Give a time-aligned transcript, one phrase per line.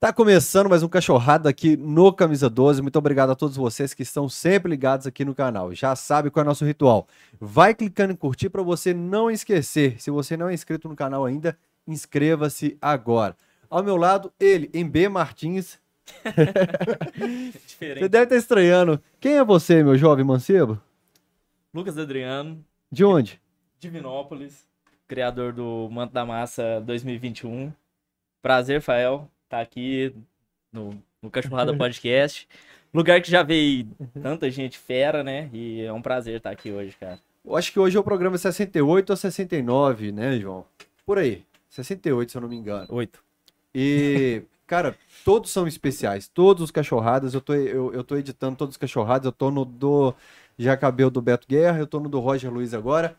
[0.00, 2.80] Tá começando mais um cachorrada aqui no Camisa 12.
[2.80, 5.74] Muito obrigado a todos vocês que estão sempre ligados aqui no canal.
[5.74, 7.08] Já sabe qual é o nosso ritual.
[7.40, 10.00] Vai clicando em curtir para você não esquecer.
[10.00, 13.36] Se você não é inscrito no canal ainda, inscreva-se agora.
[13.68, 15.80] Ao meu lado, ele, B Martins.
[17.76, 19.02] você deve estar estranhando.
[19.18, 20.80] Quem é você, meu jovem mancebo?
[21.74, 22.64] Lucas Adriano.
[22.88, 23.42] De onde?
[23.80, 24.64] Divinópolis,
[25.08, 27.72] criador do Manto da Massa 2021.
[28.40, 30.14] Prazer, Fael tá aqui
[30.72, 30.90] no,
[31.22, 32.48] no Cachorrada Podcast.
[32.92, 33.88] Lugar que já veio
[34.22, 35.50] tanta gente fera, né?
[35.52, 37.18] E é um prazer estar aqui hoje, cara.
[37.44, 40.64] Eu acho que hoje é o programa 68 ou 69, né, João?
[41.04, 41.44] Por aí.
[41.68, 42.86] 68, se eu não me engano.
[42.90, 43.22] Oito.
[43.74, 46.28] E, cara, todos são especiais.
[46.28, 47.34] Todos os cachorradas.
[47.34, 49.26] Eu tô, eu, eu tô editando todos os cachorradas.
[49.26, 50.14] Eu tô no do
[50.58, 51.78] Jacabeu do Beto Guerra.
[51.78, 53.16] Eu tô no do Roger Luiz agora.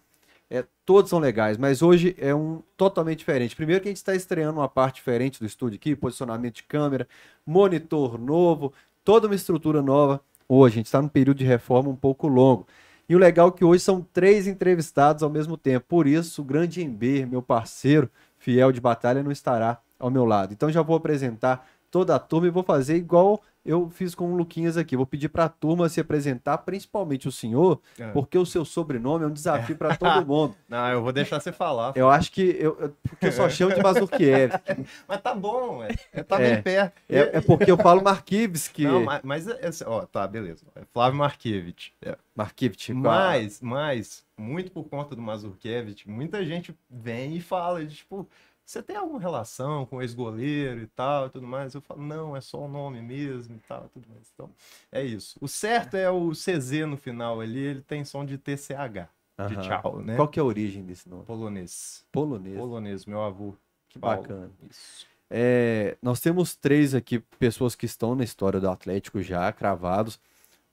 [0.50, 3.56] É, todos são legais, mas hoje é um totalmente diferente.
[3.56, 7.08] Primeiro que a gente está estreando uma parte diferente do estúdio aqui, posicionamento de câmera,
[7.46, 8.74] monitor novo,
[9.04, 10.22] toda uma estrutura nova.
[10.48, 12.66] Hoje a gente está num período de reforma um pouco longo.
[13.08, 15.86] E o legal é que hoje são três entrevistados ao mesmo tempo.
[15.88, 20.54] Por isso, o grande Ember, meu parceiro fiel de batalha, não estará ao meu lado.
[20.54, 24.36] Então já vou apresentar toda a turma e vou fazer igual eu fiz com o
[24.36, 24.96] Luquinhas aqui.
[24.96, 28.08] Vou pedir para a turma se apresentar, principalmente o senhor, é.
[28.12, 30.56] porque o seu sobrenome é um desafio para todo mundo.
[30.68, 31.94] Não, eu vou deixar você falar.
[31.96, 34.54] Eu acho que eu, porque eu só chamo de Mazurkiev.
[35.08, 37.02] mas tá bom, é, tá é, bem perto.
[37.10, 38.86] É, é, porque eu falo Markivski.
[38.86, 40.66] Não, mas, mas é, é ó, tá, beleza.
[40.76, 41.92] É Flávio Markiewicz.
[42.02, 42.18] É.
[42.36, 42.90] Markiewicz.
[42.90, 48.28] Mas, mas, muito por conta do Mazurkiewicz, muita gente vem e fala, tipo,
[48.70, 51.74] você tem alguma relação com ex-goleiro e tal e tudo mais?
[51.74, 54.32] Eu falo, não, é só o nome mesmo e tal tudo mais.
[54.32, 54.48] Então,
[54.92, 55.40] é isso.
[55.42, 59.10] O certo é o CZ no final ali, ele tem som de TCH,
[59.48, 60.16] de tchau, né?
[60.16, 61.26] Qual que é a origem desse nome?
[61.26, 62.06] Polonês.
[62.12, 62.58] Polonês.
[62.58, 63.56] Polonês, meu avô.
[63.90, 64.22] Que Paulo.
[64.22, 64.52] bacana.
[64.70, 65.08] Isso.
[65.32, 70.20] É, nós temos três aqui pessoas que estão na história do Atlético já, cravados.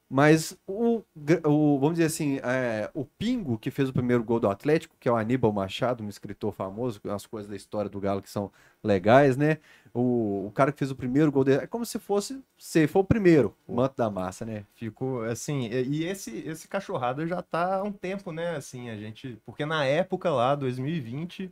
[0.09, 1.03] Mas o,
[1.45, 5.08] o, vamos dizer assim, é, o Pingo, que fez o primeiro gol do Atlético, que
[5.08, 8.53] é o Aníbal Machado, um escritor famoso, as coisas da história do Galo que são
[8.85, 9.58] legais, né?
[9.92, 13.01] O, o cara que fez o primeiro gol dele, é como se fosse, se for
[13.01, 14.64] o primeiro, o manto da massa, né?
[14.75, 18.55] Ficou assim, e esse esse cachorrado já tá há um tempo, né?
[18.55, 21.51] Assim, a gente, porque na época lá, 2020,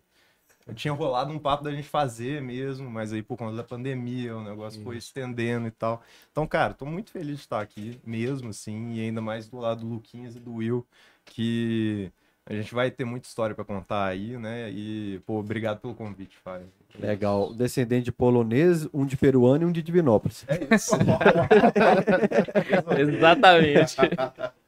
[0.73, 4.43] tinha rolado um papo da gente fazer mesmo, mas aí por conta da pandemia o
[4.43, 6.03] negócio foi estendendo e tal.
[6.33, 9.81] Então, cara, tô muito feliz de estar aqui mesmo, assim, e ainda mais do lado
[9.81, 10.87] do Luquinhas e do Will,
[11.25, 12.11] que
[12.47, 14.71] a gente vai ter muita história para contar aí, né?
[14.71, 16.69] E, pô, obrigado pelo convite, Fábio.
[16.99, 17.53] Legal.
[17.53, 20.47] Descendente de polonês, um de peruano e um de Divinópolis.
[20.49, 20.97] É isso.
[22.97, 23.97] Exatamente.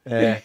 [0.04, 0.42] É.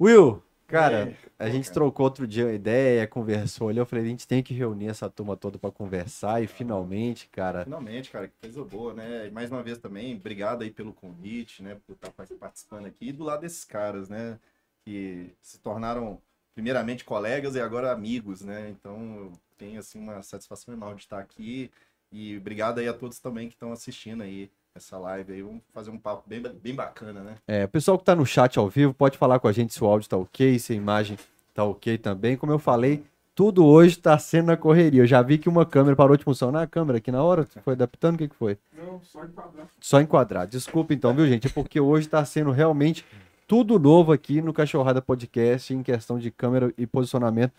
[0.00, 0.42] Will,
[0.72, 3.78] Cara, é, a gente trocou outro dia a ideia, conversou ali.
[3.78, 7.64] Eu falei, a gente tem que reunir essa turma toda para conversar e finalmente, cara.
[7.64, 9.26] Finalmente, cara, que coisa boa, né?
[9.26, 11.76] E mais uma vez também, obrigado aí pelo convite, né?
[11.84, 13.08] Por estar participando aqui.
[13.08, 14.38] E do lado desses caras, né?
[14.84, 16.20] Que se tornaram,
[16.54, 18.70] primeiramente, colegas e agora amigos, né?
[18.70, 21.70] Então, eu tenho, assim, uma satisfação enorme de estar aqui.
[22.12, 25.42] E obrigado aí a todos também que estão assistindo aí essa live aí.
[25.42, 27.34] Vamos fazer um papo bem, bem bacana, né?
[27.46, 29.82] É, o pessoal que está no chat ao vivo pode falar com a gente se
[29.82, 31.18] o áudio está ok, se a imagem
[31.48, 32.36] está ok também.
[32.36, 35.02] Como eu falei, tudo hoje está sendo na correria.
[35.02, 36.62] Eu já vi que uma câmera parou de funcionar.
[36.62, 37.46] A câmera aqui na hora?
[37.62, 38.16] Foi adaptando?
[38.16, 38.58] O que, que foi?
[38.76, 39.66] Não, só enquadrar.
[39.80, 40.46] Só enquadrar.
[40.46, 41.46] Desculpa então, viu, gente?
[41.46, 43.04] É porque hoje está sendo realmente
[43.46, 47.52] tudo novo aqui no Cachorrada Podcast em questão de câmera e posicionamento,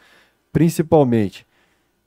[0.51, 1.45] principalmente.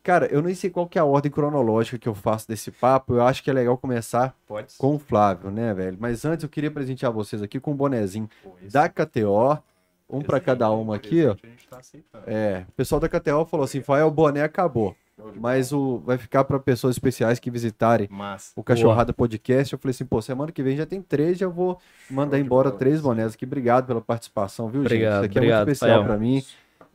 [0.06, 3.14] Cara, eu nem sei qual que é a ordem cronológica que eu faço desse papo.
[3.14, 4.36] Eu acho que é legal começar
[4.78, 5.96] com o Flávio, né, velho?
[5.98, 9.60] Mas antes eu queria presentear vocês aqui com um bonezinho Pô, da KTO.
[10.08, 11.34] Um para cada uma aqui, ó.
[11.68, 11.80] Tá
[12.24, 14.94] é, o pessoal da KTO falou assim: Fael, o boné acabou.
[15.34, 18.52] Mas o, vai ficar para pessoas especiais que visitarem Massa.
[18.54, 19.16] o Cachorrada Boa.
[19.16, 19.72] Podcast.
[19.72, 23.00] Eu falei assim, pô, semana que vem já tem três, já vou mandar embora três
[23.00, 23.44] bonés aqui.
[23.44, 25.16] Obrigado pela participação, viu, obrigado, gente?
[25.16, 26.44] Isso aqui obrigado, é muito especial para mim,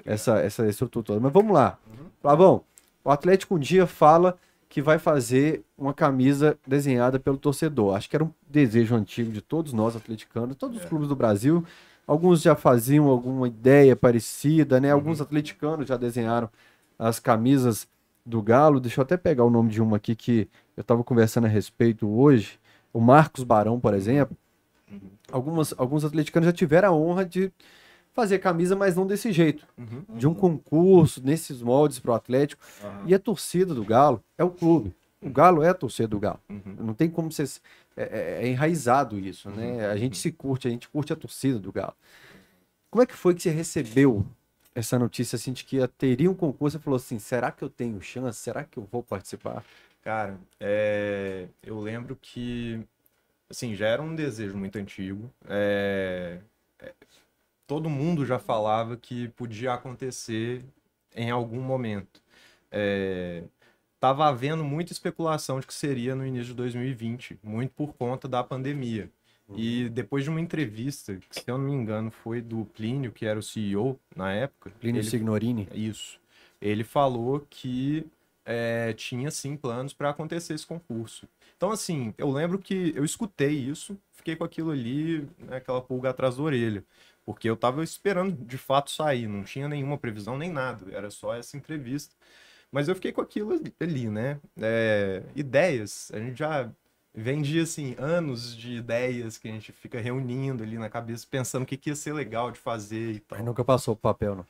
[0.05, 1.19] essa, essa estrutura toda.
[1.19, 1.77] Mas vamos lá.
[1.89, 2.05] Uhum.
[2.21, 2.63] Flavão,
[3.03, 4.37] o Atlético um dia fala
[4.69, 7.95] que vai fazer uma camisa desenhada pelo torcedor.
[7.95, 10.87] Acho que era um desejo antigo de todos nós atleticanos, todos os é.
[10.87, 11.65] clubes do Brasil.
[12.07, 14.89] Alguns já faziam alguma ideia parecida, né?
[14.89, 14.99] Uhum.
[14.99, 16.49] Alguns atleticanos já desenharam
[16.97, 17.85] as camisas
[18.25, 18.79] do Galo.
[18.79, 20.47] Deixa eu até pegar o nome de uma aqui que
[20.77, 22.57] eu estava conversando a respeito hoje.
[22.93, 24.37] O Marcos Barão, por exemplo.
[24.89, 24.99] Uhum.
[25.31, 27.51] Algumas, alguns atleticanos já tiveram a honra de
[28.13, 29.65] fazer camisa, mas não desse jeito.
[29.77, 32.63] Uhum, de um concurso, nesses moldes para o Atlético.
[32.83, 33.07] Uhum.
[33.07, 34.93] E a torcida do Galo é o clube.
[35.21, 36.39] O Galo é a torcida do Galo.
[36.49, 36.75] Uhum.
[36.79, 37.47] Não tem como ser.
[37.95, 39.87] É, é, é enraizado isso, né?
[39.87, 39.91] Uhum.
[39.91, 41.93] A gente se curte, a gente curte a torcida do Galo.
[42.89, 44.25] Como é que foi que você recebeu
[44.73, 48.01] essa notícia assim, de que teria um concurso e falou assim: será que eu tenho
[48.01, 48.39] chance?
[48.39, 49.63] Será que eu vou participar?
[50.01, 52.81] Cara, é, eu lembro que,
[53.49, 55.31] assim, já era um desejo muito antigo.
[55.47, 56.39] É,
[57.71, 60.61] todo mundo já falava que podia acontecer
[61.15, 62.21] em algum momento.
[62.69, 63.43] É,
[63.97, 68.43] tava havendo muita especulação de que seria no início de 2020, muito por conta da
[68.43, 69.09] pandemia.
[69.55, 73.25] E depois de uma entrevista, que se eu não me engano foi do Plínio, que
[73.25, 74.69] era o CEO na época.
[74.81, 75.69] Plínio ele- Signorini.
[75.73, 76.19] Isso.
[76.61, 78.05] Ele falou que
[78.45, 81.25] é, tinha sim planos para acontecer esse concurso.
[81.55, 86.09] Então, assim, eu lembro que eu escutei isso, fiquei com aquilo ali, né, aquela pulga
[86.09, 86.83] atrás da orelha.
[87.25, 91.35] Porque eu tava esperando de fato sair, não tinha nenhuma previsão nem nada, era só
[91.35, 92.15] essa entrevista.
[92.71, 94.39] Mas eu fiquei com aquilo ali, né?
[94.59, 96.71] É, ideias, a gente já
[97.13, 101.63] vem de, assim, anos de ideias que a gente fica reunindo ali na cabeça, pensando
[101.63, 103.37] o que, que ia ser legal de fazer e tal.
[103.37, 104.45] Mas nunca passou pro papel, não.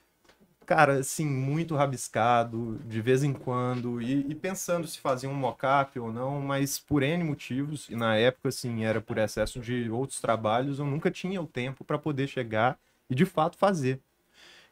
[0.72, 6.00] Cara, assim, muito rabiscado, de vez em quando, e, e pensando se fazia um mock-up
[6.00, 10.22] ou não, mas por N motivos, e na época, assim, era por excesso de outros
[10.22, 12.80] trabalhos, eu nunca tinha o tempo para poder chegar
[13.10, 14.00] e de fato fazer.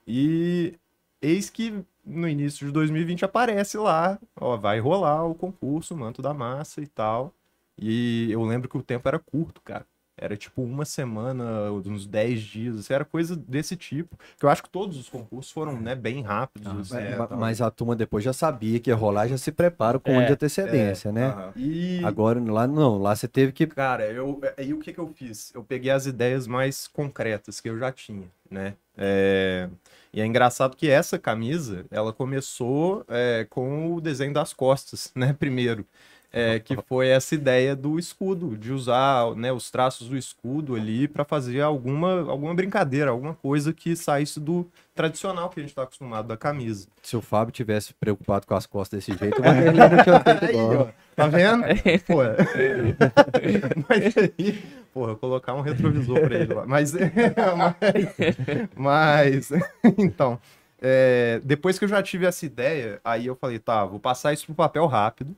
[0.07, 0.73] E
[1.21, 6.33] eis que no início de 2020 aparece lá, ó, vai rolar o concurso, Manto da
[6.33, 7.33] Massa e tal.
[7.77, 9.85] E eu lembro que o tempo era curto, cara.
[10.21, 14.17] Era tipo uma semana, uns 10 dias, assim, era coisa desse tipo.
[14.37, 16.67] Que eu acho que todos os concursos foram, né, bem rápidos.
[16.67, 17.37] assim, Mas- e ma- tal.
[17.39, 20.25] mas a turma depois já sabia que ia rolar, já se prepara com um É,
[20.25, 21.27] de antecedência, né?
[21.29, 21.53] Aham.
[21.55, 23.65] E, Agora lá não, lá você teve que.
[23.67, 25.51] cara, eu, aí o que que eu fiz?
[25.53, 28.73] Eu peguei as ideias mais concretas que eu já tinha, né?
[28.97, 29.69] É,
[30.11, 35.33] E é engraçado que essa camisa, ela começou é, com o desenho das costas, né,
[35.33, 35.85] primeiro.
[36.31, 41.07] É, que foi essa ideia do escudo, de usar né, os traços do escudo ali
[41.07, 45.83] para fazer alguma, alguma brincadeira, alguma coisa que saísse do tradicional que a gente está
[45.83, 46.87] acostumado da camisa.
[47.01, 50.55] Se o Fábio tivesse preocupado com as costas desse jeito, Vanderlei não tinha feito Aí,
[50.55, 51.63] ó, tá vendo?
[52.05, 52.17] Pô,
[53.89, 56.65] mas aí, porra, colocar um retrovisor pra ele lá.
[56.67, 56.93] Mas,
[58.75, 59.51] mas, mas
[59.97, 60.39] então,
[60.81, 64.45] é, depois que eu já tive essa ideia, aí eu falei, tá, vou passar isso
[64.45, 65.35] pro papel rápido.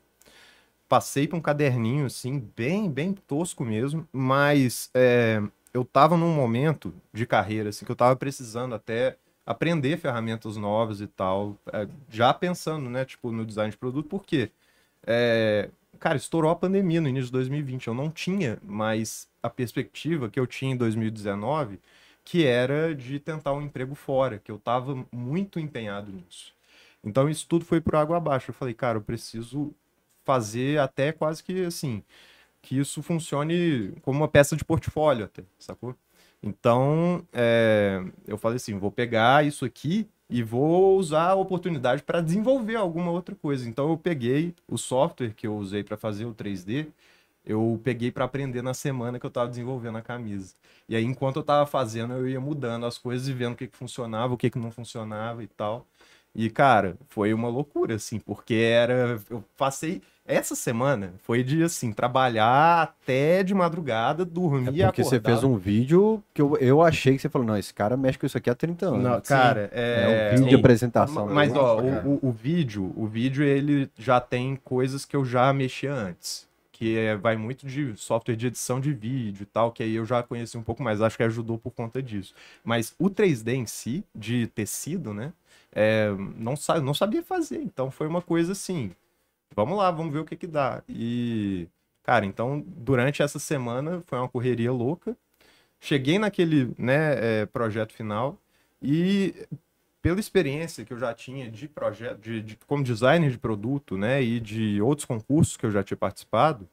[0.91, 5.41] Passei para um caderninho, assim, bem, bem tosco mesmo, mas é,
[5.73, 9.15] eu tava num momento de carreira, assim, que eu tava precisando até
[9.45, 14.25] aprender ferramentas novas e tal, é, já pensando, né, tipo, no design de produto, por
[14.25, 14.51] quê?
[15.07, 17.87] É, cara, estourou a pandemia no início de 2020.
[17.87, 21.79] Eu não tinha mais a perspectiva que eu tinha em 2019,
[22.25, 26.53] que era de tentar um emprego fora, que eu estava muito empenhado nisso.
[27.01, 28.51] Então isso tudo foi por água abaixo.
[28.51, 29.73] Eu falei, cara, eu preciso
[30.31, 32.03] fazer até quase que assim,
[32.61, 35.95] que isso funcione como uma peça de portfólio até, sacou?
[36.43, 42.21] Então, é, eu falei assim, vou pegar isso aqui e vou usar a oportunidade para
[42.21, 43.67] desenvolver alguma outra coisa.
[43.67, 46.87] Então eu peguei o software que eu usei para fazer o 3D,
[47.45, 50.55] eu peguei para aprender na semana que eu estava desenvolvendo a camisa.
[50.87, 53.67] E aí enquanto eu estava fazendo, eu ia mudando as coisas e vendo o que,
[53.67, 55.85] que funcionava, o que, que não funcionava e tal.
[56.33, 61.91] E cara, foi uma loucura assim, porque era eu passei essa semana foi de assim,
[61.91, 65.31] trabalhar até de madrugada, dormir É porque você acordar.
[65.31, 68.25] fez um vídeo que eu, eu achei que você falou, não, esse cara mexe com
[68.25, 69.03] isso aqui há 30 anos.
[69.03, 70.59] Não, cara, é, é, um vídeo de sim.
[70.59, 71.27] apresentação.
[71.27, 75.51] Mas, ó, o, o, o vídeo, o vídeo, ele já tem coisas que eu já
[75.51, 76.49] mexia antes.
[76.71, 80.05] Que é, vai muito de software de edição de vídeo e tal, que aí eu
[80.05, 82.33] já conheci um pouco mais, acho que ajudou por conta disso.
[82.63, 85.31] Mas o 3D em si, de tecido, né,
[85.73, 88.91] é, não, sa não sabia fazer, então foi uma coisa assim,
[89.55, 90.83] vamos lá, vamos ver o que que dá.
[90.89, 91.67] E,
[92.03, 95.17] cara, então, durante essa semana foi uma correria louca,
[95.79, 98.37] cheguei naquele, né, é, projeto final
[98.81, 99.35] e
[100.01, 104.21] pela experiência que eu já tinha de projeto, de, de- como designer de produto, né,
[104.23, 106.67] e de outros concursos que eu já tinha participado,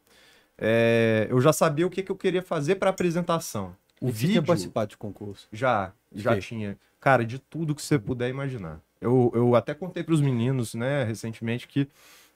[0.57, 3.77] é, eu já sabia o que, que eu queria fazer para apresentação.
[4.01, 5.49] O E você tinha vídeo participado de concurso.
[5.53, 8.81] já, já tinha, cara, de tudo que você puder imaginar.
[9.01, 11.89] Eu, eu até contei para os meninos, né, recentemente que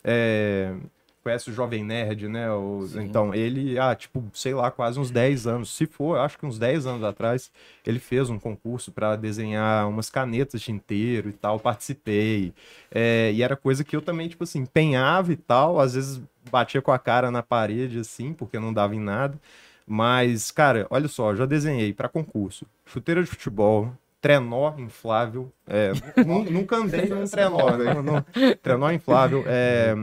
[0.05, 0.75] é,
[1.23, 2.51] conhece o Jovem Nerd, né?
[2.53, 6.45] o- então, ele, ah, tipo, sei lá, quase uns 10 anos, se for, acho que
[6.47, 7.51] uns 10 anos atrás,
[7.87, 12.53] ele fez um concurso para desenhar umas canetas de tinteiro e tal, participei.
[12.91, 16.83] É, e era coisa que eu também, tipo assim, empenhava e tal, às vezes batia
[16.83, 19.39] com a cara na parede, assim, porque não dava em nada.
[19.87, 25.93] Mas, cara, olha só, já desenhei para concurso, chuteira de futebol, trenó inflável, É,
[26.27, 27.95] nu- nunca andei num trenó, né?
[27.95, 29.45] No- Trenó inflável.
[29.47, 29.95] é,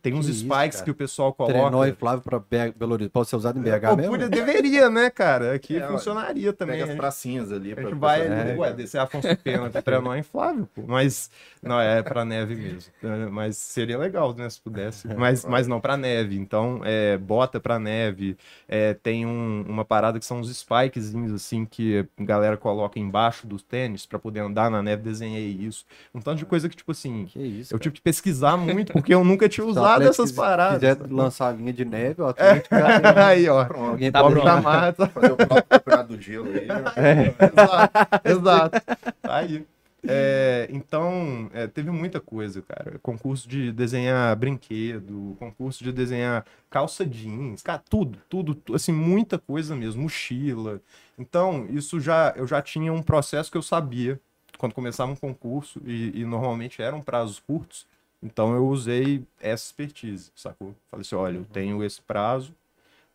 [0.00, 0.84] tem uns isso, spikes cara.
[0.84, 1.54] que o pessoal coloca.
[1.54, 3.12] Trenó pra BH Belo Horizonte.
[3.12, 4.12] Pode ser usado em BH Pô, mesmo?
[4.12, 5.54] podia- deveria, né, cara?
[5.54, 6.74] Aqui É, ó, funcionaria também.
[6.74, 7.72] Pega A as gente- pracinhas ali.
[7.72, 8.58] A gente pra vai, fazer.
[8.58, 10.82] ué, descer Afonso Pena com trenó inflável, pô.
[10.86, 12.92] Mas, não, é pra neve mesmo.
[13.02, 15.08] É, Mas seria legal, né, se pudesse.
[15.16, 16.38] Mas, mas não pra neve.
[16.38, 18.36] Então, é, bota pra neve.
[18.68, 23.46] É, tem um- uma parada que são uns spikezinhos, assim, que a galera coloca embaixo
[23.48, 25.08] dos tênis pra poder andar na neve.
[25.18, 25.84] Desenhei isso.
[26.14, 29.12] Um tanto de coisa que, tipo assim, Que isso, eu tive que pesquisar muito, porque
[29.14, 30.78] eu nunca tinha Se usado essas paradas.
[30.78, 33.64] quiser lançar a linha de neve, Atlético já tem Aí, ó.
[33.64, 33.90] Pronto.
[33.90, 34.44] alguém Tá pronto.
[34.44, 35.06] da mata.
[35.08, 36.66] Fazer o próprio campeonato do gelo aí.
[36.66, 37.34] né?
[37.52, 38.80] exato, exato.
[39.22, 39.64] Tá aí.
[40.06, 43.00] É, então, é, teve muita coisa, cara.
[43.02, 49.38] Concurso de desenhar brinquedo, concurso de desenhar calça jeans, cara, tudo, tudo, tu- assim, muita
[49.38, 50.80] coisa mesmo, mochila.
[51.18, 54.20] Então, isso já, eu já tinha um processo que eu sabia
[54.58, 57.86] quando começava um concurso e, e normalmente eram prazos curtos.
[58.22, 60.74] Então, eu usei essa expertise, sacou?
[60.90, 62.52] Falei assim, olha, eu tenho esse prazo,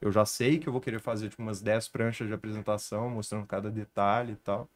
[0.01, 3.45] eu já sei que eu vou querer fazer tipo, umas 10 pranchas de apresentação, mostrando
[3.45, 4.67] cada detalhe e tal.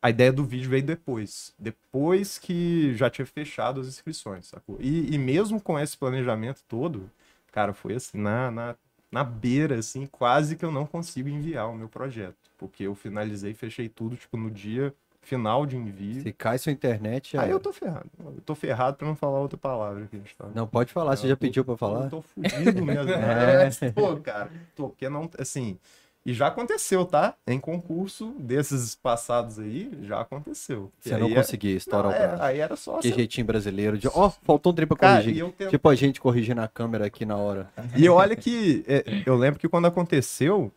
[0.00, 1.54] A ideia do vídeo veio depois.
[1.58, 4.76] Depois que já tinha fechado as inscrições, sacou?
[4.80, 7.08] E, e mesmo com esse planejamento todo,
[7.52, 8.76] cara, foi assim, na, na,
[9.12, 12.36] na beira, assim, quase que eu não consigo enviar o meu projeto.
[12.58, 16.22] Porque eu finalizei, fechei tudo, tipo, no dia final de envio.
[16.22, 17.60] Se cai sua internet, Aí eu era.
[17.60, 18.06] tô ferrado.
[18.18, 20.46] Eu tô ferrado pra não falar outra palavra que a gente tá.
[20.54, 22.08] Não pode falar, você Eu já tô- pediu pra Eu falar?
[22.10, 23.10] tô fudido mesmo.
[23.12, 23.70] É.
[23.86, 23.90] É.
[23.92, 25.78] Pô, cara, tô, porque não, assim,
[26.26, 27.34] e já aconteceu, tá?
[27.46, 30.90] Em concurso desses passados aí, já aconteceu.
[31.00, 32.42] Você não é- conseguia estourar não, o é- braço.
[32.42, 33.96] Aí era só Que você- jeitinho brasileiro.
[33.98, 34.08] De...
[34.08, 35.40] Ó, faltou um trem pra Cara, corrigir.
[35.40, 37.68] eu tento- Tipo a gente corrigindo a câmera aqui na hora.
[37.96, 40.70] E olha que é, eu lembro que quando aconteceu,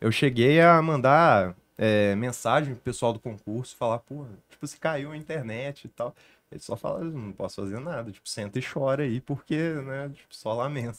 [0.00, 5.12] eu cheguei a mandar é, mensagem pro pessoal do concurso, falar, pô, tipo, se caiu
[5.12, 6.14] a internet e tal.
[6.50, 10.34] Eles só falaram, não posso fazer nada, tipo, senta e chora aí, porque, né, tipo,
[10.34, 10.98] só lamento.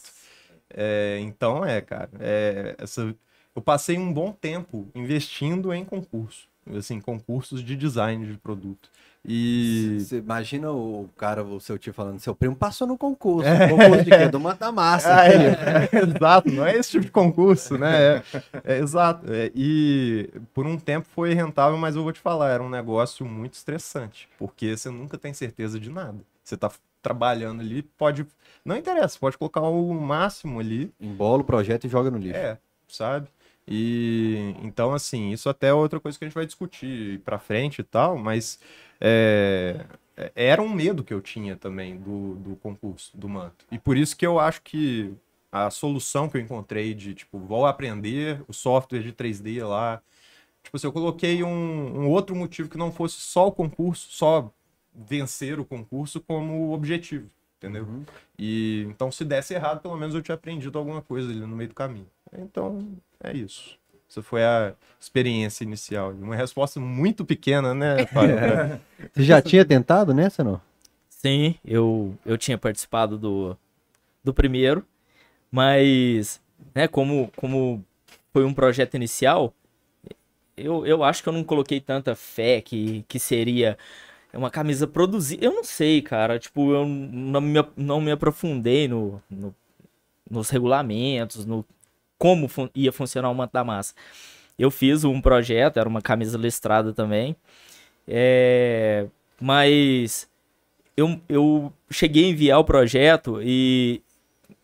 [0.70, 3.14] É, então, é, cara, é, essa,
[3.54, 8.90] eu passei um bom tempo investindo em concurso, assim, concursos de design de produto.
[9.30, 13.46] E Você imagina o cara, o seu tio falando, seu primo passou no concurso.
[13.68, 14.26] Concurso de quê?
[14.28, 15.14] Do Mata Massa.
[15.20, 18.16] Ah, é, é, exato, não é esse tipo de concurso, né?
[18.16, 18.22] É,
[18.64, 19.30] é, exato.
[19.30, 23.26] É, e por um tempo foi rentável, mas eu vou te falar, era um negócio
[23.26, 26.18] muito estressante, porque você nunca tem certeza de nada.
[26.42, 26.70] Você tá
[27.02, 28.26] trabalhando ali, pode.
[28.64, 32.36] Não interessa, pode colocar o máximo ali, Embola o projeto e joga no lixo.
[32.38, 32.58] é,
[32.88, 33.28] sabe?
[33.70, 37.80] E então, assim, isso até é outra coisa que a gente vai discutir pra frente
[37.80, 38.58] e tal, mas
[39.00, 39.84] é,
[40.16, 43.64] é- era um medo que eu tinha também do, do concurso, do manto.
[43.70, 45.12] E por isso que eu acho que
[45.50, 50.02] a solução que eu encontrei de, tipo, vou aprender o software de 3D lá.
[50.62, 51.48] Tipo assim, eu coloquei um,
[52.02, 54.50] um outro motivo que não fosse só o concurso, só
[54.94, 57.84] vencer o concurso como objetivo, entendeu?
[57.84, 58.04] Uhum.
[58.38, 61.68] E então, se desse errado, pelo menos eu tinha aprendido alguma coisa ali no meio
[61.68, 62.06] do caminho.
[62.36, 63.77] Então, é isso.
[64.08, 66.12] Essa foi a experiência inicial.
[66.12, 68.38] Uma resposta muito pequena, né, Fábio?
[69.12, 70.60] Você já tinha tentado nessa, não?
[71.08, 73.56] Sim, eu, eu tinha participado do,
[74.24, 74.86] do primeiro,
[75.50, 76.40] mas,
[76.74, 77.84] né, como, como
[78.32, 79.54] foi um projeto inicial,
[80.56, 83.78] eu, eu acho que eu não coloquei tanta fé que, que seria
[84.34, 85.44] uma camisa produzida.
[85.44, 89.54] Eu não sei, cara, tipo, eu não me, não me aprofundei no, no-
[90.30, 91.64] nos regulamentos, no
[92.18, 93.94] como fun- ia funcionar o manto da massa.
[94.58, 97.36] Eu fiz um projeto, era uma camisa listrada também,
[98.06, 99.06] é,
[99.40, 100.28] mas
[100.96, 104.02] eu, eu cheguei a enviar o projeto e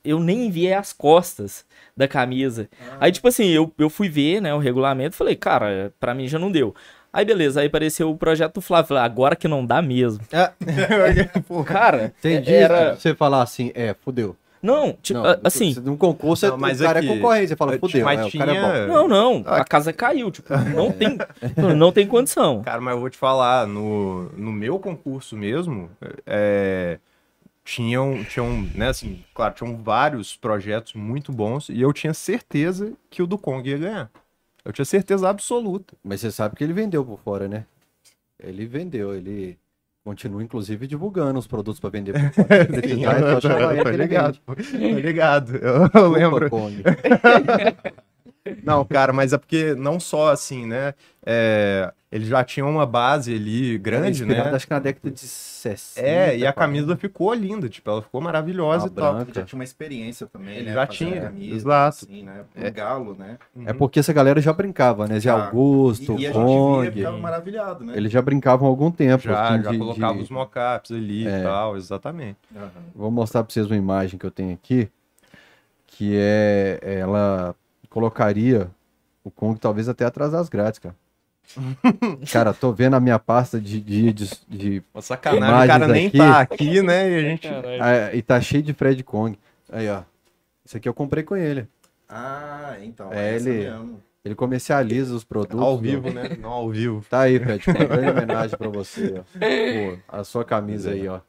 [0.05, 1.65] eu nem enviei as costas
[1.97, 2.69] da camisa.
[3.01, 6.27] Aí, tipo assim, eu, eu fui ver, né, o regulamento e falei, cara, pra mim
[6.27, 6.75] já não deu.
[7.13, 8.89] Aí, beleza, aí apareceu o projeto do Flávio.
[8.89, 10.25] Falei, agora que não dá mesmo.
[11.47, 12.53] Pô, Cara, Entendi.
[12.53, 12.97] era...
[12.97, 14.37] Você falar assim, é, fudeu.
[14.65, 15.75] Não, tipo, Não, a- assim...
[15.83, 17.49] Num concurso, Não, mas o cara aqui- é concorrente.
[17.49, 18.73] Você fala, fudeu, mas é, o cara é bom.
[18.73, 21.19] tinha- Não, não, a casa caiu, tipo, não tem,
[21.77, 22.63] não tem condição.
[22.63, 25.91] Cara, mas eu vou te falar, no, no meu concurso mesmo,
[26.25, 26.99] é,
[27.63, 33.23] tinham, tinham, né, assim, claro, tinham vários projetos muito bons e eu tinha certeza que
[33.23, 34.11] o do Kong ia ganhar.
[34.65, 35.95] Eu tinha certeza absoluta.
[36.03, 37.67] Mas você sabe que ele vendeu por fora, né?
[38.43, 39.59] Ele vendeu, ele
[40.05, 42.13] continua, inclusive, divulgando os produtos pra vender
[43.41, 43.49] tô
[43.83, 44.39] que ele ligado.
[44.47, 44.55] Tô
[45.01, 45.57] ligado.
[45.57, 46.51] Eu, eu lembro.
[48.63, 50.93] Não, cara, mas é porque não só assim, né?
[51.25, 54.41] é, Ele já tinha uma base ali grande, né?
[54.41, 56.01] Acho que na década de 60.
[56.07, 56.55] É, e a 40.
[56.55, 59.15] camisa ficou linda, tipo, ela ficou maravilhosa e tal.
[59.15, 59.31] branca.
[59.33, 60.75] Ele já tinha uma experiência também, Ele né?
[60.75, 62.05] já fazendo tinha, camisa, exato.
[62.05, 62.45] Assim, né?
[62.57, 63.37] Um galo, né?
[63.67, 65.19] É porque essa galera já brincava, né?
[65.19, 65.47] Já.
[65.47, 66.91] Augusto, E, e a gente via, Kong.
[66.93, 67.95] ficava maravilhado, né?
[67.97, 69.25] Eles já brincavam há algum tempo.
[69.25, 71.41] Já, assim, já de- colocava de- os mockups ali É.
[71.41, 72.39] e tal, exatamente.
[72.55, 72.71] Aham.
[72.95, 74.89] Vou mostrar pra vocês uma imagem que eu tenho aqui.
[75.89, 76.79] Que é.
[76.81, 77.57] Ela
[77.91, 78.71] colocaria
[79.25, 80.95] o Kong talvez até atrás das grades, cara.
[82.33, 85.93] cara, tô vendo a minha pasta de, de, de, de- Uma sacanagem, Imagens o cara
[85.93, 86.19] nem aqui.
[86.19, 87.11] tá aqui, né?
[87.11, 87.49] E a gente.
[87.81, 89.39] Ah, e tá cheio de Fred Kong.
[89.71, 90.03] Aí, ó.
[90.65, 91.67] Isso aqui eu comprei com ele.
[92.09, 93.13] Ah, então.
[93.13, 93.71] É, É, ele-.
[94.25, 95.61] Ele comercializa os produtos.
[95.61, 96.35] Ao vivo, né?
[96.41, 97.05] Não ao vivo.
[97.11, 97.63] Tá aí, Fred.
[97.63, 97.77] Kong.
[97.87, 99.23] Grande homenagem pra você, ó.
[99.39, 101.21] Pô, a sua camisa aí, ó.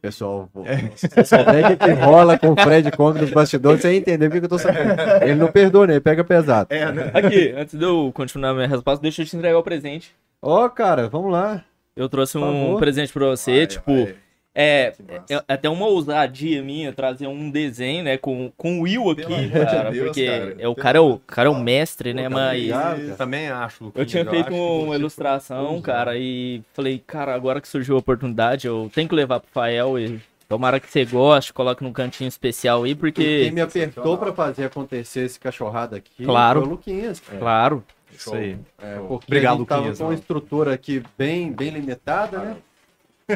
[0.00, 4.26] Pessoal, você souber o que, rola com o Fred Kong nos bastidores, você ia entender
[4.26, 4.94] o que eu tô sabendo.
[5.22, 5.94] Ele não perdoa, né?
[5.94, 6.72] Ele pega pesado.
[6.72, 7.10] É, né?
[7.14, 10.14] Aqui, antes de eu continuar minha resposta, deixa eu te entregar o presente.
[10.42, 11.64] Ó, cara, vamos lá.
[11.94, 14.14] Eu trouxe um presente pra você, Vai, tipo, vai.
[14.60, 15.02] É, Que
[15.34, 15.44] massa.
[15.48, 19.66] é até uma ousadia minha trazer um desenho, né, com, com o Will aqui, Pelo
[19.66, 20.56] cara, Deus, porque cara.
[20.58, 23.14] é, o cara é o, cara é o mestre, né, mas cara.
[23.16, 24.00] Também acho, Lucas.
[24.00, 27.96] eu tinha feito que uma você ilustração, foi- cara, e falei, cara, agora que surgiu
[27.96, 31.92] a oportunidade, eu tenho que levar pro Fael e tomara que você goste, coloque num
[31.92, 36.60] cantinho especial aí, Quem porque, me apertou pra fazer acontecer esse cachorrado aqui Claro.
[36.60, 37.20] foi o Luquinhas.
[37.20, 37.38] cara.
[37.38, 38.58] claro, Isso aí.
[38.82, 42.56] É, porque Obrigado, a gente tava Luquinhas, com uma estrutura aqui bem, bem limitada, né?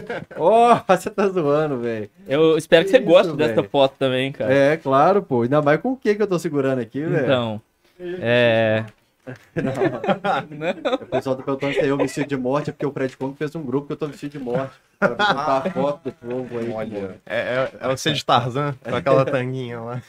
[0.37, 2.11] Ó, você tá zoando, velho.
[2.27, 3.69] eu espero que você Isso, goste dessa velho.
[3.69, 4.53] foto também, cara.
[4.53, 5.43] É, claro, pô.
[5.43, 7.25] Ainda mais com o que que eu tô segurando aqui, velho.
[7.25, 7.61] Então,
[8.01, 8.85] é...
[11.01, 13.55] O pessoal tá perguntando se eu vestido de morte, é porque o Fred Kong fez
[13.55, 14.75] um grupo que eu tô vestido de morte.
[14.99, 16.71] Pra botar a foto do povo aí.
[16.71, 17.21] Olha.
[17.25, 20.03] É, é, é você de Tarzan, com aquela tanguinha lá.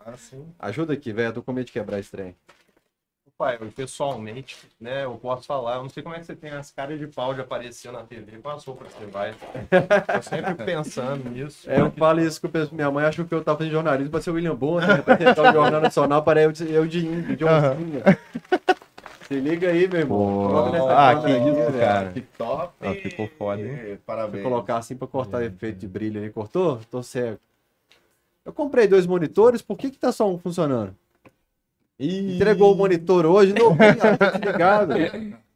[0.00, 0.46] Ah, sim.
[0.58, 1.28] Ajuda aqui, velho.
[1.28, 2.34] Eu tô com medo de quebrar esse trem.
[3.38, 6.50] Pai, eu, pessoalmente, né, eu posso falar, eu não sei como é que você tem
[6.52, 9.34] as caras de pau de aparecer na TV com as roupas que você vai.
[10.14, 11.68] Eu sempre pensando nisso.
[11.70, 14.22] É, eu falo isso que penso, minha mãe achou que eu tava fazendo jornalismo pra
[14.22, 15.02] ser o William Bonner, né?
[15.02, 18.02] Pra tentar o Jornal Nacional para eu, de- eu de índio, de oncinha.
[19.28, 20.70] Se liga aí, meu irmão.
[20.72, 21.78] Nessa Ah, que isso, velho.
[21.78, 22.14] cara.
[22.38, 22.72] Top.
[22.80, 23.76] Ah, ficou foda, hein?
[23.88, 24.42] Vou Parabéns.
[24.44, 26.30] colocar assim pra cortar efeito de brilho aí.
[26.30, 26.80] Cortou?
[26.90, 27.38] Tô cego.
[28.46, 30.96] Eu comprei dois monitores, por que que tá só um funcionando?
[31.98, 34.94] Entregou o monitor hoje, não tá desligado.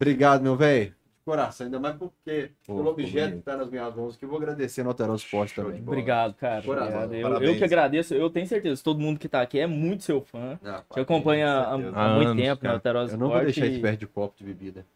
[0.00, 0.90] Obrigado, meu velho.
[0.90, 4.28] De coração, ainda mais porque Pô, pelo objeto que tá nas minhas mãos, que eu
[4.28, 5.82] vou agradecer no Alterosa Esporte de também.
[5.82, 6.62] Obrigado, cara.
[6.62, 7.42] Coração, Obrigado.
[7.42, 8.14] Eu, eu que agradeço.
[8.14, 10.58] Eu tenho certeza, todo mundo que tá aqui é muito seu fã.
[10.64, 12.74] Ah, Te acompanha há, há muito anos, tempo, cara.
[12.74, 14.86] Alterosa Eu não vou deixar esse perto de copo de bebida.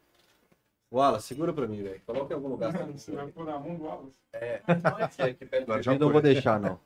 [0.91, 2.01] Wallace, segura pra mim, velho.
[2.07, 2.71] Coloca em algum lugar.
[5.63, 6.13] Agora já Eu não foi.
[6.13, 6.79] vou deixar, não.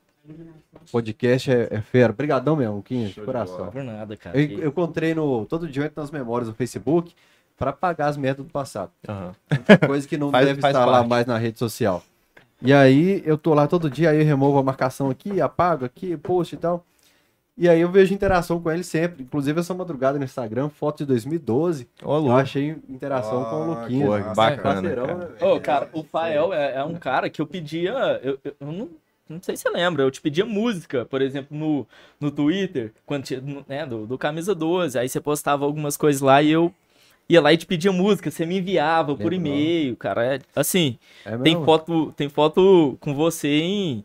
[0.93, 2.13] Podcast é, é fera.
[2.13, 3.69] Obrigadão mesmo, Quinhos, de coração.
[3.69, 4.39] Por nada, cara.
[4.41, 5.45] Eu, eu encontrei no.
[5.47, 7.15] Todo dia nas memórias do Facebook
[7.57, 8.91] pra apagar as merdas do passado.
[9.09, 9.33] Aham.
[9.87, 11.09] Coisa que não Faz- deve faz estar lá parte.
[11.09, 12.03] mais na rede social.
[12.63, 16.17] E aí eu tô lá todo dia, aí eu removo a marcação aqui, apago aqui,
[16.17, 16.85] post e tal.
[17.59, 19.23] E aí eu vejo interação com ele sempre.
[19.23, 21.89] Inclusive essa madrugada no Instagram, foto de 2012.
[22.05, 24.35] Ô, Eu achei interação com o Ah, né?
[24.35, 25.17] bacana, Parceirão, cara.
[25.19, 25.47] né?
[25.47, 27.93] Ô, cara, o Fael é, é um cara que eu pedia.
[28.23, 28.89] Eu, eu- eu não,
[29.29, 31.87] não sei se você lembra, eu te pedia música, por exemplo, no,
[32.21, 34.99] no Twitter, quando tinha, né, do, do Camisa 12.
[34.99, 36.73] Aí você postava algumas coisas lá e eu
[37.29, 40.37] ia lá e te pedia música, você me enviava por e-mail, cara.
[40.37, 44.05] É, assim, É tem foto, tem foto com você em,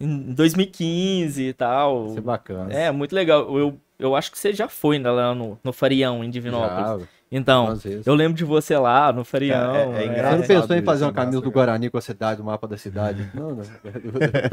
[0.00, 2.06] em 2015 e tal.
[2.06, 2.72] Isso é bacana.
[2.72, 3.58] É, muito legal.
[3.58, 7.02] Eu, eu acho que você já foi ainda lá no, no Farião, em Divinópolis.
[7.02, 9.74] Já, Então, eu lembro de você lá no Farião.
[9.74, 10.22] É, é né?
[10.22, 11.50] Você não pensou em fazer é uma camisa massa, do.
[11.50, 13.26] Guarani com a cidade, o mapa da cidade?
[13.32, 13.64] Não, não.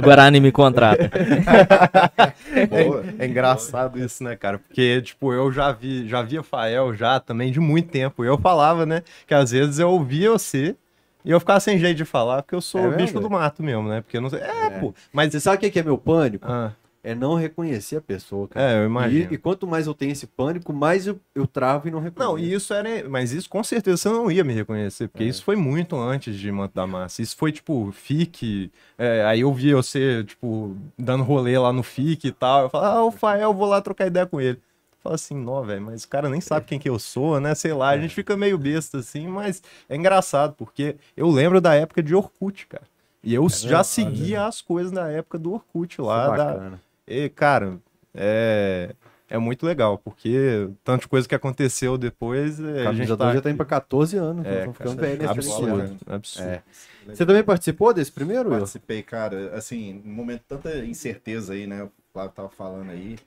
[0.02, 1.12] Guarani me contrata.
[3.20, 4.60] É engraçado isso, né, cara?
[4.60, 8.24] Porque, tipo, eu já vi, já via Fael já também de muito tempo.
[8.24, 10.76] Eu falava, né, que às vezes eu ouvia você
[11.24, 13.62] e eu ficava sem jeito de falar, porque eu sou É o bicho do mato
[13.62, 14.02] mesmo, né?
[14.02, 14.40] Porque eu não sei.
[14.40, 14.70] É, É.
[14.80, 14.94] pô.
[15.12, 15.32] Mas.
[15.32, 16.46] Você sabe o que que é meu pânico?
[16.50, 18.72] Ah, É não reconhecer a pessoa, cara.
[18.74, 19.34] é, eu E, imagino.
[19.34, 22.32] e quanto mais eu tenho esse pânico, mais eu, eu travo e não reconheço.
[22.34, 23.08] Não, e isso era.
[23.08, 25.28] Mas isso com certeza você não ia me reconhecer, porque É.
[25.28, 27.22] isso foi muito antes de Manto da Massa.
[27.22, 28.70] Isso foi, tipo, FIC.
[28.98, 32.64] é, aí eu via você, tipo, dando rolê lá no FIC e tal.
[32.64, 34.60] Eu falava, ah, o Fael, vou lá trocar ideia com ele.
[35.02, 37.56] Fala assim, não, velho, mas o cara nem sabe quem que eu sou, né?
[37.56, 41.74] Sei lá, a gente fica meio besta assim, mas é engraçado, porque eu lembro da
[41.74, 42.84] época de Orkut, cara.
[43.24, 43.84] E eu já mesmo?
[43.86, 46.36] seguia as coisas da época do Orkut Isso é lá.
[46.36, 46.72] da-.
[47.10, 47.80] E, cara,
[48.14, 48.96] é,
[49.30, 53.34] é muito legal, porque tanto de coisa que aconteceu depois, é, a gente 12 tá...
[53.34, 54.46] já tá indo pra 14 anos.
[54.46, 56.50] É, nós estamos ficando cara, velho nesse absurdo, absurdo.
[56.50, 56.64] É.
[57.06, 58.50] Você também participou desse primeiro?
[58.50, 59.56] Participei, cara.
[59.56, 61.84] Assim, num momento de tanta incerteza aí, né?
[61.84, 63.18] O Flávio tava falando aí.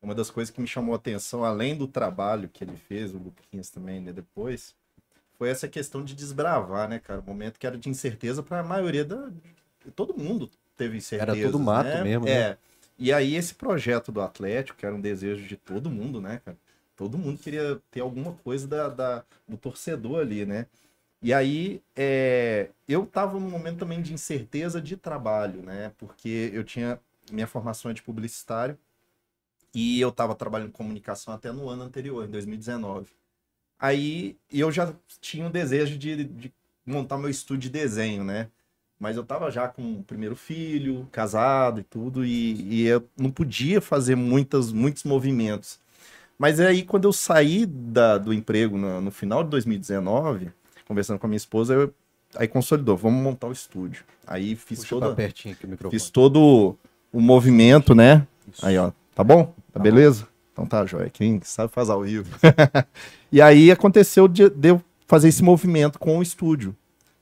[0.00, 3.18] uma das coisas que me chamou a atenção, além do trabalho que ele fez, o
[3.18, 4.74] Luquinhas também, né, depois,
[5.36, 7.20] foi essa questão de desbravar, né, cara?
[7.20, 9.28] Um momento que era de incerteza para a maioria da.
[9.94, 11.38] Todo mundo teve incerteza.
[11.38, 12.02] Era tudo mato né?
[12.04, 12.56] mesmo, né?
[12.98, 16.56] E aí, esse projeto do Atlético, que era um desejo de todo mundo, né, cara?
[16.96, 20.66] Todo mundo queria ter alguma coisa da, da- do torcedor ali, né?
[21.22, 25.92] E aí, é, eu tava num momento também de incerteza de trabalho, né?
[25.98, 27.00] Porque eu tinha.
[27.32, 28.78] Minha formação é de publicitário
[29.74, 33.10] e eu tava trabalhando em comunicação até no ano anterior, em 2019.
[33.78, 36.52] Aí eu já tinha o desejo de, de
[36.86, 38.50] montar meu estúdio de desenho, né?
[38.98, 43.30] Mas eu tava já com o primeiro filho, casado e tudo, e, e eu não
[43.30, 45.78] podia fazer muitas, muitos movimentos.
[46.38, 50.50] Mas aí, quando eu saí da- do emprego no, no final de 2019,
[50.86, 51.94] conversando com a minha esposa, eu,
[52.36, 54.04] aí consolidou, vamos montar o estúdio.
[54.26, 55.98] Aí fiz Puxa toda, pertinho aqui o microfone.
[56.00, 56.76] fiz todo
[57.12, 58.26] o movimento, né?
[58.62, 59.54] Aí, ó, tá bom?
[59.72, 60.26] Tá, beleza?
[60.52, 61.08] Então tá, joia.
[61.08, 62.28] Quem sabe faz ao vivo.
[63.30, 66.74] e aí aconteceu de, de eu fazer esse movimento com o estúdio,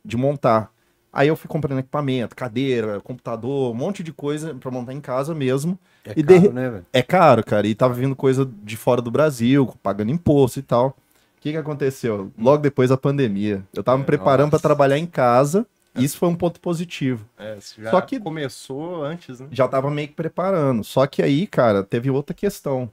[0.04, 0.70] de montar.
[1.16, 5.34] Aí eu fui comprando equipamento, cadeira, computador, um monte de coisa pra montar em casa
[5.34, 5.78] mesmo.
[6.04, 6.86] É E caro, de- né, velho?
[6.92, 10.88] É caro, cara, e tava vindo coisa de fora do Brasil, pagando imposto e tal.
[10.88, 12.30] O que que aconteceu?
[12.38, 14.62] Logo depois da pandemia, eu tava me É, preparando pra nossa.
[14.68, 17.24] trabalhar em casa, e isso foi um ponto positivo.
[17.38, 19.46] É, já Só que- começou antes, né?
[19.50, 20.84] já tava meio que preparando.
[20.84, 22.90] Só que aí, cara, teve outra questão.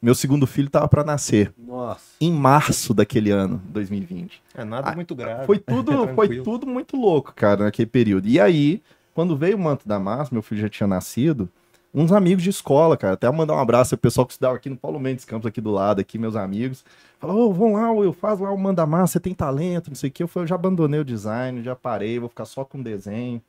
[0.00, 2.00] Meu segundo filho tava pra nascer Nossa.
[2.20, 4.40] em março daquele ano, 2020.
[4.54, 5.44] É nada Ah, muito grave.
[5.46, 6.44] Foi tudo, foi Tranquilo.
[6.44, 8.28] tudo muito louco, cara, naquele período.
[8.28, 8.80] E aí,
[9.12, 11.48] quando veio o manto da massa, meu filho já tinha nascido,
[11.92, 14.76] uns amigos de escola, cara, até mandar um abraço ao pessoal que estudava aqui no
[14.76, 16.84] Paulo Mendes Campos, aqui do lado, aqui, meus amigos.
[17.18, 20.10] Falou, ô, vão lá, Will, faz lá o manda massa, você tem talento, não sei
[20.10, 20.22] o que.
[20.22, 23.42] Eu falei, eu já abandonei o design, já parei, vou ficar só com desenho.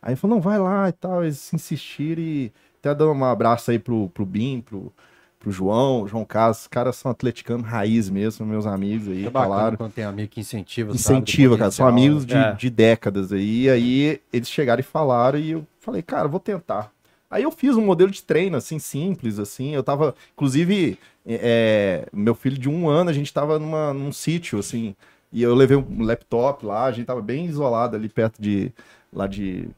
[0.00, 3.78] Aí falou, não, vai lá e tal, eles insistiram e até dando um abraço aí
[3.78, 4.90] pro, pro Bim, pro,
[5.40, 9.76] pro João, João Carlos, os caras são atleticanos raiz mesmo, meus amigos aí, É falaram.
[9.76, 11.70] quando tem amigo que incentiva, Incentiva, cara.
[11.70, 12.52] São amigos de, É.
[12.52, 13.62] de décadas aí.
[13.62, 16.92] E aí eles chegaram e falaram e eu falei, cara, vou tentar.
[17.30, 19.74] Aí eu fiz um modelo de treino, assim, simples, assim.
[19.74, 24.58] Eu tava, inclusive, é, meu filho de um ano, a gente tava numa, num sítio,
[24.58, 24.94] assim.
[25.32, 28.72] E eu levei um laptop lá, a gente tava bem isolado ali perto de,
[29.12, 29.68] lá de,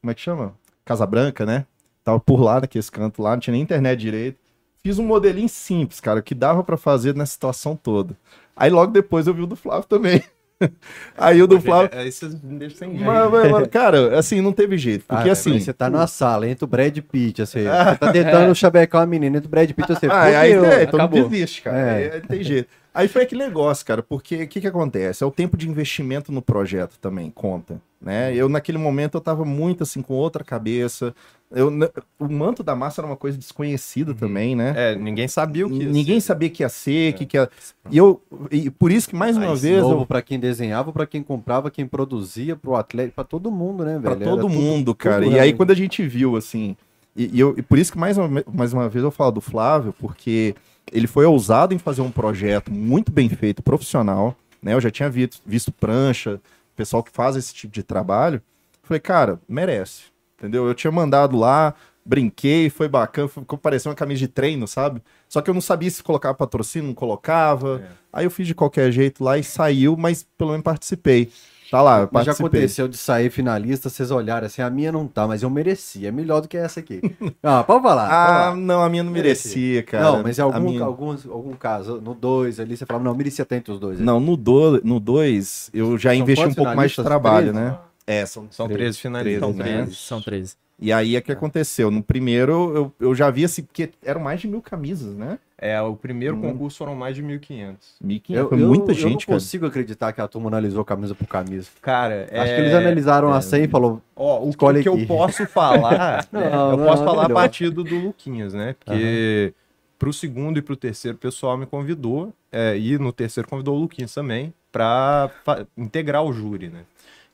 [0.00, 0.54] como é que chama?
[0.84, 1.66] Casa Branca, né?
[2.02, 4.38] Tava por lá, naquele canto lá, não tinha nem internet direito.
[4.84, 8.16] Fiz um modelinho simples, cara, que dava pra fazer nessa situação toda.
[8.56, 10.22] Aí logo depois eu vi o do Flávio também.
[11.16, 11.90] Aí o do Flávio.
[11.92, 12.94] É, Aí vocês me deixam sem.
[12.98, 15.04] Mas, mas, mas, cara, assim, não teve jeito.
[15.06, 15.58] Porque Ah, assim.
[15.58, 17.60] Você tá numa sala, entra o Brad Pitt, assim.
[17.66, 20.06] Você tá tentando chavecar uma menina, entra o Brad Pitt, você.
[20.06, 21.78] Ah, aí, é, então desiste, cara.
[21.78, 21.94] É.
[21.94, 22.68] Aí, aí tem jeito.
[22.94, 25.24] Aí foi aquele negócio, cara, porque o que que acontece?
[25.24, 28.34] É o tempo de investimento no projeto também, conta, né?
[28.34, 31.14] Eu, naquele momento, eu tava muito, assim, com outra cabeça.
[31.50, 31.70] Eu,
[32.18, 34.74] o manto da massa era uma coisa desconhecida também, né?
[34.76, 36.26] É, ninguém sabia o que ia Ninguém ser.
[36.26, 37.48] sabia que ia ser, que que ia...
[37.90, 38.20] E eu...
[38.50, 40.06] E por isso que, mais uma Mais vez, novo eu...
[40.06, 44.02] pra quem desenhava, pra quem comprava, quem produzia, pro atleta, pra todo mundo, né, velho?
[44.02, 45.22] Pra Era todo tudo- mundo, cara.
[45.24, 46.76] tudo e aí, quando a gente viu, assim.
[47.16, 49.40] E, e eu, e por isso que, mais uma, mais uma vez, eu falo do
[49.40, 50.54] Flávio, porque
[50.90, 54.36] ele foi ousado em fazer um projeto muito bem feito, profissional.
[54.62, 54.74] Né?
[54.74, 56.40] Eu já tinha visto, visto prancha,
[56.74, 58.40] pessoal que faz esse tipo de trabalho.
[58.82, 60.04] Falei, cara, merece.
[60.38, 60.66] Entendeu?
[60.66, 65.00] Eu tinha mandado lá, brinquei, foi bacana, ficou parecendo uma camisa de treino, sabe?
[65.28, 67.80] Só que eu não sabia se colocava patrocínio, não colocava.
[67.84, 67.88] É.
[68.12, 71.30] Aí eu fiz de qualquer jeito lá e saiu, mas pelo menos participei.
[71.72, 75.08] Tá lá, eu Mas já aconteceu de sair finalista, vocês olharem assim, a minha não
[75.08, 77.00] tá, mas eu merecia, é melhor do que essa aqui.
[77.42, 78.02] Ah, pode falar.
[78.08, 78.56] pode Ah, falar.
[78.56, 80.04] não, a minha não merecia, cara.
[80.04, 83.42] não, mas em algum, minha- alguns, algum caso, no 2 ali, você falava, não, merecia
[83.42, 83.98] estar entre os dois.
[83.98, 84.04] aí.
[84.04, 87.66] Não, no 2, no dois, eu já São investi um pouco mais de trabalho, Treze?
[87.66, 87.78] né?
[88.06, 89.40] É, são São 13 13, finalistas.
[89.40, 89.64] São né?
[89.64, 89.94] 13.
[89.96, 90.56] São 13.
[90.82, 91.92] E aí é que aconteceu.
[91.92, 95.38] No primeiro, eu, eu já vi assim, porque eram mais de mil camisas, né?
[95.56, 96.40] É, o primeiro Hum.
[96.40, 97.76] concurso foram mais de 1.500.
[98.04, 99.38] 1.500, Eu, foi eu- muita eu gente, não cara.
[99.38, 101.68] consigo acreditar que a turma analisou camisa por camisa.
[101.80, 104.88] Cara, Acho é- que eles analisaram é, a 100 e falou, Ó, o, que- que
[104.88, 105.06] eu aqui.
[105.06, 108.74] posso falar, Não, né, não, eu posso não, falar a partir do, do Luquinhas, né?
[108.76, 109.54] Porque
[110.00, 113.80] pro segundo e pro terceiro o pessoal me convidou, é, e no terceiro convidou o
[113.82, 115.30] Luquinhas também, pra
[115.76, 116.80] integrar o júri, né?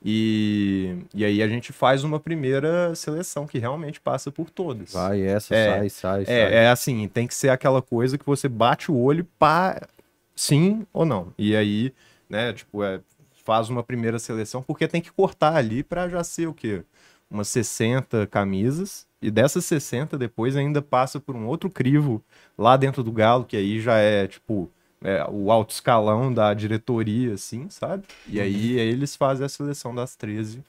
[0.03, 4.93] E, e aí a gente faz uma primeira seleção que realmente passa por todas.
[4.93, 6.35] vai, essa, É, sai, sai, sai.
[6.35, 9.87] É, é assim, tem que ser aquela coisa que você bate o olho para
[10.35, 11.33] sim ou não.
[11.37, 11.93] E aí,
[12.29, 13.01] né, tipo, é,
[13.43, 16.83] faz uma primeira seleção, porque tem que cortar ali para já ser o quê?
[17.29, 19.05] Umas 60 camisas.
[19.21, 22.23] E dessas 60, depois ainda passa por um outro crivo
[22.57, 24.71] lá dentro do Galo, que aí já é, tipo,
[25.03, 28.03] é, o alto escalão da diretoria, assim, sabe?
[28.27, 30.63] E aí, aí eles fazem a seleção das 13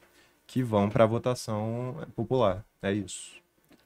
[0.46, 2.64] que vão para votação popular.
[2.82, 3.40] É isso.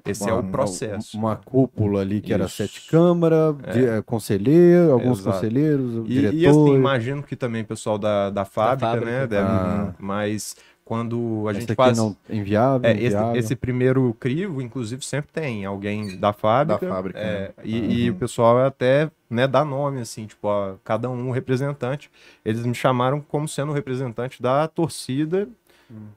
[0.07, 1.16] Esse uma, é o processo.
[1.16, 2.57] Uma, uma cúpula ali que era Isso.
[2.57, 5.37] sete câmaras, de- eh, conselheiro, alguns Exato.
[5.37, 6.37] conselheiros, E, diretor.
[6.38, 9.11] e assim, imagino que também o pessoal da, da fábrica, fábrica.
[9.11, 9.26] né?
[9.26, 9.94] Deve, Ah.
[9.98, 11.97] Mas quando a Esse gente faz.
[11.97, 13.37] não inviável, É, esse, inviável.
[13.37, 16.87] esse primeiro crivo, inclusive, sempre tem alguém da fábrica.
[16.87, 17.51] Da fábrica, é, né?
[17.64, 22.11] e, e o pessoal até né, dá nome, assim, tipo, ó, cada um representante.
[22.44, 25.49] Eles me chamaram como sendo o representante da torcida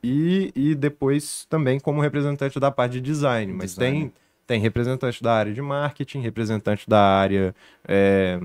[0.03, 3.53] e, e depois também como representante da parte de design.
[3.53, 3.99] Mas Design.
[4.01, 4.13] tem,
[4.47, 7.53] tem representante da área de marketing, representante da área,
[7.88, 8.39] é,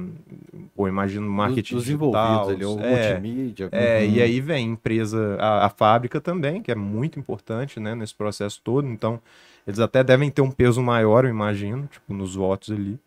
[0.75, 2.09] pô, imagino marketing dos digital.
[2.11, 3.69] envolvidos ali, o é, multimídia.
[3.71, 4.11] é, uhum.
[4.11, 8.61] e aí vem empresa, a, a fábrica também, que é muito importante, né, nesse processo
[8.63, 8.87] todo.
[8.89, 9.21] Então,
[9.65, 12.99] eles até devem ter um peso maior, eu imagino, tipo, nos votos ali.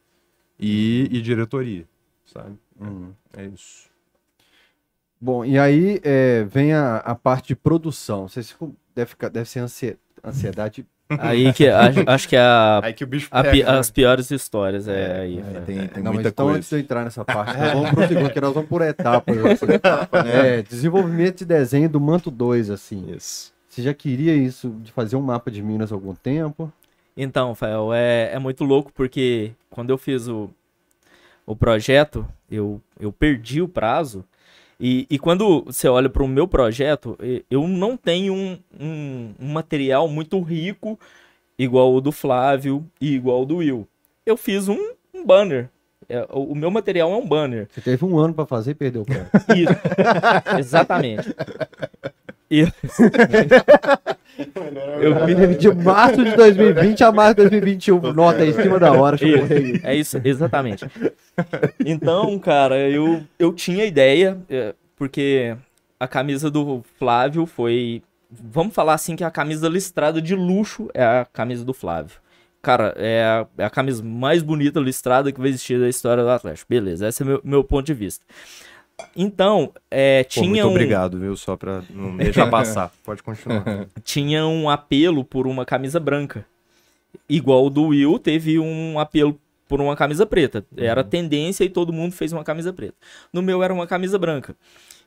[0.57, 1.85] E, e diretoria,
[2.25, 2.57] sabe?
[2.79, 3.11] Uhum.
[3.35, 3.89] É isso.
[5.19, 8.27] Bom, e aí é, vem a, a parte de produção.
[8.27, 10.85] Vocês ficam, deve, ficar, deve ser ansie- ansiedade.
[11.09, 13.77] Aí que acho, acho que é a, Aí que o bicho a pi- pega, né?
[13.79, 15.39] as piores histórias é, aí.
[15.39, 16.69] É, tem, tem Não, muita então antes coisa.
[16.69, 19.37] de eu entrar nessa parte, nós vamos pro segundo, que nós vamos por etapas.
[19.37, 19.65] assim.
[20.27, 23.13] É, desenvolvimento de desenho do Manto 2, assim.
[23.15, 23.53] Isso.
[23.69, 26.71] Você já queria isso, de fazer um mapa de Minas há algum tempo?
[27.15, 30.49] Então, Fael, é, é muito louco porque quando eu fiz o,
[31.45, 34.23] o projeto, eu, eu perdi o prazo.
[34.79, 37.17] E, e quando você olha para o meu projeto,
[37.49, 40.99] eu não tenho um, um, um material muito rico,
[41.57, 43.87] igual o do Flávio e igual o do Will.
[44.25, 45.69] Eu fiz um, um banner.
[46.09, 47.67] É, o, o meu material é um banner.
[47.71, 49.05] Você teve um ano pra fazer e perdeu o.
[49.55, 49.73] Isso.
[50.59, 51.33] Exatamente.
[52.51, 52.63] E-
[55.01, 58.13] eu fiz- De março de 2020 a março de 2021.
[58.13, 59.17] Nota aí, em cima da hora.
[59.21, 59.79] aí.
[59.83, 60.85] é isso, exatamente.
[61.85, 65.55] Então, cara, eu, eu tinha ideia, é, porque
[65.99, 68.01] a camisa do Flávio foi.
[68.29, 72.17] Vamos falar assim que a camisa listrada de luxo é a camisa do Flávio.
[72.61, 76.29] Cara, é a, é a camisa mais bonita listrada que vai existir da história do
[76.29, 76.65] Atlético.
[76.67, 78.25] Beleza, esse é meu, meu ponto de vista.
[79.15, 81.35] Então, é, Pô, tinha muito um obrigado, viu?
[81.35, 82.91] Só pra não deixar passar.
[83.03, 83.63] Pode continuar.
[84.03, 86.45] tinha um apelo por uma camisa branca.
[87.29, 90.65] Igual o do Will teve um apelo por uma camisa preta.
[90.77, 92.95] Era tendência e todo mundo fez uma camisa preta.
[93.33, 94.55] No meu era uma camisa branca.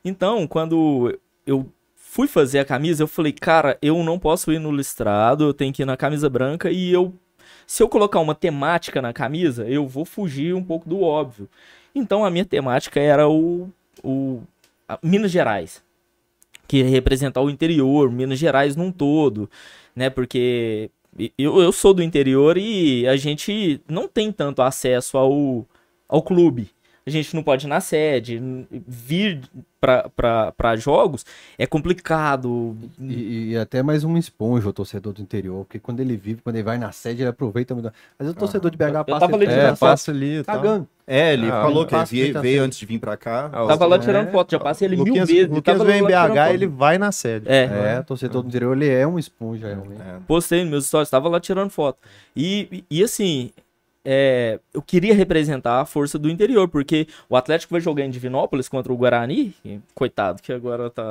[0.03, 4.71] Então, quando eu fui fazer a camisa, eu falei, cara, eu não posso ir no
[4.71, 7.13] listrado, eu tenho que ir na camisa branca e eu
[7.65, 11.47] se eu colocar uma temática na camisa, eu vou fugir um pouco do óbvio.
[11.93, 13.69] Então a minha temática era o,
[14.03, 14.41] o
[15.03, 15.81] Minas Gerais
[16.69, 19.49] que representar o interior, Minas Gerais num todo,
[19.95, 20.07] né?
[20.07, 20.91] Porque
[21.35, 25.65] eu, eu sou do interior e a gente não tem tanto acesso ao,
[26.07, 26.69] ao clube.
[27.09, 28.39] A gente não pode ir na sede,
[28.87, 29.41] vir
[29.81, 31.25] para jogos
[31.57, 32.77] é complicado.
[32.99, 36.55] E, e até mais um esponja o torcedor do interior, porque quando ele vive, quando
[36.57, 37.87] ele vai na sede, ele aproveita muito.
[37.87, 40.87] Às vezes o torcedor de BH passa tava ali tá É, passa ali cagando.
[41.07, 43.49] É, ele Ah, falou que veio, tá veio antes de vir pra cá.
[43.51, 43.99] Ah, Tava lá é.
[43.99, 45.49] tirando foto, já passei ele mil Luquinhas, vezes.
[45.49, 47.49] Luquinhas vem em BH, ele vai na sede.
[47.49, 50.01] É, É, torcedor do interior, ele é um esponja, realmente.
[50.01, 50.17] É.
[50.27, 51.97] postei nos meus stories, tava lá tirando foto.
[52.35, 53.49] E, e assim,
[54.03, 58.69] é, eu queria representar a força do interior, porque o Atlético vai jogar em Divinópolis
[58.69, 59.53] contra o Guarani,
[59.93, 61.03] coitado, que agora tá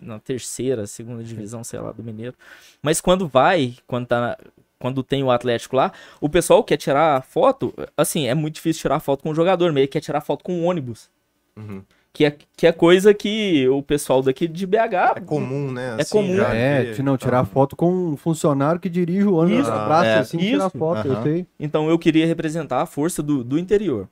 [0.00, 2.34] na terceira, segunda divisão, sei lá, do Mineiro.
[2.82, 4.36] Mas quando vai, quando tá.
[4.76, 7.72] Quando tem o Atlético lá, o pessoal quer tirar foto.
[7.96, 10.64] Assim, é muito difícil tirar foto com o jogador, meio quer tirar foto com o
[10.64, 11.08] ônibus.
[11.56, 11.82] Uhum.
[12.14, 15.16] Que é, que é coisa que o pessoal daqui de BH.
[15.16, 15.96] É comum, né?
[15.98, 16.36] É comum.
[16.36, 19.72] já É, ver não, tirar foto com um funcionário que dirige o ônibus Isso.
[19.76, 20.78] no braço É, assim, tirar isso.
[20.78, 21.22] foto, eu Aham.
[21.24, 21.46] sei.
[21.58, 24.08] Então eu queria representar a força do, do interior.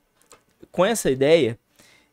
[0.72, 1.56] Com essa ideia,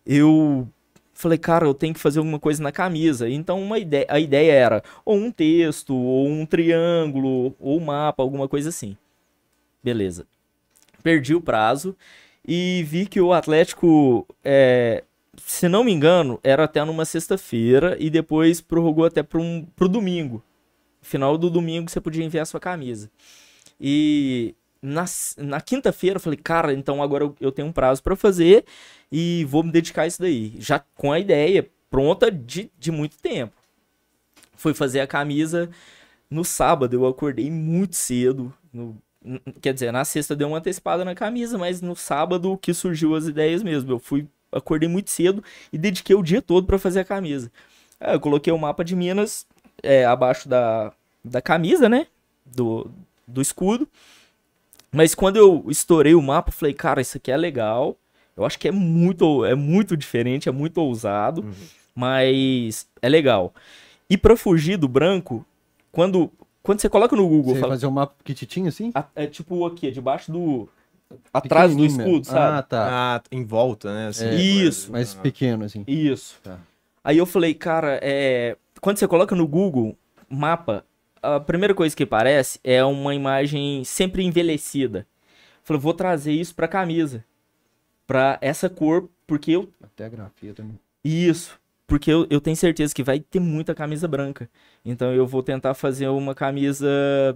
[0.06, 0.68] eu
[1.12, 3.28] falei, cara, eu tenho que fazer alguma coisa na camisa.
[3.28, 8.22] Então uma ideia, a ideia era ou um texto, ou um triângulo, ou um mapa,
[8.22, 8.96] alguma coisa assim.
[9.84, 10.28] Beleza.
[11.02, 11.96] Perdi o prazo
[12.48, 15.04] e vi que o Atlético, é,
[15.46, 19.88] se não me engano, era até numa sexta-feira e depois prorrogou até para um, pro
[19.88, 20.44] domingo.
[21.02, 23.10] Final do domingo você podia enviar sua camisa.
[23.80, 25.06] E na,
[25.38, 28.66] na quinta-feira eu falei, cara, então agora eu, eu tenho um prazo para fazer
[29.12, 30.54] e vou me dedicar a isso daí.
[30.60, 33.56] Já com a ideia pronta de, de muito tempo.
[34.56, 35.70] Fui fazer a camisa
[36.30, 38.54] no sábado, eu acordei muito cedo.
[38.72, 39.02] no-
[39.62, 43.26] quer dizer, na sexta deu uma antecipada na camisa, mas no sábado que surgiu as
[43.26, 43.92] ideias mesmo.
[43.92, 47.52] Eu fui, acordei muito cedo e dediquei o dia todo para fazer a camisa.
[48.00, 49.46] Aí eu coloquei o mapa de Minas
[49.84, 50.92] é, abaixo da,
[51.24, 52.08] da camisa, né?
[52.46, 52.90] Do,
[53.28, 53.88] do escudo.
[54.92, 57.96] Mas quando eu estourei o mapa, falei, cara, isso aqui é legal.
[58.36, 61.46] Eu acho que é muito, é muito diferente, é muito ousado,
[61.94, 63.54] mas é legal.
[64.10, 65.46] E pra fugir do branco,
[65.92, 66.32] quando
[66.64, 68.92] quando você coloca no Google, Você fala, fazer um mapa pequititinho assim?
[68.94, 70.70] a- é tipo aqui, debaixo do.
[71.34, 72.58] Atrás do escudo, sabe?
[72.58, 72.88] Ah, tá.
[72.92, 74.08] Ah, em volta, né?
[74.08, 74.26] assim.
[74.26, 74.92] É, Isso.
[74.92, 75.84] Mais pequeno, assim.
[75.88, 76.40] Isso.
[76.44, 76.60] Tá.
[77.04, 78.58] Aí eu falei, cara, é...
[78.82, 79.98] quando você coloca no Google
[80.30, 80.86] mapa,
[81.22, 85.08] a primeira coisa que aparece é uma imagem sempre envelhecida.
[85.64, 87.24] Falei, vou trazer isso pra camisa.
[88.08, 89.70] Pra essa cor, porque eu.
[89.84, 90.80] Até a grafia também.
[91.04, 91.59] Isso.
[91.90, 94.48] Porque eu, eu tenho certeza que vai ter muita camisa branca.
[94.86, 96.88] Então eu vou tentar fazer uma camisa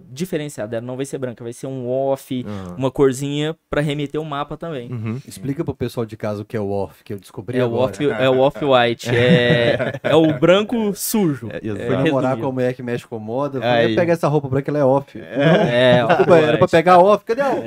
[0.10, 0.78] diferenciada.
[0.78, 2.76] Ela não vai ser branca, vai ser um off, Aham.
[2.78, 4.90] uma corzinha pra remeter o mapa também.
[4.92, 5.20] Uhum.
[5.28, 7.66] Explica pro pessoal de casa o que é o off, que eu descobri É o
[7.66, 7.92] agora.
[7.92, 9.10] off, é o off-white.
[9.10, 11.50] É, é o branco sujo.
[11.52, 11.92] É, Fui exato.
[12.04, 13.58] namorar com a mulher que mexe com moda.
[13.60, 13.82] Aí.
[13.82, 15.20] Falei, pega essa roupa branca, ela é off.
[15.20, 17.26] É, Desculpa, era pra pegar off.
[17.26, 17.64] Cadê o.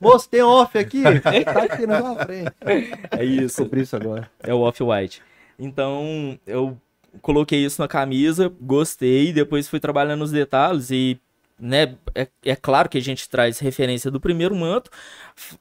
[0.00, 1.02] Moço, tem off aqui?
[1.56, 2.52] Tá aqui na frente.
[3.10, 3.56] É isso.
[3.62, 4.28] Descobri isso agora.
[4.42, 5.22] É o off-white.
[5.58, 6.76] Então, eu
[7.22, 11.18] coloquei isso na camisa, gostei, depois fui trabalhando os detalhes e,
[11.58, 14.90] né, é, é claro que a gente traz referência do primeiro manto.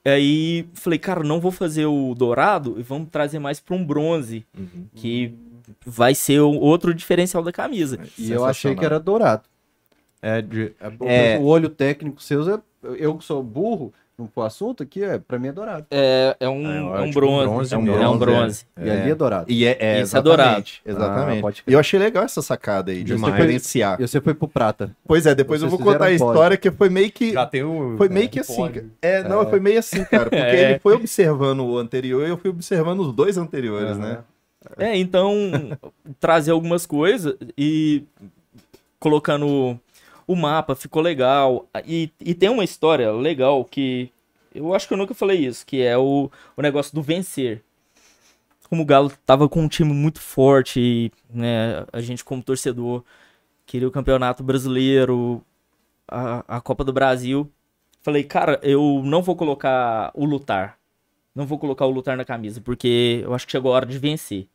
[0.03, 4.45] Aí falei, cara, não vou fazer o dourado e vamos trazer mais para um bronze,
[4.57, 4.87] Uhum.
[4.95, 5.33] que
[5.85, 7.99] vai ser o outro diferencial da camisa.
[8.17, 9.43] E eu achei que era dourado.
[10.21, 10.73] É de...
[10.99, 12.61] O- O olho técnico seu, é-
[12.97, 15.85] eu que sou burro, no o assunto aqui, é, pra mim é dourado.
[15.91, 17.45] É, é um, É, é é um tipo um bronze.
[17.47, 18.65] bronze é um mesmo, bronze.
[18.77, 19.51] E ali é dourado.
[19.51, 20.63] E é, é Isso é dourado.
[20.85, 21.37] exatamente.
[21.39, 23.33] Ah, pode E eu achei legal essa sacada aí, de Demais.
[23.33, 23.99] diferenciar.
[24.01, 24.95] E você foi pro prata.
[25.05, 27.33] Pois é, depois eu Vocês vou contar a história que foi meio que.
[27.33, 27.95] Já tem o...
[27.97, 28.89] Foi meio que o assim.
[29.01, 30.23] É, não, foi meio assim, cara.
[30.29, 30.71] Porque É.
[30.71, 34.19] ele foi observando o anterior e eu fui observando os dois anteriores, né?
[34.77, 35.33] É, então,
[36.19, 38.03] trazer algumas coisas e
[38.99, 39.79] colocando
[40.27, 41.67] o mapa, ficou legal.
[41.85, 44.11] E, e tem uma história legal que
[44.53, 47.61] eu acho que eu nunca falei isso, que é o, o negócio do vencer.
[48.69, 53.03] Como o Galo tava com um time muito forte, e, né, a gente como torcedor
[53.65, 55.43] queria o Campeonato Brasileiro,
[56.07, 57.51] a, a Copa do Brasil.
[58.01, 60.77] Falei, cara, eu não vou colocar o lutar.
[61.33, 63.97] Não vou colocar o lutar na camisa, porque eu acho que chegou a hora de
[63.99, 64.47] vencer.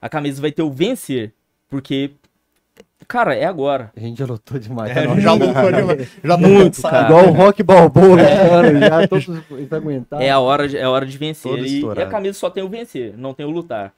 [0.00, 1.32] A camisa vai ter o vencer,
[1.68, 2.12] porque,
[3.06, 3.90] cara, é agora.
[3.96, 4.96] A gente já lutou demais.
[4.96, 6.08] É, tá já lutou demais.
[6.24, 6.90] Já tô Muito, cansado.
[6.92, 7.06] cara.
[7.06, 10.24] Igual o Rock Balboa, lutando, já todos ensanguentados.
[10.24, 11.50] É a hora de, é a hora de vencer.
[11.52, 13.92] Todo E, e a camisa só tem o vencer, não tem o lutar.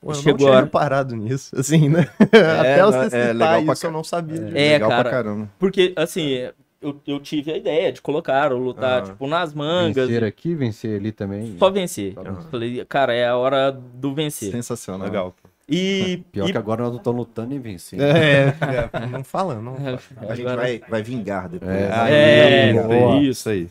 [0.00, 0.64] Pô, eu não Chegou tinha a hora.
[0.64, 2.06] reparado nisso, assim, né?
[2.20, 4.50] Até não, você é citar legal pra isso, eu ca- não sabia.
[4.54, 5.02] É, Legal cara.
[5.02, 5.48] pra caramba.
[5.58, 6.48] Porque, assim,
[6.82, 9.02] eu, eu tive a ideia de colocar o lutar, Ah.
[9.02, 10.06] tipo, nas mangas.
[10.06, 11.56] Vencer aqui, vencer ali também.
[11.58, 12.12] Só vencer.
[12.12, 12.50] Só vencer.
[12.50, 14.50] Falei, cara, é a hora do vencer.
[14.52, 15.06] Sensacional.
[15.06, 15.34] Legal.
[15.68, 16.22] E.
[16.32, 18.02] Pior e- que agora nós não estamos lutando nem vencendo.
[18.02, 18.54] É,
[18.92, 19.76] é, não fala, não.
[19.76, 20.00] fala.
[20.18, 21.70] A gente agora- vai, vai vingar depois.
[21.70, 23.68] É, Ah, É, isso aí, isso aí.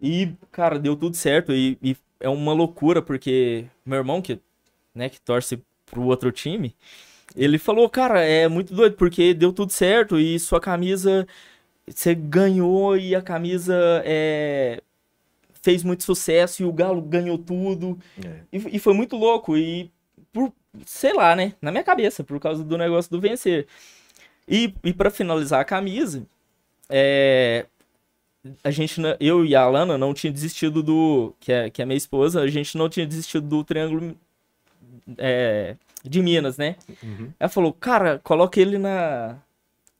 [0.00, 1.52] E, cara, deu tudo certo.
[1.52, 4.38] E, e é uma loucura, porque meu irmão, que,
[4.94, 6.74] né, que torce pro outro time,
[7.36, 11.26] ele falou, cara, é muito doido, porque deu tudo certo e sua camisa.
[11.86, 13.74] Você ganhou e a camisa
[14.04, 14.80] é,
[15.62, 17.98] fez muito sucesso e o Galo ganhou tudo.
[18.24, 18.40] É.
[18.52, 19.56] E, e foi muito louco.
[19.56, 19.90] E
[20.86, 21.54] sei lá, né?
[21.60, 23.66] Na minha cabeça, por causa do negócio do vencer.
[24.48, 26.26] E, e para finalizar a camisa,
[26.88, 27.66] é,
[28.64, 31.96] a gente, eu e a Alana não tinha desistido do, que é, que é minha
[31.96, 34.16] esposa, a gente não tinha desistido do triângulo
[35.16, 36.76] é, de Minas, né?
[37.02, 37.30] Uhum.
[37.38, 39.36] Ela falou, cara, coloca ele na,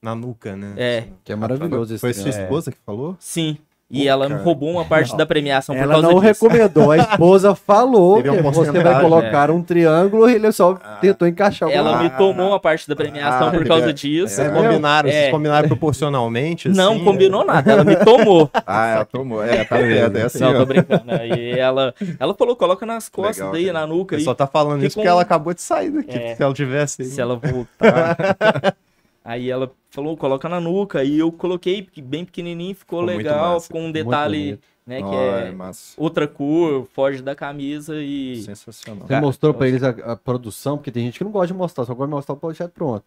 [0.01, 0.73] Na nuca, né?
[0.77, 3.15] é, Que é maravilhoso esse Foi sua esposa que falou?
[3.19, 3.57] sim.
[3.93, 4.39] E Pô, ela cara.
[4.39, 6.47] me roubou uma parte da premiação por Ela causa não disso.
[6.47, 10.97] recomendou, a esposa falou que você vai colocar um triângulo e ele só Ah.
[10.99, 14.33] tentou encaixar Ela me tomou uma parte da premiação Ah, por ele causa é- disso.
[14.33, 14.51] Vocês É.
[14.51, 15.29] combinaram, vocês É.
[15.29, 16.69] combinaram proporcionalmente?
[16.69, 17.03] Não assim?
[17.03, 18.49] combinou nada, ela me tomou.
[18.65, 19.43] Ah, ela tomou.
[19.43, 20.17] É, tá certo.
[20.17, 20.57] É assim, não, ó.
[20.57, 21.03] tô brincando.
[21.11, 23.79] Aí ela, ela falou, coloca nas costas Legal, daí, cara.
[23.81, 24.15] na nuca.
[24.15, 26.17] Ele E só tá falando isso porque um- ela acabou de sair daqui.
[26.17, 26.35] É.
[26.35, 27.03] Se ela tivesse.
[27.05, 28.17] se ela voltar.
[29.23, 31.03] aí ela falou, coloca na nuca.
[31.03, 33.53] E eu coloquei bem pequenininho, ficou, Ficou legal.
[33.53, 33.67] massa.
[33.67, 35.93] Ficou um detalhe, né, que Olha, é massa.
[36.01, 38.41] outra cor, foge da camisa e...
[38.43, 39.03] Sensacional.
[39.03, 41.47] Você Cara, mostrou pra eu- eles a, a produção, porque tem gente que não gosta
[41.47, 43.03] de mostrar, só gosta de mostrar o projeto pronto.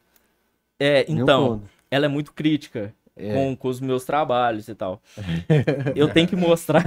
[0.78, 2.94] É, então, ela é muito crítica.
[3.18, 3.32] É.
[3.32, 5.00] Com, com os meus trabalhos e tal.
[5.96, 6.84] eu tenho que mostrar.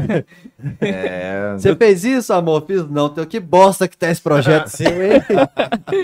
[0.80, 1.54] É.
[1.58, 2.66] Você fez isso, amor?
[2.68, 3.10] Fiz não.
[3.10, 5.22] Teu- Que bosta que tá esse projeto seu, hein?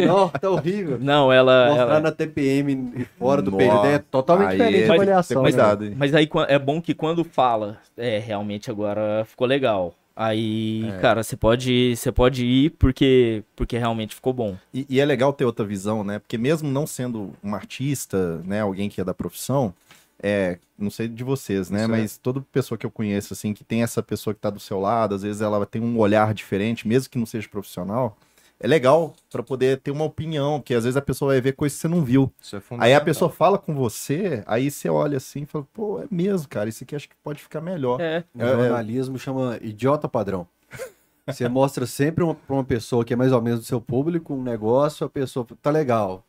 [0.07, 0.97] não, tá horrível.
[0.99, 1.67] Não, ela.
[1.67, 3.63] Mostrar ela- na TPM fora do Nossa.
[3.63, 5.43] PND é totalmente Aí diferente é- a avaliação.
[5.43, 5.95] Tem né?
[5.97, 9.93] Mas aí é bom que quando fala, é, realmente agora ficou legal.
[10.17, 10.99] Aí, É.
[10.99, 14.55] cara, você pode, você pode ir porque, porque realmente ficou bom.
[14.73, 16.19] E, e é legal ter outra visão, né?
[16.19, 18.61] Porque mesmo não sendo um artista, né?
[18.61, 19.73] Alguém que é da profissão,
[20.21, 21.84] é, não sei de vocês, né?
[21.84, 21.97] Isso é.
[21.97, 24.80] Mas toda pessoa que eu conheço, assim, que tem essa pessoa que tá do seu
[24.80, 28.17] lado, às vezes ela tem um olhar diferente, mesmo que não seja profissional,
[28.60, 31.75] é legal pra poder ter uma opinião, porque às vezes a pessoa vai ver coisa
[31.75, 32.32] que você não viu.
[32.41, 35.99] Isso é Aí a pessoa fala com você, aí você olha assim e fala, pô,
[36.01, 37.99] é mesmo, cara, isso aqui acho que pode ficar melhor.
[37.99, 38.24] É.
[38.34, 38.55] O É, é.
[38.55, 40.47] jornalismo chama idiota padrão.
[41.28, 44.34] Você mostra sempre uma, pra uma pessoa que é mais ou menos do seu público
[44.34, 46.24] um negócio, a pessoa tá legal.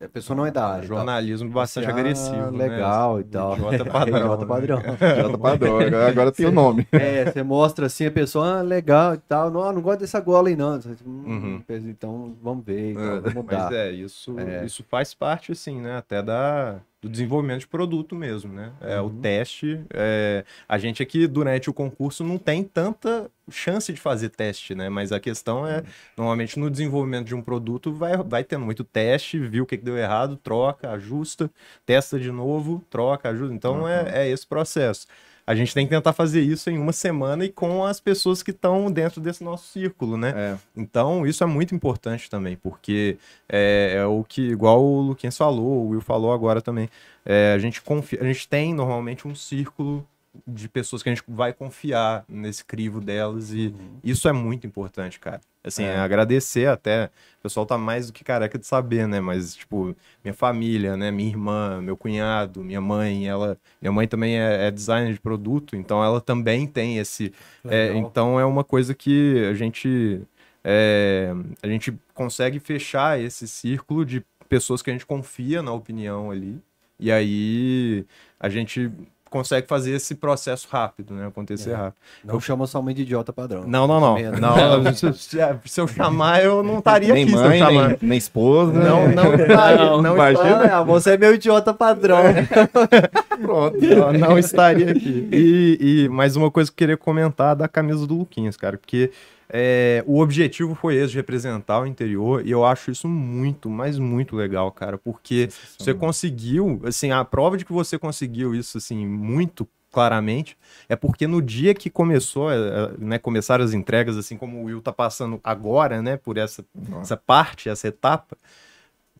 [0.00, 0.86] A pessoa não é da área.
[0.86, 2.52] Jornalismo bastante ah, agressivo.
[2.52, 2.68] né?
[2.68, 3.54] Legal e tal.
[3.56, 4.38] Idiota padrão.
[4.38, 4.46] Né?
[4.46, 4.80] padrão.
[4.98, 6.86] Já tá padrão, agora, tem o nome.
[6.92, 9.50] É, você mostra assim a pessoa, ah, legal e tal.
[9.50, 10.80] Não, não gosto dessa gola aí, não.
[10.80, 13.64] Você, hum, Então vamos ver, então, É, vamos mudar.
[13.64, 14.64] Mas é, isso, É.
[14.64, 15.96] isso faz parte, assim, né?
[15.96, 18.72] Até da, do desenvolvimento de produto mesmo, né?
[18.80, 19.20] É, O Uhum.
[19.20, 19.80] teste.
[19.94, 24.88] é, a gente aqui, durante o concurso, não tem tanta chance de fazer teste, né?
[24.88, 25.82] Mas a questão é,
[26.16, 29.84] normalmente no desenvolvimento de um produto, vai, vai tendo muito teste, viu o que, que
[29.84, 31.50] deu errado, troca, ajusta,
[31.86, 33.54] testa de novo, troca, ajusta.
[33.54, 33.88] Então Uhum.
[33.88, 35.06] é, é esse processo.
[35.48, 38.50] A gente tem que tentar fazer isso em uma semana e com as pessoas que
[38.50, 40.34] estão dentro desse nosso círculo, né?
[40.36, 43.16] É, Então, isso é muito importante também, porque
[43.48, 46.90] é, é o que, igual o Luquinhas falou, o Will falou agora também,
[47.24, 50.06] é, a, gente confia, a gente tem normalmente um círculo
[50.46, 53.74] de pessoas que a gente vai confiar nesse crivo delas e
[54.04, 55.40] isso é muito importante, cara.
[55.64, 55.96] Assim, É.
[55.96, 57.06] agradecer até,
[57.38, 59.20] o pessoal tá mais do que careca de saber, né?
[59.20, 61.10] Mas, tipo, minha família, né?
[61.10, 63.58] Minha irmã, meu cunhado, minha mãe, ela...
[63.80, 67.32] Minha mãe também é, é designer de produto, então ela também tem esse...
[67.68, 70.22] é, então é uma coisa que a gente...
[70.64, 76.30] é, a gente consegue fechar esse círculo de pessoas que a gente confia na opinião
[76.30, 76.58] ali.
[77.00, 78.04] E aí
[78.40, 78.90] a gente
[79.28, 81.26] consegue fazer esse processo rápido, né?
[81.26, 81.74] Acontecer É.
[81.74, 81.96] rápido.
[82.24, 83.64] Não chama somente de idiota padrão.
[83.66, 84.16] Não, não, não.
[84.32, 88.72] Não se, se- eu chamar, eu não estaria nem aqui mãe, eu nem, nem esposa.
[88.72, 89.78] Não, não estaria.
[89.88, 92.18] Não, Não, Ah, você é meu idiota padrão.
[93.40, 95.28] Pronto, não, não estaria aqui.
[95.32, 99.10] E, e mais uma coisa que eu queria comentar da camisa do Luquinhas, cara, porque
[99.50, 103.98] é, o objetivo foi esse, de representar o interior, e eu acho isso muito, mas
[103.98, 109.06] muito legal, cara, porque você conseguiu, assim, a prova de que você conseguiu isso, assim,
[109.06, 110.56] muito claramente,
[110.88, 114.64] é porque no dia que começou, é, é, né, começaram as entregas, assim como o
[114.64, 116.64] Will tá passando agora, né, por essa,
[117.00, 118.36] essa parte, essa etapa,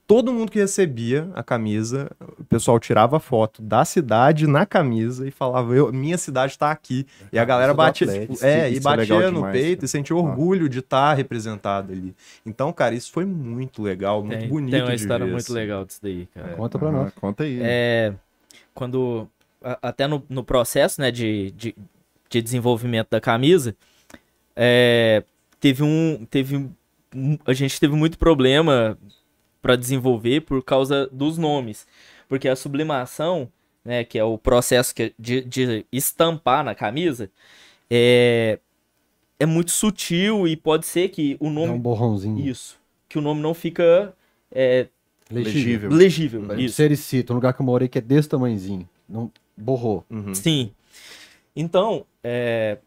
[0.08, 5.30] todo mundo que recebia a camisa, o pessoal tirava foto da cidade na camisa e
[5.30, 7.06] falava, eu, minha cidade tá aqui.
[7.30, 8.32] E a galera batia, Atlético.
[8.32, 9.84] tipo, é, e é batia no demais, peito cara.
[9.84, 12.16] e sentia orgulho de estar representado ali.
[12.46, 15.44] Então, cara, isso foi muito legal, muito Tem, bonito tem uma de história ver, muito
[15.44, 15.52] assim.
[15.52, 16.48] legal disso daí, cara.
[16.56, 17.12] Conta pra Ah, nós.
[17.12, 17.58] Conta aí.
[17.62, 18.14] É,
[18.74, 19.28] quando
[19.62, 21.76] a- até no, no processo né, de, de,
[22.30, 23.76] de desenvolvimento da camisa,
[24.56, 25.22] é,
[25.60, 26.26] teve um.
[26.30, 26.56] Teve
[27.14, 28.96] um- a gente teve muito problema
[29.60, 31.86] para desenvolver por causa dos nomes.
[32.28, 33.48] Porque a sublimação,
[33.84, 37.30] né, que é o processo que, de, de estampar na camisa,
[37.90, 38.58] é,
[39.38, 41.78] é muito sutil e pode ser que o um nome.
[41.78, 42.46] borrãozinho.
[42.46, 42.78] Isso.
[43.08, 44.14] Que o nome não fica
[44.52, 44.88] é,
[45.30, 45.90] Legível.
[45.90, 46.40] legível.
[46.40, 46.58] Legível.
[46.58, 46.76] Isso.
[46.76, 48.88] Sericito, um lugar que eu morei que é desse tamanhozinho.
[49.08, 50.04] Não borrou.
[50.10, 50.34] Uhum.
[50.34, 50.72] Sim.
[51.54, 52.78] Então, é,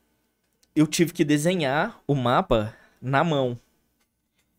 [0.76, 3.58] eu tive que desenhar o mapa na mão.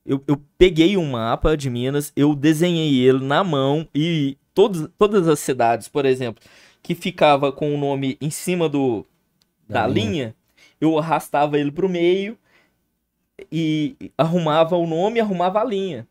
[0.05, 5.29] Eu, eu peguei um mapa de Minas, eu desenhei ele na mão e todos, todas
[5.29, 6.43] as cidades, por exemplo,
[6.83, 9.07] que ficava com o nome em cima do,
[9.69, 10.11] da, Da linha.
[10.11, 10.37] linha.
[10.81, 12.37] eu arrastava ele pro meio
[13.51, 16.07] e arrumava o nome e arrumava a linha.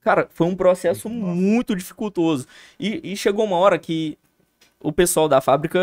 [0.00, 2.46] Cara, foi um processo muito dificultoso.
[2.78, 4.18] E, e chegou uma hora que
[4.80, 5.80] o pessoal da fábrica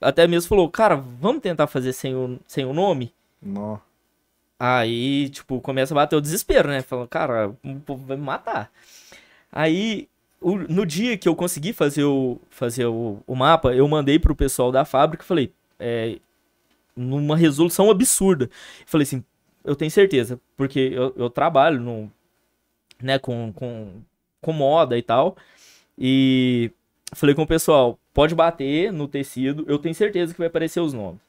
[0.00, 3.14] até mesmo falou, cara, vamos tentar fazer sem o, sem o nome?
[3.40, 3.78] Nó.
[4.58, 6.82] Aí, tipo, começa a bater o desespero, né?
[6.82, 8.70] Falando, cara, o povo vai me matar.
[9.52, 10.08] Aí,
[10.40, 14.34] o- no dia que eu consegui fazer o, fazer o, o mapa, eu mandei pro
[14.36, 16.18] pessoal da fábrica e falei, é,
[16.96, 18.50] numa resolução absurda.
[18.86, 19.24] Falei assim,
[19.64, 22.12] eu tenho certeza, porque eu, eu trabalho no,
[23.02, 23.88] né, com, com,
[24.40, 25.36] com moda e tal.
[25.98, 26.70] E
[27.14, 30.92] falei com o pessoal, pode bater no tecido, eu tenho certeza que vai aparecer os
[30.92, 31.20] nomes.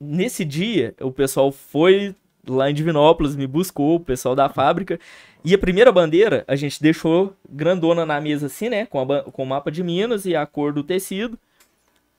[0.00, 2.14] Nesse dia, o pessoal foi
[2.48, 4.98] lá em Divinópolis, me buscou, o pessoal da fábrica.
[5.44, 8.86] E a primeira bandeira, a gente deixou grandona na mesa assim, né?
[8.86, 11.38] Com, a com o mapa de Minas e a cor do tecido.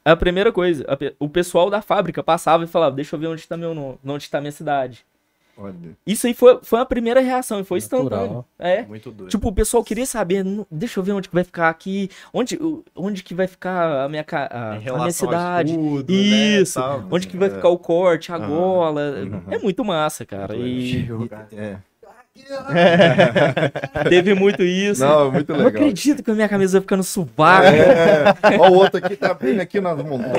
[0.03, 3.41] A primeira coisa, a o pessoal da fábrica passava e falava, deixa eu ver onde
[3.41, 5.05] está meu nome, onde está minha cidade.
[5.57, 5.73] Olha.
[6.05, 8.03] Isso aí foi, foi a primeira reação, e foi Natural.
[8.03, 8.45] instantâneo.
[8.59, 8.83] É.
[8.83, 9.29] Muito doido.
[9.29, 12.59] Tipo, o pessoal queria saber, "Não, deixa eu ver onde que vai ficar aqui, onde,
[12.95, 15.71] onde que vai ficar a minha, a, a minha cidade.
[15.71, 17.03] escudo, Isso, né, tal.
[17.09, 17.51] Onde que vai É.
[17.51, 19.01] ficar o corte, a gola.
[19.23, 19.41] Uhum.
[19.49, 20.55] É muito massa, cara.
[20.55, 21.07] E,
[21.53, 21.77] É.
[24.09, 25.01] Teve muito isso.
[25.05, 25.71] Não, muito Eu legal.
[25.71, 27.67] não acredito que a minha camisa vai ficar no sovaco.
[27.67, 30.37] É, ó, o outro aqui tá bem aqui nas montanhas.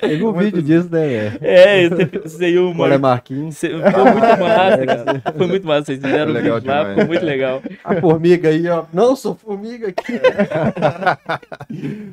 [0.00, 1.36] Teve um vídeo disso, né?
[1.40, 2.98] É, esse, esse aí o Mar...
[2.98, 3.56] Marquinhos.
[3.56, 5.22] Cê- Foi muito massa, cara.
[5.36, 5.84] Foi muito massa.
[5.86, 6.88] Vocês fizeram legal vídeo lá, demais.
[6.94, 7.62] ficou muito legal.
[7.84, 8.84] A formiga aí, ó.
[8.92, 10.20] Não, sou formiga aqui.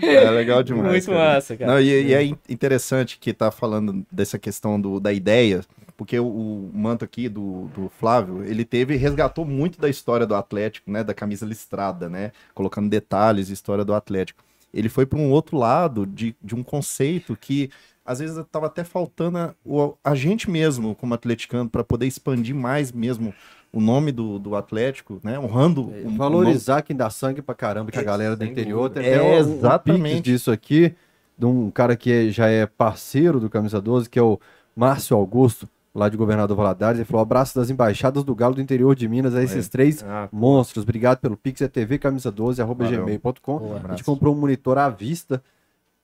[0.02, 0.88] É legal demais.
[0.92, 1.18] muito cara.
[1.34, 1.72] massa, cara.
[1.72, 5.62] Não, e, e é in- interessante que tá falando dessa questão do, da ideia,
[5.98, 10.36] porque o, o manto aqui do, do Flávio, ele teve, resgatou muito da história do
[10.36, 14.44] Atlético, né, da camisa listrada, né, colocando detalhes, história do Atlético.
[14.74, 17.70] Ele foi para um outro lado de, de um conceito que
[18.06, 19.56] às vezes estava até faltando a,
[20.04, 23.34] a gente mesmo, como atleticano, para poder expandir mais mesmo
[23.74, 27.98] o nome do, do Atlético, né, honrando nome- Valorizar quem dá sangue pra caramba, que
[28.00, 30.04] a galera do interior tem É, um- um exatamente.
[30.16, 30.94] pix disso aqui,
[31.38, 34.40] de um cara que é- já é parceiro do Camisa 12, que é o
[34.76, 37.00] Márcio Augusto, lá de Governador Valadares.
[37.00, 40.28] Ele falou: abraço das embaixadas do Galo do interior de Minas a esses três Ah,
[40.32, 40.84] monstros.
[40.84, 43.80] Obrigado pelo Pix, é TV Camisa 12, arroba gmail.com.
[43.86, 45.42] A gente comprou um monitor à vista,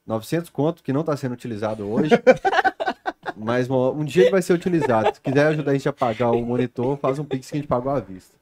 [0.07, 2.11] 900 conto, que não está sendo utilizado hoje.
[3.35, 5.13] Mas um dia ele vai ser utilizado.
[5.13, 7.67] Se quiser ajudar a gente a pagar o monitor, faz um Pix que a gente
[7.67, 8.35] pagou à vista.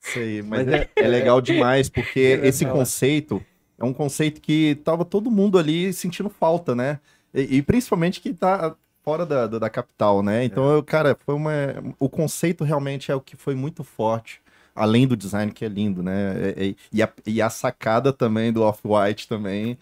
[0.00, 3.40] Isso aí, mas, Mas é, é legal demais, porque esse conceito
[3.78, 6.98] é um conceito que tava todo mundo ali sentindo falta, né?
[7.34, 10.44] E, e principalmente que tá fora da, da, da capital, né?
[10.44, 11.52] Então, eu, cara, foi uma.
[11.98, 14.40] O conceito realmente é o que foi muito forte.
[14.74, 16.52] Além do design que é lindo, né?
[16.56, 19.76] É- é- e, a, e a sacada também do Off-White também.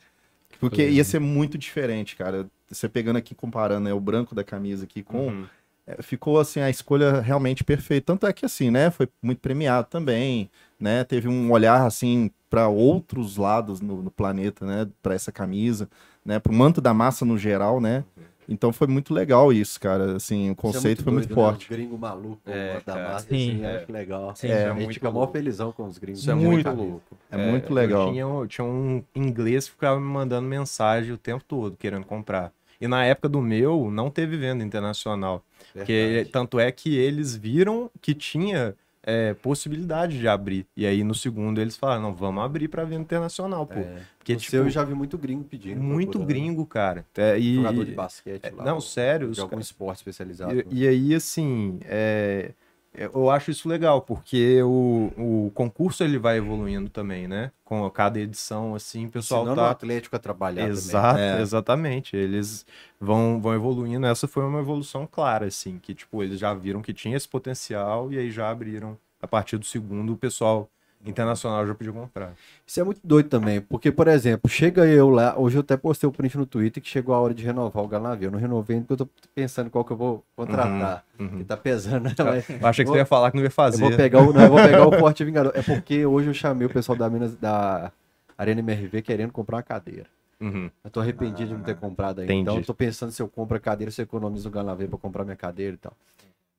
[0.59, 2.47] Porque ia ser muito diferente, cara.
[2.69, 5.47] Você pegando aqui, comparando né, o branco da camisa aqui com uhum.
[5.87, 8.07] é, ficou assim a escolha realmente perfeita.
[8.07, 11.05] Tanto é que assim, né, foi muito premiado também, né?
[11.05, 15.89] Teve um olhar assim para outros lados no, no planeta, né, para essa camisa,
[16.25, 18.05] né, para o manto da massa no geral, né?
[18.49, 20.17] Então foi muito legal isso, cara.
[20.17, 21.65] Assim, o conceito foi muito forte.
[21.71, 23.61] Os gringos malucos É, da Sim.
[23.61, 24.35] assim, acho legal.
[24.35, 25.33] Sim, é, é a gente muito fica mó louco.
[25.35, 26.21] felizão com os gringos.
[26.21, 27.03] Isso é muito louco.
[27.31, 28.07] É, muito legal.
[28.07, 32.07] Eu tinha, eu tinha um inglês que ficava me mandando mensagem o tempo todo, querendo
[32.07, 32.51] comprar.
[32.81, 35.43] E na época do meu, não teve venda internacional.
[35.85, 36.31] Que, Verdade.
[36.31, 38.75] tanto é que eles viram que tinha
[39.11, 40.67] é, possibilidade de abrir.
[40.77, 43.79] E aí no segundo eles falaram, não, vamos abrir para venda internacional, pô.
[43.79, 44.03] É.
[44.19, 45.81] Porque, No tipo, eu já vi muito gringo pedindo.
[45.81, 47.07] muito gringo, cara.
[47.17, 48.65] É, e, Jogador de basquete é, lá.
[48.65, 50.55] não, ou sério, De algum ca- esporte especializado.
[50.71, 52.51] E, e aí, assim, é,
[52.99, 57.51] eu acho isso legal, porque o, o concurso ele vai evoluindo também, né?
[57.65, 59.71] Com cada edição, assim, o pessoal Ensinando o tá...
[59.71, 60.73] Atlético a trabalhar também.
[60.73, 61.41] Exato, É.
[61.41, 62.17] exatamente.
[62.17, 62.67] Eles
[63.01, 64.07] vão, vão evoluindo.
[64.07, 68.13] Essa foi uma evolução clara, assim, que, tipo, eles já viram que tinha esse potencial
[68.13, 68.97] e aí já abriram.
[69.21, 70.69] A partir do segundo, o pessoal
[71.05, 72.33] internacional já podia comprar.
[72.67, 76.09] Isso é muito doido também, porque, por exemplo, chega eu lá, hoje eu até postei
[76.09, 78.27] o print no Twitter que chegou a hora de renovar o Galanavio.
[78.27, 81.05] Eu não renovei ainda porque eu tô pensando qual que eu vou contratar.
[81.19, 81.39] Uhum.
[81.39, 82.15] Que tá pesando, né?
[82.19, 83.79] Mas Eu achei que Vou- você ia falar que não ia Eu fazer.
[83.81, 85.53] vou pegar o, não, eu vou pegar o Forte Vingador.
[85.55, 87.91] É porque hoje eu chamei o pessoal da Minas da
[88.37, 90.07] Arena MRV querendo comprar uma cadeira.
[90.41, 90.71] Uhum.
[90.85, 92.33] Eu tô arrependido de não ter comprado ainda.
[92.33, 92.43] entendi.
[92.43, 94.99] Então eu tô pensando se eu compro a cadeira, se eu economizo o Galanavio pra
[94.99, 95.93] comprar minha cadeira e tal.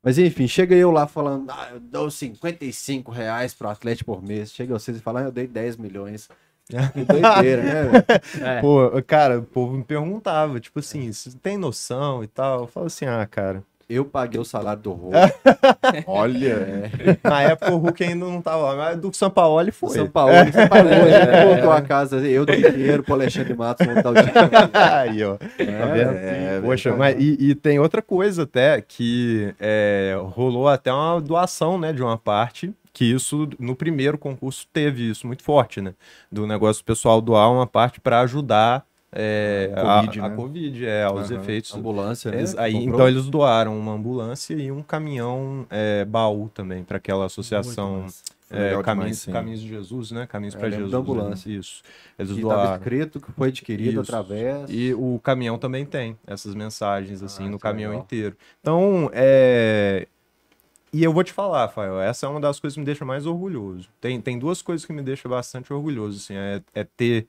[0.02, 4.52] Mas enfim, chega eu lá falando, ah, eu dou 55 reais pro Atlético por mês.
[4.52, 6.30] Chega vocês e falam, ah, eu dei 10 milhões.
[6.94, 8.06] Que doideira, né, velho?
[8.48, 8.62] É.
[8.62, 12.62] Pô, cara, o povo me perguntava, tipo assim, você tem noção e tal?
[12.62, 13.64] Eu falo assim, ah, cara.
[13.90, 15.16] Eu paguei o salário do Hulk.
[16.06, 16.92] Olha,
[17.24, 19.90] Na época o Hulk ainda não tava lá, mas do Sampaoli O foi.
[19.90, 23.88] São Paulo, São Paulo, a gente colocou a casa, eu dei dinheiro pro Alexandre Matos
[23.88, 24.32] montar o time.
[24.74, 25.38] Aí, ó.
[25.38, 26.12] Tá vendo?
[26.14, 31.80] é, Poxa, mas e, e tem outra coisa até que é, rolou até uma doação,
[31.80, 32.72] né, de uma parte.
[32.92, 35.94] Que isso no primeiro concurso teve isso muito forte, né?
[36.32, 40.36] Do negócio do pessoal doar uma parte para ajudar é, a, Covid, a né?
[40.36, 41.42] Covid, é, aos Aham.
[41.42, 41.74] efeitos.
[41.74, 42.38] Ambulância, né?
[42.38, 42.94] Eles- aí, Comprou?
[42.94, 48.06] então eles doaram uma ambulância e um caminhão é, baú também para aquela associação
[48.52, 49.26] é, Caminhos.
[49.26, 50.26] Caminhos de Jesus, né?
[50.26, 50.92] Caminhos É, para Jesus.
[50.92, 51.02] da né?
[51.04, 51.50] ambulância.
[51.52, 51.84] Isso.
[52.18, 52.74] Eles que tava doaram.
[52.74, 54.12] escrito que foi adquirido Isso.
[54.12, 54.66] através.
[54.70, 58.04] E o caminhão também tem essas mensagens, assim, Ah, no caminhão legal.
[58.04, 58.36] inteiro.
[58.60, 60.08] Então, é.
[60.92, 63.28] E eu vou te falar, Rafael, essa é uma das coisas que me deixa mais
[63.28, 63.88] orgulhoso.
[64.02, 67.28] Tem, tem duas coisas que me deixam bastante orgulhoso, assim, é, é ter.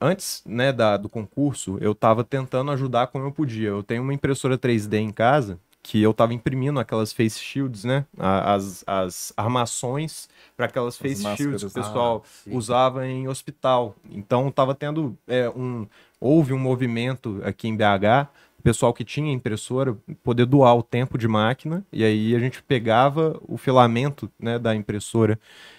[0.00, 3.68] Antes, né, da, do concurso, eu tava tentando ajudar como eu podia.
[3.68, 8.04] Eu tenho uma impressora 3D em casa que eu tava imprimindo aquelas face shields, né?
[8.18, 11.72] As, as armações para aquelas face shields que o máscaras.
[11.72, 13.96] pessoal Ah, usava em hospital.
[14.10, 15.86] Então tava tendo é, um
[16.20, 18.28] houve um movimento aqui em BH,
[18.62, 23.38] pessoal que tinha impressora poder doar o tempo de máquina e aí a gente pegava
[23.46, 25.38] o filamento, né, da impressora,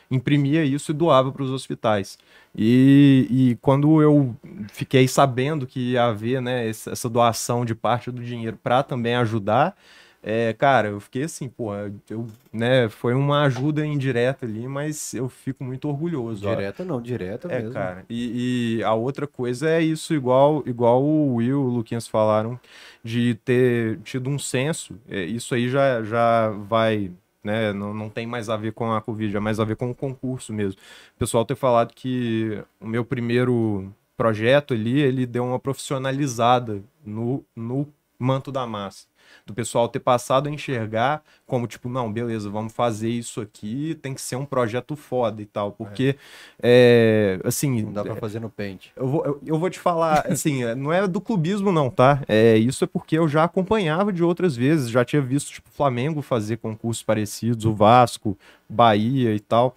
[0.10, 2.18] imprimia isso e doava para os hospitais.
[2.56, 4.36] E, e quando eu
[4.72, 9.16] fiquei sabendo que ia haver, né, essa essa doação de parte do dinheiro para também
[9.16, 9.76] ajudar
[10.22, 11.72] É, cara, eu fiquei assim, pô,
[12.10, 16.46] eu, né, foi uma ajuda indireta ali, mas eu fico muito orgulhoso.
[16.48, 16.56] ó.
[16.56, 17.74] Direta não, direta É, mesmo.
[17.74, 18.06] cara.
[18.10, 22.60] E, e a outra coisa é isso, igual, igual o Will e o Luquinhas falaram,
[23.04, 25.00] de ter tido um senso.
[25.10, 27.12] É, isso aí já, já vai,
[27.42, 27.72] né?
[27.72, 29.96] Não, não tem mais a ver com a Covid, é mais a ver com o
[29.96, 30.80] concurso mesmo.
[31.16, 37.42] O pessoal ter falado que o meu primeiro projeto ali, ele deu uma profissionalizada no,
[37.56, 37.88] no
[38.20, 39.08] manto da massa.
[39.50, 44.14] Do pessoal ter passado a enxergar como, tipo, não, beleza, vamos fazer isso aqui, tem
[44.14, 45.72] que ser um projeto foda e tal.
[45.72, 46.16] Porque,
[46.62, 48.92] é, assim, Não dá pra fazer no pente.
[48.96, 52.22] eu vou, eu, eu vou te falar, assim, é, não é do clubismo não, tá?
[52.28, 55.74] É, isso é porque eu já acompanhava de outras vezes, já tinha visto, tipo, o
[55.74, 58.38] Flamengo fazer concursos parecidos, o Vasco,
[58.70, 59.76] Bahia e tal.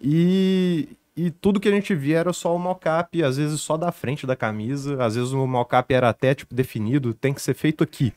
[0.00, 3.90] E, e tudo que a gente via era só o mocap, às vezes só da
[3.90, 7.82] frente da camisa, às vezes o mocap era até, tipo, definido, tem que ser feito
[7.82, 8.12] aqui.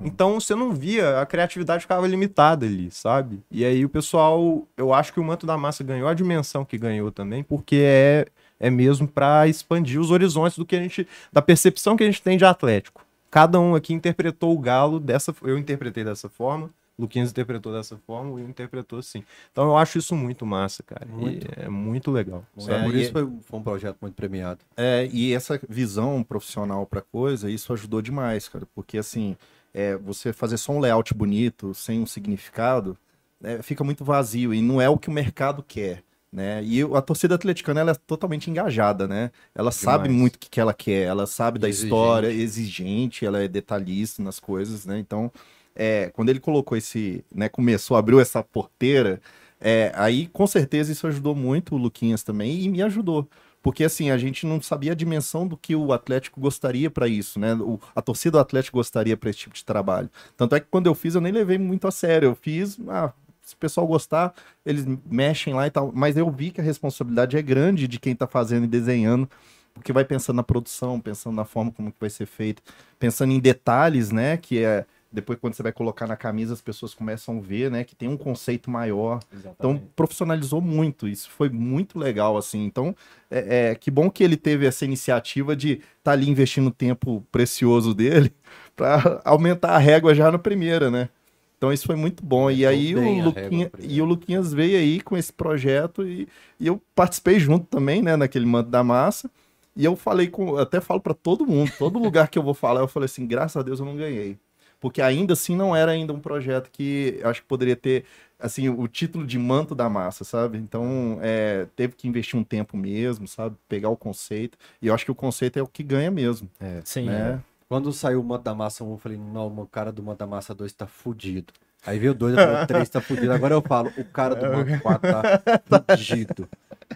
[0.00, 3.42] Então você não via, a criatividade ficava limitada ali, sabe?
[3.50, 6.78] E aí o pessoal, eu acho que o Manto da Massa ganhou a dimensão que
[6.78, 8.26] ganhou também, porque é,
[8.58, 12.22] é mesmo para expandir os horizontes do que a gente, da percepção que a gente
[12.22, 13.04] tem de Atlético.
[13.30, 17.96] Cada um aqui interpretou o Galo dessa, eu interpretei dessa forma, o Luquinhas interpretou dessa
[18.06, 19.24] forma, o Will interpretou assim.
[19.50, 21.06] Então eu acho isso muito massa, cara.
[21.08, 21.46] E Muito.
[21.56, 22.44] é muito legal.
[22.68, 24.60] É, por isso foi, foi um projeto muito premiado.
[24.76, 28.64] É, e essa visão profissional pra coisa, isso ajudou demais, cara.
[28.74, 29.36] Porque assim,
[29.74, 32.96] é, você fazer só um layout bonito, sem um significado,
[33.42, 36.02] é, fica muito vazio e não é o que o mercado quer.
[36.32, 36.64] Né?
[36.64, 39.30] E a torcida atleticana ela é totalmente engajada, né?
[39.54, 41.86] Ela sabe muito o que, que ela quer, ela sabe da Exigente.
[41.86, 44.98] história, exigente, ela é detalhista nas coisas, né?
[44.98, 45.30] Então,
[45.76, 49.20] é, quando ele colocou esse, né, começou, abriu essa porteira,
[49.60, 53.28] é, aí com certeza isso ajudou muito o Luquinhas também e me ajudou.
[53.64, 57.40] Porque assim, a gente não sabia a dimensão do que o Atlético gostaria para isso,
[57.40, 57.54] né?
[57.54, 60.10] O, a torcida do Atlético gostaria para esse tipo de trabalho.
[60.36, 62.26] Tanto é que quando eu fiz, eu nem levei muito a sério.
[62.26, 63.10] Eu fiz, ah,
[63.40, 64.34] se o pessoal gostar,
[64.66, 65.90] eles mexem lá e tal.
[65.94, 69.26] Mas eu vi que a responsabilidade é grande de quem tá fazendo e desenhando,
[69.72, 72.62] porque vai pensando na produção, pensando na forma como que vai ser feito,
[72.98, 74.36] pensando em detalhes, né?
[74.36, 74.84] Que é
[75.14, 77.84] depois quando você vai colocar na camisa, as pessoas começam a ver, né?
[77.84, 79.20] Que tem um conceito maior.
[79.32, 81.06] Então, profissionalizou muito.
[81.06, 82.64] Isso foi muito legal, assim.
[82.64, 82.94] Então,
[83.30, 87.24] é, é, que bom que ele teve essa iniciativa de estar tá ali investindo tempo
[87.30, 88.32] precioso dele
[88.74, 91.08] para aumentar a régua já na primeira, né?
[91.56, 92.50] Então, isso foi muito bom.
[92.50, 96.82] E aí, o Luquinha, e o Luquinhas veio aí com esse projeto e, e eu
[96.94, 98.16] participei junto também, né?
[98.16, 99.30] Naquele manto da massa.
[99.76, 100.56] E eu falei com.
[100.56, 103.56] Até falo para todo mundo, todo lugar que eu vou falar, eu falei assim: graças
[103.56, 104.38] a Deus eu não ganhei
[104.84, 108.04] porque ainda assim não era ainda um projeto que acho que poderia ter
[108.38, 110.58] assim o título de manto da massa, sabe?
[110.58, 113.56] Então é, teve que investir um tempo mesmo, sabe?
[113.66, 116.50] Pegar o conceito e eu acho que o conceito é o que ganha mesmo,
[116.84, 117.06] Sim.
[117.06, 117.40] né?
[117.66, 120.26] Quando saiu o Manto da Massa 1, eu falei, não, o cara do Manto da
[120.26, 121.50] Massa 2 tá fudido.
[121.86, 123.32] Aí veio o 2, eu falei, o 3 tá fudido.
[123.32, 126.46] Agora eu falo, o cara do Manto 4 tá fudido.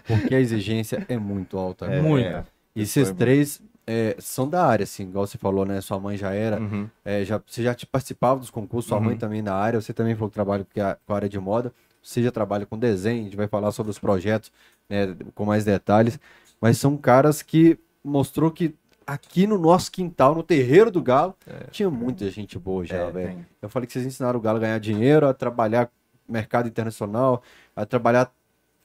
[0.05, 1.87] Porque a exigência é muito alta.
[1.87, 1.99] né?
[1.99, 2.27] Muito.
[2.27, 2.43] É,
[2.75, 3.59] E esses três
[3.91, 5.81] é, são da área, assim, igual você falou, né?
[5.81, 6.59] Sua mãe já era.
[6.59, 6.87] Uhum.
[7.03, 9.05] É, já, você já te participava dos concursos, sua Uhum.
[9.05, 10.81] mãe também na área, você também falou que trabalha com
[11.13, 11.73] a, área de moda,
[12.03, 14.51] você já trabalha com desenho, a gente vai falar sobre os projetos
[14.87, 16.19] né, com mais detalhes,
[16.61, 18.75] mas são caras que mostrou que
[19.07, 21.35] aqui no nosso quintal, no terreiro do Galo,
[21.71, 23.45] tinha muita gente boa já, É, velho.
[23.59, 25.89] Eu falei que vocês ensinaram o Galo a ganhar dinheiro, a trabalhar
[26.27, 27.41] mercado internacional,
[27.75, 28.31] a trabalhar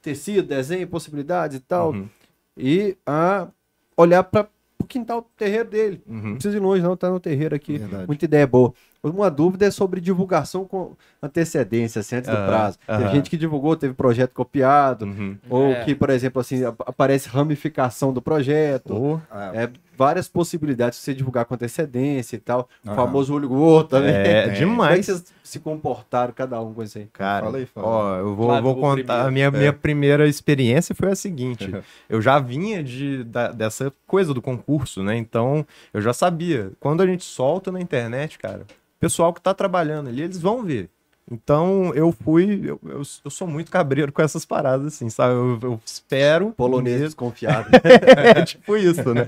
[0.00, 2.08] tecido, desenho, possibilidades e tal, Uhum.
[2.56, 3.48] e a
[3.96, 4.48] olhar para
[4.84, 6.02] o quintal do terreiro dele.
[6.06, 6.34] Não Uhum.
[6.34, 7.78] precisa ir longe, não, tá no terreiro aqui.
[7.78, 8.06] Verdade.
[8.06, 8.72] Muita ideia boa.
[9.02, 12.78] Uma dúvida é sobre divulgação com antecedência, assim, antes do Aham, prazo.
[12.86, 13.10] Teve aham.
[13.12, 15.36] gente que divulgou, teve projeto copiado, Uhum.
[15.50, 15.84] ou É.
[15.84, 18.94] que, por exemplo, assim, ap- aparece ramificação do projeto.
[18.94, 22.68] Oh, Ah, É, várias possibilidades de você divulgar com antecedência e tal.
[22.84, 24.10] O famoso olho gordo também.
[24.14, 25.06] é, Como é que demais.
[25.06, 27.06] vocês se comportaram, cada um com isso aí?
[27.12, 27.86] Cara, Fala aí, fala.
[27.86, 29.26] ó, eu vou, Flávio, vou contar.
[29.26, 29.50] A minha, É.
[29.50, 31.68] minha primeira experiência foi a seguinte:
[32.08, 35.16] eu já vinha de, da- dessa coisa do concurso, né?
[35.16, 36.72] Então eu já sabia.
[36.80, 40.62] Quando a gente solta na internet, cara, o pessoal que tá trabalhando ali, eles vão
[40.64, 40.88] ver.
[41.30, 42.60] Então eu fui.
[42.64, 45.32] Eu, eu, eu sou muito cabreiro com essas paradas, assim, sabe?
[45.34, 46.50] Eu, eu espero.
[46.52, 47.68] Polonês desconfiado.
[48.36, 49.26] é tipo isso, né?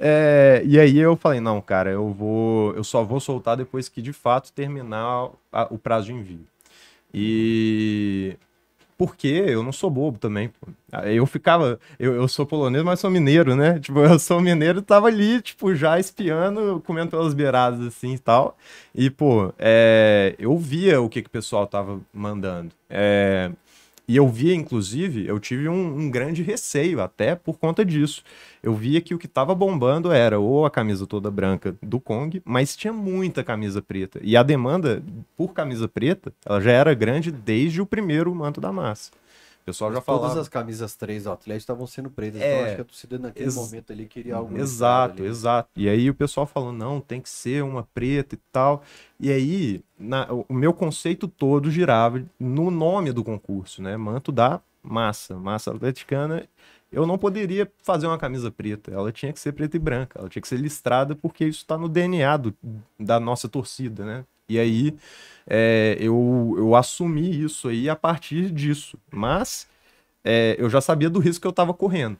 [0.00, 4.02] É, e aí eu falei, não, cara, eu vou, eu só vou soltar depois que
[4.02, 6.40] de fato terminar a- o prazo de envio.
[7.14, 8.36] E
[8.96, 10.68] porque eu não sou bobo também, pô.
[10.92, 13.78] Aí Eu ficava, eu, eu sou polonês, mas sou mineiro, né?
[13.80, 18.18] Tipo, eu sou mineiro e tava ali, tipo, já espiando, comendo pelas beiradas assim e
[18.18, 18.56] tal.
[18.94, 22.72] E, pô, é, eu via o que, que o pessoal tava mandando.
[22.88, 23.50] É,
[24.08, 28.22] e eu via, inclusive, eu tive um, um grande receio até por conta disso.
[28.62, 32.40] Eu via que o que tava bombando era ou a camisa toda branca do Kong,
[32.44, 34.20] mas tinha muita camisa preta.
[34.22, 35.02] E a demanda
[35.36, 39.10] por camisa preta, ela já era grande desde o primeiro manto da massa.
[39.66, 40.40] O pessoal já Todas falava.
[40.40, 42.40] as camisas 3 do Atlético estavam sendo pretas.
[42.40, 42.52] É.
[42.54, 44.56] então acho que a torcida naquele momento ali queria algo.
[44.56, 45.68] Exato, exato.
[45.74, 48.84] E aí o pessoal falou, não, tem que ser uma preta e tal.
[49.18, 53.96] E aí, na- o o meu conceito todo girava no nome do concurso, né?
[53.96, 56.46] Manto da massa, massa atleticana.
[56.92, 60.28] Eu não poderia fazer uma camisa preta, ela tinha que ser preta e branca, ela
[60.28, 62.54] tinha que ser listrada, porque isso está no DNA do-
[63.00, 64.24] da nossa torcida, né?
[64.48, 64.94] E aí
[65.46, 68.98] é, eu, eu assumi isso aí a partir disso.
[69.12, 69.68] Mas
[70.24, 72.18] é, eu já sabia do risco que eu estava correndo.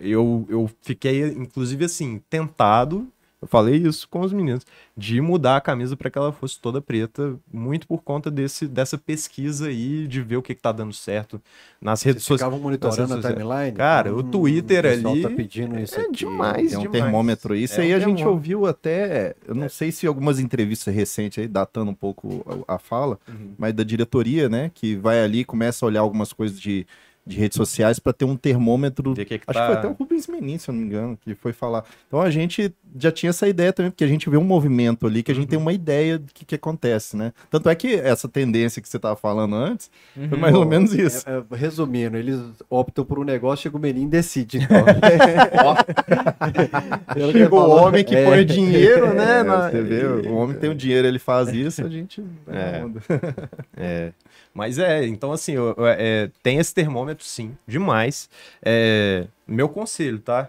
[0.00, 3.08] Eu, eu fiquei, inclusive, assim, tentado,
[3.44, 4.64] eu falei isso com os meninos,
[4.96, 8.96] de mudar a camisa para que ela fosse toda preta, muito por conta desse, dessa
[8.96, 11.40] pesquisa aí, de ver o que, que tá dando certo
[11.80, 12.40] nas Vocês redes sociais.
[12.40, 13.76] ficavam monitorando a timeline?
[13.76, 16.12] Cara, o Twitter o pessoal ali tá pedindo isso É aqui.
[16.12, 17.02] demais, Tem um demais.
[17.02, 17.54] termômetro.
[17.54, 18.30] Isso É aí um a gente termômetro.
[18.32, 22.78] ouviu até, eu não sei se algumas entrevistas recentes aí, datando um pouco a, a
[22.78, 23.52] fala, Uhum.
[23.58, 26.86] mas da diretoria, né, que vai ali e começa a olhar algumas coisas de,
[27.26, 29.92] de redes sociais para ter um termômetro que que Acho tá- que foi até o
[29.92, 31.84] Rubens Menin, se eu não me engano, que foi falar.
[32.06, 35.22] Então a gente já tinha essa ideia também, porque a gente vê um movimento ali
[35.22, 35.48] que a gente Uhum.
[35.50, 37.32] tem uma ideia do que, que acontece, né?
[37.50, 40.28] Tanto é que essa tendência que você estava falando antes Uhum.
[40.28, 41.24] foi mais ou menos isso.
[41.28, 44.58] É, é, resumindo, eles optam por um negócio, chega o menino e decide.
[44.58, 44.84] Então.
[47.32, 49.40] Chegou o homem que é, põe o dinheiro, né?
[49.40, 52.22] É, na- você vê, o homem tem o dinheiro, ele faz isso, a gente.
[52.48, 52.84] É.
[53.76, 54.12] É.
[54.54, 58.30] Mas é, então assim, eu- eu- é, tem esse termômetro sim, demais.
[58.62, 60.48] É, meu conselho, tá?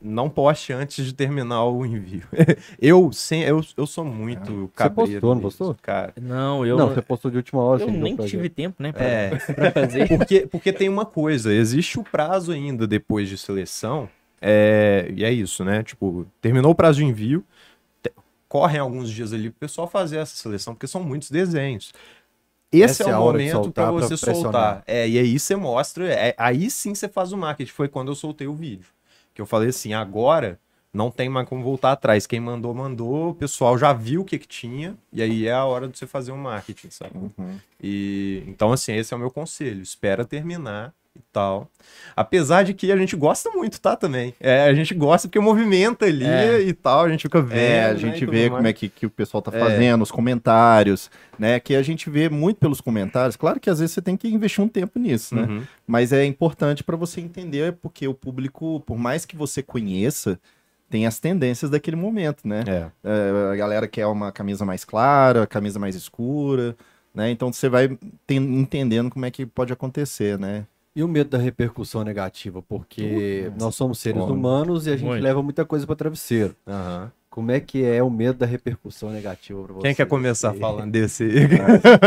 [0.00, 2.22] Não poste antes de terminar o envio.
[2.80, 5.20] eu, sem, eu, eu sou muito cabreiro.
[5.20, 5.76] postou, não postou?
[5.82, 6.12] Cara.
[6.20, 7.82] Não, eu, Não, você postou de última hora.
[7.82, 8.50] eu você nem tive gente.
[8.50, 10.08] tempo, né, pra, É, pra fazer.
[10.08, 14.08] porque, porque tem uma coisa, existe o prazo ainda depois de seleção,
[14.40, 15.82] é, e é isso, né?
[15.82, 17.44] Tipo, terminou o prazo de envio,
[18.48, 21.92] correm alguns dias ali pro pessoal fazer essa seleção, porque são muitos desenhos.
[22.70, 24.42] Esse Essa é é o momento para pra você pressionar.
[24.42, 24.82] soltar.
[24.86, 27.72] É, e aí você mostra, é, aí sim você faz o marketing.
[27.72, 28.86] Foi quando eu soltei o vídeo.
[29.34, 30.58] Que eu falei assim, agora
[30.92, 32.26] não tem mais como voltar atrás.
[32.26, 35.64] Quem mandou, mandou, o pessoal já viu o que que tinha, e aí é a
[35.64, 37.16] hora de você fazer o marketing, sabe?
[37.16, 37.58] Uhum.
[37.82, 39.80] E então, assim, esse é o meu conselho.
[39.80, 41.68] Espera terminar e tal.
[42.14, 43.96] Apesar de que a gente gosta muito, tá?
[43.96, 44.34] Também.
[44.38, 46.60] É, a gente gosta porque movimenta ali É.
[46.60, 47.58] e tal, a gente fica vendo.
[47.58, 48.52] É, a né, gente tudo vê mais.
[48.56, 49.58] como é que, que o pessoal tá É.
[49.58, 51.58] fazendo, os comentários, né?
[51.60, 53.36] Que a gente vê muito pelos comentários.
[53.36, 55.42] Claro que às vezes você tem que investir um tempo nisso, né?
[55.42, 55.62] Uhum.
[55.86, 60.38] Mas é importante para você entender, porque o público, por mais que você conheça,
[60.90, 62.62] tem as tendências daquele momento, né?
[62.66, 62.86] É.
[63.04, 66.74] É, a galera quer uma camisa mais clara, camisa mais escura,
[67.14, 67.30] né?
[67.30, 67.88] Então você vai
[68.26, 70.64] ten- entendendo como é que pode acontecer, né?
[70.98, 74.34] E o medo da repercussão negativa, porque nós somos seres Óbvio.
[74.34, 75.22] humanos e a gente Muito.
[75.22, 76.56] leva muita coisa para travesseiro.
[76.66, 77.12] Aham.
[77.38, 79.82] Como é que é o medo da repercussão negativa para você?
[79.82, 81.30] Quem quer começar falando desse?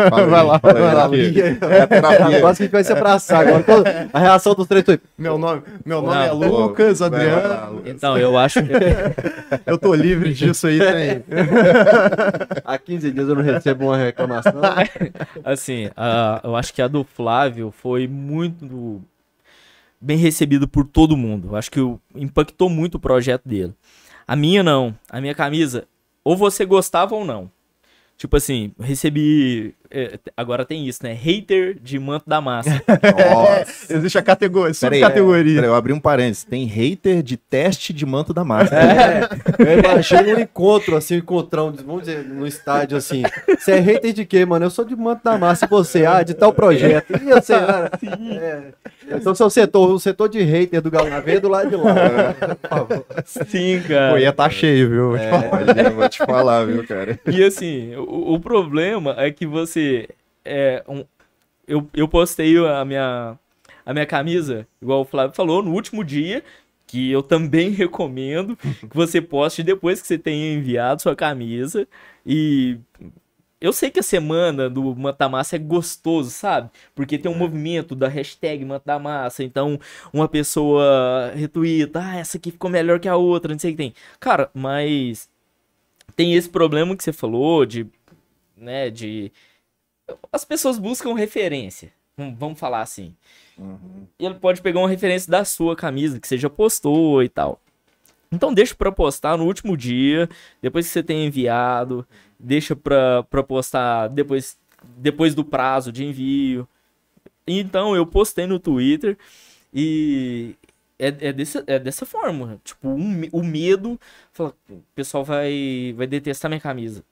[0.09, 1.09] Fala Vai lá, vai lá.
[1.73, 2.41] É terapia.
[2.41, 4.09] Quase que a gente vai se abraçar agora.
[4.11, 4.99] A reação dos três foi.
[5.17, 7.47] Meu nome, meu nome Não, é Lucas, Adriano.
[7.47, 7.93] lá, Lucas.
[7.95, 8.71] Então, eu acho que
[9.65, 11.23] Eu tô livre disso aí, tem.
[12.65, 14.59] Há 15 dias eu não recebo uma reclamação.
[15.45, 19.01] Assim, a- eu acho que a do Flávio foi muito
[20.01, 21.49] bem recebido por todo mundo.
[21.51, 21.79] Eu acho que
[22.15, 23.73] impactou muito o projeto dele.
[24.31, 24.97] A minha não.
[25.09, 25.85] A minha camisa,
[26.23, 27.51] ou você gostava ou não.
[28.15, 29.75] Tipo assim, recebi.
[29.91, 31.13] É, agora tem isso, né?
[31.13, 32.69] Hater de manto da massa.
[32.89, 33.91] Nossa.
[33.93, 35.55] Existe a categoria, Peraí, subcategoria.
[35.55, 36.43] peraí, eu abri um parênteses.
[36.43, 38.75] Tem hater de teste de manto da massa.
[38.75, 39.29] É,
[39.59, 43.23] eu imaginei um encontro, assim, um encontrão, vamos dizer, no estádio, assim.
[43.47, 44.65] Você é hater de quê, mano?
[44.65, 46.05] Eu sou de Manto da Massa, e você?
[46.05, 47.13] Ah, de tal projeto.
[47.21, 47.89] E eu sei, né?
[48.39, 48.61] É.
[49.15, 51.93] Então, seu setor, o setor de hater do Galo na veia do lado de lá.
[52.61, 53.05] Por favor.
[53.25, 54.11] Sim, cara.
[54.11, 55.09] Pô, ia tá cheio, viu?
[55.09, 55.91] Vou te falar.
[55.95, 57.19] Vou te falar, viu, cara?
[57.27, 59.80] E assim, o, o problema é que você.
[60.43, 61.05] É, um,
[61.67, 63.37] eu, eu postei a minha,
[63.85, 66.43] a minha camisa, igual o Flávio falou, no último dia,
[66.87, 71.87] que eu também recomendo que você poste depois que você tenha enviado sua camisa.
[72.25, 72.77] E
[73.61, 76.69] eu sei que a semana do Manto da Massa é gostoso, sabe?
[76.95, 79.43] Porque tem um movimento da hashtag Manto da Massa.
[79.43, 79.79] Então,
[80.11, 83.77] uma pessoa retuita, ah, essa aqui ficou melhor que a outra, não sei o que
[83.77, 83.93] tem.
[84.19, 85.29] Cara, mas
[86.15, 87.87] tem esse problema que você falou de,
[88.57, 89.31] né, de
[90.31, 91.91] as pessoas buscam referência.
[92.17, 93.15] Vamos- falar assim.
[94.19, 97.59] E ele pode pegar uma referência da sua camisa que você já postou e tal.
[98.31, 100.29] Então deixa pra postar no último dia,
[100.61, 102.05] depois que você tenha enviado,
[102.39, 104.57] deixa pra, pra postar depois,
[104.97, 106.67] depois do prazo de envio.
[107.45, 109.17] Então, eu postei no Twitter
[109.73, 110.55] e
[110.99, 112.61] é, é, desse, é dessa forma.
[112.63, 113.99] Tipo, um, o medo.
[114.31, 117.03] Fala, o pessoal vai, vai detestar minha camisa.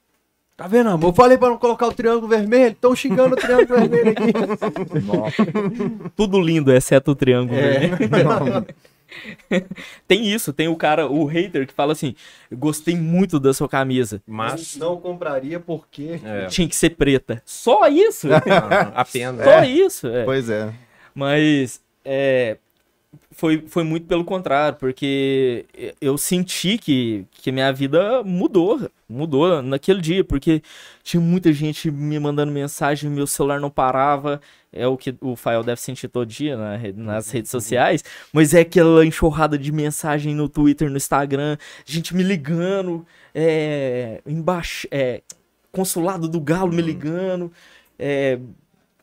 [0.60, 1.08] Tá vendo, amor?
[1.12, 2.74] Eu falei pra não colocar o triângulo vermelho.
[2.74, 4.34] Estão xingando o triângulo vermelho aqui.
[6.18, 7.88] Tudo lindo, exceto o triângulo É.
[7.88, 8.66] vermelho.
[10.08, 12.14] Tem isso, tem o cara, o hater, que fala assim:
[12.52, 14.22] gostei muito da sua camisa.
[14.28, 14.76] Mas.
[14.76, 16.20] Não compraria porque.
[16.24, 17.42] É, Tinha que ser preta.
[17.46, 18.28] Só isso.
[18.94, 19.46] apenas.
[19.46, 20.08] Só isso.
[20.08, 20.26] é.
[20.26, 20.72] Pois é.
[21.16, 22.58] Mas é,
[23.32, 25.66] foi, foi muito pelo contrário, porque
[26.00, 30.62] eu senti que, que minha vida mudou, mudou naquele dia, porque
[31.04, 34.40] tinha muita gente me mandando mensagem, meu celular não parava,
[34.72, 38.54] é o que o Fael deve sentir todo dia na re- nas redes sociais, mas
[38.54, 45.22] é aquela enxurrada de mensagem no Twitter, no Instagram, gente me ligando, é, embaixo, é,
[45.72, 47.52] consulado do Galo me ligando,
[47.98, 48.38] é,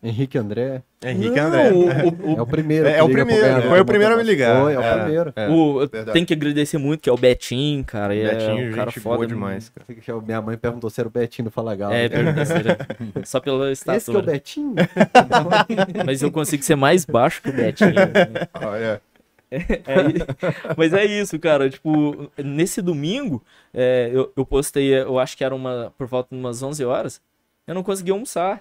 [0.02, 0.82] Henrique André.
[1.04, 1.70] Henrique não, André.
[1.72, 2.86] o- o- É o primeiro.
[2.86, 4.62] É, é o primeiro, foi o primeiro a me ligar.
[4.62, 4.98] Foi, é o É.
[5.02, 5.32] primeiro.
[5.34, 5.48] É.
[5.48, 8.14] O, tenho que agradecer muito, que é o Betinho, cara.
[8.14, 10.20] e Betinho, é um cara gente foda boa demais, cara.
[10.22, 11.94] Minha mãe perguntou se era o Betinho do Fala Galo.
[11.94, 12.86] É, era-
[13.24, 14.32] só pela Esse que é o estatura.
[14.32, 14.74] Betinho?
[16.04, 17.90] Mas eu consigo ser mais baixo que o Betinho.
[18.54, 19.00] Olha,
[19.50, 21.70] É, i- mas é isso, cara.
[21.70, 23.42] Tipo, nesse domingo,
[23.72, 27.20] é, eu, eu postei, eu acho que era uma por volta de umas 11 horas.
[27.66, 28.60] Eu não consegui almoçar.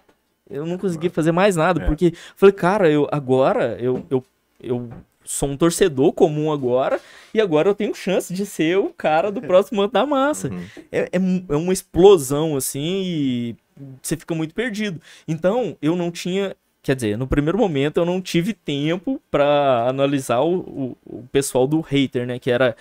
[0.50, 1.84] Eu não consegui fazer mais nada.
[1.84, 1.86] É.
[1.86, 4.24] Porque falei, cara, eu agora eu, eu,
[4.62, 4.90] eu
[5.26, 7.00] sou um torcedor comum agora.
[7.34, 10.50] E agora eu tenho chance de ser o cara do próximo ano da massa.
[10.50, 10.66] Uhum.
[10.92, 11.10] É, é,
[11.50, 13.56] é uma explosão, assim, e
[14.02, 15.02] você fica muito perdido.
[15.28, 16.56] Então, eu não tinha.
[16.82, 21.66] Quer dizer, no primeiro momento eu não tive tempo pra analisar o, o, o pessoal
[21.66, 22.38] do hater, né?
[22.38, 22.76] Que era.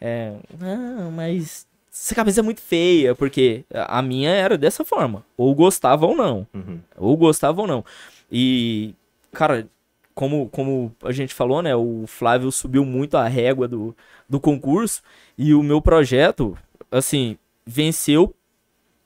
[0.00, 5.24] É, não, mas essa camisa é muito feia, porque a minha era dessa forma.
[5.36, 6.46] Ou gostava ou não.
[6.54, 6.80] Uhum.
[6.96, 7.84] Ou gostava ou não.
[8.30, 8.94] E,
[9.32, 9.66] cara,
[10.14, 11.74] como, como a gente falou, né?
[11.74, 13.94] O Flávio subiu muito a régua do,
[14.28, 15.02] do concurso.
[15.36, 16.56] E o meu projeto,
[16.92, 17.36] assim,
[17.66, 18.34] venceu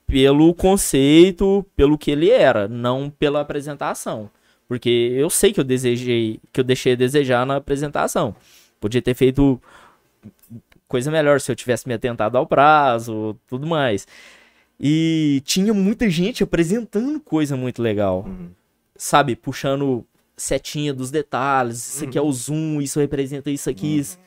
[0.06, 4.28] pelo conceito, pelo que ele era, não pela apresentação.
[4.68, 8.34] Porque eu sei que eu desejei, que eu deixei a desejar na apresentação.
[8.78, 9.60] Podia ter feito
[10.88, 14.06] coisa melhor se eu tivesse me atentado ao prazo, tudo mais.
[14.78, 18.24] E tinha muita gente apresentando coisa muito legal.
[18.26, 18.50] Uhum.
[18.96, 20.04] Sabe, puxando
[20.36, 23.98] setinha dos detalhes, isso aqui é o zoom, isso representa isso aqui.
[23.98, 24.18] isso-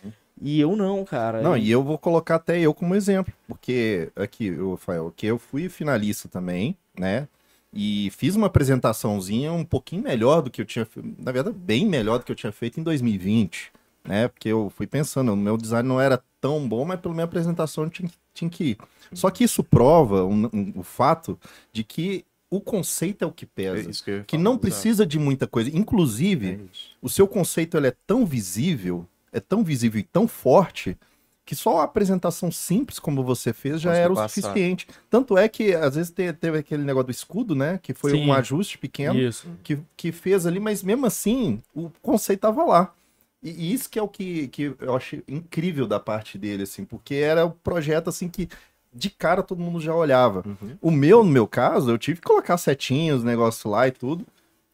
[0.42, 1.42] E eu não, cara.
[1.42, 5.68] Não, e eu vou colocar até eu como exemplo, porque aqui, Rafael, que eu fui
[5.68, 7.28] finalista também, né?
[7.74, 10.88] E fiz uma apresentaçãozinha um pouquinho melhor do que eu tinha,
[11.20, 13.72] na verdade, bem melhor do que eu tinha feito em 2020,
[14.08, 14.28] né?
[14.28, 17.84] Porque eu fui pensando, o meu design não era tão bom, mas pela minha apresentação
[17.84, 18.78] eu tinha, que- tinha que ir.
[19.14, 21.40] Só que isso prova um- um- o fato
[21.72, 23.90] de que o conceito é o que É pesa.
[23.90, 25.70] isso que, Que não precisa de muita coisa.
[25.76, 26.60] Inclusive, É
[27.02, 30.98] o seu conceito ele é tão visível, é tão visível e tão forte,
[31.46, 34.42] que só a apresentação simples como você fez já Conseguiu era o passar.
[34.42, 34.86] suficiente.
[35.10, 37.80] Tanto é que às vezes te- teve aquele negócio do escudo, né?
[37.82, 38.26] Que foi Sim.
[38.28, 39.48] um ajuste pequeno Isso.
[39.64, 42.94] que, que fez ali, mas mesmo assim o conceito tava lá.
[43.42, 47.16] E, isso que é o que, que eu achei incrível da parte dele, assim, porque
[47.16, 48.50] era o projeto assim que
[48.94, 50.44] de cara todo mundo já olhava.
[50.46, 50.78] Uhum.
[50.82, 54.26] O meu, no meu caso, eu tive que colocar setinhos, negócio lá e tudo.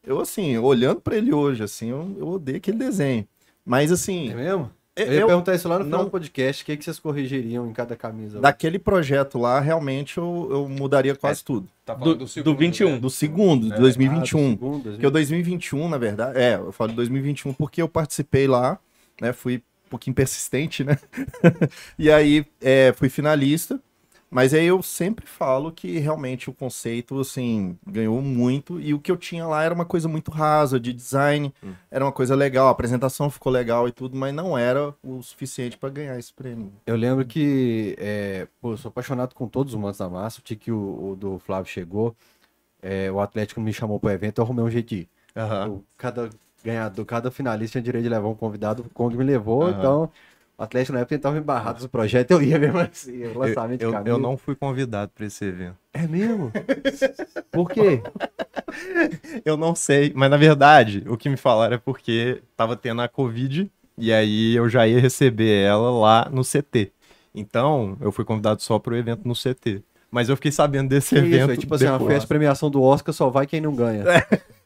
[0.06, 3.28] Eu, assim, olhando pra ele hoje, assim, eu, eu odeio aquele desenho.
[3.66, 4.72] Mas, assim, É mesmo?
[4.96, 6.62] Eu- Eu ia perguntar isso lá no final não- do podcast.
[6.64, 8.40] O que, que vocês corrigiriam em cada camisa?
[8.40, 11.68] daquele projeto lá, realmente, eu, eu mudaria quase tudo.
[11.86, 12.92] Tá Do- falando do, do segundo, 21.
[12.92, 12.98] né?
[13.00, 14.40] Do segundo, de É, 2021.
[14.40, 17.88] Ah, do segundo, Porque o 2021, na verdade, é, eu falo de 2021 porque eu
[17.90, 18.78] participei lá,
[19.22, 19.34] né?
[19.34, 20.98] Fui um pouquinho persistente, né?
[22.00, 23.80] e aí é, fui finalista.
[24.34, 28.80] Mas aí eu sempre falo que realmente o conceito, assim, ganhou muito.
[28.80, 31.54] E o que eu tinha lá era uma coisa muito rasa, de design.
[31.64, 31.74] Hum.
[31.92, 35.78] Era uma coisa legal, a apresentação ficou legal e tudo, mas não era o suficiente
[35.78, 36.72] para ganhar esse prêmio.
[36.86, 40.40] Eu lembro que, é, pô, eu sou apaixonado com todos os mantos da massa.
[40.40, 42.16] O dia que o, o do Flávio chegou,
[42.82, 45.10] é, o Atlético me chamou pro evento, eu arrumei um jeito de ir.
[45.70, 46.30] O- Cada
[46.64, 49.78] ganhador, cada finalista tinha direito de levar um convidado, o Kong me levou, Aham.
[49.78, 50.12] então
[50.58, 53.92] o Atlético na época tentava embarrar dos projetos, eu ia mesmo assim, o lançamento Eu,
[53.92, 55.76] de eu, eu não fui convidado pra esse evento.
[55.94, 56.52] É mesmo?
[57.52, 58.02] Por quê?
[59.46, 63.08] Eu não sei, mas na verdade, o que me falaram é porque tava tendo a
[63.08, 66.92] Covid e aí eu já ia receber ela lá no CT.
[67.36, 69.82] Então, eu fui convidado só pro evento no CT.
[70.12, 71.52] Mas eu fiquei sabendo desse Que isso, evento.
[71.52, 74.04] é tipo assim, uma festa de premiação do Oscar só vai quem não ganha.
[74.08, 74.40] É.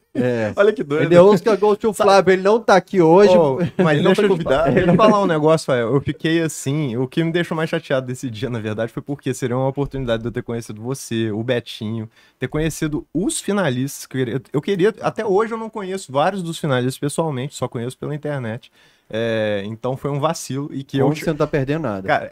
[0.56, 1.08] Olha que Ele doido.
[1.08, 3.36] deu Oscar Gold to Flávio, ele não tá aqui hoje.
[3.36, 4.72] Oh, mas Ele não deixa foi eu, convidado.
[4.72, 5.72] deixa eu falar um negócio.
[5.72, 6.96] Eu fiquei assim.
[6.96, 10.22] O que me deixou mais chateado desse dia, na verdade, foi porque seria uma oportunidade
[10.22, 12.08] de eu ter conhecido você, o Betinho,
[12.38, 14.06] ter conhecido os finalistas.
[14.06, 17.96] que Eu queria, eu até hoje eu não conheço vários dos finalistas pessoalmente, só conheço
[17.98, 18.70] pela internet.
[19.10, 21.06] É, então foi um vacilo e que eu.
[21.06, 22.06] Como você não tá perdendo nada.
[22.06, 22.28] Cara,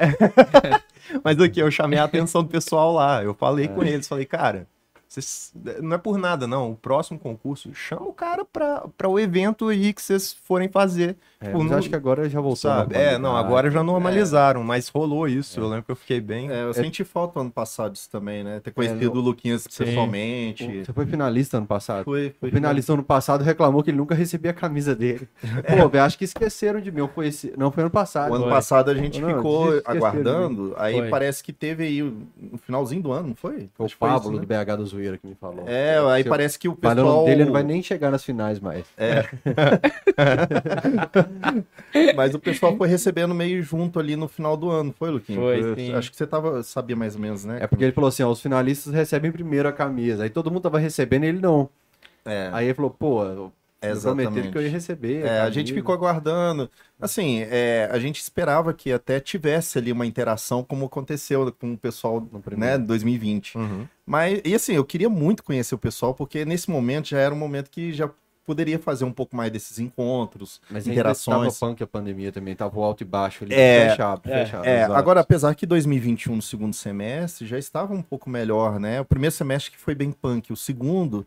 [1.24, 3.22] mas aqui eu chamei a atenção do pessoal lá.
[3.24, 4.66] Eu falei com eles, falei, cara,
[5.09, 5.52] vocês-
[5.82, 6.72] não é por nada, não.
[6.72, 11.16] O próximo concurso, chama o cara pra, pra o evento aí que vocês forem fazer.
[11.40, 12.57] É, Tipo, mas não- acho que agora já voltou.
[12.57, 12.94] Sabe?
[12.96, 15.61] É, não, agora já normalizaram, mas rolou isso.
[15.61, 16.50] Eu lembro que eu fiquei bem.
[16.50, 18.59] É, eu senti falta ano passado disso também, né?
[18.61, 19.84] Ter conhecido É, o Luquinhas Sim.
[19.84, 20.84] pessoalmente.
[20.84, 22.04] Você foi finalista ano passado.
[22.04, 25.28] Foi, foi O finalista ano passado reclamou que ele nunca recebia a camisa dele.
[25.82, 27.00] Pô, velho, acho que esqueceram de mim.
[27.00, 28.30] Eu esse- Não foi ano passado.
[28.30, 28.52] O ano Foi.
[28.52, 31.09] passado a gente Não, ficou aguardando, aí Foi.
[31.11, 33.68] parece que teve aí no finalzinho do ano, não foi?
[33.74, 34.46] Foi o Pablo isso, do?
[34.46, 35.64] BH do Zoeira que me falou.
[35.66, 37.07] É, aí Se eu parece que o pessoal.
[37.07, 38.84] nome dele, ele não vai nem chegar nas finais mais.
[42.14, 45.40] Mas o pessoal foi recebendo meio junto ali no final do ano, foi, Luquinho?
[45.40, 45.94] Foi, sim.
[45.94, 47.59] Acho que você tava, sabia mais ou menos, né?
[47.61, 50.24] É porque ele falou assim, ó, os finalistas recebem primeiro a camisa.
[50.24, 51.68] Aí todo mundo tava recebendo e ele não.
[52.24, 53.50] É, Aí ele falou, pô,
[53.91, 54.53] eu prometeram exatamente.
[54.53, 55.24] que eu ia receber.
[55.24, 55.74] É, a gente camisa.
[55.74, 56.70] ficou aguardando.
[57.01, 61.78] Assim, é, a gente esperava que até tivesse ali uma interação como aconteceu com o
[61.78, 62.26] pessoal,
[62.57, 63.57] né, 2020.
[63.59, 63.87] Uhum.
[64.05, 67.39] Mas, e assim, eu queria muito conhecer o pessoal, porque nesse momento já era um
[67.39, 68.11] momento que já
[68.47, 71.59] poderia fazer um pouco mais desses encontros, Mas interações.
[71.59, 74.64] tava punk a pandemia também, tava o alto e baixo ali, É, fechado, é, fechado.
[74.64, 79.01] É, agora, apesar que 2021, no segundo semestre, já estava um pouco melhor, né?
[79.01, 81.26] O primeiro semestre que foi bem punk, o segundo,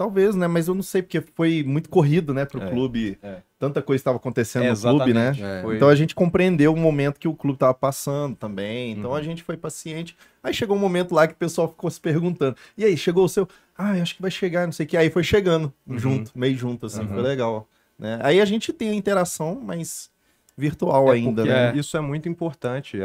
[0.00, 0.46] talvez, né?
[0.46, 3.18] Mas eu não sei, porque foi muito corrido, né, pro É, clube.
[3.22, 3.36] é.
[3.58, 5.36] Tanta coisa estava acontecendo É, no clube, né?
[5.38, 5.60] É.
[5.62, 8.92] Foi- Então a gente compreendeu o momento que o clube estava passando também.
[8.92, 9.16] Então Uhum.
[9.16, 10.16] a gente foi paciente.
[10.42, 13.28] Aí chegou um momento lá que o pessoal ficou se perguntando: e aí, chegou o
[13.28, 13.46] seu?
[13.76, 14.96] Ah, eu acho que vai chegar, não sei o que.
[14.96, 15.98] Aí foi chegando, Uhum.
[15.98, 17.08] junto, meio junto, assim, Uhum.
[17.08, 17.68] foi legal.
[17.98, 18.18] Né?
[18.22, 20.10] Aí a gente tem a interação, mas
[20.56, 21.72] virtual É ainda, né?
[21.76, 22.98] Isso é muito importante.
[22.98, 23.04] É,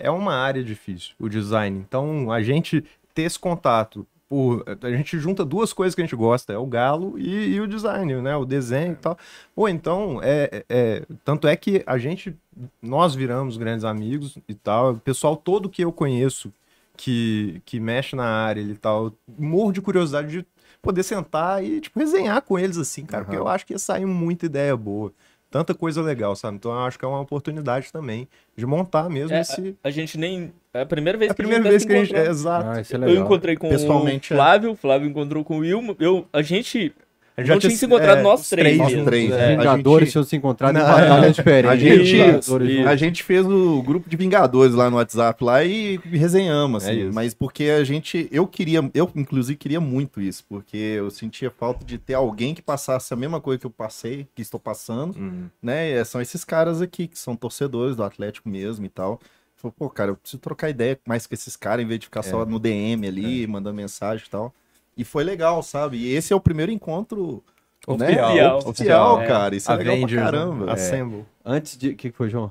[0.00, 1.78] é- é uma área difícil, o design.
[1.78, 2.84] Então, a gente
[3.14, 4.06] ter esse contato.
[4.28, 7.60] Por, a gente junta duas coisas que a gente gosta, é o galo e, e
[7.60, 8.36] o design, né?
[8.36, 9.16] O desenho e tal.
[9.54, 12.36] Ou então, é, é- tanto é que a gente,
[12.82, 14.94] nós viramos grandes amigos e tal.
[14.94, 16.52] O pessoal todo que eu conheço
[16.96, 20.46] que, que mexe na área e tal, morro de curiosidade de
[20.82, 23.44] poder sentar e, tipo, resenhar com eles assim, cara, porque Aham.
[23.44, 25.12] eu acho que ia sair muita ideia boa.
[25.50, 26.56] Tanta coisa legal, sabe?
[26.56, 29.76] Então eu acho que é uma oportunidade também de montar mesmo É, esse.
[29.82, 30.52] A gente nem.
[30.74, 32.14] É a primeira vez É a que primeira tá vez que a gente.
[32.16, 32.68] É, exato.
[32.68, 34.36] Ah, é Eu encontrei com Pessoalmente, o é.
[34.36, 35.96] Flávio, o Flávio encontrou com o Will.
[36.00, 36.92] Eu, a gente
[37.36, 38.78] A não tinha se encontrado nós os três.
[38.78, 39.56] Nós três, é.
[39.56, 41.70] Vingadores gente- tinham se encontrado em Não, batalhas diferentes.
[41.70, 42.88] A gente, Isso, isso.
[42.88, 47.00] a gente fez o grupo de Vingadores lá no WhatsApp lá e resenhamos, É assim.
[47.06, 47.14] isso.
[47.14, 51.84] mas porque a gente, eu queria, eu inclusive queria muito isso, porque eu sentia falta
[51.84, 55.44] de ter alguém que passasse a mesma coisa que eu passei, que estou passando, Uhum.
[55.62, 55.90] né?
[55.90, 59.20] E São esses caras aqui que são torcedores do Atlético mesmo e tal.
[59.56, 62.22] Falei, pô, cara, eu preciso trocar ideia mais com esses caras em vez de ficar
[62.22, 62.46] só É.
[62.46, 64.54] no DM ali, mandando mensagem e tal.
[64.96, 65.98] E foi legal, sabe?
[65.98, 67.42] E esse é o primeiro encontro
[67.86, 68.06] né?
[68.08, 68.58] Oficial.
[68.68, 69.26] oficial, É.
[69.26, 69.54] cara.
[69.54, 70.66] Isso é legal pra Avengers, caramba.
[70.66, 70.72] né?
[70.72, 71.24] Assemble.
[71.44, 71.90] Antes de.
[71.90, 72.50] O que foi, João?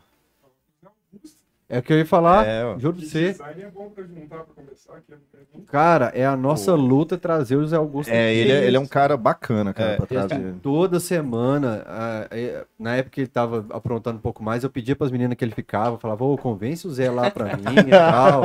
[1.67, 2.45] É o que eu ia falar.
[2.45, 2.61] É.
[2.77, 3.31] Juro pra você.
[3.31, 5.13] Design é bom pra juntar, pra conversar aqui.
[5.13, 5.61] é.
[5.71, 8.11] Cara, é a nossa luta trazer o Zé Augusto.
[8.11, 10.53] É, ele é, ele é um cara bacana, cara, É, pra Ele trazer.
[10.61, 11.83] Toda semana,
[12.29, 15.43] é, na época que ele tava aprontando um pouco mais, eu pedia pras meninas que
[15.43, 18.43] ele ficava, falava, ô, convence o Zé lá pra mim e tal.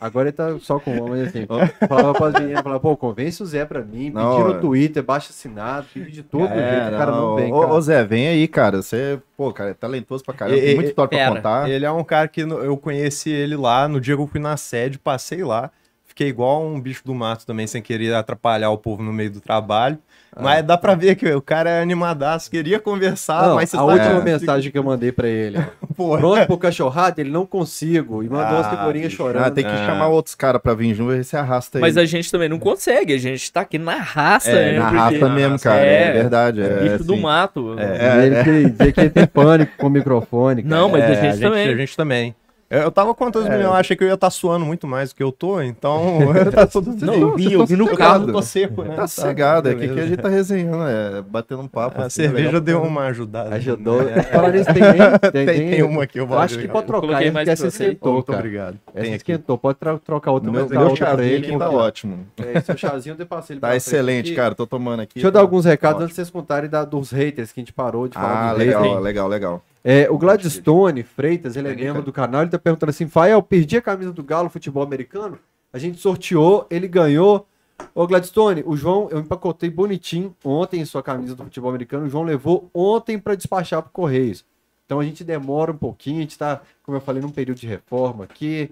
[0.00, 1.46] Agora ele tá só com homem assim.
[1.88, 4.54] Falava pras meninas, falava, pô, convence o Zé pra mim, Não, pedir é.
[4.54, 7.72] no Twitter, baixa assinado, pedir de todo É, jeito, o cara não vem, Ô, cara.
[7.72, 8.82] ô, Zé, vem aí, cara.
[8.82, 10.58] Você, pô, cara, é talentoso pra caramba.
[10.58, 11.70] E- Tem muita história pra contar.
[11.70, 14.56] Ele é um cara que eu conheci ele lá no dia que eu fui na
[14.56, 15.70] sede, passei lá.
[16.10, 19.40] Fiquei igual um bicho do mato também, sem querer atrapalhar o povo no meio do
[19.40, 19.96] trabalho.
[20.40, 23.80] Mas dá pra ver que o cara é animadaço, queria conversar, Não, mas você a
[23.80, 24.22] tá- última É.
[24.22, 25.58] mensagem que eu mandei pra ele,
[25.96, 29.16] pronto pro cachorrado, ele não consigo, e mandou Ah, figurinhas bicho.
[29.16, 29.44] chorando.
[29.44, 29.86] Ah, tem que Ah.
[29.86, 31.82] chamar outros caras pra vir junto e você arrasta aí.
[31.82, 34.78] Mas a gente também não consegue, a gente tá aqui na raça, É, né?
[34.78, 35.80] na porque raça mesmo, cara.
[35.84, 36.62] É, é, verdade.
[36.62, 37.22] É, bicho do assim.
[37.22, 37.76] mato.
[37.78, 40.62] E ele que- dizer que tem pânico com o microfone.
[40.62, 40.74] cara.
[40.76, 41.68] Não, mas é, a gente também.
[41.68, 42.34] A gente também.
[42.70, 43.50] Eu eu tava contando os É.
[43.50, 46.18] meninos, eu achei que eu ia estar suando muito mais do que eu tô, então.
[46.54, 48.30] tá tudo Não, eu vi, eu vi no eu carro.
[48.30, 48.94] tô seco, né?
[48.94, 52.00] Tá cegado, é que aqui a gente tá resenhando, é, batendo um papo.
[52.00, 53.56] A assim, é cerveja deu uma ajudada.
[53.56, 54.00] Ajudou.
[54.08, 54.22] É.
[54.22, 57.22] Falar nisso, tem, tem, Tem, tem uma aqui, eu Eu vou acho que pode trocar,
[57.22, 58.38] essa mais que essa esquentou, Muito cara.
[58.38, 58.78] obrigado.
[58.94, 61.46] Essa esquentou, pode trocar outra, Meu, meu chazinho ele.
[61.48, 62.26] aqui tá Tá, ótimo.
[62.38, 64.54] é, seu chazinho eu depassei ele Tá excelente, cara.
[64.54, 65.14] Tô tomando aqui.
[65.14, 68.06] Deixa eu dar alguns recados antes de vocês contarem dos haters que a gente parou
[68.06, 69.62] de falar Ah, legal, legal, legal.
[69.82, 73.78] É, o Gladstone Freitas, ele é membro do canal, ele tá perguntando assim, Fael, perdi
[73.78, 75.38] a camisa do Galo futebol americano?
[75.72, 77.46] A gente sorteou, ele ganhou
[77.94, 82.06] Ô Gladstone, o João, eu empacotei bonitinho ontem sua camisa do futebol americano.
[82.06, 84.44] O João levou ontem para despachar pro Correios.
[84.86, 87.66] Então a gente demora um pouquinho, a gente tá, como eu falei, num período de
[87.66, 88.70] reforma aqui,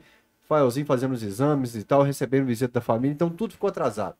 [0.49, 4.17] Faelzinho fazendo os exames e tal, recebendo visita da família, então tudo ficou atrasado.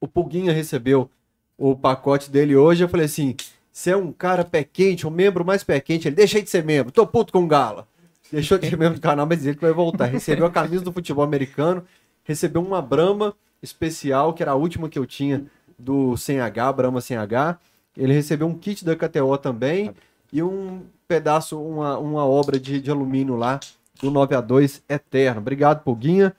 [0.00, 1.10] O Puguinha recebeu
[1.58, 3.36] o pacote dele hoje, eu falei assim,
[3.74, 6.62] você é um cara pé quente, um membro mais pé quente, ele deixei de ser
[6.64, 7.88] membro, tô puto com o Gala.
[8.30, 10.06] Deixou de ser membro do canal, mas ele que vai voltar.
[10.06, 11.84] Recebeu a camisa do futebol americano,
[12.22, 15.44] recebeu uma Brahma especial, que era a última que eu tinha
[15.76, 17.58] do sem H, Brahma sem H.
[17.96, 19.92] Ele recebeu um kit da KTO também
[20.32, 23.58] e um pedaço, uma, uma obra de, de alumínio lá
[24.00, 25.40] do 9 a 2 Eterno.
[25.40, 26.32] Obrigado, Puguinha.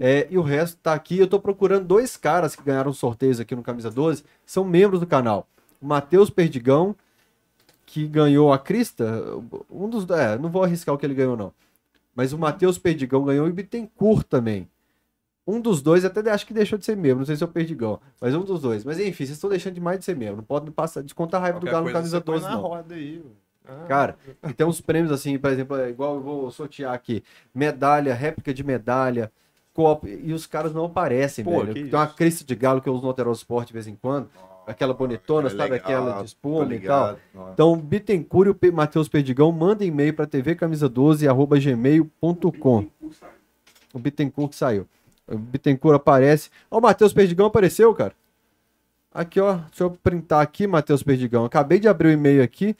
[0.00, 1.18] É, e o resto tá aqui.
[1.18, 5.06] Eu tô procurando dois caras que ganharam sorteios aqui no Camisa 12, são membros do
[5.06, 5.46] canal.
[5.80, 6.94] O Matheus Perdigão,
[7.86, 9.22] que ganhou a Crista,
[9.70, 10.08] um dos.
[10.10, 11.52] É, não vou arriscar o que ele ganhou, não.
[12.14, 14.68] Mas o Matheus Perdigão ganhou e Bittencourt também.
[15.46, 17.48] Um dos dois até acho que deixou de ser membro, não sei se é o
[17.48, 18.84] Perdigão, mas um dos dois.
[18.84, 20.36] Mas enfim, vocês estão deixando demais de ser membro.
[20.36, 22.54] Não pode passar, descontar a raiva do Qualquer Galo no camisa você põe 12, na
[22.54, 22.60] não.
[22.60, 23.24] roda aí.
[23.66, 24.16] Ah, Cara,
[24.46, 27.22] e tem uns prêmios assim, por exemplo, é igual eu vou sortear aqui:
[27.54, 29.32] medalha, réplica de medalha,
[29.72, 31.72] copo, e os caras não aparecem, Pô, velho.
[31.72, 32.14] Tem uma isso.
[32.14, 34.28] crista de galo que eu uso no Alteroso Sport de vez em quando,
[34.68, 35.62] aquela bonitona, é sabe?
[35.62, 37.18] legal, Aquela de espuma e tal.
[37.34, 37.52] Nossa.
[37.52, 42.86] Então, Bittencourt e o Matheus Perdigão mandem e-mail para tvcamisa12 arroba gmail.com.
[43.92, 44.86] O Bittencourt que saiu.
[45.26, 46.50] O Bittencourt aparece.
[46.70, 48.12] Ó, o Matheus Perdigão apareceu, cara.
[49.12, 49.54] Aqui, ó.
[49.54, 51.44] Deixa eu printar aqui, Matheus Perdigão.
[51.44, 52.76] Acabei de abrir o e-mail aqui.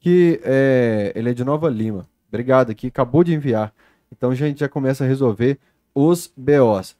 [0.00, 2.06] Que é, ele é de Nova Lima.
[2.28, 2.86] Obrigado aqui.
[2.86, 3.72] Acabou de enviar.
[4.10, 5.58] Então a gente já começa a resolver
[5.92, 6.96] os BOs.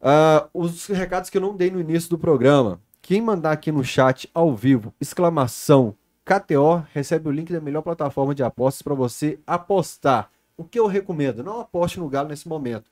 [0.00, 2.80] Ah, os recados que eu não dei no início do programa.
[3.08, 5.96] Quem mandar aqui no chat ao vivo, exclamação
[6.26, 10.30] KTO, recebe o link da melhor plataforma de apostas para você apostar.
[10.58, 11.42] O que eu recomendo?
[11.42, 12.84] Não aposte no Galo nesse momento.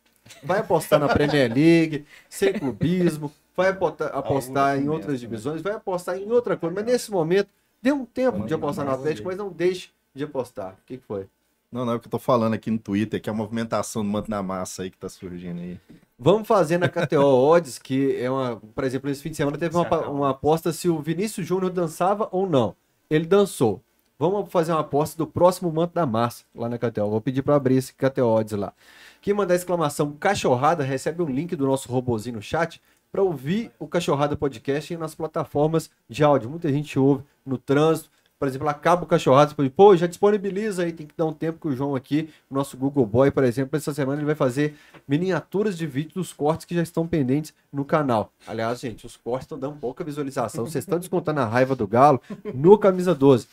[0.42, 6.16] Vai apostar na Premier League, sem clubismo, vai apostar, apostar em outras divisões, vai apostar
[6.16, 6.74] em outra coisa.
[6.74, 7.50] Mas nesse momento,
[7.82, 10.78] dê um tempo de apostar no Atlético, mas não deixe de apostar.
[10.82, 11.28] O que, que foi?
[11.76, 14.02] Não, não, é o que eu tô falando aqui no Twitter, que é a movimentação
[14.02, 15.78] do manto na massa aí que tá surgindo aí.
[16.18, 18.56] Vamos fazer na KTO Odds, que é uma.
[18.56, 22.30] Por exemplo, esse fim de semana teve uma, uma aposta se o Vinícius Júnior dançava
[22.32, 22.74] ou não.
[23.10, 23.82] Ele dançou.
[24.18, 27.10] Vamos fazer uma aposta do próximo manto da massa lá na KTO.
[27.10, 28.72] Vou pedir para abrir esse KTO Odds lá.
[29.20, 32.80] Quem mandar exclamação cachorrada recebe um link do nosso robozinho no chat
[33.12, 36.48] para ouvir o Cachorrada Podcast nas plataformas de áudio.
[36.48, 38.10] Muita gente ouve no trânsito.
[38.39, 41.32] Por exemplo, acaba o Cachorrada, você pode, pô, já disponibiliza aí, tem que dar um
[41.32, 44.34] tempo que o João aqui, o nosso Google Boy, por exemplo, essa semana ele vai
[44.34, 44.76] fazer
[45.09, 48.30] miniaturas de vídeo dos cortes que já estão pendentes no canal.
[48.47, 52.20] Aliás, gente, os cortes estão dando pouca visualização, vocês estão descontando a raiva do Galo
[52.55, 53.49] no Camisa 12.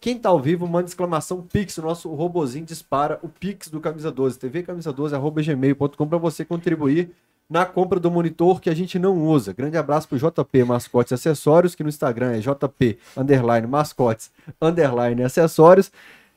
[0.00, 4.10] Quem tá ao vivo, manda exclamação Pix, o nosso robozinho dispara o Pix do Camisa
[4.10, 7.14] 12, tvcamisa12, arroba gmail.com para você contribuir
[7.52, 9.52] na compra do monitor que a gente não usa.
[9.52, 15.92] Grande abraço pro JP Mascotes Acessórios, que no Instagram é JP underline mascotes underline acessórios.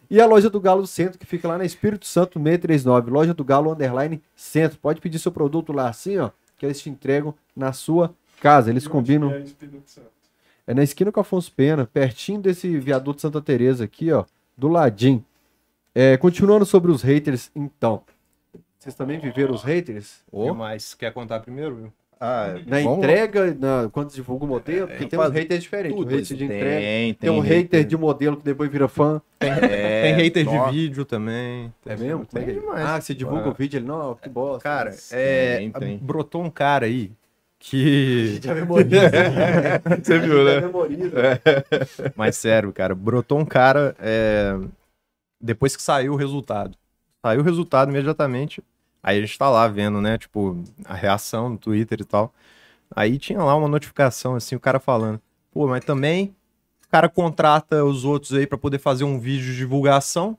[0.09, 3.45] E a loja do Galo Centro, que fica lá na Espírito Santo 639, loja do
[3.45, 4.78] Galo underline centro.
[4.78, 8.70] Pode pedir seu produto lá assim, ó, que eles te entregam na sua casa.
[8.70, 9.32] Eles combinam.
[9.32, 9.45] É.
[10.68, 14.26] É na esquina com Afonso Pena, pertinho desse viaduto Santa Teresa aqui, ó,
[14.57, 15.24] do ladinho.
[15.93, 18.03] É, continuando sobre os haters, então.
[18.86, 20.19] Vocês também viveram os haters?
[20.31, 20.93] O que mais?
[20.93, 21.93] Quer contar primeiro, viu?
[22.21, 25.97] Ah, Na vamos- entrega, na, quando divulga o modelo, porque tem uns fazer haters diferentes.
[25.97, 26.79] tudo o hater de entrega.
[26.79, 29.19] Tem, Tem, um hater de modelo que depois vira fã.
[29.39, 31.73] É, Tem hater de vídeo também.
[31.83, 32.27] É mesmo?
[32.27, 32.53] Tem é é?
[32.53, 32.86] demais.
[32.86, 33.49] Ah, você divulga Ah.
[33.49, 34.61] o vídeo, ele, não, que bosta.
[34.63, 35.97] Cara, é, Tem, tem.
[35.97, 37.11] brotou um cara aí
[37.57, 38.39] que.
[38.41, 39.09] já memoriza.
[40.03, 40.61] Você viu, Já né?
[40.61, 41.11] memoriza.
[42.15, 44.55] Mas sério, cara, brotou um cara é,
[45.41, 46.77] depois que saiu o resultado.
[47.25, 48.61] Saiu o resultado imediatamente.
[49.06, 50.18] Aí a gente tá lá vendo, né?
[50.18, 52.34] Tipo, a reação no Twitter e tal.
[52.95, 55.22] Aí tinha lá uma notificação, assim, o cara falando.
[55.51, 56.36] Pô, mas também
[56.88, 60.38] o cara contrata os outros aí pra poder fazer um vídeo de divulgação.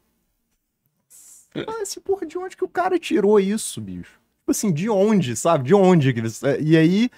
[1.54, 4.20] Ah, esse porra, de onde que o cara tirou isso, bicho?
[4.40, 5.64] Tipo assim, de onde, sabe?
[5.64, 6.10] De onde?
[6.10, 7.10] eles- E aí,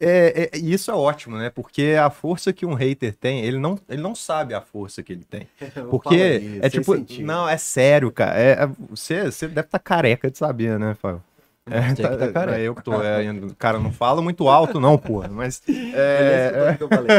[0.00, 1.50] é, é- e isso é ótimo, né?
[1.50, 5.12] Porque a força que um hater tem, ele não, ele não sabe a força que
[5.12, 5.46] ele tem.
[5.90, 7.26] Porque aí, é tipo, sentido.
[7.26, 8.38] não, é sério, cara.
[8.40, 11.22] É, é- você, você deve estar careca de saber, né, Fábio?
[11.70, 12.58] É, que tá careca.
[12.58, 13.00] é eu que tô.
[13.00, 13.22] É,
[13.58, 15.28] cara, não fala muito alto, não, porra.
[15.28, 15.62] Mas.
[15.94, 17.10] É, É, que eu falei.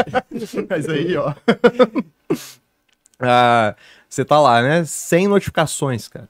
[0.70, 1.34] mas aí, ó.
[3.18, 3.74] Ah,
[4.08, 4.84] você tá lá, né?
[4.84, 6.28] Sem notificações, cara.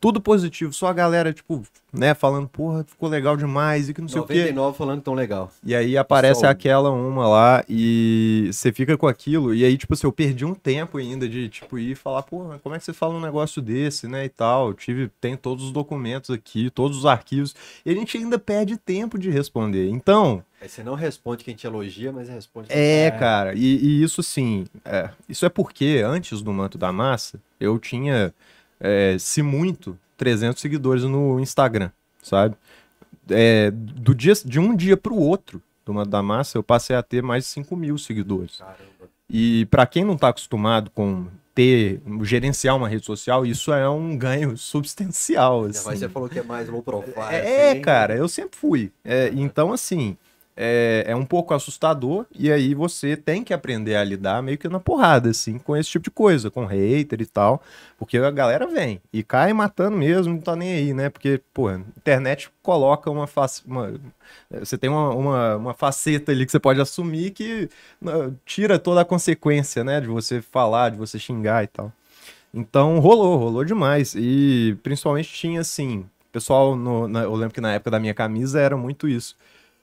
[0.00, 1.62] Tudo positivo, só a galera, tipo,
[1.92, 4.34] né, falando, porra, ficou legal demais e que não sei o quê.
[4.34, 5.50] 99 falando tão legal.
[5.64, 9.54] E aí aparece aquela uma lá e você fica com aquilo.
[9.54, 12.74] E aí, tipo assim, eu perdi um tempo ainda de, tipo, ir falar, mas como
[12.74, 14.68] é que você fala um negócio desse, né, e tal.
[14.68, 17.54] Eu tive, tem todos os documentos aqui, todos os arquivos.
[17.84, 19.88] E a gente ainda perde tempo de responder.
[19.88, 24.02] Então, Aí você não responde quem te elogia, mas responde quem é, cara, e, e
[24.02, 28.32] isso sim, é, isso é porque antes do Manto da Massa, eu tinha,
[28.84, 31.90] é, se muito, 300 seguidores no Instagram,
[32.22, 32.54] sabe?
[33.30, 37.02] É, do dia, de um dia pro outro do Manto da Massa, eu passei a
[37.02, 38.58] ter mais de 5 mil seguidores.
[38.58, 39.08] Caramba.
[39.30, 44.18] E pra quem não tá acostumado com ter, gerenciar uma rede social, isso é um
[44.18, 45.86] ganho substancial, assim.
[45.86, 47.16] mais você falou que é mais low profile.
[47.30, 47.80] É, assim.
[47.80, 48.92] cara, eu sempre fui.
[49.02, 50.18] É, então, assim,
[50.56, 54.68] é, é um pouco assustador, e aí você tem que aprender a lidar meio que
[54.68, 57.62] na porrada, assim, com esse tipo de coisa, com hater e tal,
[57.98, 61.10] porque a galera vem e cai matando mesmo, não tá nem aí, né?
[61.10, 63.62] Porque, pô, internet coloca uma face.
[63.66, 63.94] Uma,
[64.50, 67.68] você tem uma, uma, uma faceta ali que você pode assumir que
[68.44, 70.00] tira toda a consequência, né?
[70.00, 71.92] De você falar, de você xingar e tal.
[72.52, 74.14] Então rolou, rolou demais.
[74.16, 78.60] E principalmente tinha assim, pessoal, no- na- eu lembro que na época da minha camisa
[78.60, 79.36] era muito isso.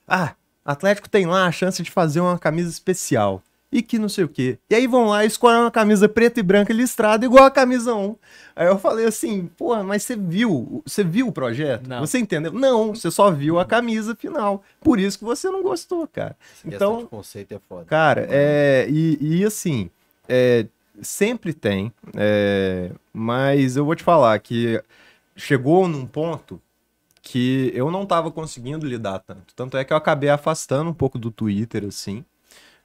[0.07, 3.41] Ah, Atlético tem lá a chance de fazer uma camisa especial.
[3.71, 4.59] E que não sei o quê.
[4.69, 7.95] E aí vão lá e escolhem uma camisa preta e branca listrada igual a camisa
[7.95, 8.15] 1.
[8.53, 11.87] Aí eu falei assim, pô, mas você viu, você viu o projeto?
[11.87, 12.01] Não.
[12.01, 12.51] Você entendeu?
[12.51, 14.61] Não, você só viu a camisa final.
[14.81, 16.35] Por isso que você não gostou, cara.
[16.65, 17.85] Então, de conceito é foda.
[17.85, 19.89] Cara, é, e, e assim,
[20.27, 20.65] é,
[21.01, 24.83] sempre tem, é, mas eu vou te falar que
[25.33, 26.61] chegou num ponto
[27.21, 29.53] que eu não tava conseguindo lidar tanto.
[29.55, 32.25] Tanto é que eu acabei afastando um pouco do Twitter, assim.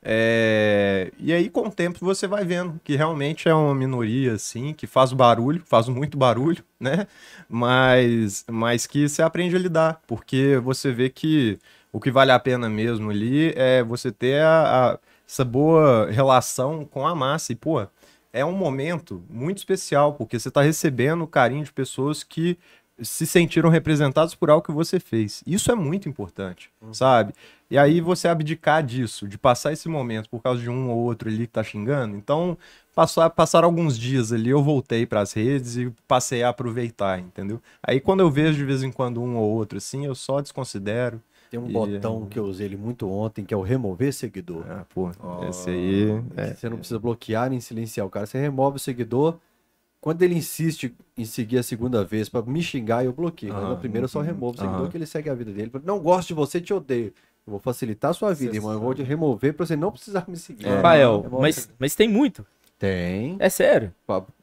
[0.02, 4.72] É, e aí, com o tempo, você vai vendo que realmente é uma minoria, assim,
[4.72, 7.06] que faz barulho, faz muito barulho, né?
[7.48, 11.58] Mas, mas que você aprende a lidar, porque você vê que
[11.92, 14.98] o que vale a pena mesmo ali é você ter a- a-
[15.28, 17.52] essa boa relação com a massa.
[17.52, 17.84] E, pô,
[18.32, 22.58] é um momento muito especial, porque você está recebendo o carinho de pessoas que
[23.02, 25.42] se sentiram representados por algo que você fez.
[25.46, 27.34] Isso é muito importante, sabe?
[27.70, 31.28] E aí você abdicar disso, de passar esse momento por causa de um ou outro
[31.28, 32.16] ali que tá xingando.
[32.16, 32.56] Então,
[32.94, 37.60] passar, passaram alguns dias ali, eu voltei para as redes e passei a aproveitar, entendeu?
[37.82, 41.20] Aí quando eu vejo de vez em quando um ou outro assim, eu só desconsidero.
[41.50, 44.64] Tem um E- botão que eu usei ele muito ontem, que é o remover seguidor.
[44.68, 45.10] Ah, pô,
[45.48, 46.22] esse aí.
[46.36, 48.26] É, Você não precisa bloquear nem silenciar o cara.
[48.26, 49.36] Você remove o seguidor.
[50.00, 53.52] Quando ele insiste em seguir a segunda vez pra me xingar, eu bloqueio.
[53.52, 54.88] Mas na Aham, primeira eu só removo o seguidor aham.
[54.90, 55.70] que ele segue a vida dele.
[55.84, 57.12] Não gosto de você, te odeio.
[57.46, 58.72] Eu vou facilitar a sua vida, irmão.
[58.72, 60.66] Eu vou te remover pra você não precisar me seguir.
[60.66, 62.44] Rafael, Remove mas, mas tem muito.
[62.78, 63.36] Tem.
[63.38, 63.92] É sério.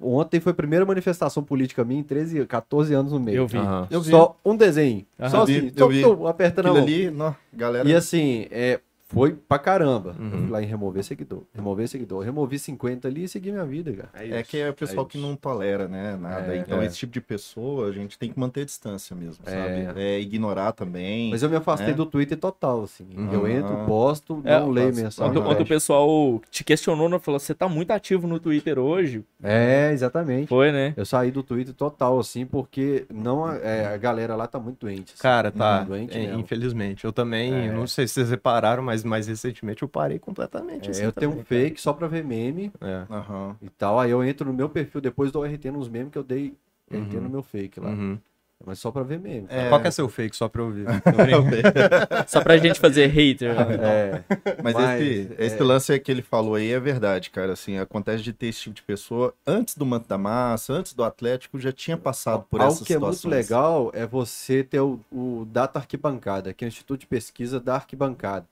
[0.02, 3.38] Ontem foi a primeira manifestação política minha em 13, 14 anos no meio.
[3.38, 3.58] Eu vi.
[3.60, 3.88] Aham.
[3.92, 4.10] Eu vi.
[4.10, 5.06] Só um desenho.
[5.20, 5.30] Aham.
[5.30, 6.02] Só Eu vi, assim, eu tum, vi.
[6.02, 6.88] tum, apertando a Aquilo mão.
[6.88, 7.88] ali, nó, galera.
[7.88, 8.80] E assim, é,
[9.14, 10.16] foi pra caramba.
[10.18, 10.32] Eu Uhum.
[10.32, 11.44] fui lá em remover seguidor.
[11.54, 12.24] Remover seguidor.
[12.24, 14.10] Removi 50 ali e segui minha vida, cara.
[14.14, 16.18] É que é o pessoal É que não tolera, né?
[16.20, 16.54] Nada.
[16.56, 16.86] É, então, é.
[16.86, 19.52] esse tipo de pessoa, a gente tem que manter distância mesmo, É.
[19.86, 20.02] sabe?
[20.02, 21.30] É ignorar também.
[21.30, 21.94] Mas eu me afastei É.
[21.94, 23.06] do Twitter total, assim.
[23.16, 23.32] Uhum.
[23.32, 25.38] Eu entro, posto, É, não leio mensagem.
[25.38, 27.20] Ontem o pessoal te questionou, né?
[27.20, 29.24] falou: você tá muito ativo no Twitter hoje.
[29.42, 30.48] É, exatamente.
[30.48, 30.94] Foi, né?
[30.98, 35.14] Eu saí do Twitter total, assim, porque não, é, a galera lá tá muito doente.
[35.14, 35.22] assim.
[35.22, 35.84] Cara, tá.
[35.84, 37.04] Doente é, infelizmente.
[37.06, 37.72] Eu também, É.
[37.72, 40.88] não sei se vocês repararam, mas mais recentemente eu parei completamente.
[40.88, 43.08] É, assim, eu tenho um também, fake só pra ver meme cara.
[43.10, 43.56] Aham.
[43.62, 44.00] e tal.
[44.00, 46.54] Aí eu entro no meu perfil, depois dou RT nos memes que eu dei
[46.92, 47.22] RT Uhum.
[47.22, 47.84] no meu fake É.
[47.84, 47.90] lá.
[47.90, 48.18] Uhum.
[48.66, 49.46] Mas só pra ver meme.
[49.50, 49.68] É.
[49.68, 50.86] Qual que é seu fake, só pra eu ouvir?
[52.28, 53.54] Só pra gente fazer hater.
[53.54, 53.64] né?
[53.84, 54.24] É.
[54.64, 57.52] Mas, Mas, esse, é- esse lance que ele falou aí é verdade, cara.
[57.54, 61.04] Assim, acontece de ter esse tipo de pessoa antes do Manto da Massa, antes do
[61.04, 64.98] Atlético, já tinha passado por Algo essas que é muito legal é você ter o,
[65.12, 68.46] o Data Arquibancada, que é o Instituto de Pesquisa da Arquibancada.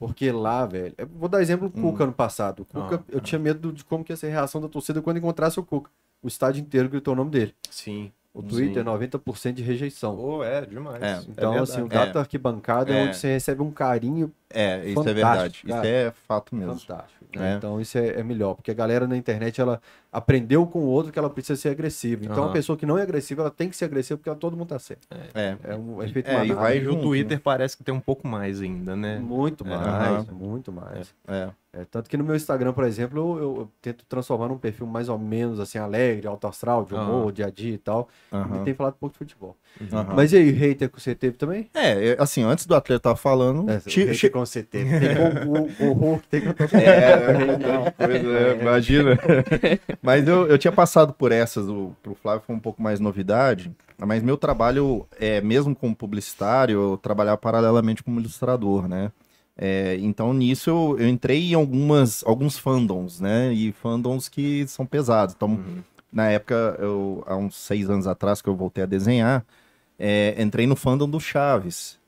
[0.00, 0.94] Porque lá, velho.
[0.96, 1.82] eu Vou dar exemplo do Hum.
[1.92, 2.60] Cuca ano passado.
[2.62, 5.02] O Cuca, Ah, eu tinha medo de como que ia ser a reação da torcida
[5.02, 5.90] quando encontrasse o Cuca.
[6.22, 7.54] O estádio inteiro gritou o nome dele.
[7.70, 8.10] Sim.
[8.32, 8.88] O Twitter, Sim.
[8.88, 10.16] 90% de rejeição.
[10.16, 11.02] Pô, é, demais.
[11.02, 11.58] É, Então, verdade.
[11.72, 12.98] assim, o Data Arquibancada é.
[12.98, 13.04] É.
[13.04, 15.62] onde você recebe um carinho É, isso é verdade.
[15.66, 15.80] cara.
[15.80, 16.76] Isso é fato mesmo.
[16.78, 17.24] fantástico.
[17.36, 17.52] né?
[17.52, 17.56] É.
[17.56, 18.54] Então, isso é, é melhor.
[18.54, 19.80] Porque a galera na internet, ela
[20.12, 22.24] aprendeu com o outro que ela precisa ser agressiva.
[22.24, 22.48] Então, Aham.
[22.50, 24.68] a pessoa que não é agressiva, ela tem que ser agressiva porque ela- todo mundo
[24.68, 25.06] tá certo.
[25.34, 25.56] É.
[25.62, 27.40] É um efeito É, e vai E o junto, Twitter né?
[27.44, 29.18] parece que tem um pouco mais ainda, né?
[29.20, 30.34] Muito É, mais, aham.
[30.34, 31.14] muito mais.
[31.28, 31.50] É.
[31.72, 34.88] É, tanto que no meu Instagram, por exemplo, eu, eu- eu tento transformar num perfil
[34.88, 37.32] mais ou menos assim, alegre, alto astral, de humor, Aham.
[37.32, 38.08] dia a dia e tal.
[38.32, 39.56] E tem falado pouco de futebol.
[39.92, 40.14] aham.
[40.16, 41.70] Mas e aí, hater que você teve também?
[41.72, 43.78] É, é, assim, antes do atleta estar falando, É,
[44.46, 45.00] com teve.
[45.00, 49.18] Tem com o, o Hulk, tem com o É, pois é, imagina.
[50.02, 53.70] Mas eu, eu tinha passado por essas, o, pro Flávio foi um pouco mais novidade,
[53.98, 59.12] mas meu trabalho, é, mesmo como publicitário, eu trabalhava paralelamente como ilustrador, né?
[59.56, 63.52] É, então nisso eu, eu entrei em algumas, alguns fandoms, né?
[63.52, 65.34] E fandoms que são pesados.
[65.36, 65.62] Então,
[66.12, 69.44] na época, eu, há uns seis anos atrás que eu voltei a desenhar,
[69.98, 71.98] é, entrei no fandom do Chaves.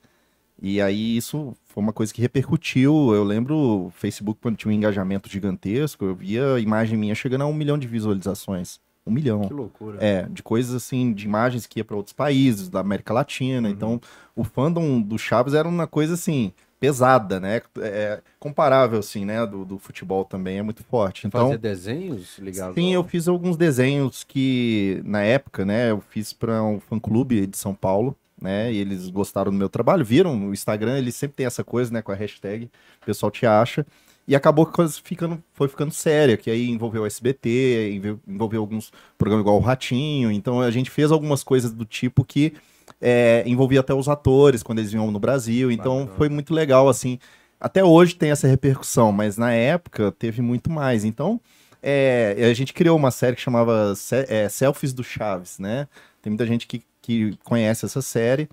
[0.60, 3.14] E aí isso foi uma coisa que repercutiu.
[3.14, 7.42] Eu lembro o Facebook, quando tinha um engajamento gigantesco, eu via a imagem minha chegando
[7.42, 8.78] a um milhão de visualizações.
[9.06, 9.40] Um milhão.
[9.40, 9.98] Que loucura.
[10.00, 13.68] É, de coisas assim, de imagens que ia para outros países, da América Latina.
[13.68, 14.00] Então,
[14.36, 17.62] o fandom do Chaves era uma coisa assim, pesada, né?
[17.80, 19.44] É, comparável, assim, né?
[19.46, 21.26] Do, do futebol também é muito forte.
[21.26, 26.00] Então, Fazer desenhos ligados Sim, ao- eu fiz alguns desenhos que, na época, né, eu
[26.00, 30.36] fiz para um fã-clube de São Paulo, né, e eles gostaram do meu trabalho, viram
[30.36, 32.64] no Instagram, ele sempre tem essa coisa, né, com a hashtag,
[33.00, 33.86] o pessoal te acha,
[34.26, 38.60] e acabou que coisa ficando, foi ficando séria, que aí envolveu o SBT, envol- envolveu
[38.60, 42.52] alguns programas igual o Ratinho, então a gente fez algumas coisas do tipo que
[43.00, 46.16] é, envolvia até os atores quando eles vinham no Brasil, então Bacana.
[46.16, 47.18] foi muito legal, assim,
[47.60, 51.40] até hoje tem essa repercussão, mas na época teve muito mais, então
[51.82, 53.92] é, a gente criou uma série que chamava
[54.28, 55.88] é, Selfies do Chaves, né?
[56.20, 58.48] Tem muita gente que, que conhece essa série.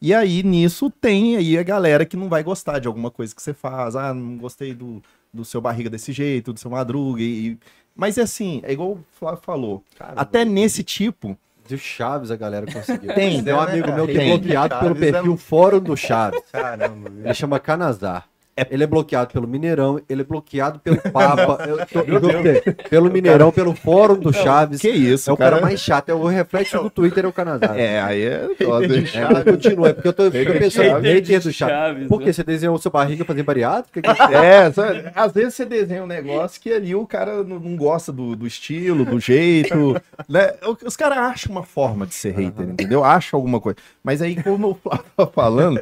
[0.00, 3.42] E aí, nisso, tem aí a galera que não vai gostar de alguma coisa que
[3.42, 3.96] você faz.
[3.96, 5.02] Ah, não gostei do,
[5.32, 7.22] do seu barriga desse jeito, do seu madruga.
[7.22, 7.58] E...
[7.96, 9.82] Mas é assim, é igual o Flávio falou.
[9.98, 13.14] Cara, Até nesse tipo, Do Chaves a galera conseguiu.
[13.14, 13.96] Tem, Tem um né, amigo cara?
[13.96, 16.42] meu que é bloqueado pelo é perfil Fórum do Chaves.
[16.52, 17.10] Caramba.
[17.24, 18.28] Ele chama Canazar.
[18.70, 23.50] Ele é bloqueado pelo Mineirão, ele é bloqueado pelo Papa, eu tô- eu pelo Mineirão,
[23.50, 24.80] pelo Fórum do Chaves.
[24.80, 27.76] que isso, é o cara, mais chato, é o reflexo do Twitter é o Canazar.
[27.78, 28.86] É, aí é foda.
[28.96, 31.74] É, continua, é porque eu tô, fico pensando, Hater do Chaves.
[31.74, 32.26] Chaves, Por né?
[32.26, 34.00] que você desenhou sua barriga fazendo bariátrica?
[34.32, 35.04] É, sabe?
[35.14, 38.46] às vezes você desenha um negócio que ali o cara não, não gosta do, do
[38.46, 40.52] estilo, do jeito, né?
[40.84, 43.02] Os caras acham uma forma de ser hater, entendeu?
[43.04, 43.78] Acham alguma coisa.
[44.02, 45.80] Mas aí, como o Flávio tá falando,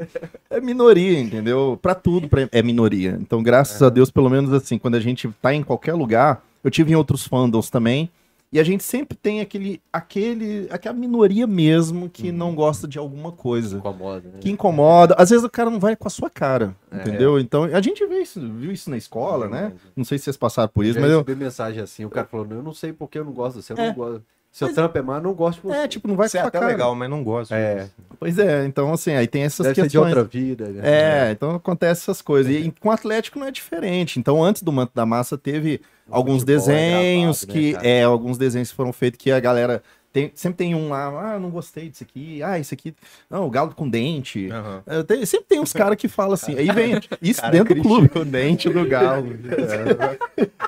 [0.48, 1.78] é minoria, entendeu?
[1.82, 3.18] Pra tudo pra- é minoria.
[3.20, 6.70] Então, graças a Deus, pelo menos assim, quando a gente tá em qualquer lugar, eu
[6.70, 8.10] tive em outros fandoms também,
[8.52, 13.32] e a gente sempre tem aquele, aquele, aquela minoria mesmo que não gosta de alguma
[13.32, 14.38] coisa Incomoda, né?
[14.40, 15.14] que incomoda.
[15.16, 17.40] Às vezes o cara não vai com a sua cara, entendeu?
[17.40, 19.72] Então, a gente vê isso, viu isso na escola, né?
[19.96, 21.18] Não sei se vocês passaram por isso, Já mas eu...
[21.20, 23.64] recebi mensagem assim, o cara falou, "Não, eu não sei porque eu não gosto de
[23.64, 24.22] você, eu não gosto.
[24.52, 25.76] Seu trampo é má, não gosto de você.
[25.76, 26.70] É, tipo, não vai Isso é até cara.
[26.70, 27.52] legal, mas não gosto.
[27.52, 27.88] É,
[28.18, 30.06] Pois é, então assim, aí tem essas deve ser de questões.
[30.14, 30.68] outra vida.
[30.68, 30.80] né?
[31.28, 32.52] É, então acontece essas coisas.
[32.54, 34.20] E com o Atlético não é diferente.
[34.20, 35.80] Então, antes do Manto da Massa, teve
[36.10, 37.72] alguns futebol é desenhos gravado, né, que.
[37.72, 37.88] cara?
[37.88, 39.82] é, alguns desenhos que foram feitos que a galera.
[40.12, 42.94] Tem, sempre tem um lá, ah, não gostei disso aqui, ah, isso aqui.
[43.30, 44.48] Não, o galo com dente.
[44.86, 46.54] É, tem- sempre tem uns caras que falam assim.
[46.58, 48.10] Aí vem isso Cara, dentro do clube.
[48.14, 49.32] o dente do galo.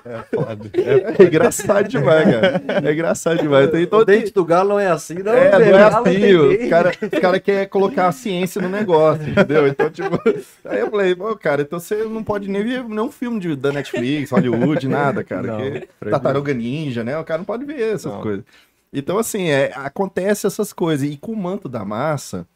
[0.07, 0.71] É, é foda.
[1.19, 2.63] É engraçado demais, cara.
[2.89, 3.67] É engraçado demais.
[3.69, 5.33] Então, o então tem- dente do galo não é assim, não.
[5.33, 8.69] é, velho, não é assim, tem o cara, o cara quer colocar a ciência no
[8.69, 9.67] negócio, entendeu?
[9.67, 10.19] Então, tipo,
[10.65, 13.73] aí eu falei, pô, cara, então você não pode nem ver nenhum filme de, da
[13.73, 15.43] Netflix, Hollywood, nada, cara.
[15.47, 15.89] Não, que-.
[16.11, 17.19] Tartaruga Ninja, né?
[17.19, 18.21] O cara não pode ver essas Não.
[18.21, 18.45] coisas.
[18.95, 21.09] Então, assim, é, acontece essas coisas.
[21.11, 22.47] E com o manto da massa,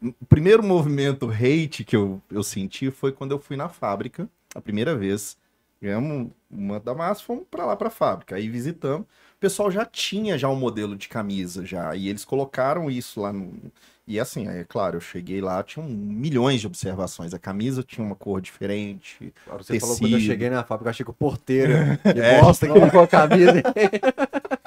[0.00, 4.60] o primeiro movimento hate que eu, eu senti foi quando eu fui na fábrica, a
[4.60, 5.36] primeira vez.
[5.82, 8.36] Ganhamos o manto da massa, fomos pra lá pra fábrica.
[8.36, 9.02] Aí visitamos.
[9.02, 11.94] O pessoal já tinha já um modelo de camisa já.
[11.94, 13.52] E eles colocaram isso lá no.
[14.04, 17.34] E assim, é claro, eu cheguei lá, tinha milhões de observações.
[17.34, 19.32] A camisa tinha uma cor diferente.
[19.46, 20.30] Agora Você falou quando eu tecido.
[20.32, 21.72] cheguei na fábrica, eu achei que o porteiro
[22.02, 22.40] que É.
[22.40, 23.62] bosta que colocou a camisa.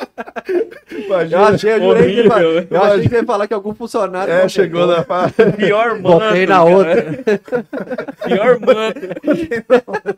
[0.91, 2.68] Imagina, Eu achei, eu jurei que ele ia- Horrível.
[2.70, 4.34] eu achei que ele ia falar que algum funcionário.
[4.34, 5.52] é, chegou na fábrica.
[5.53, 6.02] Pior manto.
[6.20, 6.70] Botei na cara.
[6.76, 7.06] outra.
[8.26, 10.18] Pior manto.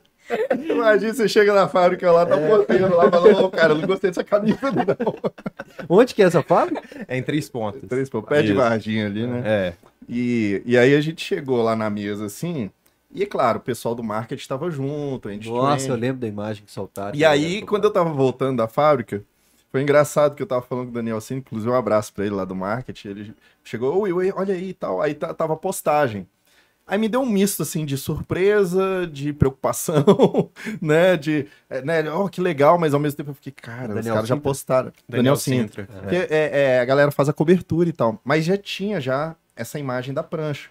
[0.69, 3.87] Imagina, você chega na fábrica lá, tá o porteiro lá, falando, ô, cara, eu não
[3.87, 5.15] gostei dessa camisa, não.
[5.89, 6.81] Onde que é essa fábrica?
[7.07, 7.81] É em três pontas.
[7.87, 8.55] Três, pô, pé de Isso.
[8.57, 9.41] Varginha ali, né?
[9.45, 9.73] É.
[10.07, 12.71] E, e aí a gente chegou lá na mesa, assim,
[13.13, 15.97] e é claro, o pessoal do marketing estava junto, a gente Nossa, eu tinha...
[15.97, 17.15] lembro da imagem que soltaram.
[17.15, 19.21] E aí, quando eu tava voltando da fábrica,
[19.73, 22.35] foi engraçado que eu tava falando com o Daniel Cine, inclusive um abraço pra ele
[22.35, 26.27] lá do marketing, ele chegou, oi, oi, olha aí e tal, aí tava a postagem.
[26.85, 32.29] Aí me deu um misto, assim, de surpresa, de preocupação, né, de, é, né, oh,
[32.29, 34.93] que legal, mas ao mesmo tempo eu fiquei, cara, os Daniel caras já postaram.
[35.09, 35.87] Daniel, Sintra.
[35.87, 36.01] Sintra.
[36.01, 38.21] Porque é, é, a galera faz a cobertura e tal.
[38.23, 40.69] Mas já tinha já essa imagem da prancha.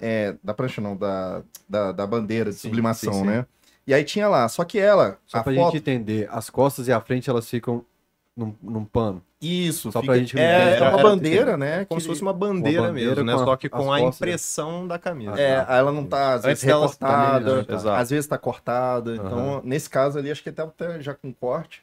[0.00, 3.26] É, da prancha não, da, da, da bandeira de Sim, sublimação, sim, sim.
[3.26, 3.46] né?
[3.86, 5.72] E aí tinha lá, só que ela, Só a pra foto...
[5.72, 7.84] gente entender, as costas e a frente elas ficam
[8.36, 9.22] num, num pano.
[9.40, 11.84] Isso, Só fica, pra gente é, é uma Era bandeira, né?
[11.84, 13.44] Como que- se fosse uma bandeira, Uma bandeira mesmo, né?
[13.44, 14.16] Só que com a costas.
[14.16, 15.38] impressão da camisa.
[15.40, 17.64] É, ela não tá, às Antes vezes, dela recortada, né?
[17.68, 18.00] Exato.
[18.00, 19.14] às vezes tá cortada.
[19.16, 21.82] Então, nesse caso ali, acho que até, já com corte.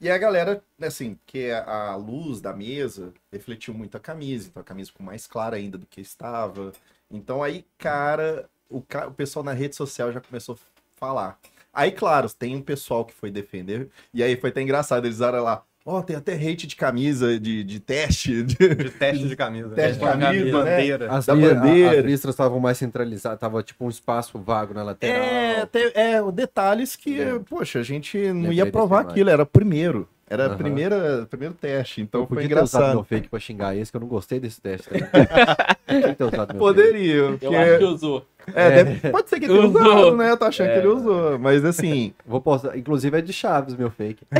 [0.00, 4.48] E a galera, assim, que a a luz da mesa refletiu muito a camisa.
[4.48, 6.72] Então, a camisa ficou mais clara ainda do que estava.
[7.10, 10.58] Então, aí, cara, o, ca- o pessoal na rede social já começou a
[10.98, 11.38] falar.
[11.72, 13.88] Aí, claro, tem um pessoal que foi defender.
[14.12, 15.04] E aí foi até engraçado.
[15.06, 18.42] Eles usaram lá, ó, tem até hate de camisa, de, de teste.
[18.44, 19.70] de- De teste de camisa.
[19.70, 20.50] Teste de É, camisa, né?
[20.52, 21.12] bandeira.
[21.12, 21.98] As, Da bandeira.
[22.00, 25.22] as listras estavam mais centralizadas, tava tipo um espaço vago na lateral.
[25.22, 27.38] É, te- é, detalhes que, É.
[27.48, 29.08] poxa, a gente não Lembrei ia provar mais.
[29.10, 30.08] aquilo, era o primeiro.
[30.30, 32.94] Era o primeira, primeiro teste, então eu foi podia ter usado engraçado.
[32.96, 34.88] meu fake pra xingar esse, que eu não gostei desse teste.
[36.58, 38.26] Poderia, Eu porque- acho que usou.
[38.54, 39.80] É, deve- pode ser que ele tenha Usou.
[39.82, 40.30] usado, né?
[40.30, 40.72] Eu tô achando É.
[40.72, 42.12] que ele usou, mas assim.
[42.26, 42.76] Vou postar.
[42.76, 44.24] Inclusive é de Chaves, meu fake.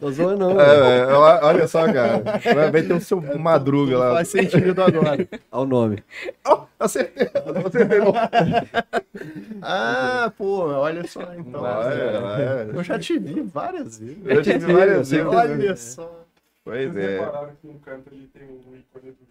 [0.00, 0.60] Tô zoando, não.
[0.60, 1.06] é, é,
[1.42, 2.22] olha só, cara,
[2.70, 4.14] vai ter o seu madruga lá.
[4.14, 5.26] Faz sentido agora.
[5.50, 6.04] Olha o nome.
[6.46, 7.28] Ó, acertei,
[7.66, 7.98] acertei.
[9.62, 11.66] Ah, pô, olha só então.
[11.66, 12.20] É.
[12.20, 12.76] vai.
[12.78, 14.18] Eu já te vi várias vezes.
[14.24, 15.26] Eu tive várias vezes.
[15.26, 16.24] Olha só.
[16.64, 17.18] Pois Vocês é.
[17.18, 19.26] repararam que no canto ali tem um ícone do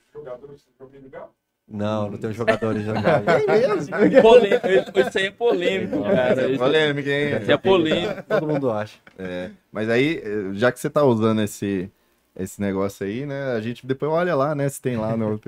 [0.80, 1.30] joguinho do Galo?
[1.70, 3.04] Não, não tem um jogador jogando.
[3.28, 4.22] É mesmo.
[4.22, 5.00] Polêmico.
[5.00, 6.48] Isso aí é polêmico, cara.
[6.48, 7.42] Isso Polêmica, hein?
[7.42, 8.24] isso é polêmico.
[8.24, 8.98] Todo mundo acha.
[9.20, 10.24] É, mas aí,
[10.54, 11.92] já que você tá usando esse,
[12.38, 13.52] esse negócio aí, né?
[13.52, 14.70] A gente depois olha lá, né?
[14.70, 15.40] Se tem lá no.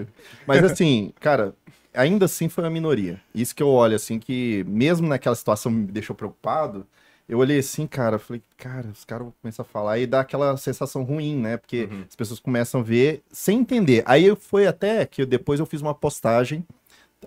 [0.46, 1.54] Mas assim, cara,
[1.94, 3.22] ainda assim foi uma minoria.
[3.34, 6.86] Isso que eu olho, assim, que mesmo naquela situação me deixou preocupado.
[7.30, 10.58] Eu olhei assim, cara, falei, cara, os caras vão começar a falar e dá aquela
[10.58, 11.58] sensação ruim, né?
[11.58, 12.04] Porque Uhum.
[12.10, 14.02] as pessoas começam a ver sem entender.
[14.08, 16.66] Aí foi até que depois eu fiz uma postagem,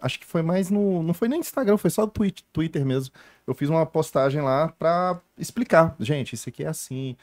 [0.00, 1.02] acho que foi mais no.
[1.04, 2.04] Não foi nem Instagram, foi só
[2.52, 3.14] Twitter mesmo.
[3.46, 5.94] Eu fiz uma postagem lá pra explicar.
[6.00, 7.16] Gente, isso aqui é assim.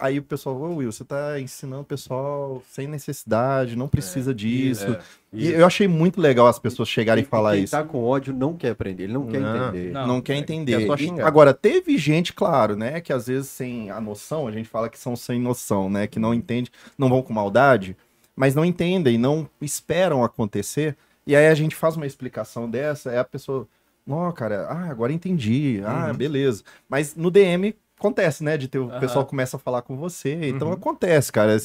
[0.00, 4.86] Aí o pessoal, ô Will, você tá ensinando o pessoal sem necessidade, não precisa disso.
[4.92, 4.98] É,
[5.32, 7.70] E eu achei muito legal as pessoas chegarem e falar Quem isso.
[7.70, 9.92] tá com ódio não quer aprender, ele não, quer Não, entender.
[9.92, 10.06] não.
[10.06, 10.82] Não, quer é- entender.
[10.82, 14.50] é só E agora, teve gente, claro, né, que às vezes sem a noção, a
[14.50, 17.96] gente fala que são sem noção, né, que não entende, não vão com maldade,
[18.34, 20.96] mas não entendem, não esperam acontecer.
[21.26, 23.68] E aí a gente faz uma explicação dessa, é a pessoa,
[24.08, 26.64] ó, cara, ah, agora entendi, ah, beleza.
[26.88, 29.00] Mas no DM acontece, né, de ter o Aham.
[29.00, 30.74] pessoal começa a falar com você, então Uhum.
[30.74, 31.56] acontece, cara.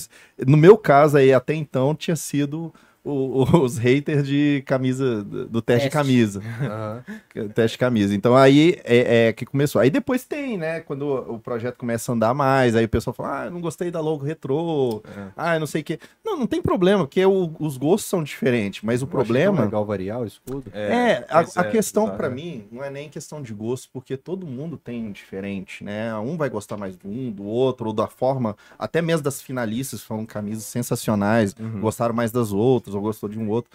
[0.46, 2.74] No meu caso aí, até então, tinha sido
[3.04, 5.98] o- os haters de camisa, do do teste de Teste.
[5.98, 6.42] camisa.
[6.62, 7.04] Aham.
[7.54, 8.16] Teste de camisa.
[8.16, 9.82] Então aí é, é que começou.
[9.82, 10.80] Aí depois tem, né?
[10.82, 14.00] Quando o projeto começa a andar mais, aí o pessoal fala, ah, não gostei da
[14.00, 15.28] logo retrô, É.
[15.36, 16.00] ah, não sei o quê.
[16.24, 19.64] Não, não tem problema, porque o- os gostos são diferentes, mas o Eu problema.
[19.66, 20.72] legal variar o escudo.
[20.74, 24.16] É, a, pois a é, questão pra mim não é nem questão de gosto, porque
[24.16, 26.16] todo mundo tem diferente, né?
[26.16, 30.02] Um vai gostar mais de um, do outro, ou da forma, até mesmo das finalistas
[30.04, 31.82] foram camisas sensacionais, Uhum.
[31.82, 33.72] gostaram mais das outras, ou gostou de um outro.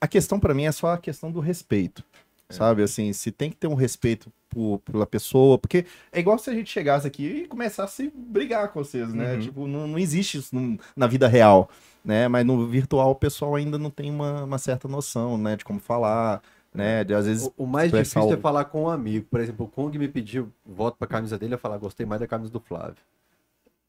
[0.00, 2.04] A questão pra mim é só a questão do respeito,
[2.48, 2.52] É.
[2.52, 2.82] sabe?
[2.82, 6.54] Assim, se tem que ter um respeito por, pela pessoa, porque é igual se a
[6.54, 9.34] gente chegasse aqui e começasse a brigar com vocês, né?
[9.34, 9.40] Uhum.
[9.40, 11.68] Tipo, não, não existe isso no- na vida real,
[12.04, 12.28] né?
[12.28, 15.56] Mas no virtual o pessoal ainda não tem uma, uma certa noção, né?
[15.56, 16.40] De como falar,
[16.72, 17.02] né?
[17.04, 19.26] De às vezes O, o mais difícil o- é falar com um amigo.
[19.30, 22.26] Por exemplo, o Kong me pediu voto pra camisa dele, eu falar, gostei mais da
[22.26, 22.96] camisa do Flávio.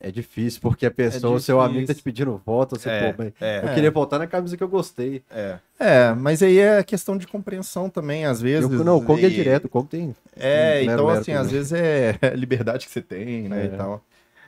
[0.01, 3.17] É difícil, porque a pessoa, o seu amigo tá te pedindo voto, você, É, pô,
[3.21, 5.21] mas é, eu queria votar na camisa que eu gostei.
[5.29, 5.59] é.
[5.77, 8.69] É, mas aí é questão de compreensão também, às vezes.
[8.69, 10.15] Eu- não, o Kong é e- direto, o Kong tem.
[10.37, 11.59] É, então assim, às também.
[11.61, 13.65] vezes é liberdade que você tem, né, É.
[13.65, 14.03] e tal.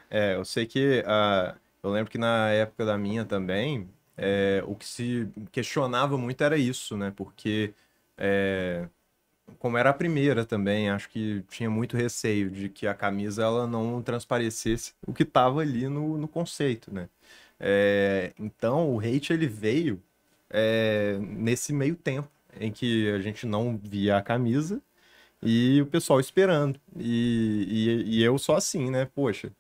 [0.10, 4.76] É, eu sei que ah, eu lembro que na época da minha também, é, o
[4.76, 7.12] que se questionava muito era isso, né?
[7.16, 7.74] Porque
[8.18, 8.88] é,
[9.60, 13.68] como era a primeira também, acho que tinha muito receio de que a camisa ela
[13.68, 17.10] não transparecesse o que estava ali no, no conceito, né?
[17.60, 20.02] É, então o hate ele veio
[20.50, 22.30] é, nesse meio tempo
[22.60, 24.82] em que a gente não via a camisa
[25.42, 26.80] e o pessoal esperando.
[26.98, 29.08] E, e, e eu só assim, né?
[29.16, 29.52] Poxa,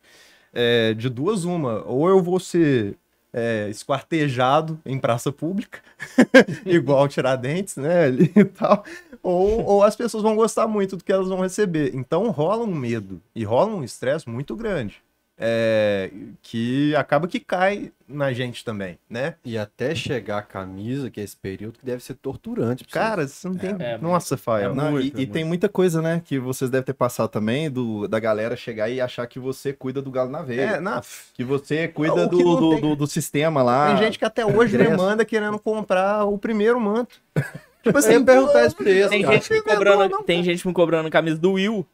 [0.53, 2.97] é, de duas uma, ou eu vou ser
[3.33, 5.79] é, esquartejado em praça pública,
[6.65, 8.83] igual Tiradentes, né, ali e tal,
[9.23, 11.91] ou, ou as pessoas vão gostar muito do que elas vão receber.
[11.93, 15.01] Então rola um medo e rola um estresse muito grande,
[15.43, 16.11] é,
[16.41, 19.35] que acaba que cai na gente também, né?
[19.43, 22.83] E até chegar a camisa, que é esse período, que deve ser torturante.
[22.85, 23.75] Cara, você não tem...
[23.79, 25.31] É, Nossa, Faia, é Não, muito, e, e muito.
[25.31, 29.01] tem muita coisa, né, que vocês devem ter passado também, do, da galera chegar e
[29.01, 30.61] achar que você cuida do galo na veia.
[30.61, 31.01] É, na...
[31.33, 33.87] Que você cuida do, que do, tem- do, do sistema lá.
[33.95, 35.01] Tem gente que até hoje me ingresso.
[35.01, 37.15] manda querendo comprar o primeiro manto.
[37.83, 39.33] Tipo Eu assim, ia perguntar isso pra eles, Tem cara.
[39.33, 41.85] gente, me cobrando, tem gente me cobrando a camisa do Will.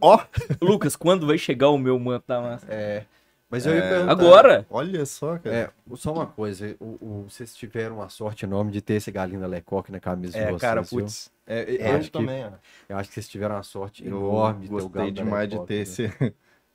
[0.00, 0.18] Ó,
[0.60, 2.66] Lucas, quando vai chegar o meu manto da massa?
[2.68, 3.04] É.
[3.48, 4.10] Mas eu ia perguntar.
[4.10, 4.66] Agora?
[4.68, 5.54] olha só, cara.
[5.56, 9.40] É, só uma coisa, o, o- vocês tiveram a sorte enorme de ter esse galinho
[9.40, 10.60] da Lecoque na camisa de É, vocês.
[10.60, 10.98] cara, viu?
[11.00, 11.30] putz.
[11.46, 12.50] É, Eu eu acho que- também, ó.
[12.88, 15.48] Eu acho que vocês tiveram uma sorte Eu enorme de ter o gostei galo demais
[15.48, 15.82] de Lecoque, ter né?
[15.82, 16.02] esse,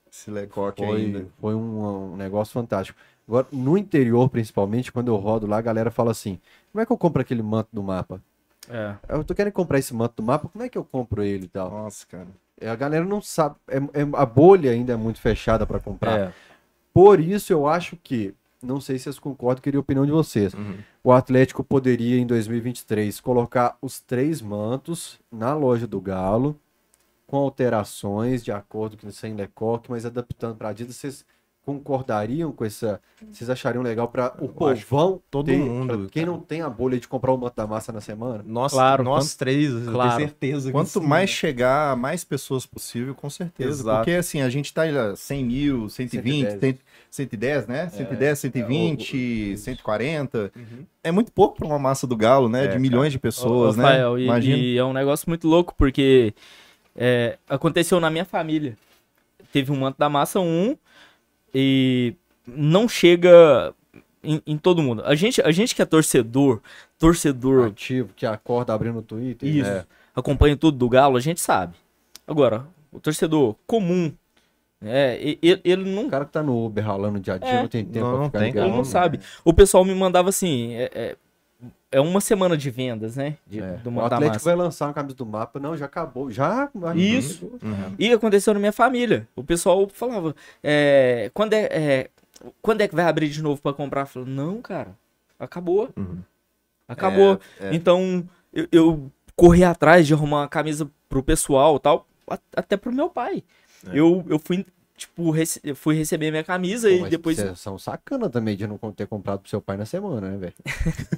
[0.10, 1.26] esse lecoque Foi, ainda.
[1.42, 2.98] foi um, um negócio fantástico.
[3.28, 6.40] Agora, no interior, principalmente, quando eu rodo lá, a galera fala assim:
[6.72, 8.22] como é que eu compro aquele manto do mapa?
[8.70, 8.96] É.
[9.10, 11.50] Eu tô querendo comprar esse manto do mapa, como é que eu compro ele e
[11.50, 11.70] tal?
[11.70, 12.28] Nossa, cara.
[12.60, 16.20] É, A galera não sabe, é- é- a bolha ainda é muito fechada para comprar.
[16.20, 16.34] É.
[16.94, 20.54] Por isso, eu acho que, não sei se vocês concordam, queria a opinião de vocês.
[20.54, 20.78] Uhum.
[21.04, 26.56] O Atlético poderia, em 2023, colocar os três mantos na loja do Galo,
[27.26, 30.98] com alterações, de acordo com sem lecoque, mas adaptando para Adidas.
[30.98, 31.26] Vocês
[31.66, 33.00] concordariam com essa?
[33.32, 35.22] Vocês achariam legal para o Eu povão?
[35.30, 36.26] todo ter, mundo, pra quem cara.
[36.36, 38.44] não tem a bolha de comprar o manto da massa na semana?
[38.46, 40.20] Nós, Claro, nós três, eu claro.
[40.20, 41.36] certeza que Quanto sim, mais né?
[41.36, 43.70] chegar a mais pessoas possível, com certeza.
[43.84, 43.98] Exato.
[44.00, 46.60] Porque assim, a gente tá aí, 100 mil, 120, 110.
[46.60, 46.80] 100,
[47.12, 47.90] 110, né?
[47.90, 50.52] 110, 120, o- 140.
[50.56, 50.86] Uhum.
[51.04, 52.60] É muito pouco para uma massa do Galo, né?
[52.60, 52.80] É, de cara.
[52.80, 53.84] milhões de pessoas, Ô, né?
[53.86, 54.58] Rafael, e, Imagina.
[54.58, 56.34] e é um negócio muito louco, porque
[56.96, 58.76] é, aconteceu na minha família.
[59.54, 60.78] Teve um manto da massa 1
[61.54, 62.14] e
[62.48, 63.74] não chega
[64.24, 65.02] em, em todo mundo.
[65.06, 66.62] A gente, a gente que é torcedor,
[66.98, 69.48] torcedor, Ativo, que acorda abrindo o Twitter.
[69.50, 69.86] isso, É.
[70.16, 71.76] acompanha tudo do Galo, a gente sabe.
[72.28, 74.12] Agora, o torcedor comum,
[74.84, 77.50] é, e- ele, ele não O cara que tá no Uber ralando dia a dia
[77.50, 77.62] É.
[77.62, 78.68] não tem tempo Não, pra não ficar tem ligado.
[78.68, 79.20] Ele não sabe.
[79.46, 81.16] O pessoal me mandava assim, é, é,
[81.92, 83.38] é uma semana de vendas, né?
[83.46, 83.74] De, É.
[83.78, 84.46] do O Atlético massa.
[84.46, 85.60] vai lançar uma camisa do mapa.
[85.60, 86.32] Não, já acabou.
[86.32, 86.70] Já.
[86.96, 87.46] Isso.
[87.62, 87.96] Uhum.
[88.00, 89.28] E aconteceu na minha família.
[89.36, 92.10] O pessoal falava, é, quando, é, é,
[92.62, 94.02] quando é que vai abrir de novo pra comprar?
[94.02, 94.96] Eu falei, não, cara,
[95.38, 95.90] acabou.
[95.98, 96.20] Uhum.
[96.88, 97.40] Acabou.
[97.60, 97.76] É, é.
[97.76, 102.08] Então, eu, eu corri atrás de arrumar uma camisa pro pessoal tal,
[102.56, 103.44] até pro meu pai.
[103.88, 104.00] É.
[104.00, 104.66] Eu, eu fui,
[105.02, 107.36] tipo, rece- eu fui receber minha camisa Pô, e depois...
[107.38, 110.54] Vocês são sacana também de não ter comprado pro seu pai na semana, né, velho?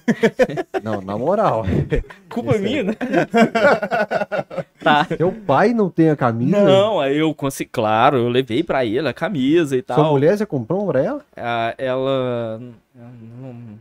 [0.81, 1.64] não, na moral.
[2.30, 2.61] Culpa aí.
[2.61, 2.93] minha, né?
[4.81, 5.05] tá.
[5.18, 6.64] Seu pai não tem a camisa?
[6.64, 10.11] Não, aí eu consegui, claro, eu levei pra ele a camisa e Sua tal.
[10.11, 11.26] mulher, você comprou pra ela?
[11.35, 12.61] Ah, ela.
[12.95, 13.80] Não,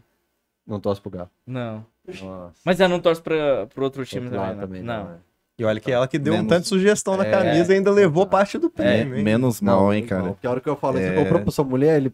[0.67, 1.31] Não torce pro galo.
[1.47, 1.85] não.
[2.05, 2.53] Nossa.
[2.65, 5.05] Mas ela não torce pra, pro outro time também, também não.
[5.05, 5.17] não.
[5.63, 5.67] É.
[5.67, 7.31] E olha que ela que deu um Menos- tanto de sugestão na É.
[7.31, 9.23] camisa e ainda levou parte do prêmio, hein?
[9.25, 10.23] Menos Não, mal, hein, cara.
[10.31, 11.15] Porque a hora que eu falei, você É.
[11.15, 12.13] comprou pra sua mulher, ele.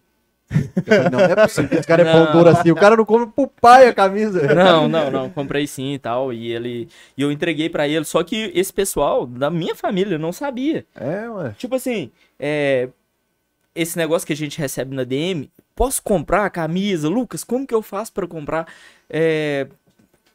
[0.86, 1.68] Falei, não, não é possível.
[1.68, 2.70] que Esse cara é pão duro assim.
[2.70, 4.40] O cara não compra pro pai a camisa.
[4.54, 6.32] Não, não, não, comprei sim e tal.
[6.32, 6.88] E ele.
[7.18, 8.06] E eu entreguei pra ele.
[8.06, 10.86] Só que esse pessoal da minha família não sabia.
[10.98, 11.54] É, ué.
[11.58, 12.10] Tipo assim,
[12.40, 12.88] é,
[13.74, 17.10] esse negócio que a gente recebe na DM, posso comprar a camisa?
[17.10, 18.66] Lucas, como que eu faço pra comprar?
[19.10, 19.66] É,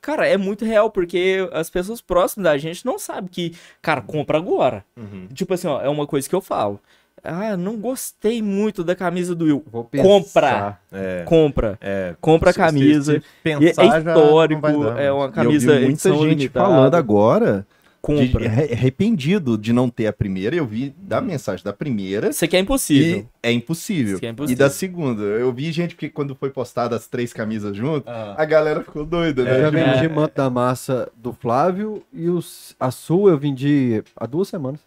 [0.03, 4.37] cara, é muito real, porque as pessoas próximas da gente não sabem que, cara, compra
[4.37, 4.85] agora.
[4.95, 5.27] Uhum.
[5.33, 6.79] Tipo assim, ó, é uma coisa que eu falo.
[7.23, 9.63] Ah, não gostei muito da camisa do Will.
[9.71, 10.77] Vou Compra.
[10.91, 11.23] É.
[11.25, 11.77] Compra.
[11.79, 12.13] É.
[12.19, 13.13] Compra a camisa.
[13.13, 14.67] se- se pensar, é histórico,
[14.97, 16.65] é uma E camisa eu vi muita gente limitada.
[16.67, 17.65] falando agora
[18.03, 18.45] Compra.
[18.47, 20.53] arre- arrependido de não ter a primeira.
[20.53, 23.19] Eu vi da mensagem da primeira Isso aqui é impossível.
[23.19, 24.07] e é impossível.
[24.07, 24.57] Isso aqui é E impossível.
[24.65, 25.21] da segunda.
[25.23, 28.35] Eu vi gente que quando foi postada as três camisas junto, Ah.
[28.37, 29.59] a galera ficou doida, Eu né?
[29.61, 30.09] já Tipo, vendi É.
[30.09, 34.81] manto da massa do Flávio e os, a sua eu vendi há duas semanas.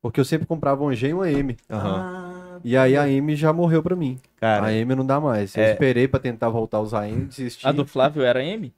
[0.00, 1.54] Porque eu sempre comprava um G e uma M.
[1.70, 2.60] Aham.
[2.64, 4.18] E aí a M já morreu pra mim.
[4.40, 5.54] Cara, a M não dá mais.
[5.54, 7.66] Eu é- esperei pra tentar voltar a usar a M, desisti.
[7.66, 8.72] A do Flávio era M?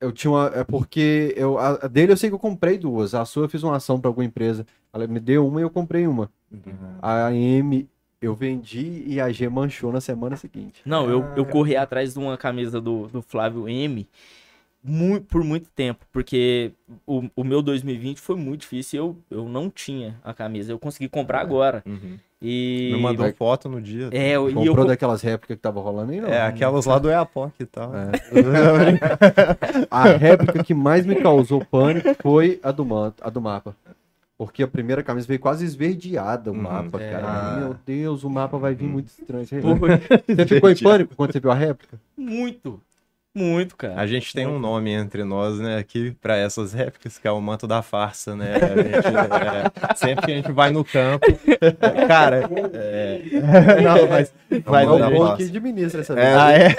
[0.00, 0.46] Eu tinha uma.
[0.54, 3.14] É porque eu, a a dele eu sei que eu comprei duas.
[3.14, 4.64] A sua eu fiz uma ação pra alguma empresa.
[4.92, 6.30] Ela me deu uma e eu comprei uma.
[7.02, 7.88] A M
[8.20, 10.80] eu vendi e a G manchou na semana seguinte.
[10.84, 14.06] Não, eu, eu corri atrás de uma camisa do, do Flávio M
[14.82, 16.72] mu- por muito tempo, porque
[17.06, 20.72] o, o meu 2020 foi muito difícil e eu, eu não tinha a camisa.
[20.72, 21.82] Eu consegui comprar agora.
[21.86, 22.18] Uhum.
[22.40, 22.90] E.
[22.94, 24.10] me mandou vai- foto no dia.
[24.12, 24.58] É, eu- e eu.
[24.58, 26.28] Comprou co- daquelas réplicas que tava rolando aí, não?
[26.28, 27.90] É, aquelas lá do Eapoc e tal.
[27.96, 28.10] É.
[29.90, 33.74] A réplica que mais me causou pânico foi a do, manto, a do mapa.
[34.36, 36.62] Porque a primeira camisa veio quase esverdeada o Uhum.
[36.62, 37.10] mapa, É.
[37.10, 37.56] cara.
[37.58, 39.44] Meu Deus, o mapa vai vir muito estranho.
[39.44, 39.60] Foi
[40.36, 41.98] você ficou em pânico quando você viu a réplica?
[42.16, 42.80] muito.
[43.34, 44.00] Muito, cara.
[44.00, 47.40] A gente tem um nome entre nós, né, aqui, pra essas réplicas, que é o
[47.40, 48.54] manto da farsa, né?
[48.56, 51.24] A gente, é, sempre que a gente vai no campo.
[52.08, 53.20] Cara, é...
[53.82, 54.34] Não, mas.
[54.66, 56.74] mas é o gente- que administra essa É, Ah, é?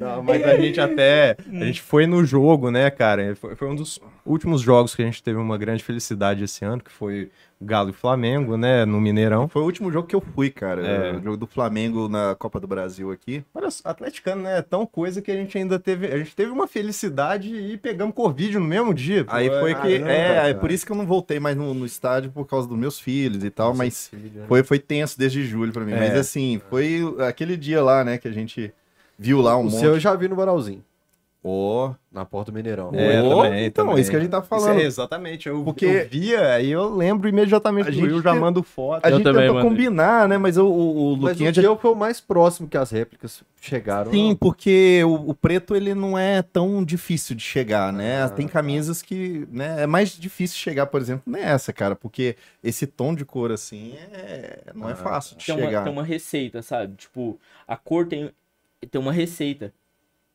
[0.00, 1.36] Não, mas a gente até.
[1.50, 3.34] A gente foi no jogo, né, cara?
[3.36, 6.82] Foi, foi um dos últimos jogos que a gente teve uma grande felicidade esse ano,
[6.82, 7.30] que foi
[7.64, 8.84] Galo e Flamengo, né?
[8.84, 9.48] No Mineirão.
[9.48, 10.86] Foi o último jogo que eu fui, cara.
[10.86, 11.12] É.
[11.16, 13.42] O jogo do Flamengo na Copa do Brasil aqui.
[13.54, 14.58] Olha, só, atleticano, né?
[14.58, 16.06] É tão coisa que a gente ainda teve.
[16.06, 19.24] A gente teve uma felicidade e pegamos Covid no mesmo dia.
[19.28, 19.80] Aí foi que.
[19.98, 20.48] Caramba, É, cara.
[20.48, 23.00] é por isso que eu não voltei mais no, no estádio por causa dos meus
[23.00, 25.92] filhos e tal, mas Filho, foi, foi tenso desde julho pra mim.
[25.92, 25.98] É.
[25.98, 28.72] Mas assim, foi aquele dia lá, né, que a gente
[29.18, 29.80] viu lá um O monte.
[29.80, 30.36] seu eu já vi no
[31.44, 31.94] varalzinho, Ó.
[32.10, 32.90] na porta do Mineirão.
[32.94, 34.00] É, Ó, também, então, também.
[34.00, 34.80] isso que a gente tá Isso falando.
[34.80, 35.48] é, exatamente.
[35.48, 38.62] Eu, Porque- eu via, aí eu lembro imediatamente A do gente Will, já tem- mando
[38.62, 39.04] foto.
[39.04, 41.76] A Eu gente também, tentou combinar, né, mas o, o, o Mas Luquinha o já
[41.76, 44.10] foi o mais próximo que as réplicas chegaram.
[44.10, 48.22] Sim, porque o, o preto ele não é tão difícil de chegar, né?
[48.22, 48.52] Ah, Tem tá.
[48.54, 53.24] camisas que, né, é mais difícil chegar, por exemplo, nessa, cara, porque esse tom de
[53.24, 55.82] cor assim é, não é Ah, fácil de Tem uma, chegar.
[55.84, 56.94] tem uma receita, sabe?
[56.96, 58.30] Tipo, a cor tem,
[58.90, 59.72] tem uma receita.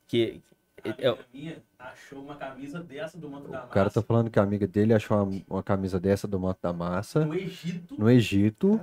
[0.08, 0.42] Que.
[0.86, 4.02] A é- amiga minha achou uma camisa dessa do Manto da O cara tá Massa
[4.04, 7.36] falando que a amiga dele achou uma, uma camisa dessa do Manto da Massa no
[7.36, 7.96] Egito.
[7.98, 8.80] no Egito.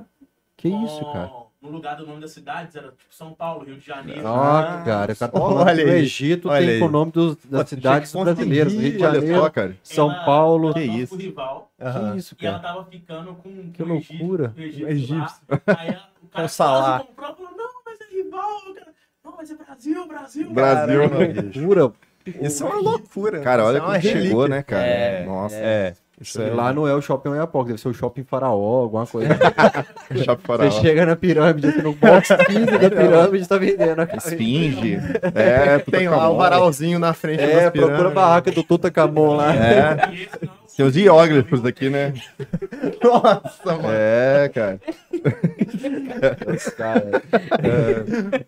[0.56, 1.30] Que com- isso, cara?
[1.60, 4.22] No lugar do nome das cidades, era tipo São Paulo, Rio de Janeiro.
[4.24, 6.80] Ó, cara, o cara tá falando olha que Egito olha tem aí.
[6.82, 8.72] o nome dos, das Achei cidades brasileiras.
[8.72, 9.76] Rio de Janeiro, só, cara.
[9.82, 10.66] São Ela- Paulo.
[10.68, 11.16] ela Que isso?
[11.16, 12.12] rival, Aham.
[12.12, 12.74] Que isso, E ela cara?
[12.74, 14.54] tava ficando com, Que com o Egito- loucura.
[14.56, 15.40] o Egito, O egípcio.
[15.48, 15.60] lá.
[15.78, 18.58] Aí ela- o cara quase comprou, falou, não, mas é rival.
[18.70, 18.94] o cara,
[19.36, 20.50] Não, mas é Brasil, Brasil.
[20.50, 21.42] Brasil, Caramba, né?
[21.54, 21.92] Loucura.
[22.40, 23.40] Isso é uma loucura.
[23.40, 24.82] Cara, olha é como chegou, né, cara?
[24.82, 25.92] É, Nossa, É.
[26.18, 26.48] Isso é...
[26.50, 29.28] Lá não é o shopping Oiapoque, deve ser o shopping Faraó, alguma coisa.
[30.24, 30.70] Chape Faraó.
[30.70, 34.00] Você chega na pirâmide, no box 15 da pirâmide, tá vendendo.
[34.00, 34.16] a.
[34.16, 34.98] Esfinge.
[35.34, 39.54] É, Tem lá o varalzinho na frente É, procura a barraca do Tutankhamon lá.
[39.54, 42.12] É, E esse não, tem os hieróglifos aqui, né?
[43.02, 43.88] Nossa, mano.
[43.90, 44.80] É, cara.
[46.76, 47.22] Cara.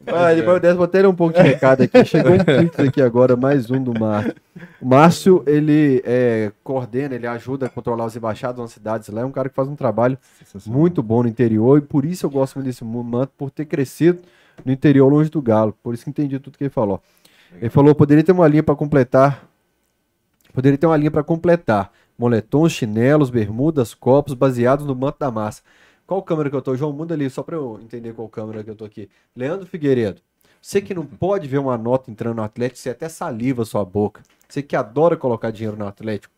[0.06, 2.04] Ah, depois dessa, vou ter um pouco de recado aqui.
[2.04, 4.34] Chegou um pix aqui agora, mais um do Márcio.
[4.78, 9.22] O Márcio, ele é, coordena, ele ajuda a controlar as embaixadas nas cidades lá.
[9.22, 10.18] É um cara que faz um trabalho
[10.66, 14.18] muito bom no interior e por isso eu gosto muito desse manto, por ter crescido
[14.66, 15.74] no interior longe do Galo.
[15.82, 17.02] Por isso que entendi tudo que ele falou.
[17.58, 19.48] Ele falou, poderia ter uma linha para completar.
[20.52, 21.90] Poderia ter uma linha para completar.
[22.18, 25.62] Moletons, chinelos, bermudas, copos baseados no manto da massa.
[26.04, 26.74] Qual câmera que eu tô?
[26.74, 29.08] João, muda ali só para eu entender qual câmera que eu tô aqui.
[29.36, 30.20] Leandro Figueiredo.
[30.60, 33.84] Você que não pode ver uma nota entrando no Atlético, você até saliva a sua
[33.84, 34.22] boca.
[34.48, 36.34] Você que adora colocar dinheiro no Atlético,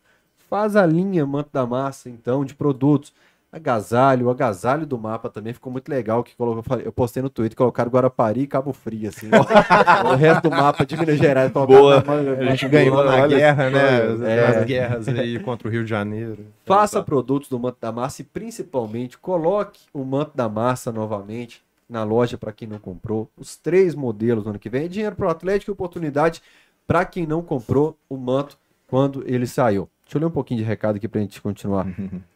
[0.47, 3.11] faz a linha manto da massa, então, de produtos.
[3.51, 6.23] Agasalho, o agasalho do mapa também ficou muito legal.
[6.23, 9.27] Que colocou, eu postei no Twitter, colocaram Guarapari e Cabo Frio, assim.
[10.09, 11.51] o resto do mapa de Minas Gerais.
[11.51, 11.97] Boa.
[11.97, 12.71] na manga, A gente né?
[12.71, 13.79] ganhou na Olha, guerra, né?
[14.25, 14.47] é.
[14.47, 16.45] As guerras aí contra o Rio de Janeiro.
[16.65, 22.05] Faça produtos do Manto da Massa e principalmente coloque o Manto da Massa novamente na
[22.05, 23.29] loja para quem não comprou.
[23.37, 24.85] Os três modelos no ano que vem.
[24.85, 26.41] É dinheiro para o Atlético e oportunidade
[26.87, 28.57] para quem não comprou o manto
[28.87, 29.89] quando ele saiu.
[30.05, 31.85] Deixa eu ler um pouquinho de recado aqui para a gente continuar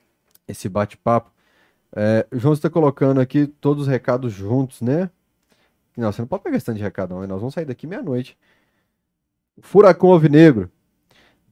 [0.47, 1.31] esse bate-papo.
[1.95, 5.09] É, o João está colocando aqui todos os recados juntos, né?
[5.95, 7.25] Não, você não pode pegar esse tanto de recado, não.
[7.25, 8.37] Nós vamos sair daqui meia-noite.
[9.61, 10.69] Furacão Alvinegro.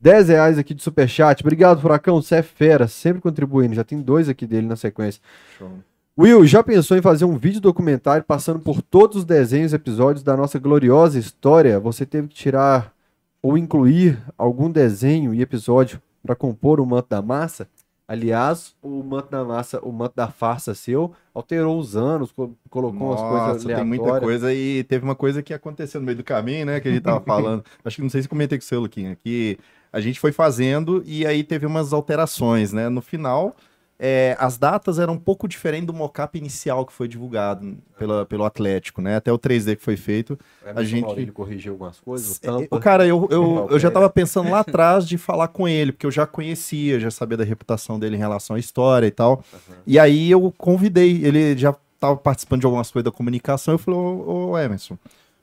[0.02, 1.42] 10 reais aqui de superchat.
[1.42, 2.22] Obrigado, Furacão.
[2.22, 3.74] Você é fera, sempre contribuindo.
[3.74, 5.22] Já tem dois aqui dele na sequência.
[5.58, 5.72] Show.
[6.16, 10.22] Will, já pensou em fazer um vídeo documentário passando por todos os desenhos e episódios
[10.22, 11.80] da nossa gloriosa história?
[11.80, 12.94] Você teve que tirar
[13.42, 17.68] ou incluir algum desenho e episódio para compor o manto da massa?
[18.08, 23.08] Aliás, o manto da massa, o manto da farsa seu, alterou os anos, co- colocou
[23.08, 23.84] umas coisas Nossa, tem aleatórias.
[23.84, 26.80] muita coisa e teve uma coisa que aconteceu no meio do caminho, né?
[26.80, 27.64] Que a gente tava falando.
[27.84, 29.58] Acho que não sei se comentei com você, Luquinha, que
[29.92, 32.90] a gente foi fazendo e aí teve umas alterações, né?
[32.90, 33.56] No final,
[34.00, 38.44] é, as datas eram um pouco diferentes do mockup inicial que foi divulgado pela, pelo
[38.44, 39.16] Atlético, né?
[39.16, 40.38] Até o 3D que foi feito.
[40.62, 43.94] Emerson a gente- Maurílio corrigiu algumas coisas, o É, Cara, eu, eu, eu já Pérez.
[43.94, 47.44] tava pensando lá atrás de falar com ele, porque eu já conhecia, já sabia da
[47.44, 49.44] reputação dele em relação à história e tal.
[49.88, 53.98] E aí eu convidei, ele já tava participando de algumas coisas da comunicação, eu falei,
[54.00, 54.98] ô, ô, Emerson,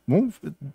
[0.07, 0.35] vamos-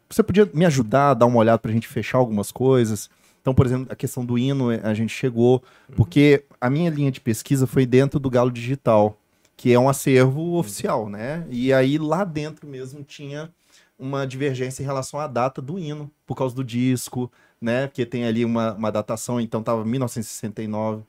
[0.10, 3.10] você podia me ajudar a dar uma olhada pra gente fechar algumas coisas?
[3.46, 5.62] Então, por exemplo, a questão do hino, a gente chegou,
[5.96, 9.16] porque a minha linha de pesquisa foi dentro do Galo Digital,
[9.56, 11.46] que é um acervo oficial, né?
[11.52, 13.52] E aí lá dentro mesmo tinha
[14.00, 17.32] uma divergência em relação à data do hino, por causa do disco,
[17.62, 17.86] né?
[17.86, 21.04] Porque tem ali uma, uma datação, então tava 1969,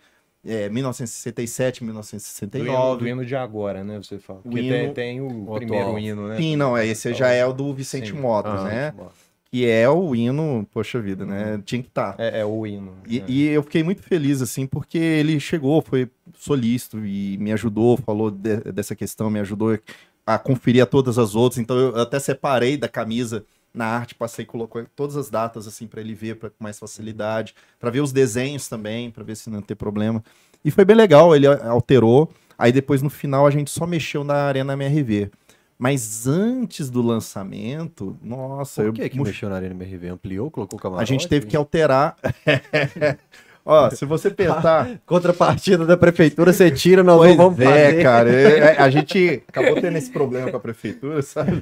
[0.44, 2.98] é, 1967, Do hino, 1969.
[2.98, 3.96] do hino de agora, né?
[3.96, 4.40] Você fala.
[4.40, 5.98] O Porque hino- tem, tem o, o primeiro atual.
[5.98, 6.36] hino, né?
[6.36, 8.20] Sim, não, é, esse já é o do Vicente Sim.
[8.20, 8.90] Motos, Ah, né?
[8.94, 9.10] bom.
[9.51, 11.60] Que é o hino, poxa vida, né?
[11.64, 12.14] Tinha que estar.
[12.18, 12.94] É, é o hino.
[13.06, 13.24] E, né?
[13.28, 18.31] e eu fiquei muito feliz, assim, porque ele chegou, foi solícito e me ajudou, falou
[18.31, 19.78] de- dessa questão, me ajudou
[20.27, 21.59] a conferir a todas as outras.
[21.59, 25.86] Então eu até separei da camisa na arte, passei e colocou todas as datas assim
[25.86, 29.48] para ele ver pra, com mais facilidade, para ver os desenhos também, para ver se
[29.48, 30.24] não ter problema.
[30.64, 32.28] E foi bem legal, ele alterou.
[32.59, 35.31] Aí depois no final a gente só mexeu na Arena MRV.
[35.78, 40.09] Mas antes do lançamento, nossa, Por eu que que mux- mexeu na Arena MRV?
[40.09, 41.09] Ampliou, colocou o a camarote?
[41.09, 42.16] gente teve que alterar.
[43.66, 48.02] Ó, se você pensar, Contrapartida da prefeitura, você tira, nós Pois não vamos é, fazer.
[48.02, 48.30] cara.
[48.32, 51.59] é, é, a gente acabou tendo esse problema com a prefeitura, sabe?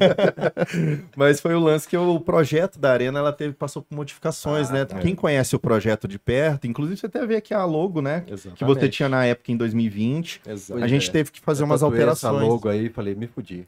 [1.17, 4.87] Mas foi o lance que o projeto da arena ela teve passou por modificações, né?
[5.01, 8.25] Quem conhece o projeto de perto, inclusive você até vê aqui a logo, né?
[8.55, 10.43] Que você tinha na época em 2020.
[10.83, 12.49] A gente teve que fazer Eu umas tatuei essa alterações.
[12.49, 13.67] logo aí, falei, me fudi.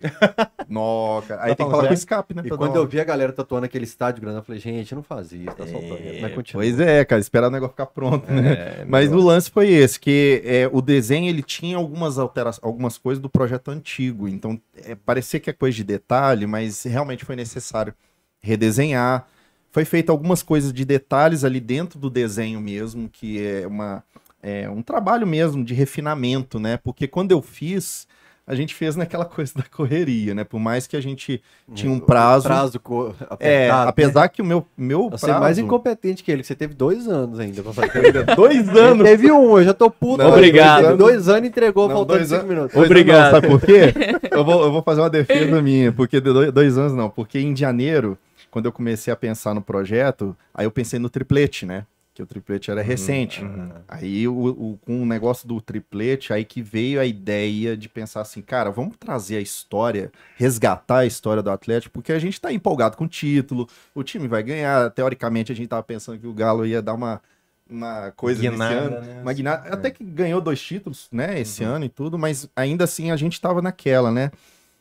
[0.68, 1.94] Nossa, aí Tá tem que falar com sério?
[1.94, 2.42] escape, né?
[2.44, 5.32] E quando eu vi a galera tatuando aquele estádio grande, eu falei, gente, não faz
[5.32, 6.20] isso, tá projeto.
[6.20, 6.62] Mas continua.
[6.64, 8.84] Pois é, cara, esperar o negócio ficar pronto, né?
[8.86, 13.20] Mas o lance foi esse, que é, o desenho ele tinha algumas alterações, algumas coisas
[13.20, 14.28] do projeto antigo.
[14.28, 17.94] Então, é, parecia que é coisa de detalhe, mas realmente foi necessário
[18.40, 19.26] redesenhar.
[19.70, 24.02] Foi feito algumas coisas de detalhes ali dentro do desenho mesmo, que é uma
[24.42, 26.76] é um trabalho mesmo de refinamento, né?
[26.76, 28.06] Porque quando eu fiz,
[28.46, 30.44] a gente fez naquela coisa da correria, né?
[30.44, 31.42] Por mais que a gente
[31.74, 32.44] tinha um O prazo.
[32.46, 33.88] prazo co- É, apertado, né?
[33.88, 36.74] apesar que o meu, meu Você é mais prazo- incompetente que ele, que você teve
[36.74, 38.24] dois anos ainda pra fazer.
[38.36, 40.22] Dois Ele anos teve um, eu já tô puto.
[40.22, 40.78] Não, Obrigado.
[40.80, 42.76] Ele teve dois anos e entregou, Não, faltando dois cinco anos- minutos.
[42.76, 43.24] Obrigado.
[43.24, 43.94] não, sabe por quê?
[44.36, 47.56] Eu vou, eu vou fazer uma defesa minha, porque dois, dois anos não, porque em
[47.56, 48.18] janeiro,
[48.50, 51.84] quando eu comecei a pensar no projeto, aí eu pensei no triplete, né?
[52.16, 53.44] Que o triplete era recente.
[53.86, 58.22] Aí o, o- com o negócio do triplete, aí que veio a ideia de pensar
[58.22, 62.50] assim, cara, vamos trazer a história, resgatar a história do Atlético, porque a gente tá
[62.50, 64.90] empolgado com o título, o time vai ganhar.
[64.92, 67.20] Teoricamente, a gente tava pensando que o Galo ia dar uma,
[67.68, 69.00] uma coisa nesse Guinada, ano.
[69.06, 69.20] né?
[69.20, 69.68] Uma guinada.
[69.68, 73.38] Até que ganhou dois títulos, né, esse ano e tudo, mas ainda assim a gente
[73.38, 74.30] tava naquela, né?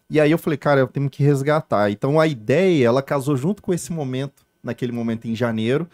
[0.10, 1.92] E aí eu falei, cara, eu tenho que resgatar.
[1.92, 5.86] Então a ideia, ela casou junto com esse momento, naquele momento em janeiro,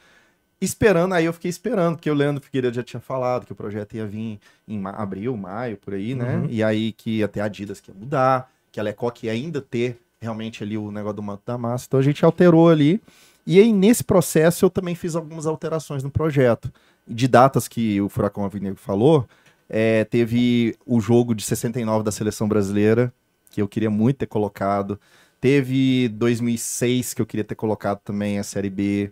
[0.65, 3.95] esperando, aí eu fiquei esperando, porque o Leandro Figueiredo já tinha falado que o projeto
[3.95, 6.37] ia vir em ma- abril, maio, por aí, né?
[6.37, 6.47] Uhum.
[6.49, 9.97] E aí que até a Adidas que ia mudar, que a Lecoq ia ainda ter
[10.21, 11.85] realmente ali o negócio do manto da massa.
[11.87, 13.01] Então a gente alterou ali.
[13.45, 16.71] E aí nesse processo eu também fiz algumas alterações no projeto.
[17.07, 19.27] De datas que o Furacão Avenida falou,
[19.67, 23.11] é, teve o jogo de 69 da seleção brasileira,
[23.49, 24.99] que eu queria muito ter colocado.
[25.41, 29.11] Teve 2006, que eu queria ter colocado também a Série B.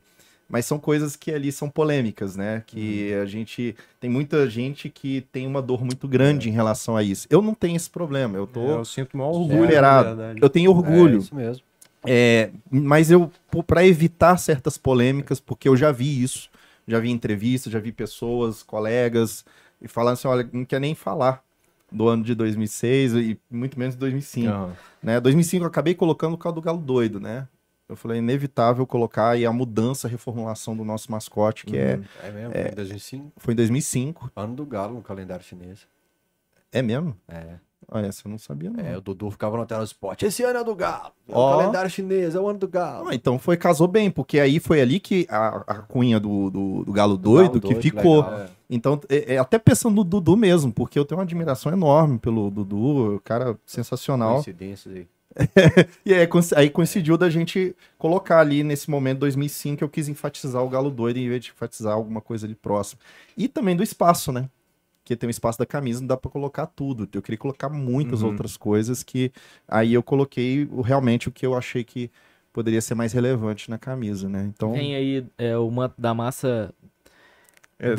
[0.50, 2.64] Mas são coisas que ali são polêmicas, né?
[2.66, 3.76] Que a gente.
[4.00, 7.28] Tem muita gente que tem uma dor muito grande em relação a isso.
[7.30, 8.36] Eu não tenho esse problema.
[8.36, 8.62] Eu tô.
[8.68, 10.10] Eu sinto maior orgulho, superado.
[10.10, 10.40] na verdade.
[10.42, 11.20] Eu tenho É orgulho.
[11.20, 11.64] isso mesmo.
[12.06, 13.32] É, mas eu,
[13.68, 16.50] para evitar certas polêmicas, porque eu já vi isso,
[16.88, 19.46] já vi entrevistas, já vi pessoas, colegas,
[19.82, 21.44] e falando assim: olha, não quer nem falar
[21.92, 24.50] do ano de 2006 e muito menos de 2005.
[24.50, 24.74] Aham.
[25.04, 25.20] Né?
[25.20, 27.48] 2005 eu acabei colocando o caldo do galo doido, né?
[27.90, 32.00] Eu falei, é inevitável colocar e a mudança, a reformulação do nosso mascote, que é,
[32.24, 34.32] É mesmo, foi em 2005, foi em 2005.
[34.36, 35.88] ano do Galo no calendário chinês.
[36.72, 37.16] É mesmo?
[37.28, 37.56] É.
[37.92, 38.80] Olha, essa eu não sabia, não.
[38.86, 40.24] É, o Dudu ficava no tela do esporte.
[40.24, 41.12] Esse ano é do Galo.
[41.28, 41.56] É Ó.
[41.56, 43.08] o calendário chinês, é o ano do Galo.
[43.10, 46.84] Ah, então foi, casou bem, porque aí foi ali que a, a cunha do, do,
[46.86, 48.22] do galo doido Galo que doido, ficou.
[48.22, 48.46] legal.
[48.70, 52.52] Então, é, é, até pensando no Dudu mesmo, porque eu tenho uma admiração enorme pelo
[52.52, 54.36] Dudu, o cara sensacional.
[54.36, 55.08] Coincidências aí.
[56.06, 60.70] E aí, aí coincidiu da gente colocar ali nesse momento 2005, eu quis enfatizar o
[60.70, 63.00] galo doido em vez de enfatizar alguma coisa ali próximo.
[63.38, 64.50] E também do espaço, né?
[65.04, 67.08] Porque tem o espaço da camisa, não dá pra colocar tudo.
[67.14, 68.28] Eu queria colocar muitas Uhum.
[68.28, 69.32] outras coisas que
[69.68, 72.12] aí eu coloquei realmente o que eu achei que
[72.54, 74.50] poderia ser mais relevante na camisa, né?
[74.54, 76.74] Então, Tem aí é, o manto da massa
[77.80, 77.96] É.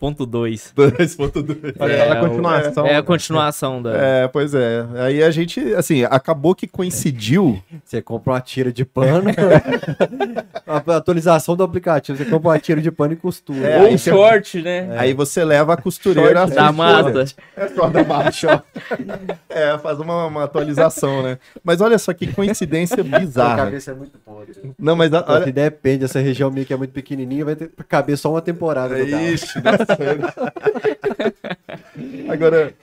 [0.00, 0.72] 2022.2.
[0.76, 1.74] 2.2.
[1.78, 2.86] Olha, É, a continuação.
[2.86, 3.92] É a continuação da.
[3.96, 4.84] É, pois é.
[4.96, 7.60] Aí a gente, assim, acabou que coincidiu.
[7.84, 9.30] Você compra uma tira de pano.
[10.66, 12.16] a atualização do aplicativo.
[12.16, 13.66] Você compra uma tira de pano e costura.
[13.66, 14.88] É, Ou um você- short, né?
[14.98, 17.34] Aí você leva a costureira Short da massa.
[17.56, 19.28] É só da baixa, ó.
[19.48, 21.38] É, faz uma, uma atualização, né?
[21.64, 23.64] Mas olha só que coincidência bizarra.
[23.64, 24.72] cabeça é muito podre.
[24.78, 25.48] Não, mas a- olha.
[25.58, 28.96] Depende, essa região minha que é muito pequenininha, vai ter caber só uma temporada.
[28.96, 29.24] no Galo.
[29.88, 30.52] Nossa.
[32.30, 32.74] agora,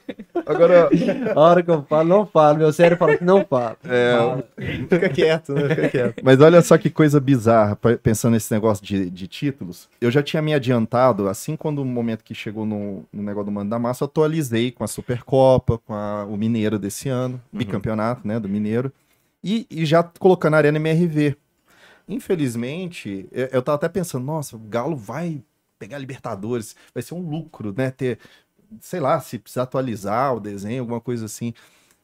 [0.45, 0.89] agora,
[1.35, 2.57] A hora que eu falo, não falo.
[2.57, 3.77] Meu cérebro fala que não falo.
[3.85, 4.43] é,
[4.89, 5.69] fica quieto, né?
[5.69, 6.21] Fica quieto.
[6.23, 9.87] Mas olha só que coisa bizarra, pensando nesse negócio de, de títulos.
[9.99, 13.51] Eu já tinha me adiantado, assim, quando o momento que chegou no, no negócio do
[13.51, 18.27] Mano da Massa, eu atualizei com a Supercopa, com a- o Mineiro desse ano, bicampeonato,
[18.27, 18.91] né, do Mineiro,
[19.43, 21.35] e, e já colocando a Arena MRV.
[22.07, 25.41] Infelizmente, eu, eu tava até pensando, nossa, o Galo vai
[25.77, 28.19] pegar Libertadores, vai ser um lucro, né, ter,
[28.81, 31.53] sei lá, se precisar atualizar o desenho, alguma coisa assim.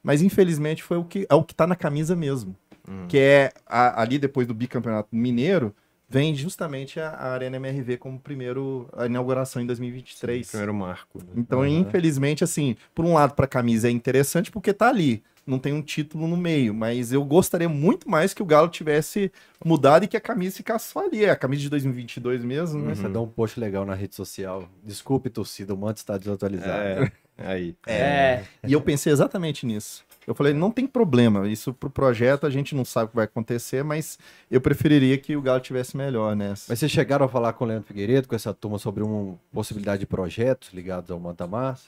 [0.04, 2.56] Mas infelizmente foi o que é o que tá na camisa mesmo.
[2.88, 3.06] Hum.
[3.08, 5.74] que é a- ali depois do bicampeonato mineiro,
[6.10, 10.50] vem justamente a, a Arena MRV como primeiro a inauguração em 2023.
[10.50, 11.20] Primeiro marco.
[11.20, 11.26] né?
[11.38, 15.74] Então, infelizmente, assim, por um lado, para camisa é interessante porque tá ali, não tem
[15.74, 19.32] um título no meio, mas eu gostaria muito mais que o Galo tivesse
[19.64, 22.90] mudado e que a camisa ficasse só ali, é a camisa de 2022 mesmo, né?
[22.90, 24.68] Mas Você dá um post legal na rede social.
[24.84, 26.72] Desculpe, torcida, o manto está desatualizado.
[26.72, 27.76] É, aí.
[27.88, 28.44] É.
[28.68, 30.04] E eu pensei exatamente nisso.
[30.28, 33.26] Eu falei, não tem problema, isso pro projeto a gente não sabe o que vai
[33.26, 34.20] acontecer, mas
[34.52, 36.66] eu preferiria que o Galo tivesse melhor nessa.
[36.70, 40.02] Mas vocês chegaram a falar com o Leandro Figueiredo, com essa turma, sobre uma possibilidade
[40.02, 41.86] de projetos ligados ao Manta Massa?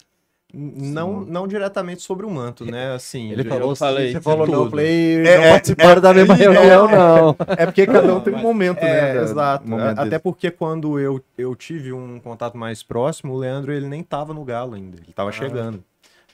[0.55, 2.93] Não, não diretamente sobre o manto, né?
[2.93, 4.69] Assim, Ele falou, eu falei você falou não, eu tudo.
[4.69, 7.35] falei, É, não é, participaram da mesma reunião, não.
[7.57, 9.17] É porque cada um tem um momento, né?
[9.17, 9.67] É, exato.
[9.67, 10.21] momento Até desse.
[10.21, 14.43] porque quando eu, eu tive um contato mais próximo, o Leandro ele nem tava no
[14.45, 15.84] Galo ainda, ele tava chegando.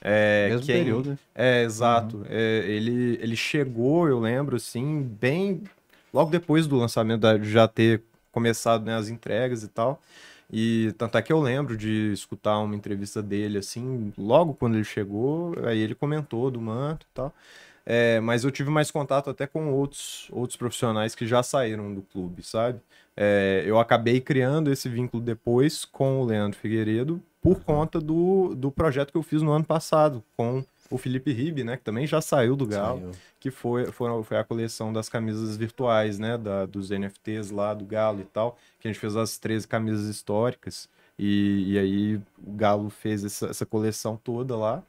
[0.02, 1.18] É, Mesmo quem- período, né?
[1.34, 2.22] É, exato.
[2.28, 5.62] É, ele, ele chegou, eu lembro, assim, bem
[6.12, 8.02] logo depois do lançamento, da, de já ter
[8.32, 9.98] começado né, as entregas e tal.
[10.52, 14.84] E tanto é que eu lembro de escutar uma entrevista dele, assim, logo quando ele
[14.84, 17.32] chegou, aí ele comentou do manto e tal.
[17.86, 22.02] É, mas eu tive mais contato até com outros, outros profissionais que já saíram do
[22.02, 22.80] clube, sabe?
[23.16, 28.70] É, eu acabei criando esse vínculo depois com o Leandro Figueiredo por conta do, do
[28.70, 31.76] projeto que eu fiz no ano passado com o Felipe Ribe, né?
[31.76, 33.12] Que também já saiu do Galo Saiu.
[33.38, 36.36] que foi, foi, foi a coleção das camisas virtuais, né?
[36.36, 40.08] Da, dos NFTs lá do Galo e tal, que a gente fez as 13 camisas
[40.08, 40.88] históricas.
[41.18, 44.82] E, e aí o Galo fez essa, essa coleção toda lá.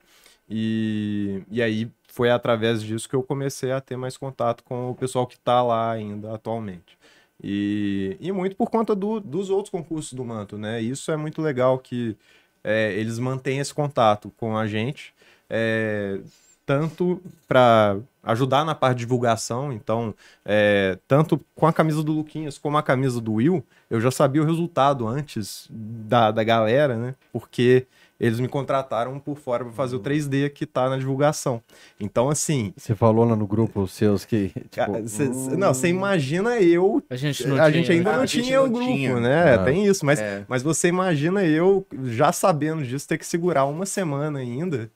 [0.49, 4.95] E, e aí foi através disso que eu comecei a ter mais contato com o
[4.95, 6.97] pessoal que tá lá ainda atualmente.
[7.43, 10.81] E, e muito por conta do- dos outros concursos do Manto, né?
[10.81, 12.15] Isso é muito legal que
[12.63, 15.13] é, eles mantêm esse contato com a gente.
[15.53, 16.19] É,
[16.65, 20.13] tanto para ajudar na parte de divulgação, então,
[20.45, 24.41] é, tanto com a camisa do Luquinhas como a camisa do Will, eu já sabia
[24.41, 27.15] o resultado antes da, da galera, né?
[27.33, 27.85] Porque
[28.19, 31.59] eles me contrataram por fora para fazer o 3D que tá na divulgação.
[31.99, 34.49] Então, assim, Você falou lá no grupo os seus que.
[34.49, 37.01] Tipo, cara, cê- hum, cê- não, você imagina eu.
[37.09, 39.19] A gente não a tinha, gente ainda Ah, não tinha o não grupo, tinha.
[39.19, 39.55] né?
[39.55, 39.63] Ah.
[39.65, 40.45] Tem isso, mas, É.
[40.47, 44.91] mas você imagina eu, já sabendo disso, ter que segurar uma semana ainda.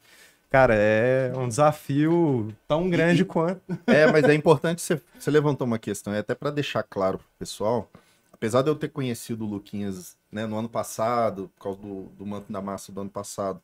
[0.56, 3.62] Cara, é um desafio tão grande quanto.
[3.86, 7.28] É, mas é importante você, você levantou uma questão, é até para deixar claro pro
[7.38, 7.92] pessoal.
[8.32, 12.26] Apesar de eu ter conhecido o Luquinhas né, no ano passado, por causa do, do
[12.26, 13.62] manto da massa do ano passado,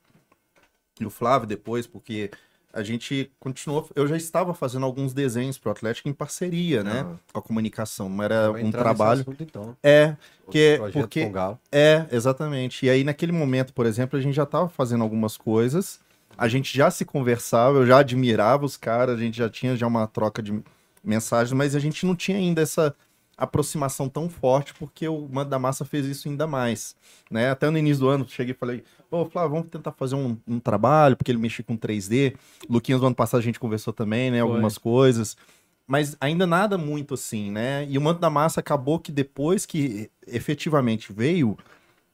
[0.99, 2.29] e o Flávio depois, porque
[2.73, 3.89] a gente continuou.
[3.95, 6.99] Eu já estava fazendo alguns desenhos pro Atlético em parceria, né?
[6.99, 7.19] Aham.
[7.31, 8.09] Com a comunicação.
[8.09, 9.21] Não era um trabalho.
[9.21, 9.77] assunto, então.
[9.81, 12.85] É, porque, Projeto porque o é, exatamente.
[12.85, 16.01] E aí, naquele momento, por exemplo, a gente já estava fazendo algumas coisas,
[16.41, 19.85] a gente já se conversava, eu já admirava os caras, a gente já tinha já
[19.85, 20.59] uma troca de
[21.03, 22.95] mensagens, mas a gente não tinha ainda essa
[23.37, 26.95] aproximação tão forte, porque o Manda da Massa fez isso ainda mais,
[27.29, 27.51] né?
[27.51, 30.59] Até no início do ano, cheguei e falei, pô, Flávio, vamos tentar fazer um, um
[30.59, 32.35] trabalho, porque ele mexia com 3D.
[32.67, 34.39] Luquinhas, no ano passado, a gente conversou também, né?
[34.39, 35.37] Algumas coisas.
[35.85, 37.85] Mas ainda nada muito assim, né?
[37.87, 41.55] E o Manto da Massa acabou que depois que efetivamente veio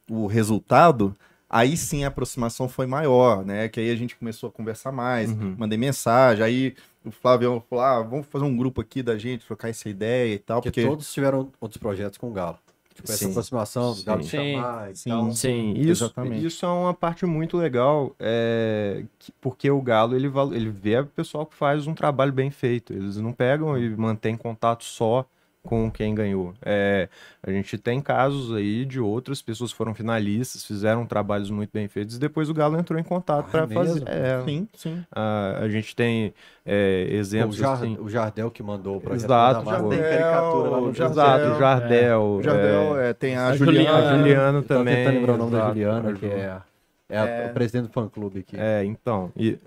[0.09, 1.15] o resultado,
[1.49, 3.67] aí sim a aproximação foi maior, né?
[3.69, 5.55] Que aí a gente começou a conversar mais, Uhum.
[5.57, 6.75] mandei mensagem, aí
[7.05, 10.39] o Flávio falou, ah, vamos fazer um grupo aqui da gente, trocar essa ideia e
[10.39, 10.87] tal, Porque porque...
[10.89, 12.57] todos tiveram outros projetos com o Galo.
[12.93, 13.29] Tipo, essa Sim.
[13.31, 14.29] aproximação do Galo Sim.
[14.29, 15.09] chamar e Sim.
[15.11, 15.31] tal.
[15.31, 16.45] Sim, isso, Exatamente.
[16.45, 21.05] isso é uma parte muito legal, é, que- porque o Galo ele, ele vê o
[21.05, 22.91] pessoal que faz um trabalho bem feito.
[22.93, 25.23] Eles não pegam e mantêm contato só
[25.63, 26.53] com quem ganhou.
[26.63, 27.09] É,
[27.45, 31.89] a gente tem casos aí de outras pessoas que foram finalistas, fizeram trabalhos muito bem
[31.89, 34.03] feitos e depois o Galo entrou em contato Ah, para é fazer.
[34.07, 35.03] É, Sim, sim.
[35.11, 36.33] a, a gente tem
[36.65, 37.97] é, o, exemplos Jar- assim.
[37.99, 39.25] o Jardel que mandou o projeto.
[39.25, 39.65] Exato.
[39.69, 41.57] Jardel, Tem caricatura lá no Jardel, Exato, Jardel.
[41.57, 42.21] o Jardel.
[42.21, 43.87] O Jardel, é, é, tem a, A Juliana.
[43.87, 44.07] Juliana.
[44.13, 44.95] a Juliana Eu também.
[44.95, 46.57] tentando lembrar o nome da exato, Juliana, a que é,
[47.09, 47.47] é É.
[47.49, 48.55] o presidente do fã-clube aqui.
[48.57, 49.31] É, então.
[49.35, 49.57] E...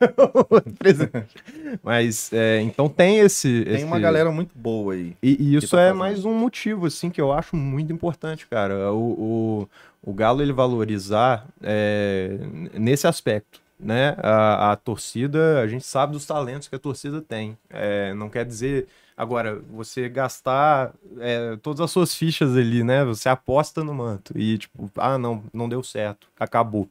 [1.82, 3.64] Mas, é, então tem esse.
[3.64, 5.16] Tem esse- uma galera muito boa aí.
[5.22, 8.92] E, e isso tá é mais um motivo, assim, que eu acho muito importante, cara.
[8.92, 9.66] O,
[10.02, 12.36] o, o Galo, ele valorizar é,
[12.74, 14.14] nesse aspecto, né?
[14.18, 17.56] A, a torcida, a gente sabe dos talentos que a torcida tem.
[17.70, 18.86] É, não quer dizer...
[19.22, 23.04] Agora, você gastar é, todas as suas fichas ali, né?
[23.04, 26.88] Você aposta no manto e, tipo, ah, não, não deu certo, acabou.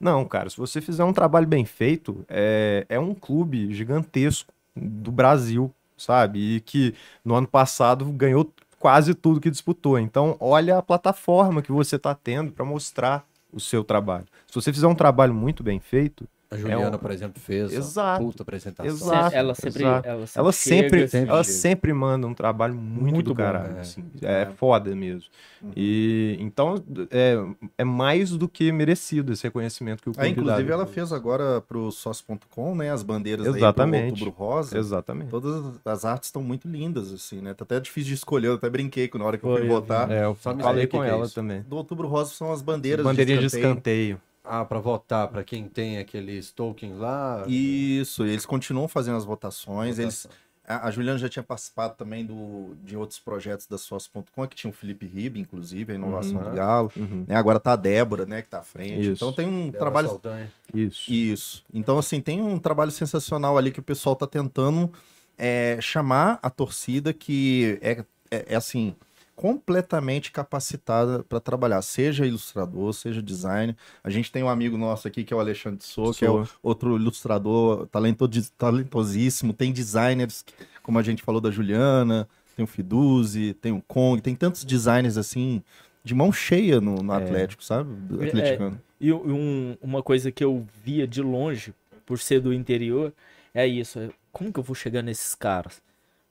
[0.00, 5.12] Não, cara, se você fizer um trabalho bem feito, é, é um clube gigantesco do
[5.12, 6.56] Brasil, sabe?
[6.56, 10.00] E que no ano passado ganhou quase tudo que disputou.
[10.00, 14.26] Então, olha a plataforma que você está tendo para mostrar o seu trabalho.
[14.48, 17.70] Se você fizer um trabalho muito bem feito, A Juliana, um- por exemplo, fez.
[17.72, 18.24] uma Exato.
[18.24, 18.90] Puta apresentação.
[18.90, 19.36] Exato.
[19.36, 20.08] ela sempre, exato.
[20.08, 23.42] ela sempre, Ela sempre, chega- sempre ela sempre manda um trabalho muito, Muito do bom,
[23.42, 23.76] caralho.
[23.76, 23.80] é.
[23.80, 24.04] assim.
[24.22, 25.28] É, foda mesmo.
[25.76, 27.36] E então é,
[27.76, 30.40] é mais do que merecido esse reconhecimento que o Ah, convidado.
[30.40, 34.14] inclusive ela fez agora pro sócio.com, né, as bandeiras aí Exatamente.
[34.16, 34.78] pro Outubro Rosa.
[34.78, 35.28] Exatamente.
[35.30, 37.52] Todas as artes estão muito lindas, assim, né?
[37.52, 39.74] Tá até difícil de escolher, eu até brinquei na hora que eu Foi, fui eu
[39.74, 40.10] votar.
[40.10, 41.62] É, eu falei com é ela também.
[41.62, 43.70] Do Outubro Rosa são as bandeiras Bandeirinha de escanteio.
[43.72, 44.20] escanteio.
[44.48, 47.44] Ah, pra votar, pra quem tem aqueles tokens lá.
[47.46, 49.98] Isso, e eles continuam fazendo as votações.
[49.98, 50.30] Eles, votação.
[50.66, 54.70] a, a Juliana já tinha participado também do, de outros projetos da Sócio.com, que tinha
[54.70, 56.44] o Felipe Ribe, inclusive, a inovação Uhum.
[56.50, 56.92] do Galo.
[56.96, 57.24] Uhum.
[57.28, 57.36] né?
[57.36, 59.00] Agora tá a Débora, né, que tá à frente.
[59.02, 59.12] Isso.
[59.24, 60.52] Então tem um Bela trabalho Saldanha.
[60.74, 61.12] Isso.
[61.12, 61.64] Isso.
[61.72, 64.90] Então, assim, tem um trabalho sensacional ali que o pessoal tá tentando
[65.36, 68.94] é, chamar a torcida que é, é, é, assim,
[69.38, 73.76] completamente capacitada para trabalhar, seja ilustrador, seja designer.
[74.02, 76.44] A gente tem um amigo nosso aqui que é o Alexandre Sou, que é o,
[76.60, 78.28] outro ilustrador talento,
[78.58, 79.52] talentosíssimo.
[79.52, 80.44] Tem designers,
[80.82, 85.16] como a gente falou da Juliana, tem o Fiduzi, tem o Kong, tem tantos designers
[85.16, 85.62] assim,
[86.02, 87.16] de mão cheia no, no É.
[87.18, 87.94] Atlético, sabe?
[87.94, 88.80] Do É, atleticano.
[89.00, 91.72] E um- uma coisa que eu via de longe,
[92.04, 93.12] por ser do interior,
[93.54, 94.00] é isso.
[94.00, 95.80] é, Como que eu vou chegar nesses caras?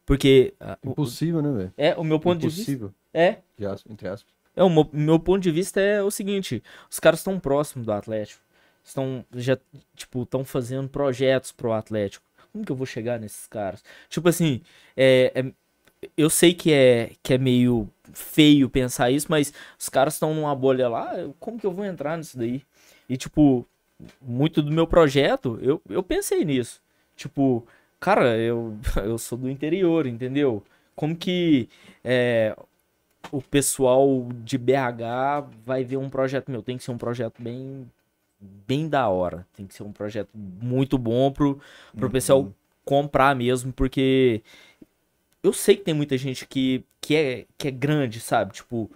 [0.08, 1.74] Porque ah, o- Impossível, né, velho?
[1.78, 2.62] é o meu ponto de vista.
[2.72, 2.94] Impossível.
[3.14, 3.38] É,
[3.90, 4.34] entre aspas.
[4.56, 7.92] é o meu, meu ponto de vista é o seguinte: os caras estão próximos do
[7.92, 8.42] Atlético,
[8.84, 9.58] estão já
[9.96, 12.26] tipo estão fazendo projetos pro Atlético.
[12.54, 13.84] Como que eu vou chegar nesses caras?
[14.10, 14.62] Tipo assim,
[14.96, 20.14] é, é- eu sei que é que é meio feio pensar isso, mas os caras
[20.14, 21.12] estão numa bolha lá.
[21.40, 22.64] Como que eu vou entrar nisso daí?
[23.10, 23.68] E tipo,
[24.22, 26.82] muito do meu projeto, eu, eu pensei nisso.
[27.16, 27.68] Tipo,
[27.99, 30.64] cara, eu, eu sou do interior, entendeu?
[30.95, 31.69] Como que
[32.03, 32.56] é,
[33.32, 36.61] o pessoal de BH vai ver um projeto meu?
[36.61, 37.90] Tem que ser um projeto bem,
[38.40, 39.45] bem da hora.
[39.56, 41.60] Tem que ser um projeto muito bom pro,
[41.95, 42.52] pro pessoal
[42.84, 44.41] comprar mesmo, porque
[45.44, 48.53] eu sei que tem muita gente que, que, é, que é grande, sabe?
[48.53, 48.90] Tipo,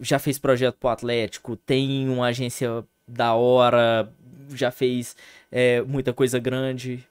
[0.00, 4.12] já fez projeto pro Atlético, tem uma agência da hora,
[4.50, 5.16] já fez
[5.50, 7.06] é, muita coisa grande.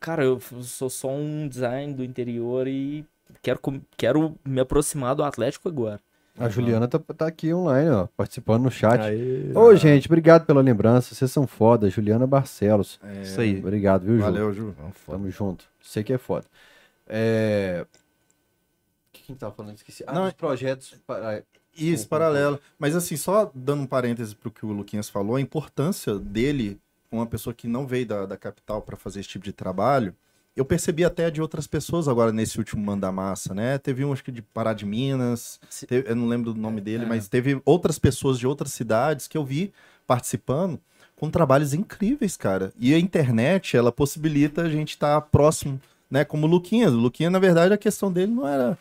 [0.00, 3.04] Cara, eu sou só um design do interior e
[3.42, 3.60] quero,
[3.96, 6.00] quero me aproximar do Atlético agora.
[6.38, 9.00] A Juliana tá, tá aqui online, ó, participando no chat.
[9.00, 11.12] Aí, Ô, gente, obrigado pela lembrança.
[11.12, 11.90] Vocês são foda.
[11.90, 13.00] Juliana Barcelos.
[13.02, 13.58] É, isso aí.
[13.58, 14.22] Obrigado, viu, Ju?
[14.22, 14.74] Valeu, Ju.
[15.04, 15.64] Tamo junto.
[15.82, 16.46] Sei que é foda.
[17.08, 17.84] É...
[17.90, 19.74] O que que a gente tava falando?
[19.74, 20.04] Esqueci.
[20.06, 20.94] Ah, Não, dos projetos.
[21.04, 21.42] para-
[21.76, 22.60] Isso, paralelo.
[22.78, 26.78] Mas assim, só dando um parêntese pro que o Luquinhas falou, a importância dele,
[27.10, 30.14] uma pessoa que não veio da, da capital para fazer esse tipo de trabalho,
[30.56, 33.78] eu percebi até de outras pessoas agora nesse último Manda Massa, né?
[33.78, 36.80] Teve um, acho que de Pará de Minas, Se- teve- eu não lembro do nome
[36.80, 37.06] dele, É.
[37.06, 39.72] mas teve outras pessoas de outras cidades que eu vi
[40.06, 40.80] participando
[41.14, 42.72] com trabalhos incríveis, cara.
[42.78, 45.80] E a internet, ela possibilita a gente estar próximo,
[46.10, 46.24] né?
[46.24, 46.92] Como o Luquinhas.
[46.92, 48.76] O Luquinhas, na verdade, a questão dele não era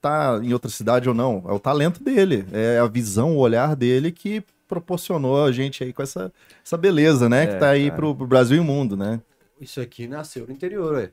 [0.00, 1.44] tá em outra cidade ou não.
[1.46, 4.42] É o talento dele, é a visão, o olhar dele que
[4.72, 6.32] proporcionou a gente aí com essa,
[6.64, 7.46] essa beleza, né?
[7.46, 7.96] que É, tá aí cara.
[7.96, 9.20] pro, pro Brasil e o mundo, né?
[9.60, 11.10] Isso aqui nasceu no interior, ué.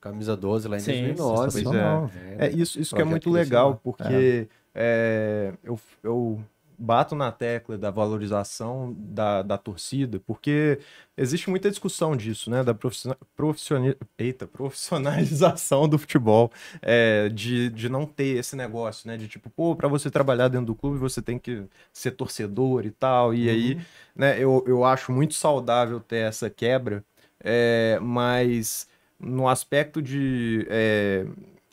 [0.00, 1.50] Camisa 12 lá em Sim, 2009.
[1.50, 2.10] sensacional.
[2.38, 6.40] É, É, isso isso que é muito que legal, porque é, eu, eu
[6.80, 10.78] bato na tecla da valorização da, da torcida, porque
[11.16, 12.64] existe muita discussão disso, né?
[12.64, 16.50] Da profissional, profissionali- Eita, profissionalização do futebol,
[16.82, 19.16] é, de, de não ter esse negócio, né?
[19.16, 22.90] De tipo, pô, para você trabalhar dentro do clube, você tem que ser torcedor e
[22.90, 23.34] tal.
[23.34, 23.78] E aí,
[24.14, 27.04] né, eu, eu acho muito saudável ter essa quebra,
[27.42, 28.88] é, mas
[29.18, 31.26] no aspecto de é,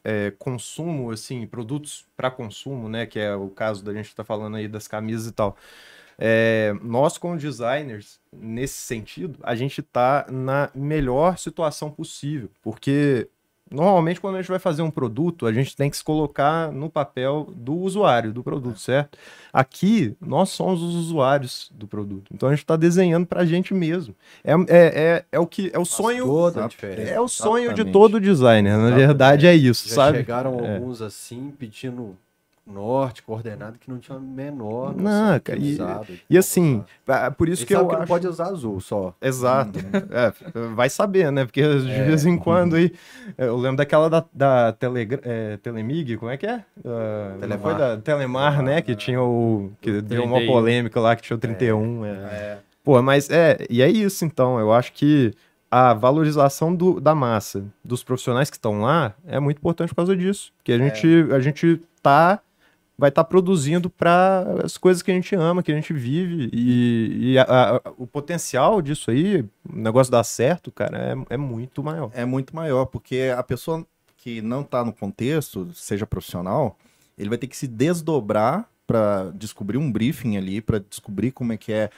[0.08, 4.56] é, consumo, assim, produtos para consumo, né, que é o caso da gente tá falando
[4.56, 5.58] aí das camisas e tal.
[6.18, 13.28] É, nós, como designers, nesse sentido, a gente tá na melhor situação possível, porque
[13.72, 16.90] normalmente quando a gente vai fazer um produto, a gente tem que se colocar no
[16.90, 19.18] papel do usuário do produto, certo?
[19.52, 23.74] Aqui, nós somos os usuários do produto, então a gente está desenhando para a gente
[23.74, 24.16] mesmo.
[24.44, 26.70] É, é, é, é o que é o sonho Toda a Exato.
[26.70, 27.12] diferença.
[27.12, 27.94] é o sonho de Exatamente.
[27.94, 28.98] todo designer, na Exatamente.
[29.08, 30.18] verdade é isso, Já sabe?
[30.20, 30.76] chegaram É.
[30.76, 32.16] alguns assim, pedindo
[32.68, 35.78] norte, coordenado, que não tinha menor Não, cara, e-
[36.30, 37.32] E assim, usar.
[37.32, 38.08] por isso Ele que eu que não acho...
[38.08, 39.14] pode usar azul só.
[39.22, 39.80] Exato.
[40.12, 40.34] É,
[40.76, 41.46] vai saber, né?
[41.46, 42.92] Porque de vez em quando aí.
[43.38, 46.64] Eu lembro daquela da, da Telegra- é, Telemig, como é que é?
[46.84, 47.60] Não Telemar.
[47.60, 48.82] foi da Telemar, né?
[48.82, 49.72] Que tinha o.
[49.82, 50.54] Que deu uma 31.
[50.54, 52.06] polêmica lá que tinha o 31.
[52.06, 52.58] É.
[52.84, 53.58] Pô, mas é.
[53.70, 54.60] E é isso, então.
[54.60, 55.34] Eu acho que
[55.70, 60.16] a valorização do, da massa, dos profissionais que estão lá, é muito importante por causa
[60.16, 60.52] disso.
[60.58, 62.40] Porque a gente, a gente tá
[62.98, 66.50] vai estar produzindo para as coisas que a gente ama, que a gente vive.
[66.52, 67.44] E, e a-
[67.78, 70.98] a- o potencial disso aí, o negócio dar certo, cara,
[71.30, 72.10] é, é muito maior.
[72.14, 73.86] é muito maior, porque a pessoa
[74.18, 76.78] que não está no contexto, seja profissional,
[77.18, 81.58] ele vai ter que se desdobrar para descobrir um briefing ali, para descobrir como é
[81.58, 81.90] que é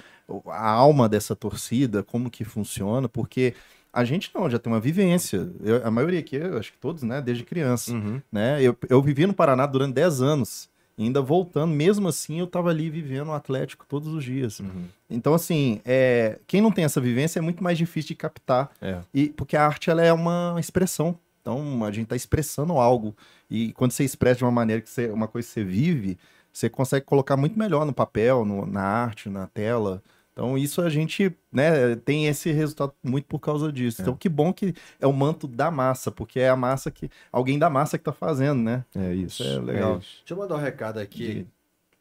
[0.48, 3.54] a alma dessa torcida, como que funciona, porque
[3.94, 5.50] a gente não, já tem uma vivência.
[5.64, 8.22] Eu- a maioria aqui, eu acho que todos, né, desde criança, Uhum.
[8.32, 8.62] né?
[8.62, 10.70] Eu, eu vivi no Paraná durante 10 anos,
[11.06, 14.60] ainda voltando, mesmo assim eu tava ali vivendo o Atlético todos os dias.
[14.60, 14.86] Uhum.
[15.10, 18.70] Então, assim, é, quem não tem essa vivência é muito mais difícil de captar.
[18.82, 19.00] É.
[19.14, 21.18] E, porque a arte ela é uma expressão.
[21.42, 23.16] Então, a gente está expressando algo.
[23.50, 26.18] E quando você expressa de uma maneira que você, uma coisa que você vive,
[26.52, 30.04] você consegue colocar muito melhor no papel, no- na arte, na tela.
[30.40, 34.02] Então, isso a gente né, tem esse resultado muito por causa disso.
[34.02, 37.10] Então, que bom que é o manto da massa, porque é a massa que.
[37.30, 38.86] Alguém da massa que tá fazendo, né?
[38.96, 39.44] É isso.
[39.44, 40.00] Isso é legal.
[40.00, 40.20] isso.
[40.20, 41.48] Deixa eu mandar um recado aqui Diga.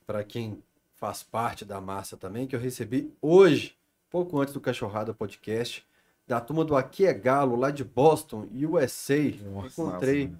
[0.06, 0.62] para quem
[0.94, 3.74] faz parte da massa também, que eu recebi hoje,
[4.08, 5.84] pouco antes do Cachorrada Podcast,
[6.24, 9.18] da turma do Aqui é Galo, lá de Boston, USA.
[9.18, 10.32] Encontrei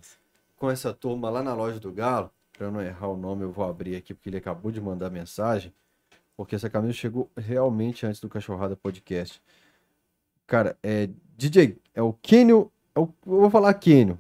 [0.57, 2.31] com essa turma lá na loja do Galo.
[2.57, 5.11] Para eu não errar o nome, eu vou abrir aqui, porque ele acabou de mandar
[5.11, 5.73] mensagem.
[6.39, 9.43] Porque essa camisa chegou realmente antes do Cachorrada Podcast.
[10.47, 14.19] Cara, é DJ, é o Kenio, é o- eu vou falar Kenio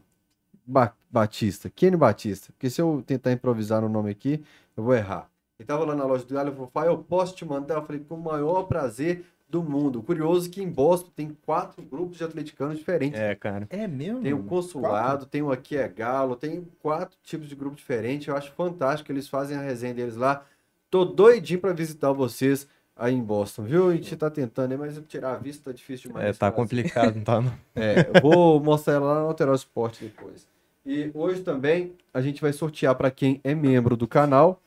[0.66, 2.52] Ba- Batista, Kenio Batista.
[2.52, 4.42] Porque se eu tentar improvisar no nome aqui,
[4.76, 5.30] eu vou errar.
[5.60, 7.76] Ele tava lá na loja do Galo, ele falou, eu posso te mandar?
[7.76, 10.02] Eu falei, com o maior prazer do mundo.
[10.02, 13.18] Curioso que em Boston tem quatro grupos de atleticanos diferentes.
[13.18, 13.66] É, cara.
[13.70, 14.20] É mesmo?
[14.22, 18.26] Tem o consulado, tem o Aqui é Galo, tem quatro tipos de grupo diferentes.
[18.26, 20.44] Eu acho fantástico, eles fazem a resenha deles lá.
[20.90, 22.66] Tô doidinho pra visitar vocês
[22.96, 23.88] aí em Boston, viu?
[23.90, 24.76] A gente tá tentando, né?
[24.76, 26.26] mas tirar a vista tá difícil demais.
[26.26, 27.40] É, tá complicado, não tá?
[27.40, 27.52] não?
[27.76, 30.46] É, eu vou mostrar ela lá no Alterar Esporte depois.
[30.84, 34.60] E hoje também a gente vai sortear para quem é membro do canal.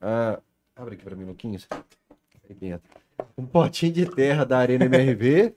[0.00, 0.40] ah,
[0.74, 1.68] abre aqui para mim, Luquinhos.
[2.48, 2.90] Aí dentro.
[3.38, 5.54] Um potinho de terra da Arena MRV,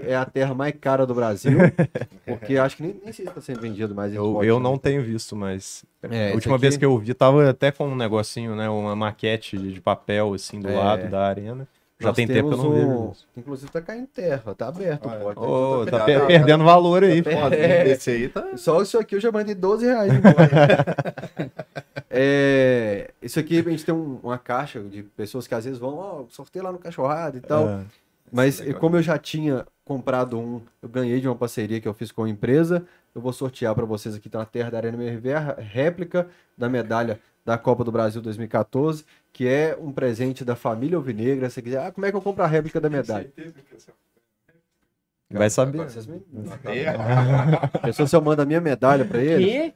[0.00, 1.58] que é a terra mais cara do Brasil.
[2.26, 4.12] Porque acho que nem, nem sei se está sendo vendido mais.
[4.14, 4.62] Eu, eu né?
[4.62, 5.84] não tenho visto, mas.
[6.02, 8.68] É, a última aqui- vez que eu vi, tava até com um negocinho, né?
[8.68, 10.76] Uma maquete de papel, assim, do É.
[10.76, 11.66] lado da arena.
[12.00, 13.12] Já Nós tem tempo que eu não vejo um-.
[13.36, 15.18] Inclusive tá caindo terra, tá aberto Ah, é.
[15.18, 15.38] o pote.
[15.38, 16.26] Ô, tá Cuidado, per- cara.
[16.26, 17.54] perdendo valor aí, Tá foda.
[17.54, 17.88] É.
[17.90, 18.56] Esse aí tá.
[18.56, 20.10] Só isso aqui eu já mandei 12 reais
[22.10, 25.94] é, isso aqui a gente tem um- uma caixa de pessoas que às vezes vão,
[25.96, 27.68] ó, sorteio lá no cachorrado e tal.
[27.68, 27.80] É.
[28.32, 28.80] Mas legal.
[28.80, 32.24] como eu já tinha comprado um, eu ganhei de uma parceria que eu fiz com
[32.24, 36.28] a empresa, eu vou sortear para vocês aqui na Terra da Arena MRV a réplica
[36.56, 41.48] da medalha da Copa do Brasil 2014, que é um presente da família Alvinegra.
[41.50, 43.24] Se você quiser, ah, como é que eu compro a réplica da medalha?
[43.24, 43.92] Certeza que essa-
[45.32, 45.78] Vai saber.
[45.84, 46.22] Vocês me-
[47.82, 49.44] Pensou se eu mando a minha medalha para ele?
[49.44, 49.74] Que?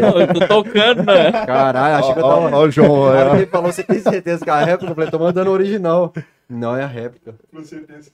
[0.00, 1.32] Não, eu tô tocando, né?
[1.46, 2.56] Caralho, achei que eu tava.
[2.56, 4.90] Ó, ó, o João, ele falou, você tem certeza que é a réplica?
[4.92, 6.12] Eu falei, tô mandando a original.
[6.48, 7.34] Não é a réplica.
[7.52, 8.10] Com certeza.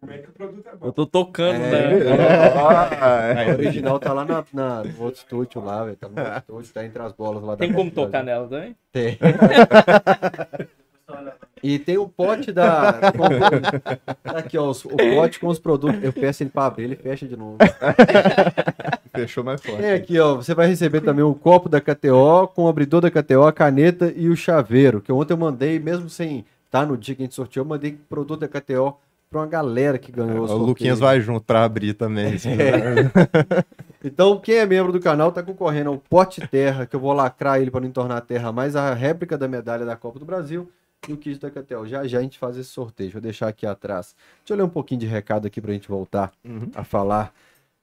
[0.00, 0.86] Como é que o produto é bom?
[0.88, 1.70] Eu tô tocando, É.
[2.16, 3.50] né?
[3.50, 5.96] A original tá lá na, na- no outro estúdio lá, velho.
[5.96, 8.74] Tá no outro estúdio, tá entre as bolas lá da Tem como tocar nela também?
[8.90, 9.16] Tem.
[11.62, 13.12] E tem o pote da.
[13.12, 16.02] com- aqui, ó, os- o pote com os produtos.
[16.02, 17.56] Eu peço ele pra abrir, ele fecha de novo.
[19.14, 19.80] Fechou mais forte.
[19.80, 20.36] Tem aqui, ó.
[20.36, 24.12] Você vai receber também o copo da KTO, com o abridor da KTO, a caneta
[24.16, 25.00] e o chaveiro.
[25.00, 27.98] Que ontem eu mandei, mesmo sem estar no dia que a gente sorteou, eu mandei
[28.08, 28.96] produto da KTO
[29.30, 30.66] pra uma galera que ganhou O sorteio.
[30.66, 32.34] Luquinhas vai junto pra abrir também.
[32.34, 32.50] assim.
[34.04, 37.60] Então, quem é membro do canal tá concorrendo ao pote terra, que eu vou lacrar
[37.60, 40.68] ele para não tornar a terra mais a réplica da medalha da Copa do Brasil
[41.08, 41.86] e o kit da Catel.
[41.86, 43.10] Já já a gente faz esse sorteio.
[43.10, 44.14] Vou deixar aqui atrás.
[44.40, 46.70] Deixa eu ler um pouquinho de recado aqui pra gente voltar Uhum.
[46.74, 47.34] a falar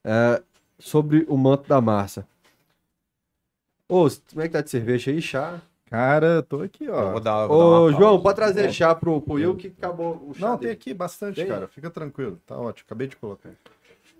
[0.04, 0.42] é,
[0.78, 2.26] sobre o manto da massa.
[3.88, 5.22] Ô, como é que tá de cerveja aí?
[5.22, 5.62] Chá?
[5.90, 7.12] Cara, tô aqui, Eu ó.
[7.14, 8.24] vou dar, vou dar Ô, uma João, pausa.
[8.24, 10.68] pode trazer chá pro, pro Will que acabou o chá Não, dele.
[10.68, 11.48] tem aqui bastante, Tem?
[11.48, 11.68] cara.
[11.68, 12.40] Fica tranquilo.
[12.46, 12.86] Tá ótimo.
[12.86, 13.50] Acabei de colocar.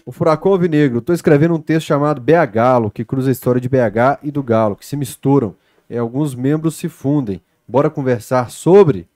[0.06, 1.00] O Furacão Alvinegro.
[1.02, 4.42] Tô escrevendo um texto chamado BH Galo, que cruza a história de BH e do
[4.42, 5.56] Galo, que se misturam.
[5.88, 7.40] E alguns membros se fundem.
[7.70, 9.08] Bora conversar sobre?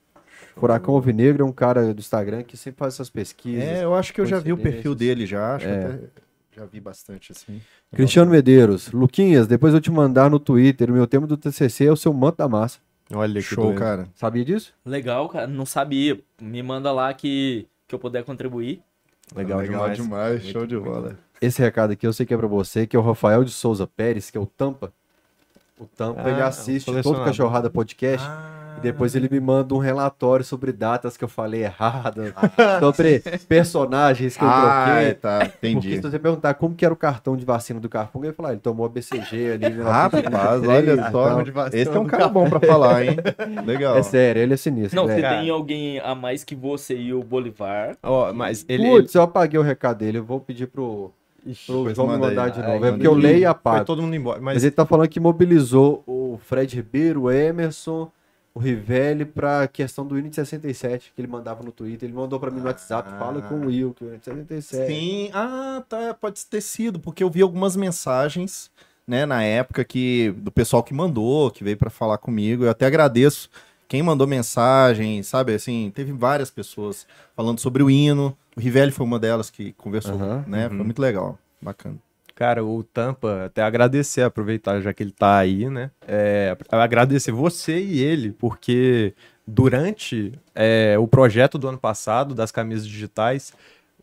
[0.56, 3.64] Furacão Alvinegro é um cara do Instagram que sempre faz essas pesquisas.
[3.64, 5.56] É, eu acho que eu já vi o perfil dele já.
[5.56, 5.78] Acho É.
[5.80, 6.08] que até
[6.56, 7.60] já vi bastante, assim.
[7.92, 8.92] Cristiano Medeiros.
[8.92, 10.88] Luquinhas, depois eu te mandar no Twitter.
[10.88, 12.78] O meu tema do TCC é o seu manto da massa.
[13.12, 13.78] Olha que Show, doido.
[13.78, 14.08] cara.
[14.14, 14.72] Sabia disso?
[14.86, 15.48] Legal, cara.
[15.48, 16.20] Não sabia.
[16.40, 18.80] Me manda lá que, que eu puder contribuir.
[19.34, 20.44] Legal, demais.
[20.44, 21.18] Show de bola.
[21.42, 23.86] Esse recado aqui eu sei que é pra você, que é o Rafael de Souza
[23.88, 24.92] Pérez, que é o Tampa.
[25.78, 27.26] O Tampa, Ah, ele assiste todo colecionador.
[27.26, 28.24] Cachorrada Podcast.
[28.28, 28.60] Ah.
[28.76, 32.22] E depois ele me manda um relatório sobre datas que eu falei errado,
[32.80, 35.14] sobre personagens que eu Ah, troquei.
[35.14, 35.94] tá, Porque entendi.
[35.96, 38.60] se você perguntar como que era o cartão de vacina do Carfunga, ele falar, ele
[38.60, 41.76] tomou a BCG ali em Rapaz, 1933 olha só.
[41.76, 43.16] Esse é um cara bom pra falar, hein?
[43.64, 43.96] Legal.
[43.96, 44.96] É sério, ele é sinistro.
[44.96, 45.18] Não, velho.
[45.20, 45.40] você Cara.
[45.40, 47.96] tem alguém a mais que você e o Bolivar.
[48.02, 51.12] Ó, mas ele, Putz, eu apaguei o recado dele, eu vou pedir pro,
[52.06, 52.34] manda aí.
[52.34, 52.76] mandar de Ai, novo.
[52.76, 53.84] É manda porque eu leio e foi apago.
[53.84, 54.40] todo mundo embora.
[54.40, 58.10] Mas Mas, ele tá falando que mobilizou o Fred Ribeiro, o Emerson,
[58.54, 62.08] o Rivelli pra questão do de 67, que ele mandava no Twitter.
[62.08, 63.18] Ele mandou pra mim no WhatsApp, Ah.
[63.18, 64.86] fala com o Will, que o de 67.
[64.86, 68.70] Sim, ah, tá, pode ter sido, porque eu vi algumas mensagens,
[69.06, 72.64] né, na época que do pessoal que mandou, que veio pra falar comigo.
[72.64, 73.50] Eu até agradeço
[73.94, 77.06] quem mandou mensagem, sabe, assim, teve várias pessoas
[77.36, 78.36] falando sobre o hino.
[78.56, 80.18] O Rivelli foi uma delas que conversou,
[80.48, 80.66] né?
[80.68, 80.84] Foi uhum.
[80.84, 81.94] muito legal, bacana.
[82.34, 85.92] cara, o Tampa, até agradecer, aproveitar já que ele tá aí, né?
[86.08, 89.14] É, agradecer você e ele, porque
[89.46, 93.52] durante é, o projeto do ano passado, das camisas digitais,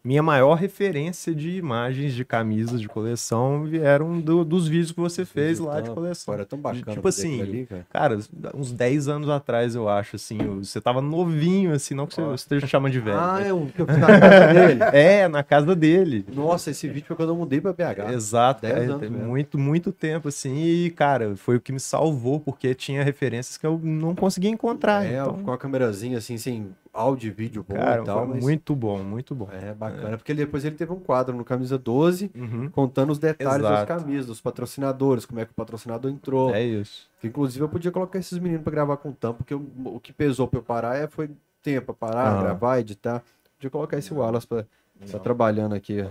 [0.04, 5.24] minha maior referência de imagens de camisas de coleção vieram do- dos vídeos que você
[5.26, 6.34] fez lá de coleção.
[6.34, 6.94] Era tão bacana.
[6.96, 7.86] Tipo assim, ali, cara.
[7.90, 8.20] Cara,
[8.56, 12.44] uns 10 anos atrás, eu acho, assim, você tava novinho, assim, não que você, você
[12.44, 13.18] esteja chamando de velho.
[13.18, 14.82] Ah, mas- é eu fiz na casa dele.
[14.94, 16.26] É, na casa dele.
[16.34, 18.12] Nossa, esse vídeo foi quando eu mudei pra BH.
[18.14, 19.18] Exato, 10 é, anos mesmo.
[19.28, 23.66] muito, muito tempo, assim, e, cara, foi o que me salvou, porque tinha referências que
[23.66, 25.06] eu não conseguia encontrar.
[25.06, 28.28] É, então, com a câmerazinha assim, sem áudio e vídeo bom cara, e tal.
[28.28, 29.48] mas- muito bom, muito bom.
[29.52, 33.18] É bacana, porque ele- depois ele teve um quadro no Camisa 12 Uhum, contando os
[33.20, 33.88] detalhes das Exato.
[33.88, 36.54] camisas, dos patrocinadores, como é que o patrocinador entrou.
[36.54, 37.10] É isso.
[37.22, 40.12] Que, inclusive eu podia colocar esses meninos pra gravar com tampa, porque o, o que
[40.12, 41.30] pesou pra eu parar é, foi
[41.64, 42.44] tempo pra parar, Aham.
[42.44, 43.24] gravar, editar.
[43.58, 44.66] Podia colocar esse Wallace pra
[45.12, 46.06] tá trabalhando aqui.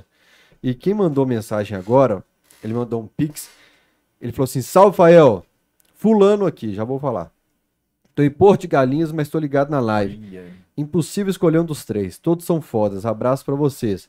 [0.62, 2.24] E quem mandou mensagem agora,
[2.62, 3.48] ele mandou um pix.
[4.20, 5.44] Ele falou assim: Salve, Fael.
[5.94, 7.30] Fulano aqui, já vou falar.
[8.14, 10.16] Tô em Porto de Galinhas, mas tô ligado na live.
[10.76, 12.18] Impossível escolher um dos três.
[12.18, 13.04] Todos são fodas.
[13.04, 14.08] Abraço pra vocês.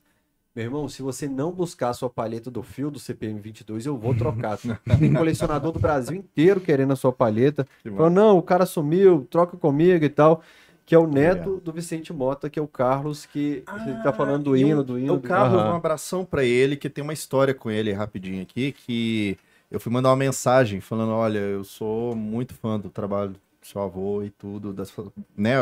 [0.55, 3.97] Meu irmão, se você não buscar a sua palheta do fio do CPM 22, eu
[3.97, 4.57] vou trocar.
[4.99, 7.65] Tem colecionador do Brasil inteiro querendo a sua palheta.
[7.83, 10.41] Falou, não, o cara sumiu, troca comigo e tal.
[10.85, 14.45] Que é o neto do Vicente Mota, que é o Carlos, que você tá falando
[14.45, 15.13] do hino, do hino.
[15.13, 15.71] O do- Carlos, Aham.
[15.71, 19.37] um abração pra ele, que tem uma história com ele rapidinho aqui, que
[19.69, 23.35] eu fui mandar uma mensagem falando, olha, eu sou muito fã do trabalho
[23.71, 24.75] seu avô e tudo,
[25.35, 25.55] né,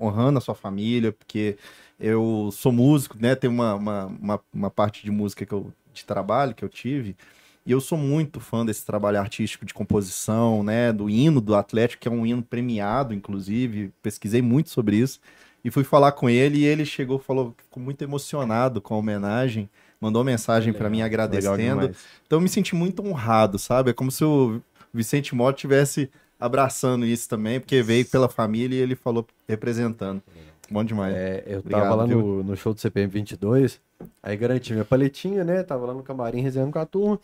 [0.00, 1.56] honrando a sua família, porque
[1.98, 6.04] eu sou músico, né, tem uma, uma, uma, uma parte de música que eu, de
[6.04, 7.16] trabalho que eu tive,
[7.64, 12.02] e eu sou muito fã desse trabalho artístico de composição, né, do hino do Atlético,
[12.02, 15.20] que é um hino premiado, inclusive, pesquisei muito sobre isso,
[15.64, 19.68] e fui falar com ele e ele chegou, falou, ficou muito emocionado com a homenagem,
[20.00, 21.90] mandou mensagem pra mim agradecendo.
[22.24, 23.90] Então eu me senti muito honrado, sabe?
[23.90, 24.60] É como se o
[24.94, 30.22] Vicente Mota tivesse abraçando isso também, porque veio pela família e ele falou representando.
[30.70, 31.18] Bom demais.
[31.18, 33.80] É, eu Obrigado, tava lá no, no show do CPM 22,
[34.22, 35.62] aí garanti minha paletinha, né?
[35.62, 37.20] Tava lá no camarim resenhando com a turma.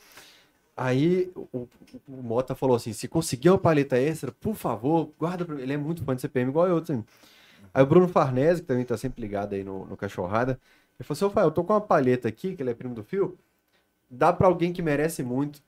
[0.77, 1.69] Aí o, o-
[2.09, 5.63] Mota falou assim: se conseguir uma paleta extra, por favor, guarda pra mim.
[5.63, 6.79] Ele é muito fã de CPM, igual eu.
[6.79, 7.05] Assim.
[7.75, 10.61] Aí o Bruno Farnese, que também tá sempre ligado aí no, no Cachorrada,
[10.99, 13.39] ele falou assim: eu tô com uma paleta aqui, que ele é primo do Fio,
[14.11, 15.63] dá pra alguém que merece muito.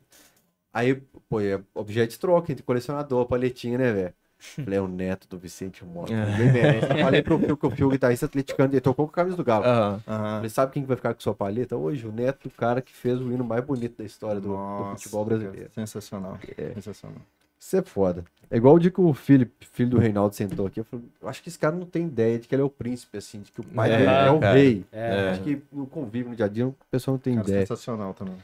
[0.74, 0.94] Aí,
[1.28, 4.12] pô, é objeto de troca entre colecionador, paletinha, né, velho?
[4.36, 6.12] Falei, é o neto do Vicente Mota.
[6.12, 6.92] Ninguém merece.
[6.92, 9.44] Eu falei pro Fio que o Fio, guitarrista atleticano, ele tocou com a camisa do
[9.44, 9.64] Galo.
[9.64, 10.02] Aham.
[10.06, 10.34] Aham.
[10.36, 12.06] Falei, sabe quem que vai ficar com sua palheta hoje?
[12.06, 14.96] O neto do cara que fez o hino mais bonito da história do, do Nossa,
[14.96, 15.70] futebol brasileiro.
[15.74, 16.38] Sensacional.
[16.58, 16.74] É.
[16.74, 17.18] Sensacional.
[17.58, 18.24] Isso é foda.
[18.50, 20.80] É igual o dia que o Felipe, filho do Reinaldo, sentou aqui.
[20.80, 22.68] Eu, falei, eu acho que esse cara não tem ideia de que ele é o
[22.68, 24.52] príncipe, assim, de que o pai É, dele é o cara.
[24.58, 24.84] rei.
[24.92, 25.30] É.
[25.30, 27.66] Acho que no convívio no dia a dia, o pessoal não tem Cara, ideia.
[27.66, 28.36] sensacional também.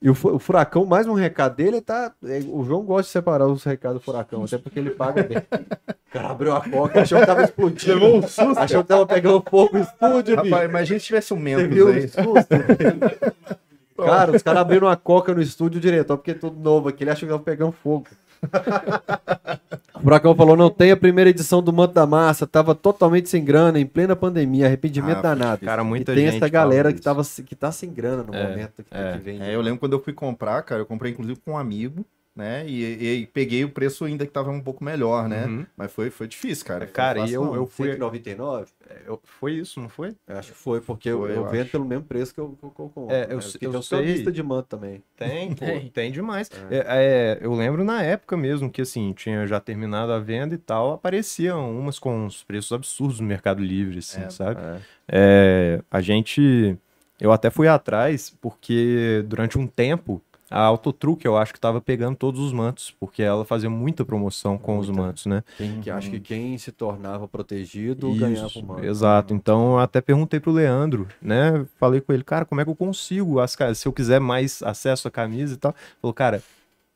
[0.00, 2.12] E o, o Furacão, mais um recado dele, tá.
[2.24, 5.38] é, o João gosta de separar os recados do Furacão, até porque ele paga bem.
[5.38, 7.94] O cara abriu a coca, achou que tava explodindo.
[7.94, 8.58] Levou um susto.
[8.58, 10.36] Achou que tava pegando fogo no estúdio.
[10.36, 12.08] Rapaz, imagina se tivesse um Você membro viu aí.
[12.08, 12.48] susto?
[13.96, 17.10] Cara, os caras abriram uma coca no estúdio diretor, porque é tudo novo aqui, ele
[17.10, 18.06] achou que tava pegando fogo.
[19.94, 23.44] o Furacão falou: não tem a primeira edição do Manto da Massa, tava totalmente sem
[23.44, 25.64] grana, em plena pandemia, arrependimento Ah, danado.
[25.64, 28.48] Cara, muita e tem gente essa galera que, tava, que tá sem grana no É,
[28.48, 29.42] momento que, é, que vem.
[29.42, 32.04] É, eu lembro quando eu fui comprar, cara, eu comprei inclusive com um amigo,
[32.38, 32.64] né?
[32.68, 35.46] E, e peguei o preço ainda que tava um pouco melhor, né?
[35.46, 35.66] Uhum.
[35.76, 36.84] Mas foi, foi difícil, cara.
[36.86, 37.54] Foi Cara, e fácil, eu, não.
[37.56, 37.88] eu fui.
[37.90, 38.70] 199?
[39.04, 40.14] eu- foi isso, não foi?
[40.26, 42.50] Eu acho que foi, porque eu, Foi, eu eu vendo pelo mesmo preço que eu,
[42.50, 43.12] que eu, eu compro.
[43.12, 43.42] É, eu né?
[43.60, 44.12] eu tem só sei.
[44.12, 45.02] lista de manto também.
[45.16, 45.90] Tem, pô, Tem.
[45.90, 46.48] tem demais.
[46.70, 50.58] É, é, eu lembro na época mesmo que assim, tinha já terminado a venda e
[50.58, 54.60] tal, apareciam umas com uns preços absurdos no Mercado Livre, assim, É, sabe?
[54.60, 54.80] É.
[55.08, 56.78] É, a gente.
[57.20, 62.16] Eu até fui atrás, porque durante um tempo A Autotruque eu acho que tava pegando
[62.16, 65.02] todos os mantos, porque ela fazia muita promoção com os Muita.
[65.02, 65.44] mantos, né?
[65.56, 68.84] Quem, que acho que quem se tornava protegido Isso, ganhava o manto.
[68.84, 69.34] Exato.
[69.34, 71.66] Então eu até perguntei pro Leandro, né?
[71.78, 75.06] Falei com ele, cara, como é que eu consigo as se eu quiser mais acesso
[75.08, 75.72] à camisa e tal?
[75.72, 76.42] Ele Falou, cara,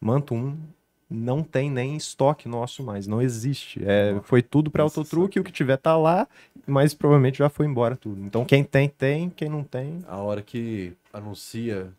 [0.01, 0.57] manto 1
[1.13, 3.81] não tem nem estoque nosso mais, não existe.
[3.85, 6.27] É, foi tudo pra Nossa, Autotruque, o que tiver tá lá,
[6.67, 8.25] mas provavelmente já foi embora tudo.
[8.25, 9.99] Então quem tem, tem, quem não tem.
[10.09, 11.93] A hora que anuncia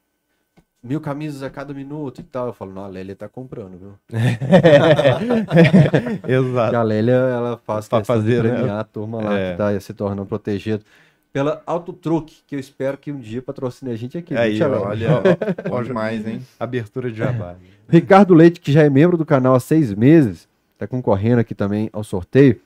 [0.83, 3.93] mil camisas a cada minuto e tal, eu falo, não, a Lélia tá comprando, viu?
[6.27, 6.53] Exato.
[6.53, 8.69] Porque a Lélia, ela faz Pra fazer, né?
[8.71, 9.51] a turma lá É.
[9.51, 10.81] que tá se tornando protegida.
[11.31, 14.35] Pela Autotruque, que eu espero que um dia patrocine a gente aqui.
[14.35, 14.67] Aí, ó?
[14.87, 15.09] Olha,
[15.67, 16.41] bom demais, hein?
[16.59, 17.55] Abertura de jabá.
[17.89, 20.47] Ricardo Leite, que já é membro do canal há seis meses,
[20.77, 22.59] tá concorrendo aqui também ao sorteio.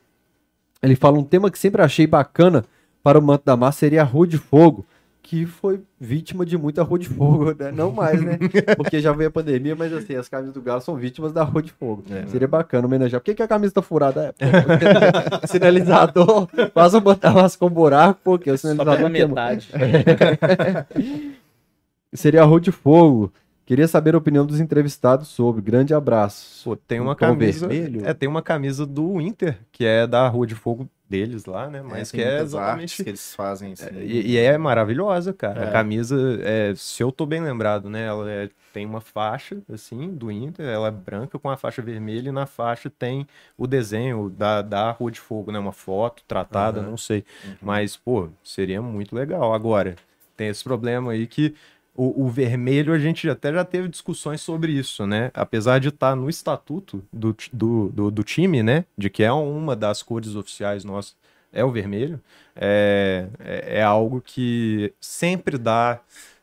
[0.84, 2.66] Ele fala um tema que sempre achei bacana
[3.02, 4.86] para o Manto da Massa seria a Rua de Fogo,
[5.30, 7.70] que foi vítima de muita Rua de Fogo, né?
[7.70, 8.40] Não mais, né?
[8.78, 11.62] Porque já veio a pandemia, mas assim, as camisas do Galo são vítimas da Rua
[11.62, 12.02] de Fogo.
[12.28, 13.20] Seria bacana homenagear.
[13.20, 14.34] Por que, que a camisa tá furada?
[14.40, 14.48] É,
[15.46, 19.28] sinalizador, faz o Manto da Massa com buraco, porque o Só sinalizador queimou.
[19.36, 19.70] metade.
[22.14, 23.32] Seria a Rua de Fogo.
[23.66, 25.62] Queria saber a opinião dos entrevistados sobre.
[25.62, 26.64] Grande abraço.
[26.70, 27.68] Pô, tem uma Um camisa.
[27.68, 28.08] vermelho?
[28.08, 31.82] É, tem uma camisa do Inter, que é da Rua de Fogo deles lá, né?
[31.82, 33.04] Mas tem que é exatamente.
[33.04, 33.98] que eles fazem assim.
[34.00, 35.66] E, e é maravilhosa, cara.
[35.66, 35.70] É.
[35.70, 38.06] A camisa, é, se eu tô bem lembrado, né?
[38.06, 42.30] Ela é- tem uma faixa, assim, do Inter, ela é branca com a faixa vermelha
[42.30, 43.28] e na faixa tem
[43.58, 45.58] o desenho da, da Rua de Fogo, né?
[45.58, 47.26] Uma foto tratada, não sei.
[47.60, 49.52] Mas, pô, seria muito legal.
[49.54, 49.96] Agora,
[50.36, 51.56] tem esse problema aí que
[51.98, 55.32] o, o vermelho, a gente até já teve discussões sobre isso, né?
[55.34, 58.86] Apesar de estar no estatuto do, do, do, do time, né?
[58.96, 61.16] De que é uma das cores oficiais nossas,
[61.52, 62.22] é o vermelho.
[62.56, 66.00] É, é, é algo que sempre dá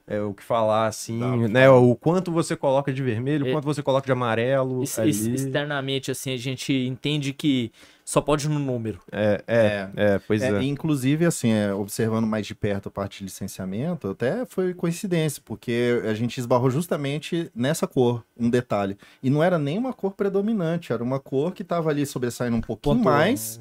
[0.07, 1.19] é, o que falar, assim,
[1.49, 1.69] né?
[1.71, 4.83] O quanto você coloca de vermelho, o E- quanto você coloca de amarelo.
[4.83, 5.09] Ex- ali.
[5.09, 7.73] ex- Externamente, assim, a gente entende que
[8.05, 9.01] só pode no número.
[9.11, 10.51] É, é, é, pois é.
[10.51, 14.75] É, e inclusive, assim, é, observando mais de perto a parte de licenciamento, até foi
[14.75, 18.99] coincidência, porque a gente esbarrou justamente nessa cor, um detalhe.
[19.23, 22.61] E não era nem uma cor predominante, era uma cor que estava ali sobressaindo um
[22.61, 23.15] pouquinho Pontual.
[23.15, 23.59] mais,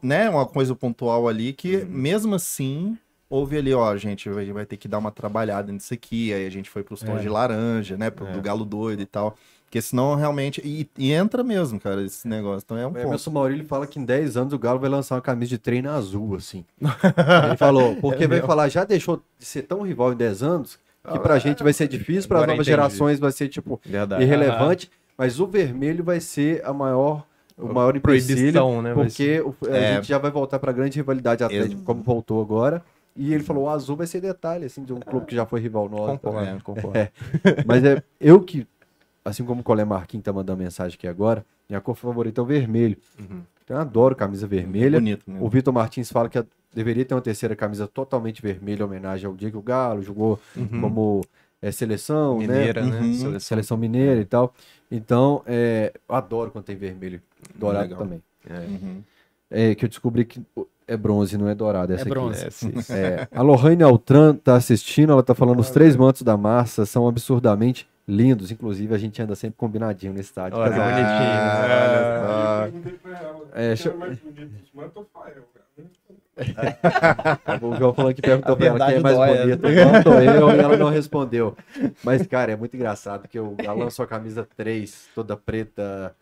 [0.00, 0.30] né?
[0.30, 2.96] Uma coisa pontual ali que, mesmo assim,
[3.32, 6.32] houve ali, ó, a gente vai, vai ter que dar uma trabalhada nisso aqui.
[6.34, 8.10] Aí a gente foi pros tons de laranja, né?
[8.10, 8.32] Pro, É.
[8.32, 9.34] Do galo doido e tal.
[9.64, 10.60] Porque senão realmente.
[10.62, 12.62] E, e entra mesmo, cara, esse negócio.
[12.62, 13.06] Então é um O ponto.
[13.06, 15.88] Emerson Maurílio fala que em 10 anos o Galo vai lançar uma camisa de treino
[15.90, 16.62] azul, assim.
[17.48, 20.78] Ele falou, porque vai falar, já deixou de ser tão rival em 10 anos,
[21.10, 22.68] que pra gente vai ser difícil, para novas entendi.
[22.70, 24.22] gerações vai ser, tipo, Verdade.
[24.22, 27.24] irrelevante, mas o vermelho vai ser a maior,
[27.56, 28.90] o maior empecilho, Proibição, né?
[29.08, 29.42] ser.
[29.42, 29.94] porque a É.
[29.96, 32.82] gente já vai voltar pra grande rivalidade atlética, Ex- como voltou agora.
[33.14, 35.60] E ele falou, o azul vai ser detalhe, assim, de um clube que já foi
[35.60, 36.18] rival nosso.
[36.18, 36.60] Concordo, É.
[36.60, 36.98] concordo.
[36.98, 37.10] É.
[37.66, 38.66] Mas é eu que,
[39.24, 42.46] assim como o Colé Marquinhos tá mandando mensagem aqui agora, minha cor favorita é o
[42.46, 42.96] vermelho.
[43.18, 43.42] Uhum.
[43.64, 44.98] Então eu adoro camisa vermelha.
[44.98, 45.38] Bonito, né?
[45.40, 46.42] O Vitor Martins fala que
[46.74, 50.40] deveria ter uma terceira camisa totalmente vermelha, em homenagem ao dia que o Galo jogou
[50.56, 50.80] Uhum.
[50.80, 51.20] como
[51.60, 52.96] é, seleção, Mineira, né?
[52.98, 53.14] Uhum.
[53.14, 53.40] Seleção.
[53.40, 54.52] Seleção mineira e tal.
[54.90, 57.20] Então, é, eu adoro quando tem vermelho.
[57.54, 57.98] Dourado Legal.
[57.98, 58.22] também.
[58.50, 59.02] Uhum.
[59.50, 60.40] É que eu descobri que
[60.86, 61.92] é bronze, não é dourado.
[61.92, 62.10] Essa É aqui.
[62.10, 62.46] bronze.
[62.46, 62.72] É, sim.
[62.90, 67.06] É, a Lohane Altran tá assistindo, ela tá falando os três mantos da massa são
[67.08, 68.50] absurdamente lindos.
[68.50, 70.58] Inclusive, a gente anda sempre combinadinho no estádio.
[70.58, 70.86] Olha, casal.
[70.86, 71.08] bonitinho.
[71.08, 73.40] Ah, Eu perguntei pra ela.
[73.54, 73.94] É, É, deixa-
[76.36, 77.56] é?
[77.64, 79.62] O João falando que perguntou pra ela quem é mais dói, bonito.
[79.62, 81.56] Não, tô eu e ela não respondeu.
[82.02, 86.14] Mas, cara, é muito engraçado que o Galo lançou a camisa 3, toda preta,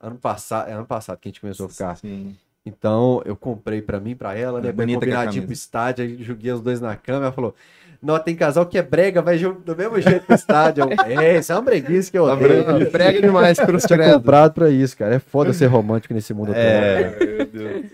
[0.00, 0.68] ano passado.
[0.68, 1.96] É ano passado que a gente começou a ficar.
[1.96, 2.34] Sim.
[2.64, 4.68] Então, eu comprei pra mim, pra ela, né?
[4.68, 7.24] É bonita que é combinadinho pro estádio, aí joguei os dois na cama.
[7.24, 7.54] Ela falou:
[8.02, 10.84] Não, tem casal que é brega, vai jogar do mesmo jeito pro estádio.
[10.84, 12.90] Eu, é, isso é uma breguice que eu odeio.
[12.90, 14.12] Prega demais, cruz Tinha credo.
[14.14, 15.14] comprado pra isso, cara.
[15.14, 16.64] É foda ser romântico nesse mundo atual.
[16.64, 17.16] É.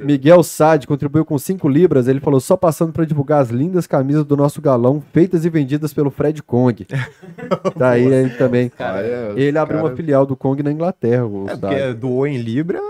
[0.00, 2.08] Miguel Sade contribuiu com 5 libras.
[2.08, 5.94] Ele falou: só passando pra divulgar as lindas camisas do nosso galão, feitas e vendidas
[5.94, 6.84] pelo Fred Kong.
[7.78, 8.72] tá aí, aí também.
[8.78, 11.24] Olha, os Ele abriu uma cara- filial do Kong na Inglaterra.
[11.24, 12.80] o É porque doou em Libra,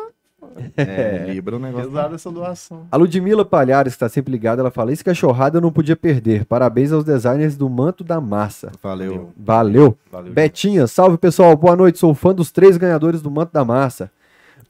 [0.77, 1.89] É, Libra o negócio.
[1.89, 2.87] pesada essa doação.
[2.91, 6.45] A Ludmila Palhares, que está sempre ligada, ela fala: Esse cachorrada eu não podia perder.
[6.45, 8.73] Parabéns aos designers do Manto da Massa.
[8.83, 9.33] Valeu.
[9.37, 9.97] Valeu.
[10.11, 10.33] Valeu.
[10.33, 11.99] Betinha, salve pessoal, boa noite.
[11.99, 14.11] Sou fã dos três ganhadores do Manto da Massa.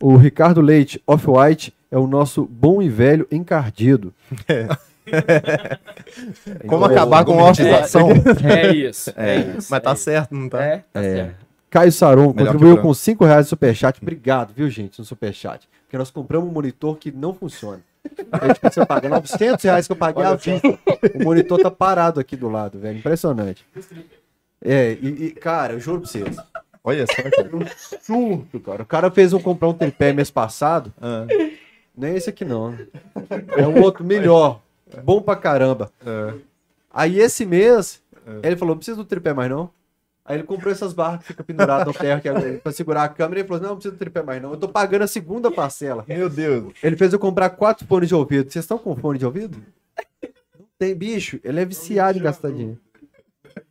[0.01, 4.13] O Ricardo Leite, Off-White, é o nosso bom e velho encardido.
[6.67, 8.09] Como Então, acabar com a ostentação?
[8.45, 9.13] É isso.
[9.17, 9.69] É, isso.
[9.71, 10.03] Mas tá é isso.
[10.03, 10.63] certo, não tá?
[10.65, 11.15] É, tá É.
[11.15, 11.46] certo.
[11.71, 13.99] Caio Saron Melhor contribuiu com 5 reais no superchat.
[14.01, 15.69] Obrigado, viu, gente, no superchat.
[15.85, 17.81] Porque nós compramos um monitor que não funciona.
[18.33, 20.79] A gente precisa pagar 900 reais que eu paguei vista.
[21.15, 22.99] O monitor tá parado aqui do lado, velho.
[22.99, 23.65] Impressionante.
[24.63, 26.37] É, e, e, cara, eu juro pra vocês.
[26.85, 27.51] Olha só, cara.
[28.01, 28.83] Surto, cara.
[28.83, 30.93] O cara fez um comprar um tripé mês passado.
[31.01, 31.27] Ah,
[31.97, 32.71] Nem esse aqui não.
[32.71, 32.87] né?
[33.57, 34.61] É um outro melhor.
[35.03, 35.91] Bom pra caramba.
[36.07, 36.35] ah.
[36.93, 38.01] Aí esse mês,
[38.43, 39.69] ele falou: não precisa do tripé mais não.
[40.27, 43.09] Aí ele comprou essas barras que fica pendurado no ferro que é pra segurar a
[43.09, 44.51] câmera e ele falou: não, não precisa do tripé mais não.
[44.51, 46.05] Eu tô pagando a segunda parcela.
[46.09, 46.75] Meu Deus.
[46.83, 48.51] Ele fez eu comprar quatro fones de ouvido.
[48.51, 49.63] Vocês estão com fone de ouvido?
[50.59, 51.39] Não tem, bicho.
[51.45, 52.81] Ele é viciado em gastar dinheiro.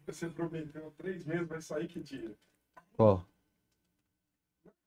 [0.07, 2.31] Você prometeu três meses, vai sair que dia?
[2.97, 3.19] Ó.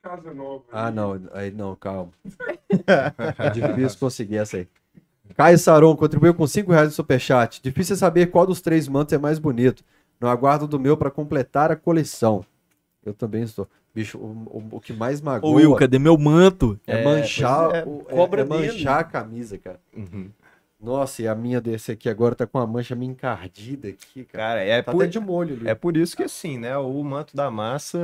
[0.03, 0.65] Casa nova.
[0.73, 1.21] Ah, não.
[1.33, 2.13] Aí não, calma.
[3.39, 4.69] É difícil conseguir essa aí.
[5.37, 7.61] Caio Saron contribuiu com 5 reais no superchat.
[7.63, 9.85] Difícil é saber qual dos três mantos é mais bonito.
[10.21, 12.45] No aguardo do meu para completar a coleção.
[13.05, 13.69] Eu também estou.
[13.95, 14.23] Bicho, o,
[14.73, 16.79] o- o que mais magoa Ô, Will, cadê meu manto?
[16.87, 18.67] é manchar, pois é, o- é- cobra é dele.
[18.73, 19.81] manchar a camisa, cara.
[19.97, 20.31] Uhum.
[20.81, 24.45] Nossa, e a minha desse aqui agora tá com a mancha meio encardida aqui, cara.
[24.51, 25.69] Cara, é Tá por, até de molho ali.
[25.69, 26.77] é por isso que assim, né?
[26.77, 27.99] O manto da massa,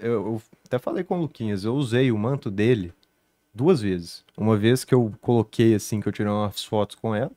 [0.00, 2.92] eu, eu até falei com o Luquinhas, eu usei o manto dele
[3.52, 4.24] duas vezes.
[4.36, 7.30] Uma vez que eu coloquei assim, que eu tirei umas fotos com ela,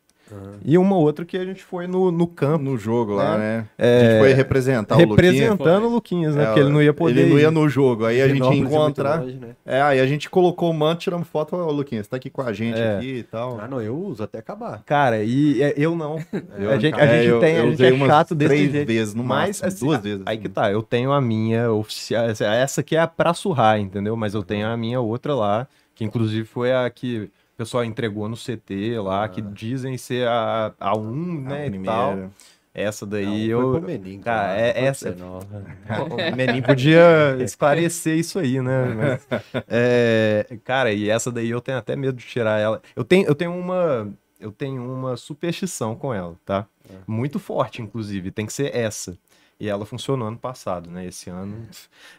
[0.64, 2.64] e uma outra que a gente foi no, no campo.
[2.64, 3.66] No jogo lá, né?
[3.78, 6.44] A É, gente foi representar representando o Luquinhas, né?
[6.44, 7.22] É, porque ele não ia poder.
[7.22, 8.06] Ele não ia no jogo.
[8.06, 9.22] Aí a gente ia Genópolis é encontrar.
[9.22, 9.48] longe, né?
[9.66, 11.56] É, aí a gente colocou o manto, tiramos foto.
[11.56, 12.98] Ô, Luquinha, você tá aqui com a gente É.
[12.98, 13.60] aqui e tal.
[13.60, 14.82] Ah, não, eu uso até acabar.
[14.86, 16.20] Cara, e é, eu não.
[16.58, 18.50] Eu- a gente, a É, gente eu- tem, a eu gente usei é chato desse
[18.50, 18.88] três jeito.
[18.88, 20.22] vezes no máximo, assim, duas vezes.
[20.26, 24.16] Aí que tá, eu tenho a minha oficial, essa- aqui é a pra surrar, entendeu?
[24.16, 27.30] Mas eu tenho a minha outra lá, que inclusive foi a que
[27.60, 32.30] pessoal entregou no CT lá, que dizem ser a, a 1, A né, e tal.
[32.74, 33.72] Essa daí Não, eu...
[33.72, 35.40] foi pro Menin, cara, não é- essa- não.
[36.32, 38.86] O Menin podia esclarecer isso aí, né?
[38.96, 39.28] Mas,
[39.68, 42.82] é, cara, e essa daí eu tenho até medo de tirar ela.
[42.96, 44.10] Eu tenho, eu tenho uma...
[44.40, 46.66] Eu tenho uma superstição com ela, tá?
[47.06, 48.32] Muito forte, inclusive.
[48.32, 49.18] Tem que ser essa.
[49.60, 51.06] E ela funcionou ano passado, né?
[51.06, 51.68] Esse ano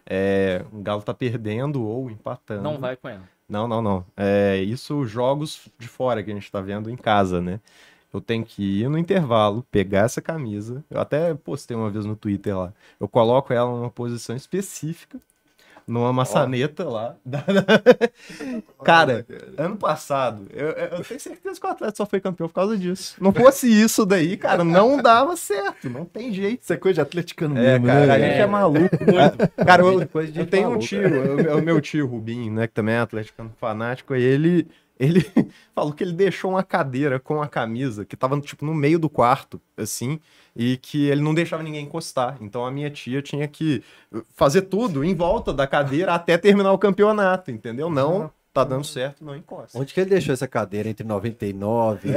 [0.04, 2.62] é, o Galo tá perdendo ou empatando.
[2.62, 3.22] Não vai com ela.
[3.51, 4.06] Não, não, não.
[4.16, 7.60] É isso jogos de fora que a gente tá vendo em casa, né?
[8.12, 10.85] Eu tenho que ir no intervalo, pegar essa camisa.
[10.90, 12.72] Eu até postei uma vez no Twitter lá.
[13.01, 15.20] Eu coloco ela numa posição específica,
[15.86, 17.16] numa maçaneta lá.
[18.85, 19.27] Cara,
[19.57, 23.16] ano passado, eu, eu tenho certeza que o Atlético só foi campeão por causa disso.
[23.20, 25.89] Não fosse isso daí, cara, não dava certo.
[25.90, 26.62] Não tem jeito.
[26.62, 28.12] Isso é coisa de atleticano É, mesmo, cara, né?
[28.15, 28.47] a gente é, É.
[28.47, 28.97] maluco.
[29.66, 30.86] Cara, eu, Coisa de eu tenho um maluca.
[30.86, 34.66] tio, é o meu tio Rubinho, né, que também é atleticano fanático, e ele,
[35.01, 35.24] ele
[35.74, 39.09] falou que ele deixou uma cadeira com a camisa que tava, tipo, no meio do
[39.09, 40.20] quarto, assim,
[40.55, 42.36] e que ele não deixava ninguém encostar.
[42.40, 43.82] Então a minha tia tinha que
[44.36, 47.89] fazer tudo em volta da cadeira até terminar o campeonato, entendeu?
[47.89, 49.78] Não, tá dando certo, não encosta.
[49.78, 52.12] Onde que ele deixou essa cadeira entre 99 e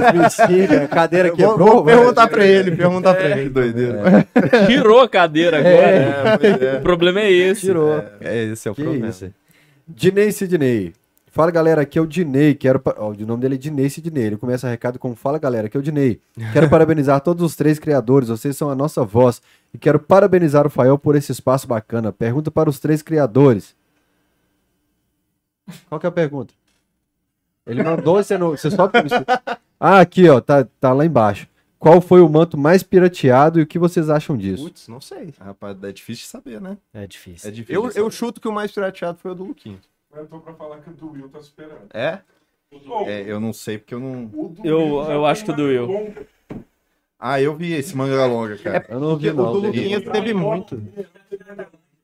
[0.00, 0.74] 2005?
[0.84, 1.56] A cadeira Vou, quebrou?
[1.74, 3.48] vou perguntar pra ele, perguntar pra ele.
[3.48, 4.26] doideira.
[4.66, 5.86] Tirou a cadeira agora.
[5.86, 6.76] É, pois é.
[6.78, 7.60] O problema é esse.
[7.62, 8.02] Tirou.
[8.20, 9.08] É, esse é o Que problema.
[9.08, 9.32] isso?
[9.88, 10.92] Dinei Sidney.
[11.36, 12.54] Fala galera, aqui é o Dinei.
[12.54, 12.80] Quero.
[12.80, 14.24] pa- Ó, o nome dele é Dinei Sidney.
[14.24, 16.18] Ele começa o recado com Fala galera, aqui é o Dinei.
[16.54, 18.30] Quero parabenizar todos os três criadores.
[18.30, 19.42] Vocês são a nossa voz.
[19.74, 22.10] E quero parabenizar o Fael por esse espaço bacana.
[22.10, 23.76] Pergunta para os três criadores.
[25.90, 26.54] Qual que é a pergunta?
[27.66, 28.52] Ele mandou, você não.
[28.52, 28.90] Você só.
[29.78, 30.40] Ah, aqui, ó.
[30.40, 31.46] Tá, tá lá embaixo.
[31.78, 34.64] Qual foi o manto mais pirateado e o que vocês acham disso?
[34.64, 35.34] Putz, não sei.
[35.38, 36.78] Rapaz, é difícil de saber, né?
[36.94, 37.46] É difícil.
[37.46, 37.82] É difícil.
[37.84, 39.78] Eu, eu chuto que o mais pirateado foi o do Luquinho.
[40.16, 41.86] Eu tô pra falar que o do Will tá superando.
[41.92, 42.20] É?
[43.06, 44.30] É, eu não sei porque eu não.
[44.64, 46.14] Eu- eu acho que o do Will.
[47.18, 48.84] Ah, eu vi esse manga longa, cara.
[48.88, 49.52] Eu não vi, Porque o não.
[49.52, 49.58] do.
[49.66, 50.82] Luquinhas teve muito.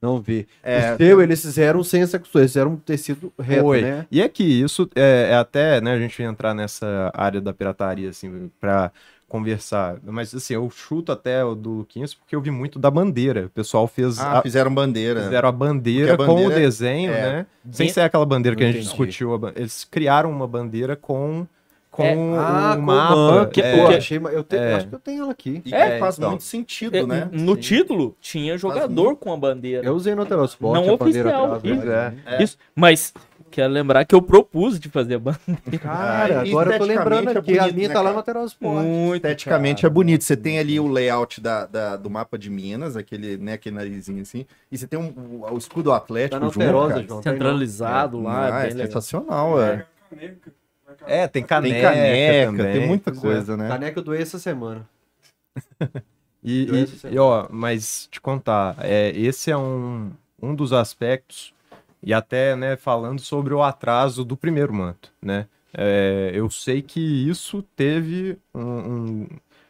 [0.00, 0.48] Não vi.
[0.62, 3.82] É, o seu, eles fizeram sem essa costura, eles fizeram um tecido reto, Foi.
[3.82, 4.06] né?
[4.10, 8.50] E aqui, isso é, é até, né, a gente entrar nessa área da pirataria, assim,
[8.60, 8.90] pra
[9.32, 9.96] conversar.
[10.04, 13.46] Mas, assim, eu chuto até o do Luquinhas porque eu vi muito da bandeira.
[13.46, 15.22] O pessoal fez Ah, a- fizeram bandeira.
[15.22, 17.46] fizeram a bandeira, a com o bandeira desenho, é- né?
[17.70, 18.88] Sem ser aquela bandeira que a gente entendi.
[18.88, 19.40] discutiu.
[19.56, 21.46] Eles criaram uma bandeira com,
[21.90, 22.14] com É.
[22.16, 23.16] o Ah, com o mapa.
[23.16, 23.46] mapa.
[23.46, 24.74] que- é, Pô, porque- achei, eu, te- é.
[24.74, 25.62] acho que eu tenho ela aqui.
[25.64, 26.30] E É, faz então.
[26.30, 27.28] muito sentido, É, né?
[27.32, 27.60] No Sim.
[27.60, 29.18] título tinha jogador muito.
[29.18, 29.86] com a bandeira.
[29.86, 31.64] Eu usei no Telesport, Não a bandeira oficial, atrás.
[31.76, 31.86] isso.
[31.86, 32.14] né?
[32.26, 32.42] é.
[32.42, 32.58] Isso.
[32.74, 33.12] Mas
[33.52, 35.60] quero lembrar que eu propus de fazer a bandeira.
[35.80, 38.06] Cara, Ah, agora eu tô esteticamente lembrando é aqui, a bonito, minha né, tá lá
[38.10, 38.16] cara?
[38.16, 38.84] no Telesport.
[38.84, 39.24] Muito.
[39.26, 40.24] Esteticamente é bonito.
[40.24, 44.22] Você tem ali o layout da, da- do mapa de Minas, aquele, né, aquele narizinho
[44.22, 44.46] assim.
[44.70, 45.08] E você tem um,
[45.42, 47.06] o, o escudo atlético Tá junto, Alterosa, cara.
[47.06, 47.20] João.
[47.22, 47.30] tá.
[47.30, 49.86] Centralizado lá, Ah, é é sensacional, é.
[50.10, 50.52] Caneca.
[51.06, 52.72] É, tem caneca, Tem caneca, também.
[52.78, 53.14] tem muita é.
[53.14, 53.68] coisa, né?
[53.68, 54.86] Caneca eu doei essa semana.
[56.44, 60.10] E, Eu e- essa e, ó, mas te contar, é, esse é um,
[60.42, 61.54] um dos aspectos,
[62.02, 65.46] e até, né, falando sobre o atraso do primeiro manto, né?
[65.74, 69.26] É, eu sei que isso teve um, um-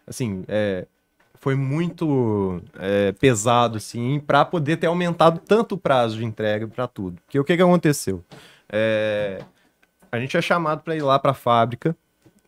[0.06, 0.86] assim, é,
[1.34, 6.86] foi muito é, pesado, assim, para poder ter aumentado tanto o prazo de entrega para
[6.88, 7.18] tudo.
[7.26, 8.24] Porque o que, que aconteceu?
[8.70, 9.42] É,
[10.10, 11.96] a gente é chamado para ir lá para a fábrica,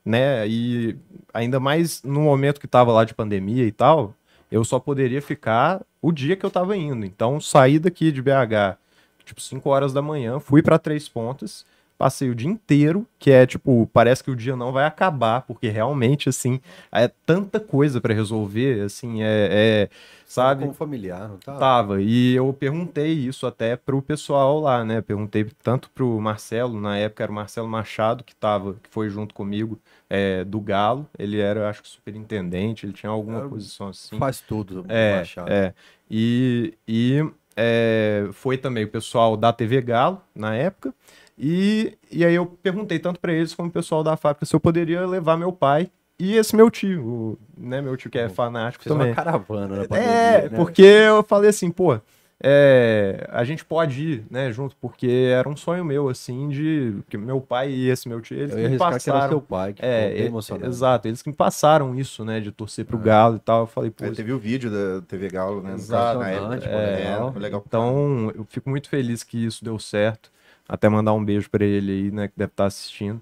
[0.05, 0.47] né?
[0.49, 0.97] E
[1.33, 4.15] ainda mais no momento que estava lá de pandemia e tal,
[4.51, 7.05] eu só poderia ficar o dia que eu estava indo.
[7.07, 8.79] Então, saí daqui de BH,
[9.25, 11.65] tipo, 5 horas da manhã, fui para Três Pontas,
[11.97, 15.69] passei o dia inteiro, que é tipo, parece que o dia não vai acabar, porque
[15.69, 16.61] realmente, assim,
[16.93, 19.89] é tanta coisa para resolver, assim, é, é
[20.27, 20.63] sabe?
[20.63, 21.57] Como familiar, não tá?
[21.57, 22.03] Tava.
[22.03, 25.01] E eu perguntei isso até pro pessoal lá, né?
[25.01, 29.33] Perguntei tanto pro Marcelo, na época era o Marcelo Machado que tava, que foi junto
[29.33, 29.79] comigo,
[30.11, 31.09] é, do Galo.
[31.17, 34.19] Ele era, acho que, superintendente, ele tinha alguma Era- posição assim.
[34.19, 34.85] Faz tudo.
[34.89, 35.51] É, Machado.
[35.51, 35.73] é.
[36.11, 37.25] E, e
[37.57, 40.93] é, foi também o pessoal da TV Galo, na época.
[41.39, 44.61] E, e aí eu perguntei tanto para eles como o pessoal da fábrica se eu
[44.61, 47.81] poderia levar meu pai e esse meu tio, né?
[47.83, 49.09] Meu tio que é fanático Fez também.
[49.11, 50.57] uma caravana na pandemia, É, né?
[50.57, 51.99] porque eu falei assim, pô,
[52.47, 57.17] é, a gente pode ir, né, junto, porque era um sonho meu, assim, de que
[57.17, 59.29] meu pai e esse meu tio, eles Eu que ia me arriscar que era passaram.
[59.31, 60.67] seu pai, que É, ficou bem e- emocionado.
[60.71, 63.61] exato, eles que me passaram isso, né, de torcer pro Galo e tal.
[63.63, 65.73] Eu falei, pô, Aí teve o vídeo da TV Galo, né?
[65.73, 66.19] Exato.
[66.19, 66.47] na época.
[66.57, 67.33] Impressionante, É, legal.
[67.33, 67.65] foi legal.
[67.67, 70.31] Então, eu fico muito feliz que isso deu certo.
[70.69, 73.21] Até mandar um beijo pra ele aí, né, que deve estar assistindo.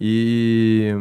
[0.00, 0.94] E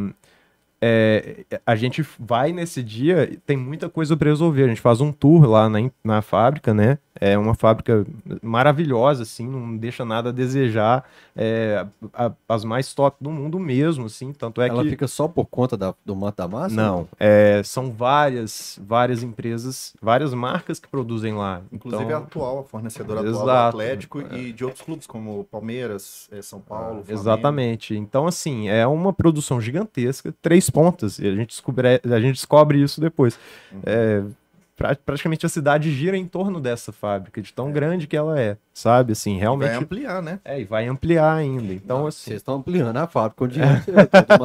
[0.81, 4.65] é, a gente vai nesse dia, e tem muita coisa para resolver.
[4.65, 6.97] A gente faz um tour lá na, na fábrica, né?
[7.25, 8.05] É uma fábrica
[8.41, 11.05] maravilhosa, assim, não deixa nada a desejar.
[11.35, 14.33] É, a- as mais top do mundo mesmo, assim.
[14.33, 14.89] Tanto é Ela que.
[14.89, 16.75] fica só por conta da, do Mata Massa?
[16.75, 21.61] Não, é, são várias, várias empresas, várias marcas que produzem lá.
[21.71, 23.77] Inclusive Então- a atual, a fornecedora atual do Exato.
[23.77, 27.11] Atlético e de outros clubes, como Palmeiras, eh, São Paulo, Flamengo.
[27.13, 27.95] Exatamente.
[27.95, 32.81] Então, assim, é uma produção gigantesca, três pontas, e a gente descobre, a gente descobre
[32.81, 33.39] isso depois.
[33.85, 34.23] É,
[34.75, 38.57] pra- praticamente a cidade gira em torno dessa fábrica, de tão grande que ela é,
[38.73, 39.11] sabe?
[39.13, 39.75] Assim, Vai realmente.
[39.75, 40.39] ampliar, né?
[40.43, 41.73] É, e vai ampliar ainda.
[41.73, 42.23] Então, Não, assim.
[42.25, 43.93] Vocês estão ampliando a fábrica com dinheiro do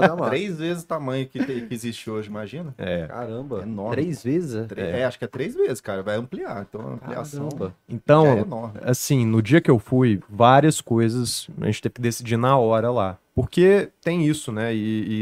[0.01, 0.31] Mata Massa.
[0.31, 2.75] Três vezes o tamanho que, te- que existe hoje, imagina?
[2.79, 3.07] É.
[3.07, 3.63] Caramba.
[3.63, 3.93] Enorme.
[3.97, 4.65] Três vezes, é?
[4.65, 5.05] Tre- É.
[5.05, 6.03] acho que é três vezes, cara.
[6.03, 6.67] Vai ampliar.
[6.69, 7.75] Então, a ampliação Caramba.
[7.89, 8.81] Então, é enorme.
[8.83, 12.91] assim, no dia que eu fui, várias coisas a gente teve que decidir na hora
[12.91, 13.19] lá.
[13.35, 14.75] Porque tem isso, né?
[14.75, 14.79] E,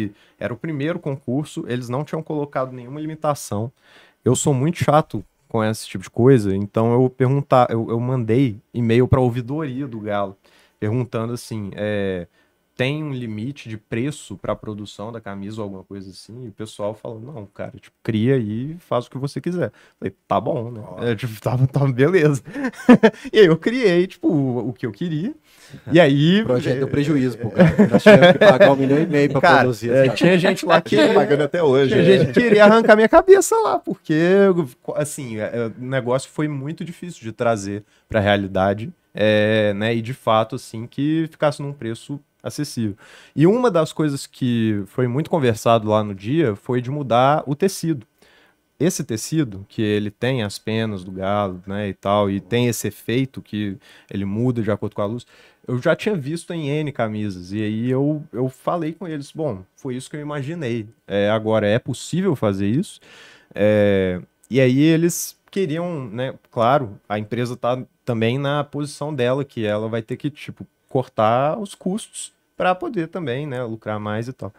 [0.07, 3.71] e era o primeiro concurso, eles não tinham colocado nenhuma limitação.
[4.27, 8.61] Eu sou muito chato com esse tipo de coisa, então eu perguntar, eu, eu mandei
[8.75, 10.37] e-mail para ouvidoria do Galo,
[10.81, 12.27] perguntando assim, é,
[12.77, 16.45] tem um limite de preço para a produção da camisa ou alguma coisa assim?
[16.45, 19.73] E o pessoal falou, não, cara, tipo, cria e faz o que você quiser.
[19.99, 20.83] Falei, tá bom, né?
[21.11, 22.43] É, tipo, tava, tava beleza.
[23.33, 25.35] e aí eu criei, tipo, o, o que eu queria.
[25.91, 26.45] E aí.
[26.45, 27.89] Projeto deu prejuízo, pô, cara.
[27.89, 29.91] Nós tivemos que pagar um milhão e meio pra Cara, produzir.
[29.91, 30.97] é, tinha gente lá que.
[30.97, 31.93] Tá pagando até hoje.
[31.93, 32.19] Tinha né?
[32.19, 34.21] gente que queria arrancar minha cabeça lá, porque,
[34.97, 39.95] assim, é, é, o negócio foi muito difícil de trazer pra realidade, é, né?
[39.95, 42.97] E de fato, assim, que ficasse num preço acessível.
[43.35, 47.55] E uma das coisas que foi muito conversado lá no dia foi de mudar o
[47.55, 48.07] tecido.
[48.79, 52.87] Esse tecido, que ele tem as penas do galo, né, e tal, e tem esse
[52.89, 53.79] efeito que
[54.11, 55.27] ele muda de acordo com a luz,
[55.67, 59.65] eu já tinha visto em N camisas, e aí eu, eu falei com eles, bom,
[59.77, 60.87] foi isso que eu imaginei.
[61.07, 63.01] É, agora, é possível fazer isso?
[63.55, 64.21] É,
[64.51, 69.89] e aí eles queriam, né, claro, a empresa tá também na posição dela, que ela
[69.89, 74.53] vai ter que, tipo, cortar os custos para poder também, né, lucrar mais e tal.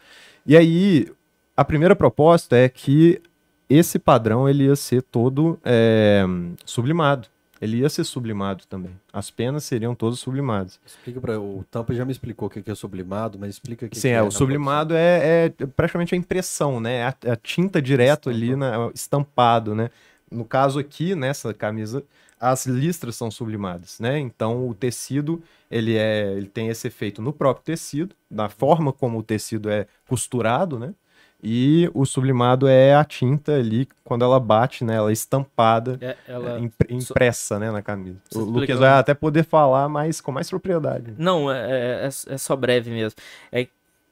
[0.45, 1.07] E aí,
[1.55, 3.21] a primeira proposta é que
[3.69, 6.23] esse padrão ele ia ser todo é,
[6.65, 7.27] sublimado.
[7.59, 8.91] Ele ia ser sublimado também.
[9.11, 10.79] As penas seriam todas sublimadas.
[10.85, 11.39] Explica pra...
[11.39, 14.13] O Tampa já me explicou o que é sublimado, mas explica o que Sim, que
[14.13, 17.05] é, na o sublimado é, é praticamente a impressão, né?
[17.07, 18.71] A, a tinta direto ali, né?
[18.93, 19.89] estampado, né?
[20.31, 22.03] No caso aqui, nessa camisa,
[22.39, 24.19] as listras são sublimadas, né?
[24.19, 29.17] Então o tecido, ele é, ele tem esse efeito no próprio tecido, da forma como
[29.19, 30.93] o tecido é costurado, né?
[31.41, 34.95] E o sublimado é a tinta ali, quando ela bate, né?
[34.95, 36.59] Ela é estampada, É, ela...
[36.59, 38.17] impre- impressa, né, na camisa.
[38.29, 41.13] Você O Lucas vai até poder falar mais, com mais propriedade.
[41.17, 43.19] Não, é, é, é- é só breve mesmo.
[43.51, 43.67] É,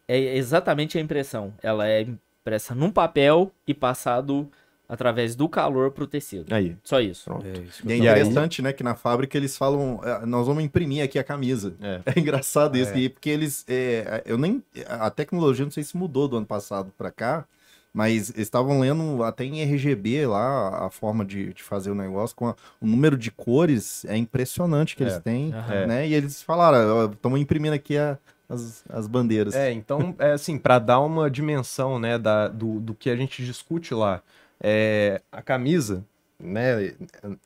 [0.07, 1.51] é exatamente a impressão.
[1.63, 4.47] Ela é impressa num papel e passado
[4.87, 6.53] através do calor pro tecido.
[6.53, 7.25] Aí, Só isso.
[7.25, 7.45] pronto.
[7.45, 8.19] É isso E é eu E aí?
[8.21, 11.73] interessante, né, que na fábrica eles falam, "Ah, nós vamos imprimir aqui a camisa.
[11.81, 12.01] É.
[12.15, 16.27] É engraçado isso, e porque eles, é, eu nem, a tecnologia não sei se mudou
[16.27, 17.45] do ano passado para cá,
[17.93, 22.35] mas eles estavam lendo até em RGB lá a forma de, de fazer o negócio,
[22.35, 25.05] com a- o número de cores é impressionante que É.
[25.07, 25.87] eles têm, Aham.
[25.87, 26.07] né?
[26.07, 28.17] E eles falaram, estamos imprimindo aqui a-
[28.49, 29.55] as, as bandeiras.
[29.55, 33.43] É, então, é assim, para dar uma dimensão, né, da, do, do que a gente
[33.43, 34.21] discute lá,
[34.67, 36.03] é, a camisa,
[36.39, 36.95] né?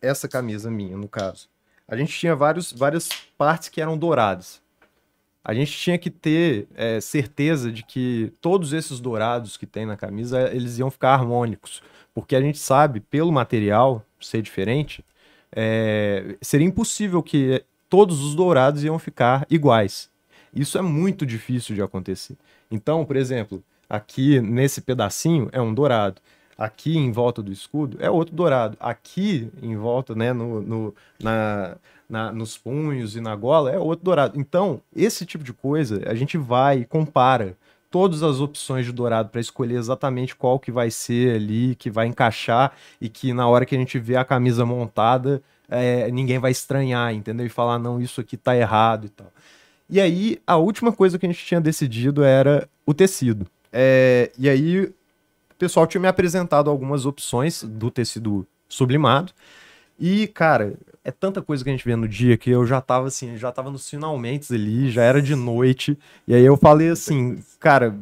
[0.01, 1.49] Essa camisa minha, no caso.
[1.85, 4.61] A gente tinha vários, várias partes que eram douradas.
[5.43, 9.97] A gente tinha que ter é, certeza de que todos esses dourados que tem na
[9.97, 11.83] camisa, eles iam ficar harmônicos.
[12.13, 15.03] Porque a gente sabe, pelo material ser diferente,
[15.51, 20.09] é, seria impossível que todos os dourados iam ficar iguais.
[20.53, 22.37] Isso é muito difícil de acontecer.
[22.71, 26.21] Então, por exemplo, aqui nesse pedacinho é um dourado.
[26.59, 28.75] Aqui em volta do escudo é outro dourado.
[28.81, 31.77] Aqui em volta, né, no, no na,
[32.09, 34.37] na, nos punhos e na gola é outro dourado.
[34.37, 37.55] Então, esse tipo de coisa a gente vai e compara
[37.89, 42.07] todas as opções de dourado para escolher exatamente qual que vai ser ali, que vai
[42.07, 46.51] encaixar e que na hora que a gente vê a camisa montada, é, ninguém vai
[46.51, 47.45] estranhar, entendeu?
[47.45, 49.31] E falar, não, isso aqui tá errado e tal.
[49.89, 53.47] E aí, a última coisa que a gente tinha decidido era o tecido.
[53.71, 54.91] É, e aí,
[55.59, 59.33] pessoal tinha me apresentado algumas opções do tecido sublimado.
[59.99, 63.07] E, cara, é tanta coisa que a gente vê no dia que eu já tava
[63.07, 65.99] assim, já tava nos finalmente ali, já era de noite.
[66.25, 67.97] E aí eu falei assim, cara,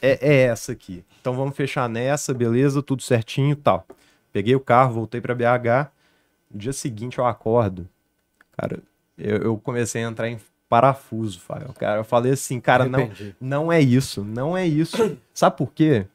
[0.00, 1.04] é, é essa aqui.
[1.20, 3.86] Então vamos fechar nessa, beleza, tudo certinho e tal.
[4.32, 5.90] Peguei o carro, voltei para BH.
[6.50, 7.86] No dia seguinte eu acordo.
[8.56, 8.78] Cara,
[9.18, 11.74] eu, eu comecei a entrar em parafuso, Fael.
[11.74, 13.10] Cara, eu falei assim, cara, não,
[13.40, 15.18] não é isso, não é isso.
[15.34, 16.06] Sabe por quê?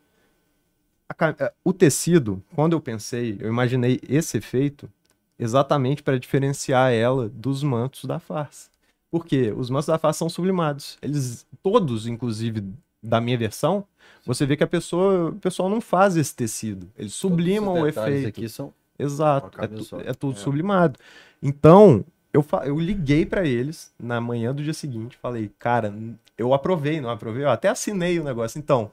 [1.10, 4.90] A, o tecido, quando eu pensei, eu imaginei esse efeito
[5.38, 8.70] exatamente para diferenciar ela dos mantos da farsa.
[9.10, 9.54] Por quê?
[9.56, 10.98] Os mantos da farsa são sublimados.
[11.02, 12.64] Eles, todos, inclusive,
[13.02, 13.84] da minha versão,
[14.26, 16.88] você vê que a pessoa, o pessoal não faz esse tecido.
[16.98, 18.28] Eles sublimam o efeito.
[18.28, 20.42] aqui são Exato, é, tu, é, tudo é.
[20.42, 21.00] sublimado.
[21.42, 22.04] Então,
[22.34, 25.94] eu, eu liguei para eles na manhã do dia seguinte, falei, cara,
[26.38, 27.44] eu aprovei, não aprovei?
[27.46, 28.60] Eu até assinei o negócio.
[28.60, 28.92] Então,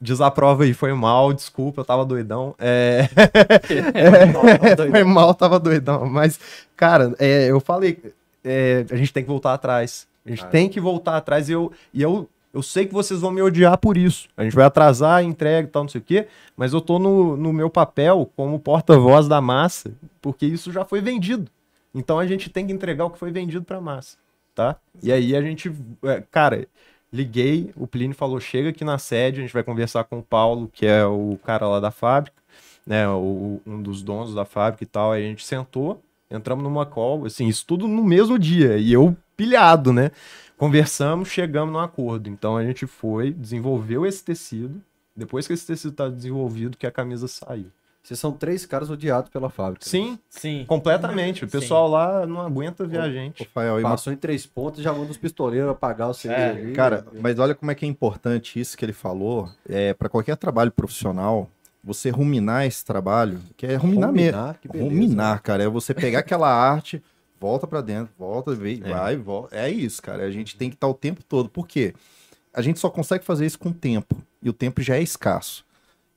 [0.00, 2.54] desaprova aí, foi mal, desculpa, eu tava doidão.
[2.58, 3.08] É...
[3.94, 4.90] é...
[4.90, 6.06] foi mal, tava doidão.
[6.06, 6.38] Mas,
[6.76, 7.98] cara, é, eu falei,
[8.44, 10.06] é, a gente tem que voltar atrás.
[10.24, 13.30] A gente tem que voltar atrás e eu, e eu, eu sei que vocês vão
[13.30, 14.28] me odiar por isso.
[14.36, 16.98] A gente vai atrasar a entrega e tal, não sei o quê, mas eu tô
[16.98, 21.50] no, no meu papel como porta-voz da massa, porque isso já foi vendido.
[21.94, 24.16] Então a gente tem que entregar o que foi vendido pra massa,
[24.54, 24.76] tá?
[25.02, 25.72] E aí a gente,
[26.04, 26.66] é, cara,
[27.12, 30.70] Liguei, o Plínio falou: chega aqui na sede, a gente vai conversar com o Paulo,
[30.72, 32.36] que é o cara lá da fábrica,
[32.86, 33.08] né?
[33.08, 35.12] O, um dos donos da fábrica e tal.
[35.12, 38.78] Aí a gente sentou, entramos numa call, assim, isso tudo no mesmo dia.
[38.78, 40.10] E eu pilhado, né?
[40.56, 42.30] Conversamos, chegamos num acordo.
[42.30, 44.80] Então a gente foi, desenvolveu esse tecido.
[45.14, 47.66] Depois que esse tecido está desenvolvido, que a camisa saiu.
[48.02, 49.86] Vocês são três caras odiados pela fábrica.
[49.86, 50.64] Sim, Sim.
[50.66, 51.44] completamente.
[51.44, 51.92] O pessoal Sim.
[51.92, 53.44] lá não aguenta ver a gente.
[53.44, 56.34] Rafael, Passou em três pontos e já manda os pistoleiros apagar o CD.
[56.34, 59.48] É, cara, mas olha como é que é importante isso que ele falou.
[59.68, 61.48] É, para qualquer trabalho profissional,
[61.82, 64.88] você ruminar esse trabalho, que é ruminar, ruminar mesmo.
[64.88, 67.00] Ruminar, cara, é você pegar aquela arte,
[67.40, 68.88] volta para dentro, volta, vem, é.
[68.88, 69.56] vai, volta.
[69.56, 70.24] É isso, cara.
[70.24, 71.48] A gente tem que estar o tempo todo.
[71.48, 71.94] Por quê?
[72.52, 74.16] A gente só consegue fazer isso com tempo.
[74.42, 75.64] E o tempo já é escasso.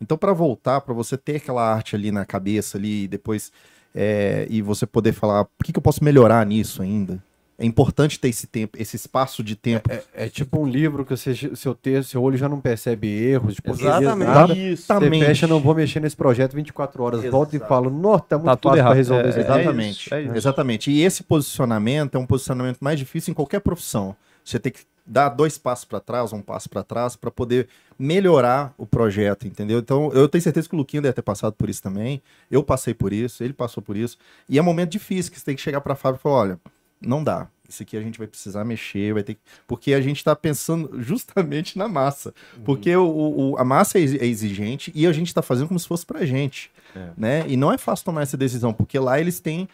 [0.01, 3.51] Então, para voltar, para você ter aquela arte ali na cabeça ali e depois
[3.95, 7.23] é, e você poder falar, o que, que eu posso melhorar nisso ainda?
[7.57, 9.89] É importante ter esse tempo, esse espaço de tempo.
[9.89, 13.07] É, é, é tipo um livro que você, seu texto, seu olho já não percebe
[13.07, 13.55] erros.
[13.55, 14.27] Tipo, Exatamente.
[14.27, 15.19] Nada, Exatamente.
[15.19, 17.19] Você fecha, não vou mexer nesse projeto 24 horas.
[17.21, 17.31] Exato.
[17.31, 19.25] Volta e falo, não, tá muito tá fácil para resolver.
[19.27, 20.13] É, exatamente.
[20.13, 20.91] É isso, exatamente.
[20.91, 24.13] E esse posicionamento é um posicionamento mais difícil em qualquer profissão.
[24.45, 27.67] Você tem que dar dois passos para trás, um passo para trás, para poder
[27.97, 29.79] melhorar o projeto, entendeu?
[29.79, 32.21] Então, eu tenho certeza que o Luquinho deve ter passado por isso também.
[32.49, 34.17] Eu passei por isso, ele passou por isso.
[34.47, 36.35] E é um momento difícil que você tem que chegar para a Fábio e falar:
[36.35, 36.59] olha,
[37.01, 37.47] não dá.
[37.67, 39.41] Isso aqui a gente vai precisar mexer, vai ter que...
[39.67, 42.31] Porque a gente está pensando justamente na massa.
[42.55, 42.63] Uhum.
[42.63, 45.87] Porque o, o, a massa é, é exigente e a gente está fazendo como se
[45.87, 46.71] fosse pra gente.
[46.95, 47.09] É.
[47.17, 47.45] Né?
[47.47, 49.67] E não é fácil tomar essa decisão, porque lá eles têm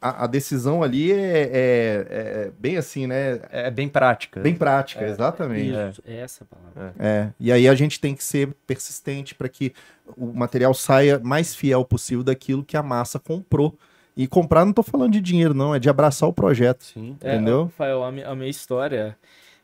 [0.00, 3.40] a, a, decisão ali é, é, é, bem assim, né?
[3.50, 4.40] É bem prática.
[4.40, 5.70] Bem prática, é, exatamente.
[5.70, 6.94] Isso, é essa palavra.
[6.98, 7.30] É.
[7.38, 9.72] E aí a gente tem que ser persistente para que
[10.16, 13.76] o material saia mais fiel possível daquilo que a massa comprou.
[14.16, 16.84] E comprar não estou falando de dinheiro, não, é de abraçar o projeto.
[16.84, 17.10] Sim.
[17.12, 17.64] Entendeu?
[17.64, 19.16] Rafael, a minha, a minha história,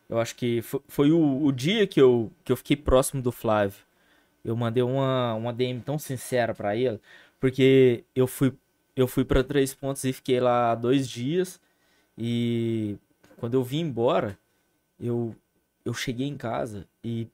[0.09, 3.31] eu acho que foi, foi o, o, dia que eu, que eu fiquei próximo do
[3.31, 3.79] Flávio.
[4.43, 6.99] Eu mandei uma, uma DM tão sincera para ele,
[7.39, 8.53] porque eu fui
[9.01, 11.59] eu fui para Três Pontos e fiquei lá dois dias.
[12.17, 12.97] E
[13.37, 14.37] quando eu vim embora,
[14.99, 15.35] eu,
[15.85, 17.27] eu cheguei em casa e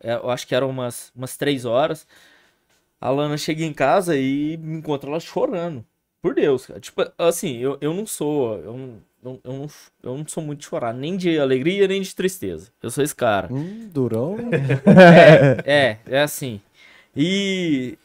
[0.00, 2.06] é, eu acho que eram umas, umas três horas.
[3.00, 5.84] A Lana chega em casa e me encontra ela chorando.
[6.20, 6.80] Por Deus, cara.
[6.80, 8.58] Tipo, assim, eu, eu não sou.
[8.58, 9.68] Eu não, eu, não,
[10.02, 12.70] eu não sou muito de chorar, nem de alegria, nem de tristeza.
[12.82, 13.52] Eu sou esse cara.
[13.52, 14.36] Hum, durão.
[15.66, 16.60] é, é, é assim.
[17.16, 17.98] E,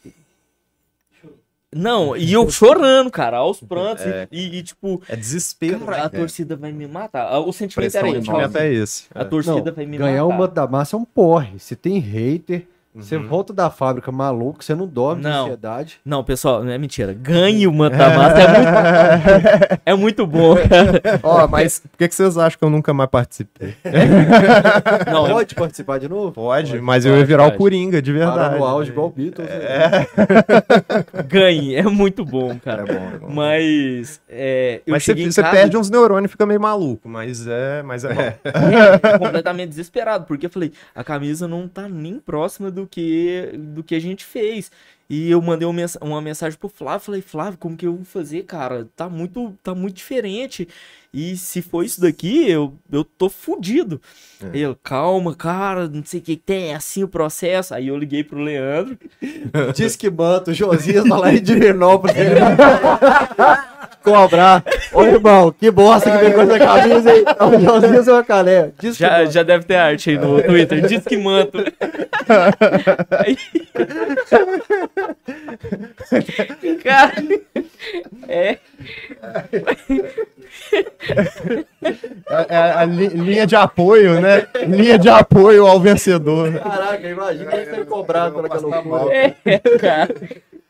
[1.73, 4.03] Não, e eu chorando, cara, aos prantos.
[4.05, 4.27] É.
[4.31, 5.79] E, e, tipo, É desespero.
[5.81, 6.09] cara, a né?
[6.09, 7.27] torcida vai me matar.
[7.31, 8.27] Ah, O sentimento Pressão era esse.
[8.29, 9.03] momento ó, é esse.
[9.13, 9.23] A É.
[9.25, 10.39] torcida Não, vai me ganhar o matar.
[10.39, 11.59] manto da massa é um porre.
[11.59, 12.65] Se tem hater,
[13.01, 13.27] você Uhum.
[13.27, 15.43] volta da fábrica maluco, você não dorme de Não.
[15.45, 15.99] ansiedade.
[16.05, 17.13] Não, pessoal, não é mentira.
[17.13, 17.95] Ganhe o massa.
[17.95, 17.95] É
[18.47, 21.01] muito, é muito bom, cara.
[21.23, 23.75] Ó, mas por que, que vocês acham que eu nunca mais participei?
[25.11, 26.31] Não, é- Pode participar de novo?
[26.33, 27.55] Pode, mas eu ia virar pode.
[27.55, 28.57] o Coringa, de Para verdade.
[28.57, 29.47] no auge igual o Beatles.
[31.27, 31.75] ganhe.
[31.75, 32.83] É muito bom, cara.
[32.83, 33.29] É bom, é bom.
[33.29, 34.19] Mas.
[34.29, 37.81] É, eu Mas você, você casa perde uns neurônios e fica meio maluco, mas é,
[37.83, 38.13] mas é,
[38.43, 39.19] bom.
[39.19, 43.95] completamente desesperado, porque eu falei, a camisa não tá nem próxima do que, do que
[43.95, 44.71] a gente fez.
[45.09, 48.05] E eu mandei uma, mens- uma mensagem pro Flávio, falei, Flávio, como que eu vou
[48.05, 48.87] fazer, cara?
[48.95, 50.67] Tá muito, tá muito diferente.
[51.11, 53.99] E se for isso daqui, eu, eu tô fudido.
[54.53, 57.73] Ele, calma, cara, não sei o que tem, é assim o processo.
[57.73, 58.95] Aí eu liguei pro Leandro.
[59.75, 62.15] Diz que manto, o Josias tá lá em Divinópolis.
[64.13, 64.63] Cobrar.
[64.93, 67.23] Ô irmão, que bosta que vem com essa camisa aí.
[67.23, 68.69] O Josias é uma cané.
[68.79, 71.57] Diz que Já, já deve ter arte aí no Twitter, diz que manto.
[73.11, 73.37] Aí...
[76.83, 77.13] Cara,
[78.27, 78.57] é,
[82.29, 84.45] É, é a li- linha de apoio, né?
[84.67, 86.51] Linha de apoio ao vencedor.
[86.59, 89.15] Caraca, imagina ele sendo cobrado por aquela loucura.
[89.15, 90.09] é, cara.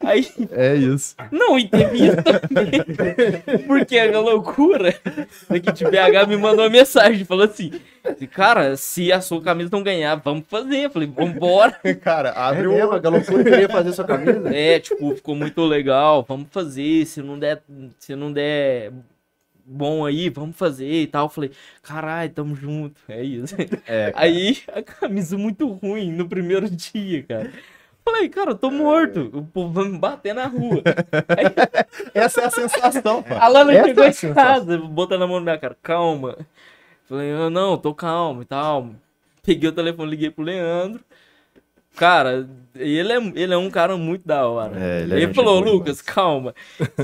[0.02, 1.16] Aí, É isso.
[1.32, 2.72] não, e teve isso também.
[3.68, 4.96] Porque a loucura
[5.50, 7.72] daqui de BH me mandou uma mensagem, falou assim,
[8.32, 10.86] cara, se a sua camisa não ganhar, vamos fazer.
[10.86, 11.78] Eu falei, vambora.
[12.02, 12.72] Cara, É abre o.
[12.72, 14.50] mesmo, a loucura queria fazer sua camisa.
[14.56, 17.62] É, tipo, ficou muito legal, vamos fazer, se não der,
[18.00, 18.92] se não der
[19.66, 21.26] bom aí, vamos fazer e tal.
[21.26, 21.52] Eu falei,
[21.84, 23.54] caralho, tamo junto, é isso.
[23.86, 27.52] É, Aí, a camisa muito ruim no primeiro dia, cara.
[28.04, 30.82] Falei, cara, eu tô morto, o povo vai me bater na rua.
[32.14, 33.38] Essa é a sensação, pá.
[33.44, 36.38] A Lana Essa chegou é em casa, botando a mão na minha cara, calma.
[37.08, 38.90] Falei, eu não, tô calmo e tal.
[39.44, 41.04] Peguei o telefone, liguei pro Leandro.
[41.96, 44.80] Cara, ele é, ele é um cara muito da hora.
[44.80, 46.54] É, ele é ele falou, Lucas, calma.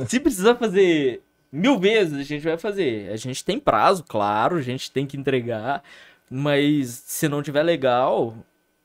[0.07, 3.11] Se precisar fazer mil vezes, a gente vai fazer.
[3.11, 5.83] A gente tem prazo, claro, a gente tem que entregar.
[6.29, 8.35] Mas se não tiver legal,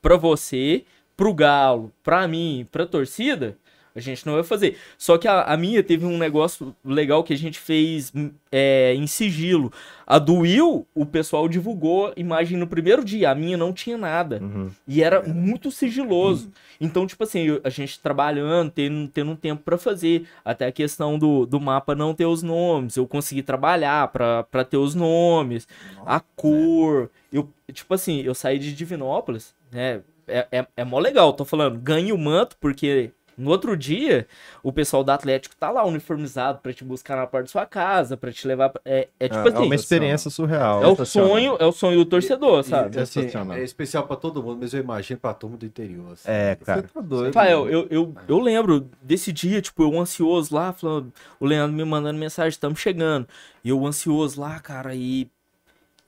[0.01, 0.85] pra você,
[1.21, 3.55] pro Galo, pra mim, pra torcida,
[3.95, 4.79] a gente não vai fazer.
[4.97, 8.95] Só que a, a minha teve um negócio legal que a gente fez hum, é,
[8.95, 9.71] em sigilo.
[10.07, 13.31] A do Will, o pessoal divulgou imagem no primeiro dia.
[13.31, 14.41] A minha não tinha nada.
[14.41, 14.71] Uhum.
[14.89, 16.51] E era muito sigiloso.
[16.81, 20.27] Então, tipo assim, a gente trabalhando, tendo, tendo um tempo pra fazer.
[20.43, 22.97] Até a questão do, do mapa não ter os nomes.
[22.97, 25.69] Eu consegui trabalhar pra, pra ter os nomes,
[26.07, 27.11] a cor.
[27.31, 30.01] Eu, tipo assim, eu saí de Divinópolis, né?
[30.31, 34.27] É, é, é mó legal, tô falando, ganhe o manto, porque no outro dia
[34.63, 38.15] o pessoal do Atlético tá lá uniformizado pra te buscar na porta da sua casa,
[38.17, 38.69] pra te levar.
[38.69, 40.85] pra- É, é tipo É assim, uma experiência surreal.
[40.85, 42.99] é o sonho, é o sonho do torcedor, sabe?
[42.99, 43.57] E, assim, Sensacional.
[43.57, 46.13] é especial pra todo mundo, mas eu imagino pra turma do interior.
[46.13, 46.25] assim.
[46.31, 46.83] É, cara.
[46.83, 47.27] Você tá doido.
[47.35, 51.85] Rafael, eu, eu, eu lembro desse dia, tipo, eu ansioso lá, falando, o Leandro me
[51.85, 53.27] mandando mensagem, estamos chegando.
[53.65, 55.27] E eu ansioso lá, cara, e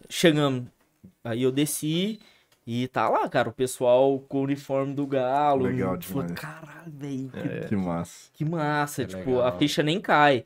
[0.08, 0.64] chegamos.
[1.24, 2.20] Aí eu desci
[2.66, 5.64] e tá lá, cara, o pessoal com o uniforme do Galo.
[5.64, 6.40] Legal falou, demais.
[6.40, 7.60] caralho, velho, É.
[7.66, 8.30] Que massa.
[8.32, 9.02] que massa.
[9.02, 9.46] É tipo, legal.
[9.46, 10.44] a ficha nem cai.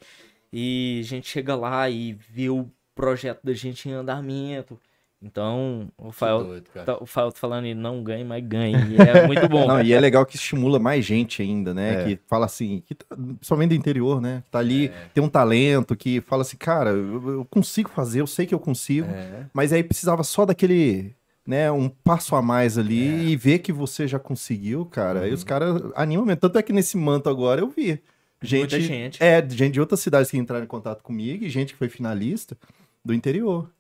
[0.53, 4.79] E a gente chega lá e vê o projeto da gente em andamento.
[5.23, 6.85] Então, o cara.
[6.85, 8.77] tá, o Rafael tá falando, não ganhe, mas ganhe.
[8.77, 9.67] E é muito bom.
[9.67, 12.03] Não, e é legal que estimula mais gente ainda, né?
[12.03, 12.05] É.
[12.05, 13.07] Que fala assim, que tá,
[13.41, 14.43] somente do interior, né?
[14.51, 18.47] Tá ali, tem um talento, que fala assim, cara, eu, eu consigo fazer, eu sei
[18.47, 19.47] que eu consigo, É.
[19.55, 21.15] mas aí precisava só daquele,
[21.47, 25.21] né, um passo a mais ali e ver que você já conseguiu, cara.
[25.21, 26.41] Aí os caras animam mesmo.
[26.41, 28.01] Tanto é que nesse manto agora eu vi.
[28.43, 29.23] Gente, Muita gente.
[29.23, 32.57] É, gente de outras cidades que entraram em contato comigo e gente que foi finalista
[33.05, 33.71] do interior.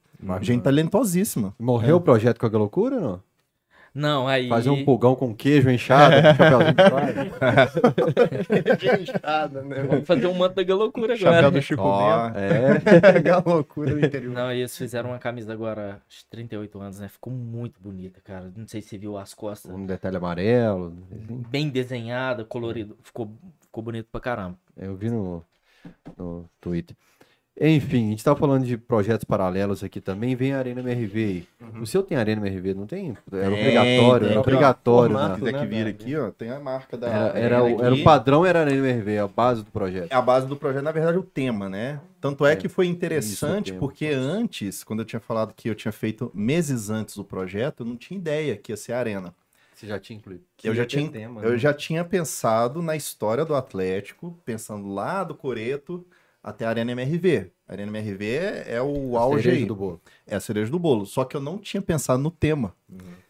[0.41, 1.55] Gente talentosíssima.
[1.59, 3.23] Morreu o projeto com a loucura ou não?
[3.97, 4.47] Não, aí.
[4.47, 7.33] Fazer um pulgão com queijo inchado, com chapéuzinho de praia.
[9.89, 11.51] Vamos fazer um manto da loucura Chapéu agora.
[11.51, 12.39] do Chico Bento.
[12.39, 13.41] É.
[13.51, 14.35] loucura do interior.
[14.35, 17.09] Não, e eles fizeram uma camisa agora, acho que 38 anos, né?
[17.09, 18.53] Ficou muito bonita, cara.
[18.55, 19.75] Não sei se você viu as costas.
[19.75, 20.91] Um detalhe amarelo.
[21.49, 22.99] Bem desenhada, colorido.
[23.03, 24.59] Ficou, ficou bonito pra caramba.
[24.77, 25.43] Eu vi no,
[26.19, 26.95] no Twitter.
[27.59, 30.37] Enfim, a gente tava falando de projetos paralelos aqui também.
[30.37, 31.49] Vem a Arena MRV aí.
[31.81, 33.17] O seu tem Arena MRV, não tem?
[33.33, 35.13] Era obrigatório, era obrigatório.
[35.17, 35.53] Formato, né?
[35.53, 35.89] quiser que velho?
[35.89, 37.07] aqui, ó, tem a marca da.
[37.09, 40.13] Era, era, o, era o padrão, era a Arena MRV, a base do projeto.
[40.13, 41.99] É a base do projeto, na verdade, o tema, né?
[42.21, 45.93] Tanto é, É, que foi interessante, porque antes, quando eu tinha falado que eu tinha
[45.93, 49.33] feito meses antes o projeto, eu não tinha ideia que ia ser a arena.
[49.75, 50.43] Você já tinha incluído.
[50.57, 51.59] que Eu já tinha- tema, Eu né?
[51.59, 56.05] já tinha pensado na história do Atlético, pensando lá do Coreto
[56.47, 57.51] até a Arena MRV.
[57.67, 58.25] A Arena MRV
[58.67, 59.67] é o auge Cereja aí.
[59.67, 60.01] do bolo.
[60.25, 61.05] É a cereja do bolo.
[61.05, 62.73] Só que eu não tinha pensado no tema.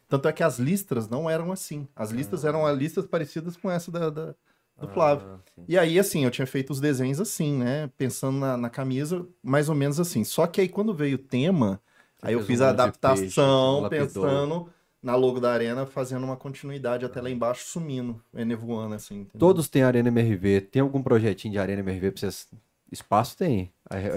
[0.06, 1.88] Tanto é que as listras não eram assim.
[1.96, 4.34] As listas eram as listas parecidas com essa da, da-
[4.78, 5.26] do Flávio.
[5.26, 5.64] Ah, sim.
[5.66, 7.90] E aí, assim, eu tinha feito os desenhos assim, né?
[7.96, 10.22] Pensando na, na camisa, mais ou menos assim.
[10.22, 11.80] Só que aí, quando veio o tema,
[12.20, 14.68] Você aí eu fiz a adaptação, peixe, pensando
[15.02, 19.20] na logo da arena, fazendo uma continuidade até lá embaixo, sumindo, nevoando, assim.
[19.20, 19.38] entendeu?
[19.38, 20.60] Todos têm Arena MRV.
[20.60, 22.46] Tem algum projetinho de Arena MRV pra vocês?
[22.90, 23.70] Espaço tem.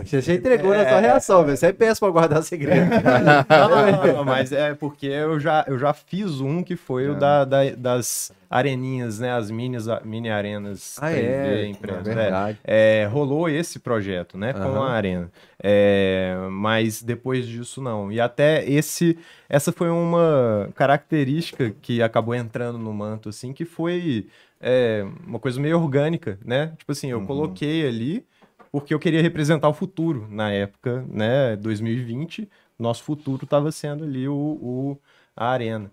[0.03, 1.57] Você já entregou na sua reação, velho.
[1.57, 2.89] Você é péssimo pra guardar segredo.
[3.49, 7.09] Não, não, mas é porque eu já, eu já fiz um que foi É.
[7.09, 9.31] o da, da- das areninhas, né?
[9.31, 11.61] As minis, mini arenas Ah, 3D é.
[11.61, 12.07] É impressas.
[12.07, 12.13] É.
[12.15, 12.59] verdade.
[12.63, 14.87] É, rolou esse projeto, né, com Aham.
[14.87, 15.31] a Arena.
[15.61, 18.11] É, mas depois disso não.
[18.11, 19.17] E até esse,
[19.47, 24.27] essa foi uma característica que acabou entrando no manto, assim, que foi
[24.61, 26.73] é, uma coisa meio orgânica, né?
[26.77, 27.25] Tipo assim, eu Uhum.
[27.27, 28.25] coloquei ali
[28.71, 31.55] porque eu queria representar o futuro na época, né?
[31.57, 34.97] 2020, nosso futuro estava sendo ali o, o-
[35.35, 35.91] a Arena.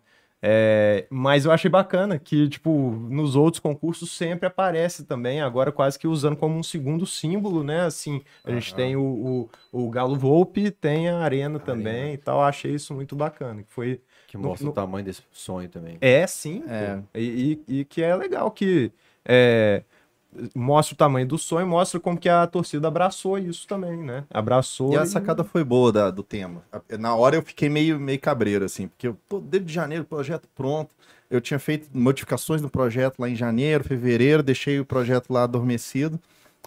[0.49, 2.71] É, mas eu achei bacana que, tipo,
[3.11, 7.81] nos outros concursos sempre aparece também, agora quase que usando como um segundo símbolo, né?
[7.81, 12.43] Assim, a gente tem o, o, o Galo Volpe, tem a Arena também e tal.
[12.43, 13.63] Achei isso muito bacana.
[13.63, 14.01] Que foi.
[14.29, 15.97] Que mostra No- o tamanho desse sonho também.
[16.01, 16.63] É, sim.
[16.69, 17.01] É.
[17.15, 18.93] E, e- e que é legal que
[19.25, 19.83] é,
[20.55, 24.25] mostra o tamanho do sonho, mostra como que a torcida abraçou isso também, né?
[24.31, 24.93] Abraçou.
[24.93, 26.63] E a sacada foi boa da- do tema.
[26.99, 30.95] Na hora eu fiquei meio, meio cabreiro, assim, porque eu tô desde janeiro, projeto pronto.
[31.29, 36.21] Eu tinha feito modificações no projeto lá em janeiro, fevereiro, deixei o projeto lá adormecido.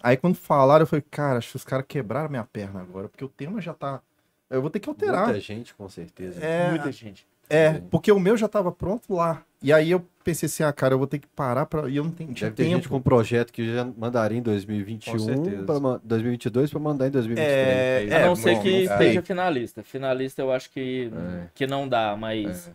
[0.04, 3.24] Aí quando falaram, eu falei, cara, acho que os caras quebraram minha perna agora, porque
[3.24, 4.02] o tema já tá.
[4.50, 5.28] Eu vou ter que alterar.
[5.28, 6.44] Muita gente, com certeza.
[6.44, 7.26] É, Muita gente.
[7.50, 9.44] É, porque o meu já tava pronto lá.
[9.62, 11.90] E aí eu pensei assim, ah, cara, eu vou ter que parar pra.
[11.90, 12.76] E eu não tenho, Deve ter tempo.
[12.76, 15.64] gente com projeto que já mandaria em 2021, Com certeza.
[15.64, 18.12] pra, ma- 2022 para mandar em 2023.
[18.12, 18.16] É.
[18.16, 19.08] A é, não ser bom, que não sei.
[19.08, 19.84] seja finalista.
[19.84, 21.48] Finalista eu acho que, É.
[21.54, 22.72] que não dá, mas.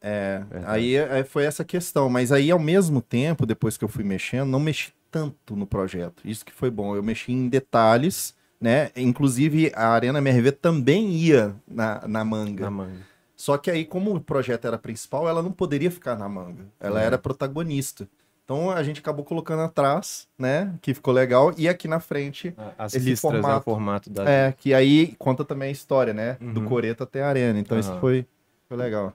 [0.00, 0.64] É, Verdade.
[0.72, 2.08] aí é, foi essa questão.
[2.08, 6.22] Mas aí, ao mesmo tempo, depois que eu fui mexendo, não mexi tanto no projeto.
[6.24, 6.94] Isso que foi bom.
[6.94, 8.90] Eu mexi em detalhes, né?
[8.94, 12.64] Inclusive, a Arena MRV também ia na, na manga.
[12.64, 13.08] na manga.
[13.40, 16.66] Só que aí, como o projeto era principal, ela não poderia ficar na manga.
[16.80, 17.06] Ela É.
[17.06, 18.08] era protagonista.
[18.44, 20.74] Então a gente acabou colocando atrás, né?
[20.82, 21.54] Que ficou legal.
[21.56, 23.38] E aqui na frente, As Esse listras, né?
[23.38, 23.64] O formato.
[23.64, 24.28] formato da.
[24.28, 26.36] é, que aí conta também a história, né?
[26.40, 26.66] Do Uhum.
[26.66, 27.58] Coreto até a Arena.
[27.60, 28.00] Então isso Aham.
[28.00, 28.26] foi,
[28.66, 29.12] foi legal.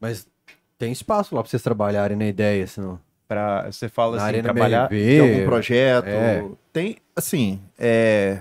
[0.00, 0.26] Mas
[0.78, 2.98] tem espaço lá pra vocês trabalharem na ideia, senão.
[3.28, 4.90] Pra, você fala Na assim, Arena trabalhar.
[4.90, 6.06] MRV, algum projeto.
[6.06, 6.44] é.
[6.72, 8.40] Tem, assim, é,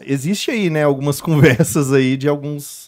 [0.00, 2.85] existe aí, né, algumas conversas aí de alguns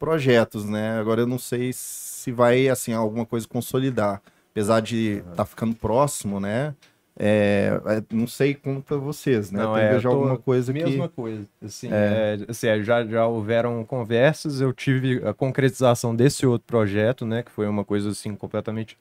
[0.00, 0.98] projetos, né?
[0.98, 4.20] Agora eu não sei se vai, assim, alguma coisa consolidar.
[4.50, 6.74] Apesar de estar ficando próximo, né?
[7.22, 9.62] É, é, não sei contra vocês, né?
[9.62, 11.14] Não, Tem é, tô- alguma coisa Mesma que...
[11.14, 11.46] coisa.
[11.62, 17.26] Assim, é, assim, é, já, já houveram conversas, eu tive a concretização desse outro projeto,
[17.26, 17.42] né?
[17.42, 18.96] Que foi uma coisa assim completamente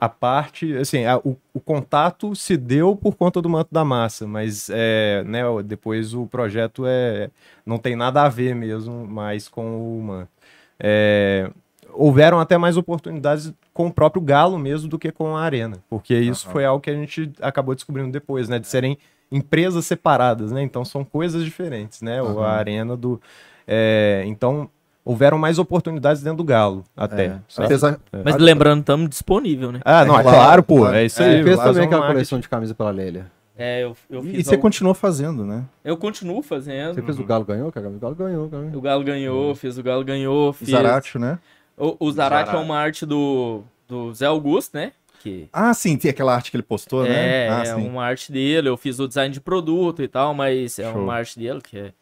[0.00, 0.76] é, à parte.
[0.76, 5.22] Assim, a- o, o contato se deu por conta do manto da massa, mas é,
[5.24, 7.30] né, depois o projeto é,
[7.64, 10.30] não tem nada a ver mesmo mais com o manto.
[10.78, 11.50] É,
[11.92, 16.14] houveram até mais oportunidades com o próprio Galo mesmo do que com a Arena, porque
[16.14, 16.52] isso Aham.
[16.52, 18.98] foi algo que a gente acabou descobrindo depois, né, de serem
[19.32, 22.42] empresas separadas, né, então são coisas diferentes, né, Aham.
[22.44, 23.20] a Arena do...
[23.66, 24.68] é, então,
[25.06, 27.26] houveram mais oportunidades dentro do Galo, até.
[27.26, 29.80] É, apesar, Mas lembrando, estamos disponível, né?
[29.84, 31.42] Ah, não, É é claro, claro, pô, é isso aí.
[31.44, 32.14] fez faz também aquela marketing.
[32.14, 33.30] coleção de camisa pela Lélia.
[33.58, 35.64] É, eu, eu e você al- continua fazendo, né?
[35.82, 36.94] Eu continuo fazendo.
[36.96, 37.88] Você fez o Galo ganhou, cara?
[37.88, 38.64] O Galo ganhou, cara.
[38.74, 40.68] O Galo ganhou, fiz o Galo ganhou, O fiz.
[40.68, 41.38] Zaratio, né?
[41.78, 44.92] O, o Zarate é uma arte do, do Zé Augusto, né?
[45.20, 47.46] Que Ah, sim, tem aquela arte que ele postou, né?
[47.46, 47.88] é, Ah, é sim.
[47.88, 48.68] uma arte dele.
[48.68, 51.00] Eu fiz o design de produto e tal, mas é Show.
[51.02, 51.92] uma arte dele que é,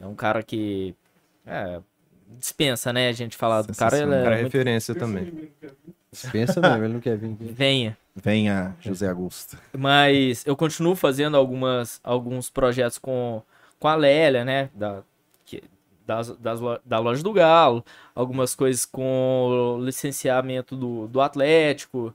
[0.00, 0.94] é um cara que
[1.46, 1.80] é,
[2.38, 3.08] dispensa, né?
[3.08, 4.52] A gente falar do cara, ele é Cara, é muito...
[4.52, 5.50] referência também.
[6.32, 7.96] Pensa mesmo, ele não quer vir venha.
[8.14, 9.58] Venha, José Augusto.
[9.76, 13.42] Mas eu continuo fazendo algumas, alguns projetos com,
[13.78, 14.70] com a Lélia, né?
[14.74, 15.02] Da,
[15.44, 15.62] que,
[16.06, 17.84] das, das, da loja do Galo,
[18.14, 22.14] algumas coisas com o licenciamento do, do Atlético.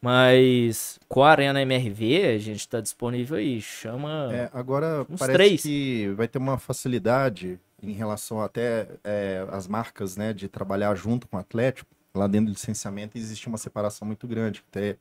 [0.00, 3.60] Mas com a Arena MRV, a gente tá disponível aí.
[3.60, 4.30] Chama.
[4.32, 5.62] É, agora Uns parece três.
[5.62, 11.26] que vai ter uma facilidade em relação até é, as marcas, né, de trabalhar junto
[11.26, 11.90] com o Atlético.
[12.14, 14.92] Lá dentro do licenciamento existe uma separação muito grande, até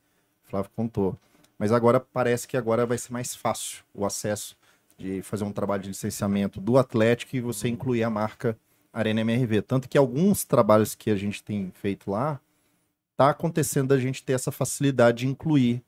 [0.45, 1.18] o Flávio contou.
[1.60, 4.58] Mas agora parece que agora vai ser mais fácil o acesso
[4.98, 8.58] de fazer um trabalho de licenciamento do Atlético e você incluir a marca
[8.93, 9.61] Arena MRV.
[9.61, 12.40] Tanto que alguns trabalhos que a gente tem feito lá
[13.16, 15.84] tá acontecendo da gente ter essa facilidade de incluir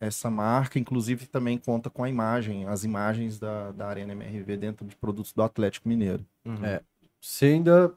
[0.00, 4.86] essa marca, inclusive também conta com a imagem, as imagens da, da Arena MRV dentro
[4.86, 6.24] de produtos do Atlético Mineiro.
[7.20, 7.92] Você ainda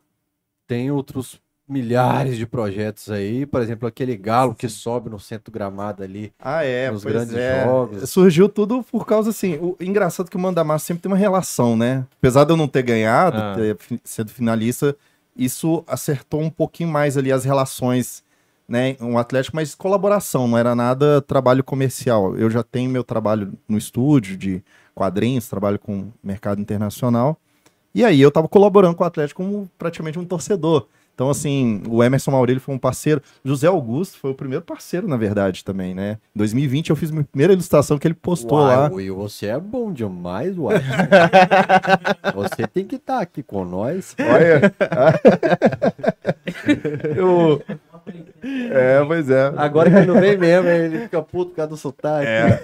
[0.67, 5.53] tem outros milhares de projetos aí, por exemplo, aquele galo que sobe no centro do
[5.53, 6.33] gramado ali.
[6.39, 7.63] Ah, é, Nos grandes é.
[7.63, 8.09] jogos.
[8.09, 11.77] Surgiu tudo por causa, assim, o engraçado é que o Mandamassa sempre tem uma relação,
[11.77, 12.05] né?
[12.17, 13.53] Apesar de eu não ter ganhado, Ah.
[13.55, 14.95] ter sido finalista,
[15.35, 18.23] isso acertou um pouquinho mais ali as relações,
[18.69, 18.95] né?
[19.01, 22.37] Um Atlético, mas colaboração, não era nada trabalho comercial.
[22.37, 27.37] Eu já tenho meu trabalho no estúdio de quadrinhos, trabalho com mercado internacional.
[27.93, 30.87] E aí eu tava colaborando com o Atlético como praticamente um torcedor.
[31.19, 33.21] Então, assim, o Emerson Maurílio foi um parceiro.
[33.43, 36.17] José Augusto foi o primeiro parceiro, na verdade, também, né?
[36.33, 38.89] Em 2020 eu fiz minha primeira ilustração que ele postou Uai, lá.
[38.89, 40.77] Will, você é bom demais, uai.
[42.33, 44.15] você tem que estar aqui com nós.
[44.17, 44.73] Olha.
[47.17, 47.61] eu...
[48.71, 49.53] É, pois é.
[49.57, 52.27] Agora que ele não vem mesmo, ele fica puto por causa do sotaque.
[52.27, 52.59] É.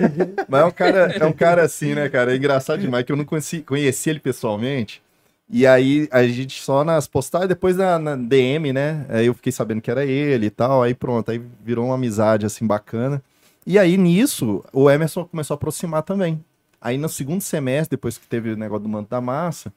[0.47, 2.33] Mas é um cara, é um cara assim, né, cara?
[2.33, 5.01] É engraçado demais que eu não conheci, conheci ele pessoalmente.
[5.49, 9.05] E aí a gente só nas postagens, depois na, na DM, né?
[9.09, 10.81] Aí eu fiquei sabendo que era ele e tal.
[10.81, 13.21] Aí pronto, aí virou uma amizade assim bacana.
[13.65, 16.43] E aí nisso, o Emerson começou a aproximar também.
[16.81, 19.73] Aí no segundo semestre, depois que teve o negócio do manto da massa,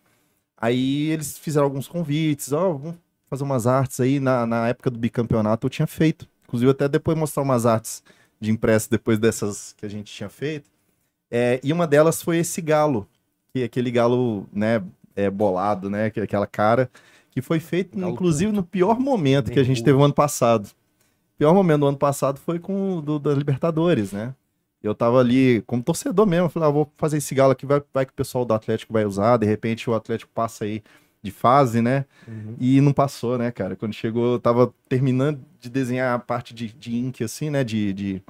[0.57, 2.97] aí eles fizeram alguns convites, ó, vamos
[3.28, 4.20] fazer umas artes aí.
[4.20, 6.28] Na, na época do bicampeonato eu tinha feito.
[6.44, 8.02] Inclusive até depois mostrar umas artes
[8.40, 10.70] de impresso depois dessas que a gente tinha feito.
[11.31, 13.07] É, e uma delas foi esse galo,
[13.52, 14.82] que é aquele galo, né,
[15.15, 16.90] é, bolado, né, que é aquela cara,
[17.31, 20.15] que foi feito, Galo inclusive, no pior momento Bem que a gente teve o ano
[20.15, 20.66] passado.
[20.66, 24.34] O pior momento do ano passado foi com o do, da Libertadores, né?
[24.82, 28.07] Eu tava ali como torcedor mesmo, falei, ah, vou fazer esse galo aqui, vai, vai
[28.07, 30.82] que o pessoal do Atlético vai usar, de repente o Atlético passa aí
[31.23, 32.05] de fase, né?
[32.61, 33.75] E não passou, né, cara?
[33.77, 37.65] Quando chegou, eu tava terminando de desenhar a parte de, de ink, assim, né?
[37.65, 38.23] De, de,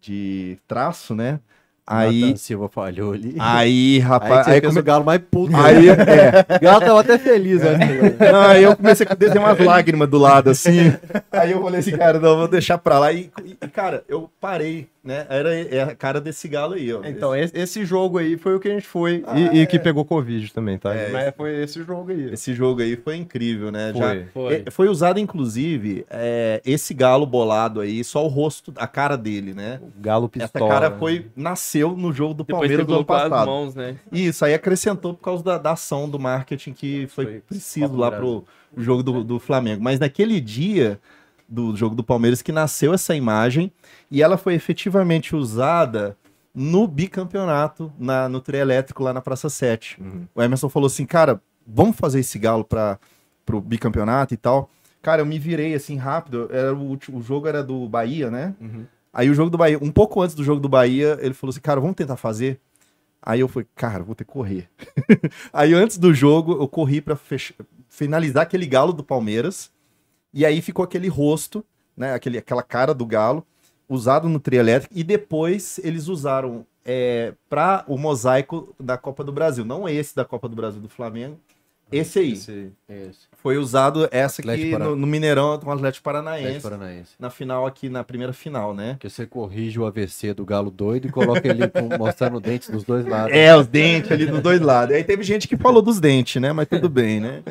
[0.00, 1.40] de traço, né?
[1.88, 3.36] Aí, Nathan Silva falhou ali.
[3.38, 5.54] aí, Aí rapaz, aí, come- o galo mais puto.
[5.56, 7.78] aí, é, O galo tava até feliz, né?
[8.32, 10.92] Não, aí eu comecei a desenhar umas lágrimas do lado, assim.
[11.30, 13.12] Aí eu falei assim, cara, não, vou deixar pra lá.
[13.12, 15.26] E, e, cara, eu parei, né?
[15.28, 17.00] Era é a cara desse galo aí, ó.
[17.04, 19.22] Então, esse, esse jogo aí foi o que a gente foi.
[19.26, 19.66] Ah, e, e é.
[19.66, 20.94] que pegou Covid também, tá?
[20.94, 22.32] É, Mas foi esse jogo aí.
[22.32, 23.92] Esse jogo aí foi incrível, né?
[23.94, 24.26] Já- Foi.
[24.34, 24.54] Foi.
[24.66, 29.54] É, foi usado, inclusive, é, esse galo bolado aí, só o rosto, a cara dele,
[29.54, 29.80] né?
[29.80, 30.70] O Galo Essa Pistola.
[30.70, 30.96] cara né?
[30.98, 33.46] foi, nasceu no jogo do Depois Palmeiras do ano passado.
[33.46, 33.96] mãos, né?
[34.10, 38.10] Isso, aí acrescentou por causa da, da ação do marketing que foi, Foi preciso lá
[38.10, 38.44] pro
[38.76, 39.82] jogo do, do Flamengo.
[39.82, 40.98] Mas naquele dia
[41.48, 43.72] do jogo do Palmeiras que nasceu essa imagem
[44.10, 46.16] e ela foi efetivamente usada
[46.54, 50.00] no bicampeonato, na, no trio elétrico lá na Praça 7.
[50.00, 50.26] Uhum.
[50.34, 52.98] O Emerson falou assim, cara, vamos fazer esse galo para
[53.44, 54.70] pro bicampeonato e tal.
[55.02, 56.48] Cara, eu me virei assim rápido.
[56.50, 58.54] Era o, último, o jogo era do Bahia, né?
[58.60, 58.86] Uhum.
[59.12, 61.60] Aí o jogo do Bahia, um pouco antes do jogo do Bahia, ele falou assim,
[61.60, 62.58] cara, vamos tentar fazer.
[63.22, 64.68] Aí eu falei, cara, vou ter que correr.
[65.52, 67.54] aí antes do jogo, eu corri fech-
[67.88, 69.70] finalizar aquele galo do Palmeiras.
[70.32, 71.64] E aí ficou aquele rosto,
[71.96, 72.12] né?
[72.14, 73.44] Aquele, aquela cara do galo,
[73.88, 74.92] usado no trio elétrico.
[74.96, 79.64] E depois eles usaram é, para o mosaico da Copa do Brasil.
[79.64, 81.38] Não esse da Copa do Brasil do Flamengo.
[81.90, 82.32] Esse aí.
[82.32, 82.72] Esse-
[83.40, 86.46] Foi usado essa Atlético aqui no, no Mineirão com o Atlético Paranaense.
[86.48, 87.10] Atlético Paranaense.
[87.16, 88.94] Na final aqui, na primeira final, né?
[88.94, 92.72] Porque você corrige o AVC do galo doido e coloca ele com- mostrando o dente
[92.72, 93.32] dos dois lados.
[93.32, 94.96] É, os dentes ali dos dois lados.
[94.96, 96.52] Aí teve gente que falou dos dentes, né?
[96.52, 97.42] Mas tudo bem, né?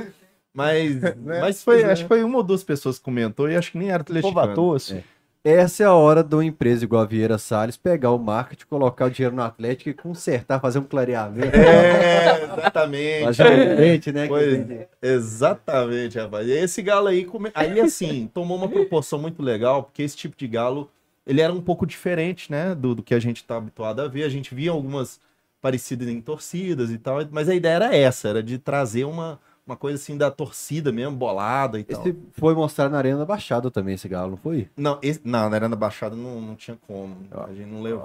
[0.56, 3.77] Mas, mas foi, acho que foi uma ou duas pessoas que comentou e acho que
[3.77, 4.74] nem era atleticano.
[4.74, 5.03] assim.
[5.43, 9.06] Essa é a hora de uma empresa igual a Vieira Salles pegar o marketing, colocar
[9.06, 11.56] o dinheiro no Atlético e consertar, fazer um clareamento.
[11.56, 13.24] É, exatamente.
[13.25, 14.27] Fazer um dente, né?
[14.27, 16.48] tem- exatamente, rapaz.
[16.48, 17.51] E esse galo aí, come...
[17.53, 20.90] aí assim, tomou uma proporção muito legal, porque esse tipo de galo,
[21.27, 24.24] ele era um pouco diferente, né, do, do que a gente tá habituado a ver.
[24.24, 25.19] A gente via algumas
[25.61, 29.76] parecidas em torcidas e tal, mas a ideia era essa, era de trazer uma, uma
[29.76, 32.02] coisa assim da torcida mesmo, bolada e tal.
[32.02, 34.69] Esse foi mostrado na Arena da Baixada também, esse galo, não foi?
[34.77, 35.19] Não, esse...
[35.24, 38.03] não, na Arena Baixada não, não tinha como, a gente não levou.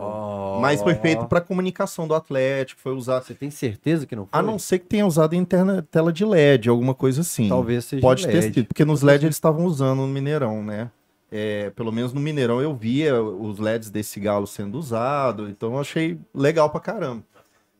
[0.56, 0.60] Oh.
[0.60, 3.24] Mas foi feito para comunicação do Atlético, foi usado.
[3.24, 4.40] Você tem certeza que não foi?
[4.40, 7.48] A não ser que tenha usado interna- tela de LED, alguma coisa assim.
[7.48, 8.55] Talvez seja Pode ter LED.
[8.55, 10.90] sido, porque nos LED eles estavam usando no Mineirão, né?
[11.32, 15.78] É, pelo menos no Mineirão eu via os LEDs desse galo sendo usado, então eu
[15.80, 17.22] achei legal pra caramba.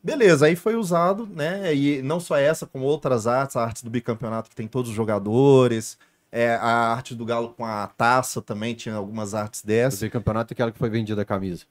[0.03, 1.73] Beleza, aí foi usado, né?
[1.75, 4.95] E não só essa, como outras artes, a arte do bicampeonato que tem todos os
[4.95, 5.97] jogadores,
[6.31, 10.09] é, a arte do galo com a taça também, tinha algumas artes O dessas.
[10.09, 11.65] campeonato é aquela que foi vendida a camisa.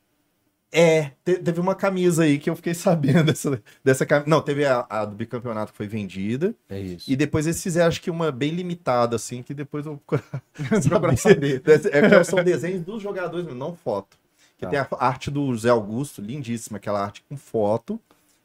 [0.73, 4.31] É, te- teve uma camisa aí que eu fiquei sabendo dessa, dessa camisa.
[4.31, 6.55] Não, teve a, a do bicampeonato que foi vendida.
[6.69, 7.11] É isso.
[7.11, 10.01] E depois eles fizeram, acho que uma bem limitada, assim, que depois eu
[10.89, 11.61] procurar saber.
[11.91, 14.17] É, são desenhos dos jogadores, não foto.
[14.57, 14.71] Que Tá.
[14.71, 17.99] tem a arte do José Augusto, lindíssima, aquela arte com foto.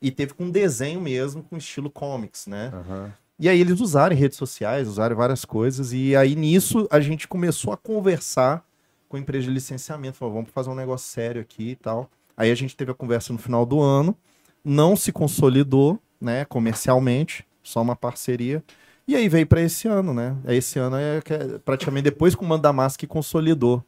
[0.05, 2.71] E teve com desenho mesmo, com estilo comics, né?
[2.71, 3.11] Aham.
[3.39, 5.93] E aí eles usaram redes sociais, usaram várias coisas.
[5.93, 8.63] E aí nisso a gente começou a conversar
[9.09, 10.17] com a empresa de licenciamento.
[10.17, 12.07] Falou, vamos fazer um negócio sério aqui e tal.
[12.37, 14.15] Aí a gente teve a conversa no final do ano.
[14.63, 17.43] Não se consolidou, né, comercialmente.
[17.63, 18.63] Só uma parceria.
[19.07, 20.37] E aí veio para esse ano, né?
[20.49, 23.83] Esse ano é é praticamente depois com o Manda Massa que consolidou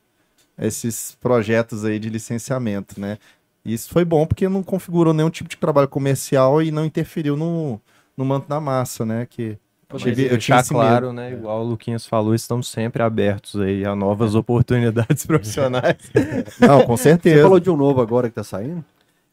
[0.57, 3.19] esses projetos aí de licenciamento, né?
[3.67, 7.35] E isso foi bom porque não configurou nenhum tipo de trabalho comercial e não interferiu
[7.35, 7.79] no,
[8.15, 9.25] no manto da massa, né?
[9.29, 9.57] Que
[9.91, 10.85] Mas tive- eu tinha deixar esse medo.
[10.85, 11.31] claro, né?
[11.33, 15.97] Igual o Luquinhas falou, estamos sempre abertos aí a novas oportunidades profissionais.
[16.59, 17.43] Não, com Você certeza.
[17.43, 18.83] falou de um novo agora que tá saindo?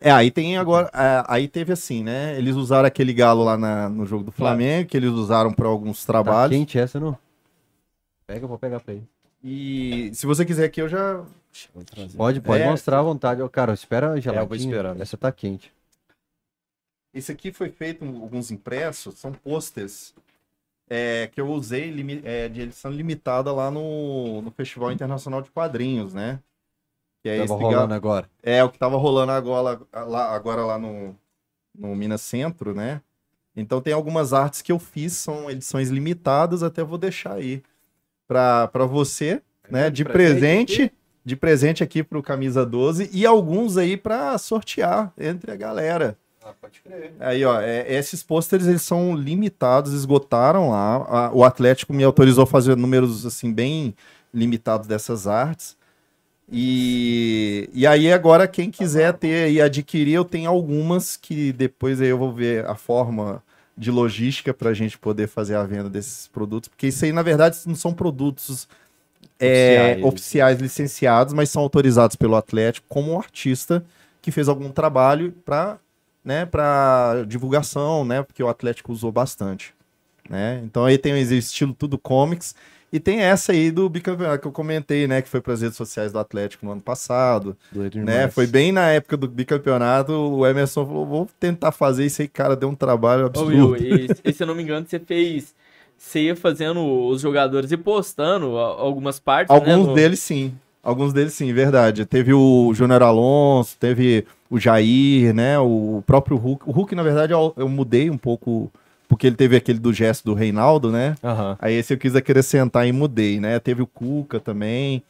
[0.00, 0.90] É, aí tem agora.
[0.92, 2.36] é, aí teve assim, né?
[2.36, 6.04] Eles usaram aquele galo lá na- no jogo do Flamengo, que eles usaram para alguns
[6.04, 6.54] Tá trabalhos.
[6.56, 7.16] quente essa, não?
[8.26, 9.08] Pega, vou pegar pra ele.
[9.44, 11.22] E se você quiser aqui, eu já.
[12.16, 12.66] Pode, pode É.
[12.70, 13.42] mostrar à vontade.
[13.42, 14.46] Ô, Cara, espera a geladinha.
[14.46, 15.02] vou esperando.
[15.02, 15.70] Essa tá quente.
[17.12, 20.12] Esse aqui foi feito alguns impressos, são posters
[20.90, 26.12] é, que eu usei é, de edição limitada lá no, no Festival Internacional de Quadrinhos,
[26.12, 26.40] né?
[27.22, 28.28] Que é, Tava rolando agora.
[28.42, 31.16] é o que tava rolando agora lá, agora lá no,
[31.72, 33.00] no Minas Centro, né?
[33.54, 37.62] Então tem algumas artes que eu fiz, são edições limitadas, até vou deixar aí
[38.26, 39.90] para você, né?
[39.90, 40.92] De presente,
[41.24, 46.16] de presente aqui pro Camisa 12 e alguns aí para sortear entre a galera.
[46.60, 47.14] pode crer.
[47.20, 50.96] Aí, ó, é- esses pôsteres eles são limitados, esgotaram lá.
[51.08, 53.94] A- o Atlético me autorizou a fazer números assim bem
[54.32, 55.76] limitados dessas artes.
[56.50, 62.08] E, e aí agora quem quiser ter e adquirir, eu tenho algumas que depois aí
[62.08, 63.42] eu vou ver a forma
[63.76, 67.22] de logística para a gente poder fazer a venda desses produtos, porque isso aí na
[67.22, 68.68] verdade não são produtos
[69.38, 70.04] é, Oficiais.
[70.04, 73.84] oficiais licenciados, mas são autorizados pelo Atlético como um artista
[74.22, 75.78] que fez algum trabalho para
[76.24, 79.74] né, para divulgação, né, porque o Atlético usou bastante,
[80.26, 80.62] né?
[80.64, 82.54] Então aí tem o estilo tudo comics
[82.94, 85.76] e tem essa aí do bicampeonato que eu comentei, né, que foi para as redes
[85.76, 88.04] sociais do Atlético no ano passado, Doido né?
[88.06, 88.34] demais.
[88.34, 92.54] Foi bem na época do bicampeonato, o Emerson falou, vou tentar fazer isso aí, cara,
[92.54, 93.72] deu um trabalho Ô, absurdo.
[93.72, 95.54] Will, e, e se eu não me engano, você fez.
[95.96, 99.54] Você ia fazendo os jogadores e postando algumas partes.
[99.54, 100.54] né, Alguns no- deles sim.
[100.82, 102.04] Alguns deles sim, verdade.
[102.04, 105.58] Teve o Júnior Alonso, teve o Jair, né?
[105.58, 106.68] O próprio Hulk.
[106.68, 108.70] O Hulk, na verdade, eu, eu mudei um pouco,
[109.14, 111.14] porque ele teve aquele do gesto do Reinaldo, né?
[111.22, 111.56] Aham.
[111.60, 113.60] Aí esse eu quis acrescentar e mudei, né?
[113.60, 115.04] Teve o Cuca também.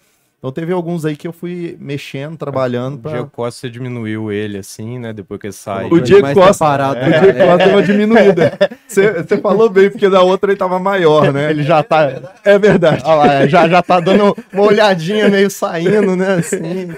[0.45, 3.13] Então teve alguns aí que eu fui mexendo, trabalhando O pra...
[3.13, 5.11] Diego Costa diminuiu ele, assim, né?
[5.11, 5.87] Depois que ele sai.
[5.91, 6.99] O Diego Costa- preparado.
[6.99, 8.59] O Diego Costa deu uma diminuída.
[8.87, 11.49] Você falou bem, porque da outra ele tava maior, né?
[11.49, 12.21] Ele já tá.
[12.45, 13.03] É verdade.
[13.07, 16.35] Olha lá, já, já tá dando uma olhadinha meio saindo, né?
[16.35, 16.91] Assim.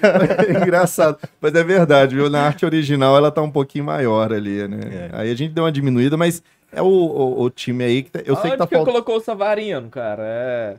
[0.00, 1.18] É engraçado.
[1.40, 2.30] Mas é verdade, viu?
[2.30, 5.08] Na arte original ela tá um pouquinho maior ali, né?
[5.12, 6.40] Aí a gente deu uma diminuída, mas
[6.72, 8.92] é o, o, o time aí que tá- eu sei que tá que faltando.
[8.92, 10.22] colocou o Savarino, cara?
[10.24, 10.74] É.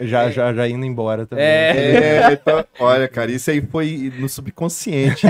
[0.00, 1.44] Já, já, já indo embora também.
[1.44, 1.70] É.
[1.70, 5.26] É, então, olha, cara, isso aí foi no subconsciente.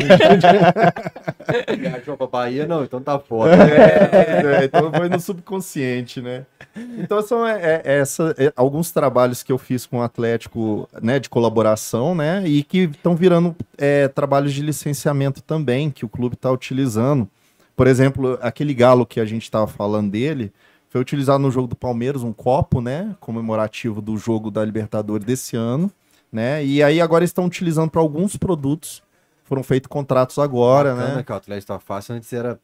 [1.79, 3.53] Viajou pra Bahia, não, então tá foda.
[3.53, 6.47] É, é, então foi no subconsciente, né?
[6.99, 11.19] Então são é, é, essa, é, alguns trabalhos que eu fiz com o Atlético, né,
[11.19, 16.35] de colaboração, né, e que estão virando é, trabalhos de licenciamento também, que o clube
[16.37, 17.29] está utilizando.
[17.75, 20.53] Por exemplo, aquele galo que a gente estava falando dele,
[20.91, 25.57] foi utilizado no jogo do Palmeiras, um copo, né, comemorativo do jogo da Libertadores desse
[25.57, 25.91] ano,
[26.31, 29.03] né, e aí agora estão utilizando para alguns produtos,
[29.45, 31.23] foram feitos contratos agora, Bacana né.
[31.23, 32.15] que o Atlético tá fácil.
[32.15, 32.61] Antes era.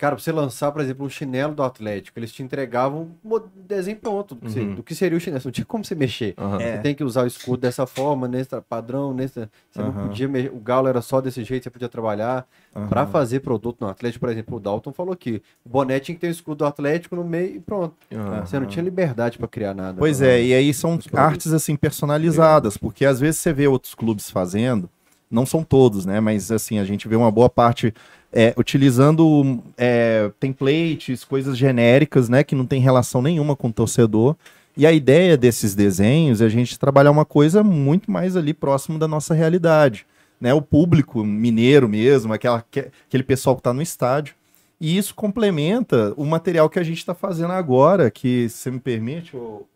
[0.00, 3.98] Cara, pra você lançar, por exemplo, um chinelo do Atlético, eles te entregavam um desenho
[3.98, 4.74] pronto do que, se- Uhum.
[4.76, 5.42] do que seria o chinelo.
[5.44, 6.34] Não tinha como você mexer.
[6.58, 6.76] É.
[6.76, 9.46] Você tem que usar o escudo dessa forma, nesse padrão, nesse.
[9.70, 10.06] Você não Aham.
[10.08, 12.46] podia me- O galo era só desse jeito, você podia trabalhar.
[12.74, 12.88] Aham.
[12.88, 16.20] Pra fazer produto no Atlético, por exemplo, o Dalton falou que o boné tinha que
[16.22, 17.94] ter o escudo do Atlético no meio e pronto.
[18.42, 19.98] Você não tinha liberdade pra criar nada.
[19.98, 20.28] Pois Não.
[20.28, 24.88] é, e aí são artes assim personalizadas, porque às vezes você vê outros clubes fazendo,
[25.30, 26.20] não são todos, né?
[26.20, 27.92] Mas assim, a gente vê uma boa parte
[28.32, 32.44] é, utilizando é, templates, coisas genéricas, né?
[32.44, 34.36] Que não tem relação nenhuma com o torcedor.
[34.76, 38.98] E a ideia desses desenhos é a gente trabalhar uma coisa muito mais ali próximo
[38.98, 40.06] da nossa realidade.
[40.40, 40.54] Né?
[40.54, 44.34] O público mineiro mesmo, aquela, que- aquele pessoal que está no estádio.
[44.80, 48.80] E isso complementa o material que a gente está fazendo agora, que, se você me
[48.80, 49.66] permite, ô,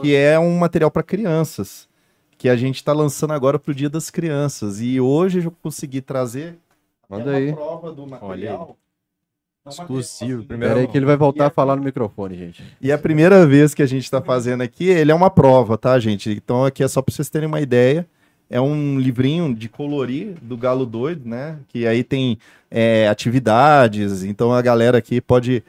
[0.00, 1.86] que é um material para crianças,
[2.36, 4.80] que a gente tá lançando agora pro Dia das Crianças.
[4.80, 6.56] E hoje eu consegui trazer
[7.08, 7.52] Manda aí.
[7.52, 8.76] prova do material.
[9.68, 12.64] Exclusivo, primeiro- Pera aí que ele vai voltar a falar no microfone, gente.
[12.80, 15.98] E a primeira vez que a gente está fazendo aqui, ele é uma prova, tá,
[16.00, 16.30] gente?
[16.30, 18.04] Então aqui é só para vocês terem uma ideia.
[18.50, 21.58] É um livrinho de colorir do Galo Doido, né?
[21.68, 22.38] Que aí tem
[22.70, 25.62] é, atividades, então a galera aqui pode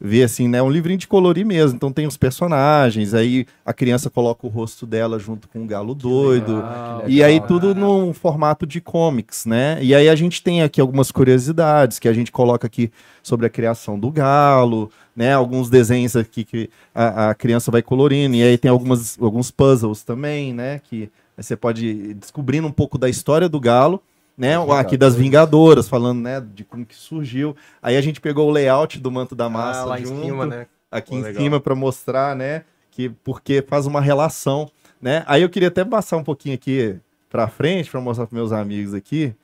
[0.00, 0.62] ver assim, né?
[0.62, 1.76] Um livrinho de colorir mesmo.
[1.76, 5.94] Então tem os personagens, aí a criança coloca o rosto dela junto com o Galo
[5.94, 6.62] Doido.
[6.64, 9.78] Ah, E aí tudo num formato de comics, né?
[9.82, 12.90] E aí a gente tem aqui algumas curiosidades que a gente coloca aqui
[13.22, 15.34] sobre a criação do galo, né?
[15.34, 18.34] Alguns desenhos aqui que a, a criança vai colorindo.
[18.36, 20.80] E aí tem algumas, alguns puzzles também, né?
[20.82, 24.02] Que você pode ir descobrindo um pouco da história do galo,
[24.40, 24.54] né?
[24.78, 26.40] Aqui das Vingadoras, falando, né?
[26.40, 27.54] De como que surgiu.
[27.82, 30.46] Aí a gente pegou o layout do Manto da Massa Ah, lá em junto cima,
[30.46, 30.66] né?
[30.90, 31.42] aqui Pô, em legal.
[31.42, 34.70] cima para mostrar, né, que porque faz uma relação,
[35.00, 35.22] né?
[35.26, 38.94] Aí eu queria até passar um pouquinho aqui para frente para mostrar para meus amigos
[38.94, 39.34] aqui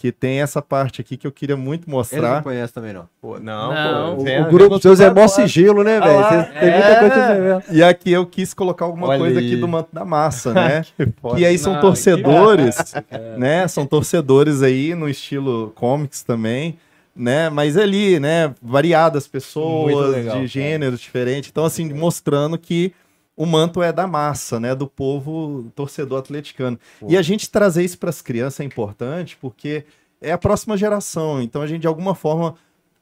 [0.00, 2.40] que tem essa parte aqui que eu queria muito Eles não mostrar.
[2.42, 3.08] conhecem também, não.
[3.20, 4.14] Pô, não, Não.
[4.14, 4.20] pô.
[4.22, 5.28] O, vem- o grupo seus é mó agora.
[5.28, 6.20] sigilo, né, velho?
[6.20, 7.64] lá, Vocês- Tem muita coisa.
[7.72, 9.46] E aqui eu quis colocar alguma Olha coisa aí.
[9.46, 10.84] aqui do manto da massa, né?
[11.20, 11.40] foda.
[11.40, 12.76] E aí são Não, torcedores,
[13.36, 13.66] né?
[13.66, 16.78] São torcedores aí no estilo comics também,
[17.16, 17.50] né?
[17.50, 18.54] Mas ali, né?
[18.62, 20.46] Variadas pessoas, legal, de cara.
[20.46, 21.50] gêneros diferentes.
[21.50, 22.92] Então, assim, mostrando que
[23.38, 24.74] o manto é da massa, né?
[24.74, 26.78] Do povo torcedor atleticano.
[27.08, 29.84] E a gente trazer isso para as crianças é importante porque
[30.20, 31.40] é a próxima geração.
[31.40, 32.56] Então, a gente, de alguma forma,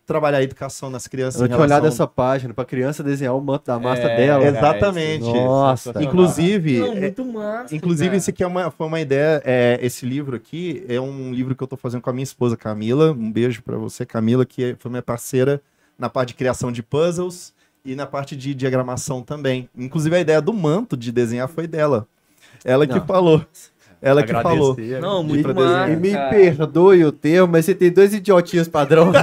[0.05, 1.41] trabalhar a educação nas crianças.
[1.41, 4.45] Eu tinha olhado relação- essa página pra criança desenhar o manto da massa É, dela.
[4.47, 5.25] Exatamente.
[5.25, 5.93] Nossa.
[6.01, 7.75] Inclusive, Não, é- muito massa.
[7.75, 8.17] Inclusive, cara.
[8.19, 9.43] esse aqui é uma, foi uma ideia.
[9.45, 12.57] É, esse livro aqui é um livro que eu tô fazendo com a minha esposa
[12.57, 13.11] Camila.
[13.11, 15.61] Um beijo pra você, Camila, que foi minha parceira
[15.99, 17.53] na parte de criação de puzzles
[17.87, 19.69] e na parte de diagramação também.
[19.77, 22.07] Inclusive, a ideia do manto de desenhar foi dela.
[22.65, 23.07] Ela que Não.
[23.07, 23.45] falou.
[24.03, 24.77] Ela que falou.
[25.01, 25.87] Não, E, muito e massa.
[25.97, 26.31] me cara.
[26.31, 29.11] perdoe o termo, mas você tem dois idiotinhos padrão.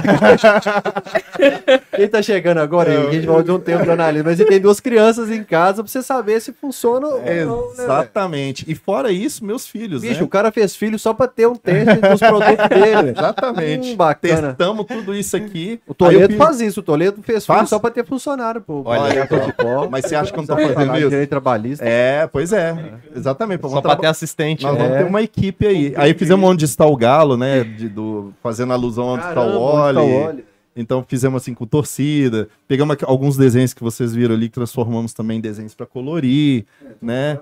[1.94, 4.44] Quem tá chegando agora, É, a gente vai de um tempo pra analisar, mas você
[4.44, 7.84] tem duas crianças em casa pra você saber se funciona ou É, não, né?
[7.84, 8.64] Exatamente.
[8.68, 10.22] E fora isso, meus filhos, Bicho, né?
[10.24, 13.10] o cara fez filho só pra ter um teste dos produtos dele.
[13.16, 13.92] Exatamente.
[13.92, 14.48] Hum, bacana.
[14.48, 15.80] Testamos tudo isso aqui.
[15.86, 17.68] O eu Toledo fiz- faz isso, o Toledo fez filho Faz?
[17.68, 18.82] só pra ter funcionário, pô.
[18.84, 19.88] Olha, futebol.
[19.90, 21.26] Mas você acha que eu não tô fazendo isso?
[21.28, 21.84] Trabalhista.
[21.86, 22.74] É, pois é.
[23.14, 23.60] Exatamente.
[23.68, 24.84] Só pra ter assistente, Nós né?
[24.84, 25.94] vamos ter uma equipe aí.
[25.96, 27.64] Aí fizemos onde está o galo, né?
[27.64, 30.24] de- do, fazendo alusão onde está o Caramba, onde tá o Wally.
[30.24, 30.44] Wally?
[30.76, 32.48] Então fizemos assim com torcida.
[32.66, 36.64] Pegamos aqui alguns desenhos que vocês viram ali, transformamos também em desenhos para colorir,
[37.00, 37.38] né?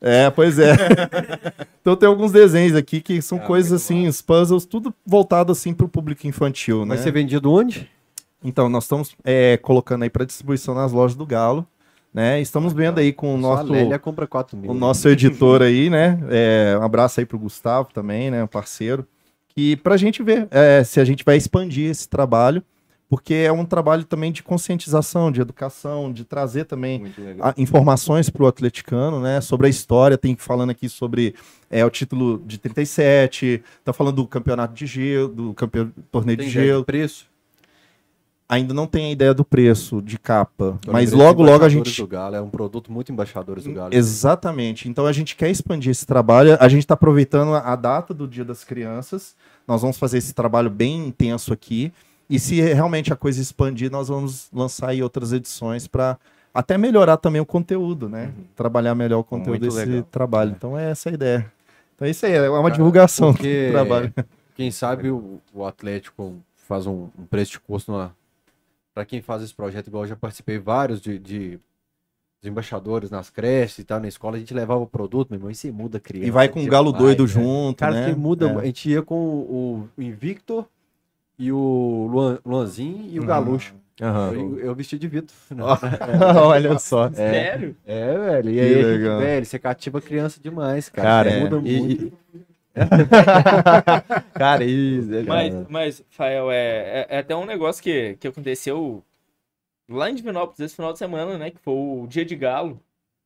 [0.00, 0.74] É, pois é.
[1.80, 5.86] então tem alguns desenhos aqui que são coisas assim, os puzzles, tudo voltado assim para
[5.86, 6.94] o público infantil, né?
[6.94, 7.90] Vai ser vendido onde?
[8.44, 11.66] Então nós estamos é, colocando aí para distribuição nas lojas do Galo,
[12.16, 12.40] né?
[12.40, 14.70] Estamos vendo aí com o a nosso Lélia compra 4 mil.
[14.70, 16.18] o nosso editor aí, né?
[16.30, 18.42] É, um abraço aí pro Gustavo também, né?
[18.42, 19.06] Um parceiro.
[19.54, 22.62] E pra gente ver é, se a gente vai expandir esse trabalho,
[23.08, 27.04] porque é um trabalho também de conscientização, de educação, de trazer também
[27.40, 29.40] a- informações pro atleticano, né?
[29.42, 31.34] Sobre a história, tem falando aqui sobre
[31.70, 36.46] é, o título de 37, tá falando do campeonato de gelo, do campeão, torneio Tem
[36.46, 36.82] de gelo.
[36.84, 37.26] preço?
[38.48, 41.72] Ainda não tem a ideia do preço de capa, Tô mas logo, logo a Embaixadores
[41.88, 43.92] gente do Galo, é um produto muito embaixadores do Galo.
[43.92, 44.88] Exatamente.
[44.88, 46.56] Então a gente quer expandir esse trabalho.
[46.60, 49.34] A gente está aproveitando a data do Dia das Crianças.
[49.66, 51.92] Nós vamos fazer esse trabalho bem intenso aqui.
[52.30, 56.16] E se realmente a coisa expandir, nós vamos lançar aí outras edições para
[56.54, 58.32] até melhorar também o conteúdo, né?
[58.54, 60.02] Trabalhar melhor o conteúdo Muito desse legal.
[60.10, 60.54] trabalho.
[60.56, 61.52] Então é essa a ideia.
[61.96, 64.12] Então é isso aí, é uma divulgação porque- do trabalho.
[64.54, 68.14] Quem sabe o, o Atlético faz um, um preço de custo numa...
[68.96, 71.60] Pra quem faz esse projeto, igual eu já participei vários de, de,
[72.42, 75.50] de embaixadores nas creches e tal, na escola, a gente levava o produto, meu irmão,
[75.50, 76.26] e você muda a criança.
[76.26, 77.28] E vai com o galo demais, doido né?
[77.28, 78.08] junto, Cara, né?
[78.08, 78.48] você muda.
[78.48, 78.56] É.
[78.58, 80.64] A gente ia com o, o Invictor
[81.38, 83.28] e o Luan, Luanzinho e o Uhum.
[83.28, 83.74] Galucho.
[84.00, 84.32] Aham.
[84.32, 85.36] Eu, eu vesti de Vitor.
[85.54, 85.62] né?
[86.42, 87.10] Olha só.
[87.12, 87.76] Sério?
[87.84, 88.50] É, velho.
[88.50, 91.06] E aí, gente, velho, você cativa criança demais, cara.
[91.06, 91.40] Cara, Você é.
[91.50, 92.12] muda E- muito.
[94.34, 95.08] Cara, isso.
[95.26, 99.02] Mas, mas Fael, é, é, é até um negócio que, que aconteceu
[99.88, 101.50] lá em Divinópolis esse final de semana, né?
[101.50, 102.80] Que foi o Dia de Galo.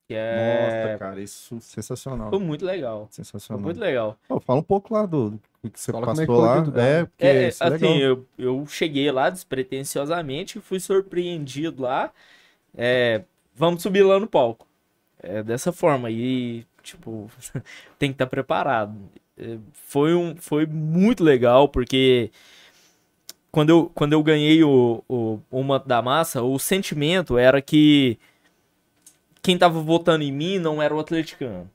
[0.06, 0.84] Que é.
[0.86, 2.30] Nossa, cara, isso sensacional.
[2.30, 3.06] Foi muito legal.
[3.06, 3.62] Foi Sensacional.
[3.62, 4.18] muito legal.
[4.26, 5.30] Pô, fala um pouco lá do,
[5.62, 6.82] do que você Fala como é que passou foi o lá.
[6.82, 7.96] É, porque É, isso é assim, legal.
[8.00, 12.12] eu, eu cheguei lá despretensiosamente e fui surpreendido lá.
[12.76, 13.22] É,
[13.54, 14.66] vamos subir lá no palco.
[15.22, 16.10] É dessa forma.
[16.10, 17.30] E, tipo,
[17.98, 18.94] tem que estar preparado.
[19.72, 22.30] Foi, um, foi muito legal, porque
[23.50, 28.18] quando eu, quando eu ganhei o, o, o manto da massa, o sentimento era que
[29.42, 31.70] quem tava votando em mim não era o atleticano.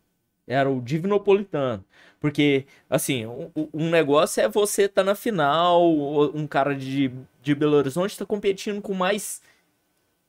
[0.48, 1.84] era o Divinopolitano.
[2.20, 5.92] Porque, assim, um, um negócio é você tá na final,
[6.34, 7.12] um cara de,
[7.42, 9.42] de Belo Horizonte tá competindo com mais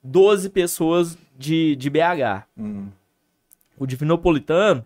[0.02, 2.46] 12 pessoas de, de BH.
[2.58, 2.88] Hum.
[3.78, 4.84] O Divinopolitano,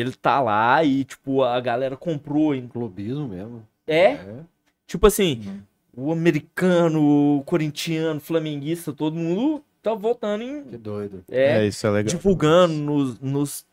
[0.00, 2.54] ele tá lá e, tipo, a galera comprou.
[2.54, 2.66] Em...
[2.66, 3.66] Clubismo mesmo.
[3.86, 4.12] É?
[4.12, 4.36] É.
[4.86, 5.62] Tipo assim,
[5.94, 10.64] o americano, o corintiano, flamenguista, todo mundo tá votando em.
[10.64, 11.24] Que doido.
[11.30, 12.14] É, É, isso é legal.
[12.14, 13.66] divulgando nos, nos,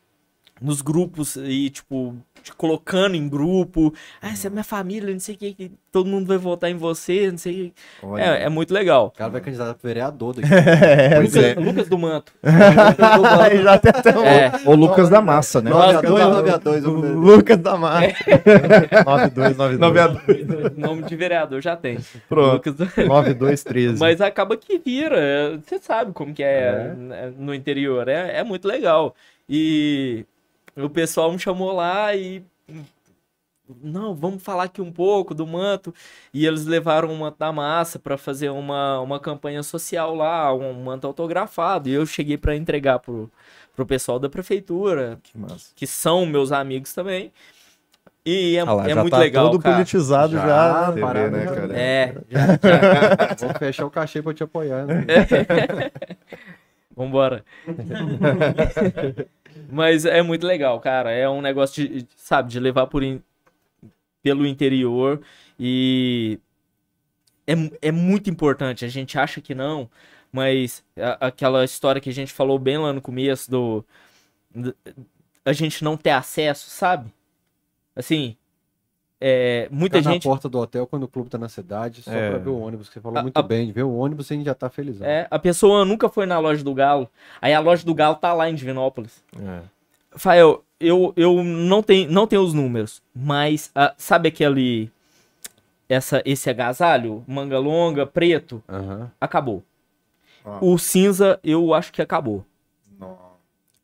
[0.62, 3.94] nos grupos e, tipo, te colocando em grupo.
[4.22, 6.76] Ah, essa é minha família, não sei o que, que todo mundo vai votar em
[6.76, 8.22] você, não sei o que.
[8.22, 9.08] É, é muito legal.
[9.08, 10.50] O cara vai candidatar pro vereador daqui.
[10.90, 11.54] É, Lucas, é.
[11.56, 12.34] Lucas do Manto.
[12.44, 15.70] Já tem até um É, O Lucas da Massa, né?
[15.70, 16.86] 9 a 2, 9 a 2.
[16.86, 18.08] o Lucas da Mata.
[19.06, 20.78] 9292.
[20.78, 22.00] nome de vereador já tem.
[22.28, 22.54] Pronto.
[22.54, 22.86] Lucas do...
[22.86, 24.00] 9213.
[24.00, 25.60] Mas acaba que vira.
[25.64, 28.08] Você sabe como que é, né, no interior.
[28.08, 29.16] É, é muito legal.
[29.48, 30.26] E
[30.84, 32.44] o pessoal me chamou lá e.
[33.84, 35.94] Não, vamos falar aqui um pouco do manto.
[36.34, 40.74] E eles levaram o manto da massa para fazer uma, uma campanha social lá, um
[40.74, 41.88] manto autografado.
[41.88, 43.30] E eu cheguei para entregar pro,
[43.76, 45.72] pro pessoal da prefeitura, Que massa.
[45.76, 47.32] que são meus amigos também.
[48.26, 49.52] E é, Ah lá, é muito tá legal.
[49.52, 49.76] todo cara.
[49.76, 50.48] politizado já.
[50.48, 51.78] Já, vê, parada né, já- cara?
[51.80, 52.40] É, já,
[53.38, 54.86] já, Vou fechar o cachê pra te apoiar.
[54.88, 55.06] Né?
[56.98, 57.46] Vambora.
[59.70, 61.12] Mas é muito legal, cara.
[61.12, 63.22] É um negócio de, sabe, de levar por in-
[64.22, 65.22] pelo interior
[65.60, 66.40] e
[67.48, 67.54] é,
[67.90, 68.86] é muito importante.
[68.86, 69.90] A gente acha que não,
[70.32, 73.86] mas a- aquela história que a gente falou bem lá no começo do,
[74.54, 74.76] do-
[75.46, 77.12] a gente não ter acesso, sabe?
[77.96, 78.38] Assim,
[79.22, 82.12] é, muita Ficar gente na porta do hotel quando o clube tá na cidade, só
[82.12, 82.30] É.
[82.30, 82.88] pra ver o ônibus.
[82.88, 83.66] que Você falou A- muito a- bem.
[83.68, 85.06] De ver o ônibus, a gente já tá felizão.
[85.06, 87.10] é, a pessoa nunca foi na loja do Galo.
[87.42, 89.24] Aí a loja do Galo tá lá em Divinópolis.
[89.38, 89.60] É.
[90.16, 94.90] Fael, eu, eu não, tenho, não tenho os números, mas ah, sabe aquele.
[95.88, 99.10] Essa, esse agasalho, manga longa, preto, Aham.
[99.20, 99.64] acabou.
[100.46, 100.60] Ah.
[100.62, 102.46] O cinza, eu acho que acabou.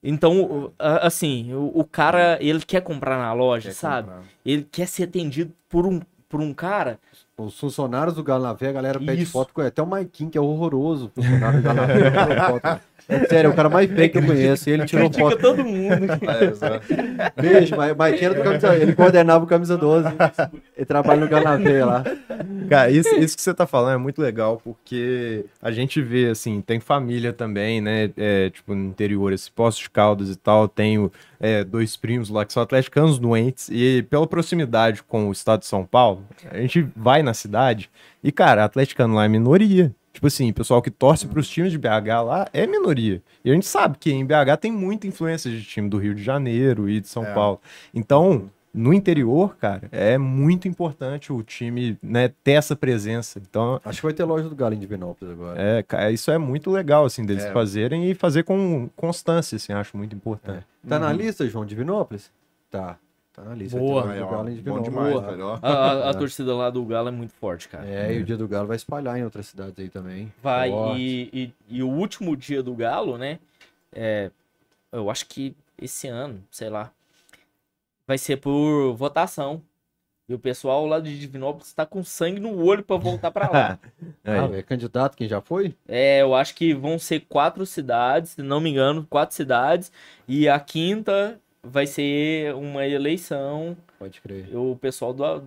[0.07, 4.07] Então, assim, o, o cara, ele quer comprar na loja, quer sabe?
[4.07, 4.23] comprar.
[4.45, 6.99] Ele quer ser atendido por um, por um cara.
[7.37, 9.31] Os funcionários do Galo na Veia, a galera pede Isso.
[9.31, 9.69] foto com ele.
[9.69, 11.07] Até o Maikin, que é horroroso.
[11.07, 12.61] o Funcionário do Galo
[13.07, 14.69] É sério, é o cara mais feio que eu conheço.
[14.69, 15.41] E ele tirou Critica foto.
[15.41, 16.05] todo mundo.
[16.25, 17.41] É.
[17.41, 20.07] Beijo, era do camisa Ele coordenava o camisa 12.
[20.75, 22.03] Ele trabalha no Galo na Veia lá.
[22.69, 26.61] Cara, isso, isso que você tá falando é muito legal, porque a gente vê, assim,
[26.61, 28.11] tem família também, né?
[28.17, 32.45] É, tipo, no interior, esse Poço de Caldas e tal, tenho é, dois primos lá
[32.45, 36.87] que são atleticanos doentes, e pela proximidade com o estado de São Paulo, a gente
[36.95, 37.89] vai na cidade
[38.23, 39.93] e, cara, atleticano lá é minoria.
[40.15, 43.21] Tipo assim, pessoal que torce pros times de BH lá é minoria.
[43.43, 46.23] E a gente sabe que em BH tem muita influência de time do Rio de
[46.23, 47.33] Janeiro e de São É.
[47.33, 47.59] Paulo.
[47.93, 53.39] Então, no interior, cara, é muito importante o time, né, ter essa presença.
[53.39, 55.61] Então, Acho que vai ter loja do Galo em Divinópolis agora.
[55.61, 57.51] é, ca- isso é muito legal, assim, deles É.
[57.51, 60.65] fazerem e fazer com constância, assim, acho muito importante.
[60.87, 62.31] Tá na lista, João, Divinópolis?
[62.71, 62.97] Tá.
[63.35, 63.77] Tá na lista.
[63.77, 64.09] Boa.
[64.11, 65.27] Aí, ó, em bom demais, Boa.
[65.29, 65.45] velho.
[65.47, 65.59] ó.
[65.61, 67.85] A, a- a torcida lá do Galo é muito forte, cara.
[67.85, 70.31] É, e o dia do Galo vai espalhar em outras cidades aí também.
[70.41, 73.39] Vai, e, e, e o último dia do Galo, né?
[73.91, 74.31] É,
[74.91, 76.91] eu acho que esse ano, sei lá,
[78.07, 79.61] vai ser por votação.
[80.27, 83.79] E o pessoal lá de Divinópolis tá com sangue no olho pra voltar pra lá.
[84.23, 84.39] Aí.
[84.53, 85.75] Ah, é candidato, quem já foi?
[85.87, 89.91] é, eu acho que vão ser quatro cidades, se não me engano, quatro cidades.
[90.27, 93.75] E a quinta vai ser uma eleição.
[93.99, 94.55] Pode crer.
[94.55, 95.43] O pessoal do.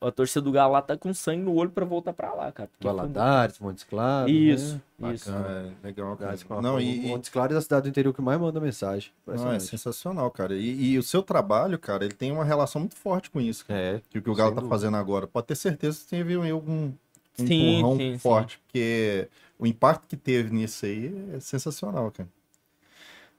[0.00, 2.68] A torcida do Galo lá tá com sangue no olho pra voltar pra lá, cara.
[2.68, 4.30] porque foi- Valadares, Montes Claros.
[4.30, 5.12] Isso, né?
[5.14, 5.30] isso.
[5.30, 6.36] Ah, é legal, cara.
[6.36, 8.60] Valadares Não, o e, e- Montes Claros é a cidade do interior que mais manda
[8.60, 9.10] mensagem.
[9.26, 10.54] não, é sensacional, cara.
[10.54, 13.66] E, e o seu trabalho, cara, ele tem uma relação muito forte com isso.
[13.66, 13.78] cara.
[13.80, 14.74] É, Que o que o Galo tá dúvida.
[14.74, 15.26] fazendo agora.
[15.26, 16.92] Pode ter certeza que teve aí algum
[17.36, 18.18] um Sim, empurrão sim, sim.
[18.18, 22.28] forte, porque o impacto que teve nisso aí é sensacional, cara.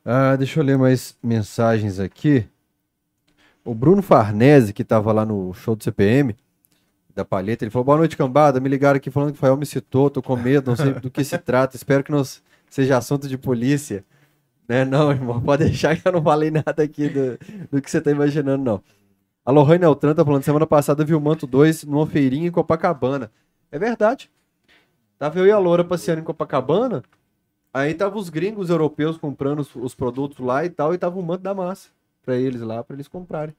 [0.05, 2.47] Ah, deixa eu ler mais mensagens aqui.
[3.63, 6.35] O Bruno Farnese, que tava lá no show do CPM,
[7.15, 8.59] da Palheta, ele falou: Boa noite, cambada.
[8.59, 11.09] Me ligaram aqui falando que o Fael me citou, tô com medo, não sei do
[11.09, 11.75] que se trata.
[11.75, 12.21] Espero que não
[12.69, 14.05] seja assunto de polícia.
[14.67, 14.85] Né?
[14.85, 17.39] Não, irmão, pode deixar que eu não falei nada aqui do,
[17.71, 18.83] do que você tá imaginando, não.
[19.43, 23.31] A Lohane Altran tá falando: semana passada viu o Manto 2 numa feirinha em Copacabana.
[23.71, 24.29] É verdade.
[25.17, 27.01] Tava eu e a Loura passeando em Copacabana.
[27.75, 31.23] Aí tava os gringos europeus comprando os, os produtos lá e tal, e tava o
[31.23, 31.89] manto da massa
[32.23, 33.53] pra eles lá, pra eles comprarem.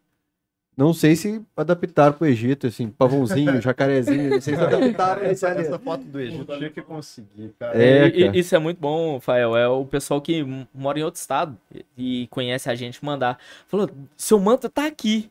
[0.74, 5.30] Não sei se adaptaram pro Egito, assim, pavãozinho, jacarezinho, não sei se adaptaram ali.
[5.30, 7.76] Essa foto do Egito tinha que conseguir, cara.
[7.82, 8.38] É, E- e- cara.
[8.38, 9.54] isso é muito bom, Fael.
[9.56, 11.56] É o pessoal que mora em outro estado
[11.96, 13.38] e conhece a gente mandar.
[13.68, 15.30] Falou, seu manto tá aqui.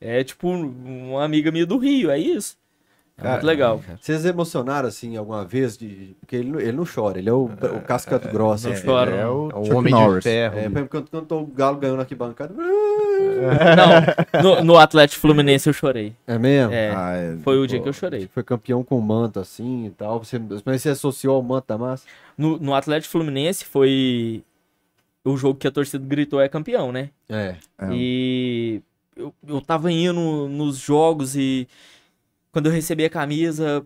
[0.00, 2.56] É tipo um- uma amiga minha do Rio, é isso.
[3.16, 3.80] É Cara, muito legal.
[4.00, 5.76] Vocês emocionaram, assim, alguma vez?
[5.78, 6.16] De...
[6.18, 8.68] Porque ele, não- ele não chora, ele é o, o casca grossa.
[8.68, 8.84] Não assim.
[8.84, 9.10] chora.
[9.12, 10.16] É o, Chuck o homem Norris.
[10.16, 10.58] de ferro.
[10.58, 12.52] É, por exemplo, quando, quando o Galo ganhou na arquibancada.
[12.54, 16.14] Não, no, no Atlético Fluminense eu chorei.
[16.26, 16.72] É mesmo?
[16.72, 18.28] É, Ah, é, foi o dia pô, que eu chorei.
[18.32, 20.18] Foi campeão com manto, assim e tal.
[20.22, 22.04] Você, mas você associou ao manto da massa?
[22.36, 24.42] No, no Atlético Fluminense foi
[25.24, 27.10] o jogo que a torcida gritou é campeão, né?
[27.28, 27.56] É.
[27.78, 27.88] É.
[27.92, 28.82] E
[29.16, 31.68] eu, eu tava indo nos jogos e
[32.54, 33.84] quando eu recebi a camisa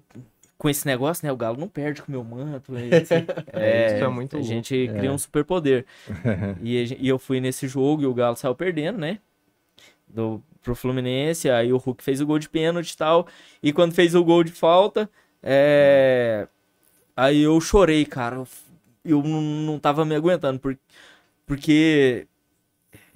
[0.58, 1.32] com esse negócio, né?
[1.32, 2.70] O Galo não perde com o meu manto.
[2.76, 3.24] assim,
[3.54, 4.52] É, isso é muito A louco.
[4.52, 5.86] gente cria um superpoder.
[6.62, 9.20] e, e eu fui nesse jogo e o Galo saiu perdendo, né?
[10.06, 13.26] Do, pro Fluminense, aí o Hulk fez o gol de pênalti e tal.
[13.62, 15.08] E quando fez o gol de falta,
[15.42, 16.46] é...
[17.16, 18.44] aí eu chorei, cara.
[19.02, 20.78] Eu, não, tava me aguentando, por,
[21.46, 22.26] porque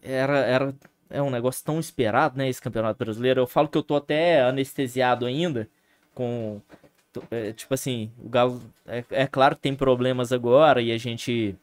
[0.03, 0.75] era, era
[1.13, 2.49] é um negócio tão esperado, né?
[2.49, 3.41] Esse campeonato brasileiro.
[3.41, 5.69] Eu falo que eu tô até anestesiado ainda
[6.15, 6.61] com.
[7.31, 8.61] é, tipo assim, o Galo.
[8.87, 11.55] É, é claro que tem problemas agora e a gente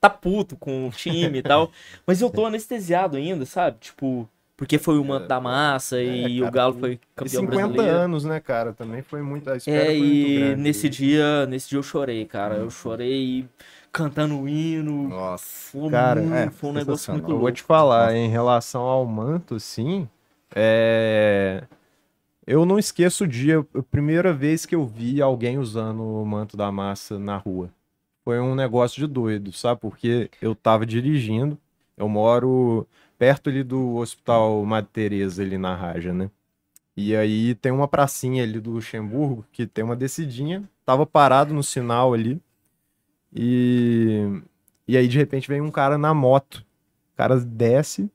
[0.00, 1.70] tá puto com o time e tal.
[2.06, 3.78] Mas eu tô anestesiado ainda, sabe?
[3.80, 7.42] Tipo, porque foi o manto da massa e o cara, Galo e- foi E campeão
[7.42, 7.96] 50 brasileiro.
[7.98, 8.72] anos, né, cara?
[8.72, 9.50] Também foi muito.
[9.50, 12.54] A espera É, e nesse dia, nesse dia eu chorei, cara.
[12.56, 13.46] Eu chorei
[13.96, 15.08] cantando o hino.
[15.08, 15.70] Nossa.
[15.72, 17.52] Foi, Cara, muito- é, foi um negócio muito Eu vou louco.
[17.52, 20.08] te falar, em relação ao manto, sim,
[20.54, 21.64] é...
[22.46, 26.56] eu não esqueço o dia, a primeira vez que eu vi alguém usando o manto
[26.56, 27.70] da massa na rua.
[28.24, 29.80] Foi um negócio de doido, sabe?
[29.80, 31.56] Porque eu tava dirigindo,
[31.96, 32.86] eu moro
[33.18, 36.30] perto ali do Hospital Madre Teresa, ali na Raja, né?
[36.96, 41.62] E aí tem uma pracinha ali do Luxemburgo que tem uma descidinha, tava parado no
[41.62, 42.40] sinal ali,
[43.34, 44.40] e,
[44.88, 46.64] e aí de repente vem um cara na moto.
[47.14, 48.10] O cara desce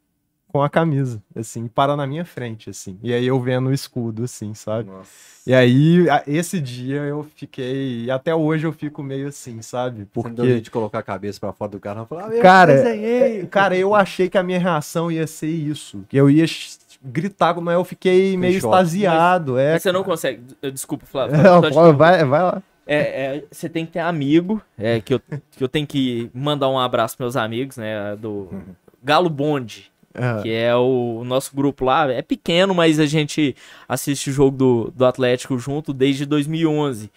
[0.47, 2.99] com a camisa, assim, e para na minha frente, assim.
[3.01, 4.89] E aí eu vendo o escudo, assim, sabe?
[4.89, 5.09] Nossa.
[5.47, 8.03] E aí, a- esse dia eu fiquei.
[8.03, 10.05] E até hoje eu fico meio assim, sabe?
[10.13, 10.59] Porque...
[10.59, 13.45] De colocar a cabeça pra fora do carro e falar, ah, eu Cara, desenhei.
[13.47, 16.03] Cara, eu achei que a minha reação ia ser isso.
[16.09, 16.45] Que eu ia
[17.01, 18.75] gritar, mas eu fiquei meio choque.
[18.75, 19.57] extasiado.
[19.57, 20.43] É, Mas você não consegue.
[20.71, 21.41] Desculpa, Flávio.
[21.41, 22.63] Não, pô, vai, vai lá.
[22.93, 25.19] É, é, você tem que ter amigo, é, que, eu,
[25.51, 28.49] que eu tenho que mandar um abraço pros meus amigos, né, do
[29.03, 30.41] Galo Bonde, É.
[30.41, 33.55] que é o, o nosso grupo lá, é pequeno, mas a gente
[33.87, 37.09] assiste o jogo do, do Atlético junto desde 2011,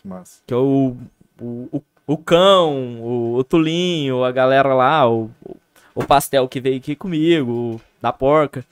[0.00, 0.40] Que massa.
[0.46, 0.96] que é o,
[1.40, 5.30] o, o, o Cão, o, o Tulinho, a galera lá, o,
[5.94, 8.64] o Pastel que veio aqui comigo, o da Porca,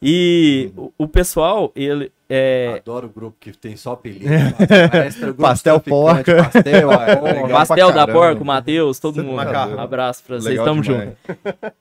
[0.00, 4.26] e o, o pessoal, ele, é, Adoro o grupo que tem só apelido.
[5.20, 6.44] Grupo Pastel porca.
[6.44, 8.12] Pastel, é, Legal Pastel da caramba.
[8.12, 9.36] Porca, o Matheus, todo mundo.
[9.36, 9.76] Macarrão.
[9.76, 11.08] Um abraço pra vocês, Legal tamo demais.
[11.26, 11.74] junto.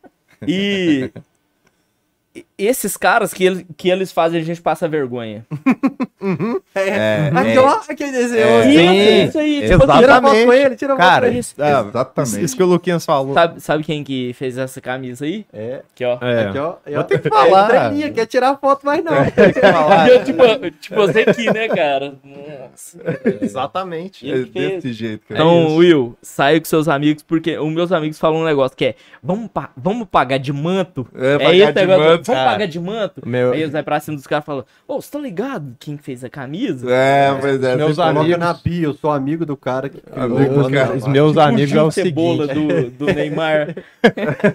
[0.47, 1.11] E-
[2.57, 5.45] esses caras que, eles- que eles fazem, a gente passa vergonha.
[6.75, 8.41] É, Aqui, ó, aquele desenho.
[8.43, 9.25] É, assim, Isso, sim.
[9.27, 9.63] isso aí.
[9.63, 9.87] Exatamente.
[9.87, 11.39] Tipo, Tira foto com ele, tira foto Cara, com ele.
[11.59, 12.27] ah, Exatamente.
[12.29, 13.33] isso, isso que o Luquinhas falou.
[13.33, 15.45] sabe, sabe quem que fez essa camisa aí?
[15.53, 16.17] É, Aqui, ó.
[16.21, 16.41] É.
[16.49, 16.75] aqui, ó.
[16.93, 17.67] Vou ter que falar.
[17.67, 19.13] Treininha, quer tirar foto, mas não.
[20.09, 20.43] Eu, tipo,
[20.81, 22.15] tipo, você aqui, né, cara?
[22.23, 22.99] Nossa.
[23.41, 24.29] Exatamente.
[24.29, 24.73] É Ele fez.
[24.83, 25.39] desse jeito, cara.
[25.39, 25.75] Então.
[25.77, 29.49] Will, sai com seus amigos, porque os meus amigos falam um negócio que é: vamos,
[29.51, 31.07] pa- vamos pagar de manto?
[31.15, 32.46] É, É negócio, vamos cara.
[32.51, 33.21] Pagar de manto?
[33.27, 35.97] Meu- Aí eles vai pra cima dos caras e falam: Ô, você tá ligado quem
[35.97, 36.89] fez a camisa?
[36.91, 37.75] É, pois é.
[37.75, 40.93] Meus amigos- na bio, eu sou amigo do cara que Amigo do cara.
[40.95, 42.89] Os meus Tipo amigos é o cebola seguinte.
[42.89, 43.75] do, do Neymar.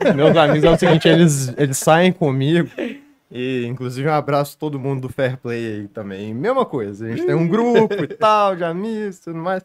[0.09, 2.69] Os meus amigos é o seguinte, eles, eles saem comigo.
[3.35, 6.35] E, inclusive, um abraço a todo mundo do Fair Play aí também.
[6.35, 9.63] Mesma coisa, a gente tem um grupo e tal, de amigos e tudo mais.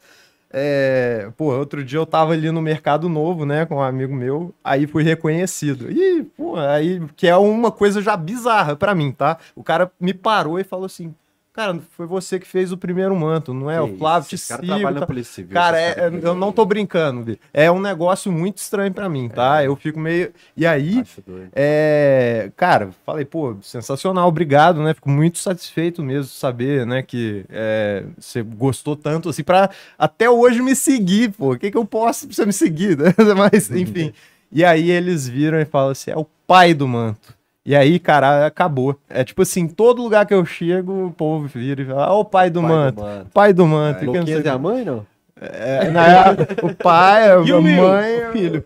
[0.51, 4.53] É, pô, outro dia eu tava ali no Mercado Novo, né, com um amigo meu,
[4.63, 5.91] aí fui reconhecido.
[5.91, 9.37] E, pô, aí, que é uma coisa já bizarra pra mim, tá?
[9.55, 11.13] O cara me parou e falou assim,
[11.57, 13.81] cara, foi você que fez o primeiro manto, não é?
[13.81, 14.99] o Flávio te cara sigo, trabalha tá?
[15.01, 15.53] na Polícia Civil.
[15.53, 17.39] Cara, é- é- eu não tô brincando, Bi.
[17.51, 19.63] é um negócio muito estranho pra mim, tá?
[19.63, 20.31] Eu fico meio.
[20.55, 21.49] E aí, Acho doido.
[21.55, 22.51] é.
[22.55, 24.93] Cara, falei, pô, sensacional, obrigado, né?
[24.93, 30.29] Fico muito satisfeito mesmo de saber, né, que é, você gostou tanto, assim, pra até
[30.29, 31.53] hoje me seguir, pô.
[31.53, 33.13] O que, que eu posso pra você me seguir, né?
[33.35, 34.13] Mas, enfim.
[34.51, 37.35] E aí eles viram e falam assim: é o pai do manto.
[37.67, 38.97] E aí, cara, acabou.
[39.09, 42.23] É tipo assim, todo lugar que eu chego, o povo vira e fala: ah, o
[42.23, 42.95] pai do Pai manto.
[42.95, 43.27] do manto.
[43.33, 43.99] Pai do manto.
[43.99, 45.05] que sei Luquinhas o é a mãe, não?
[45.39, 48.63] É, na- o pai, a E mãe, o filho.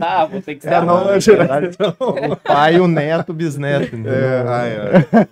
[0.00, 1.18] Ah, ter que ser É, a não, mãe.
[1.18, 2.32] é.
[2.32, 3.96] O pai, o neto, o bisneto.
[4.06, 4.66] É, ah,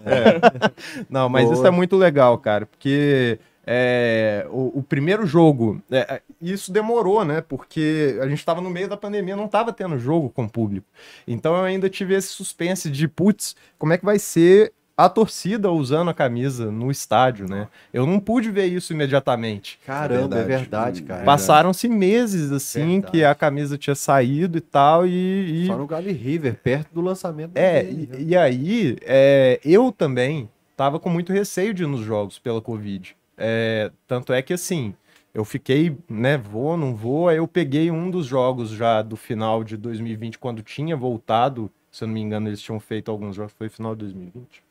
[0.04, 1.04] é.
[1.08, 1.54] Não, mas Boa.
[1.54, 3.38] isso é muito legal, cara, porque
[3.70, 7.42] é, o, o primeiro jogo, é, é, isso demorou, né?
[7.46, 10.86] Porque a gente tava no meio da pandemia, não tava tendo jogo com o público.
[11.26, 15.70] Então eu ainda tive esse suspense de, putz, como é que vai ser a torcida
[15.70, 17.68] usando a camisa no estádio, né?
[17.92, 19.78] Eu não pude ver isso imediatamente.
[19.86, 20.48] Caramba, é Verdade.
[20.48, 21.24] verdade, cara.
[21.24, 23.12] Passaram-se meses assim Verdade.
[23.12, 27.00] que a camisa tinha saído e tal, e, e- Só no Galo River, perto do
[27.02, 27.52] lançamento.
[27.54, 32.00] é, dele, e, e aí, é, eu também tava com muito receio de ir nos
[32.00, 33.14] jogos pela Covid.
[33.38, 34.94] É, tanto é que, assim,
[35.32, 39.62] eu fiquei, né, vou, não vou, aí eu peguei um dos jogos já do final
[39.62, 43.52] de 2020, quando tinha voltado, se eu não me engano, eles tinham feito alguns jogos,
[43.52, 44.62] foi final de 2020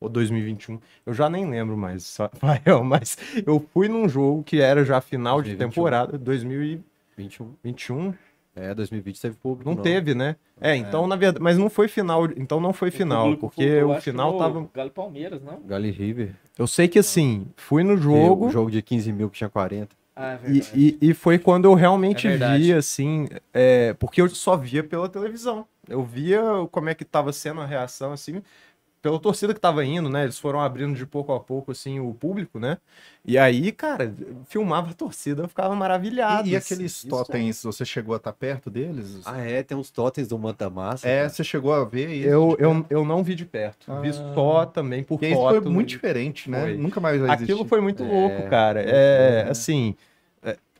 [0.00, 4.84] ou 2021, eu já nem lembro mais, Rafael, mas eu fui num jogo que era
[4.84, 5.68] já final de 2021.
[5.68, 8.14] temporada, 2021, 21.
[8.56, 9.68] É, 2020 teve público.
[9.68, 10.36] não, teve, né?
[10.60, 13.82] É, então, na verdade, mas não foi final, então não foi final, público porque foi,
[13.82, 15.60] o final no tava Galo e Palmeiras, não?
[15.66, 16.34] Galo River.
[16.56, 19.88] Eu sei que assim, fui no jogo O jogo de 15 mil que tinha 40.
[20.16, 24.28] Ah, é e, e, e foi quando eu realmente É vi, assim, é, porque eu
[24.28, 25.66] só via pela televisão.
[25.88, 28.40] Eu via como é que tava sendo a reação, assim,
[29.04, 30.22] pela torcida que tava indo, né?
[30.22, 32.78] Eles foram abrindo de pouco a pouco, assim, o público, né?
[33.22, 34.10] E aí, cara,
[34.46, 36.48] filmava a torcida, eu ficava maravilhado.
[36.48, 36.72] E, e assim.
[36.74, 39.20] aqueles Isso totens, você chegou a estar perto deles?
[39.26, 41.06] Ah, é, tem uns totens do Manta Massa.
[41.06, 41.28] é, cara.
[41.28, 42.28] você chegou a ver isso?
[42.30, 43.92] Eu, eu, eu não vi de perto.
[44.00, 44.32] Vi Ah.
[44.34, 45.60] só também por Porque isso foto.
[45.60, 46.62] foi muito diferente, né?
[46.62, 46.76] Foi.
[46.78, 47.68] Nunca mais vai Aquilo existir.
[47.68, 48.80] foi muito É, louco, cara.
[48.80, 49.50] É, né?
[49.50, 50.13] assim, é,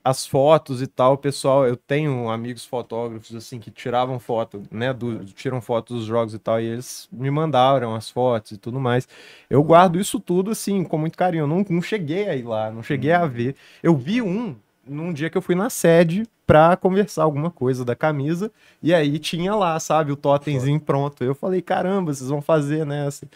[0.04, 5.24] as fotos e tal, pessoal, eu tenho amigos fotógrafos, assim, que tiravam foto, né, do,
[5.24, 9.08] tiram fotos dos jogos e tal, e eles me mandaram as fotos e tudo mais.
[9.48, 11.44] Eu guardo isso tudo, assim, com muito carinho.
[11.44, 13.56] Eu não, não cheguei a ir lá, não cheguei a ver.
[13.82, 14.54] Eu vi um
[14.86, 18.52] num dia que eu fui na sede pra conversar alguma coisa da camisa,
[18.82, 21.24] e aí tinha lá, sabe, o totemzinho pronto.
[21.24, 23.26] Eu falei, caramba, vocês vão fazer nessa.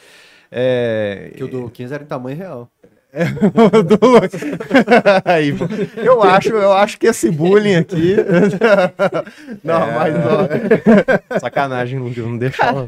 [0.51, 2.71] É, Que o do 15 era em tamanho real.
[5.25, 5.55] Aí,
[5.97, 8.17] eu acho, eu acho que esse bullying aqui.
[9.65, 12.87] Não, mas ó, sacanagem, não, não deixa não.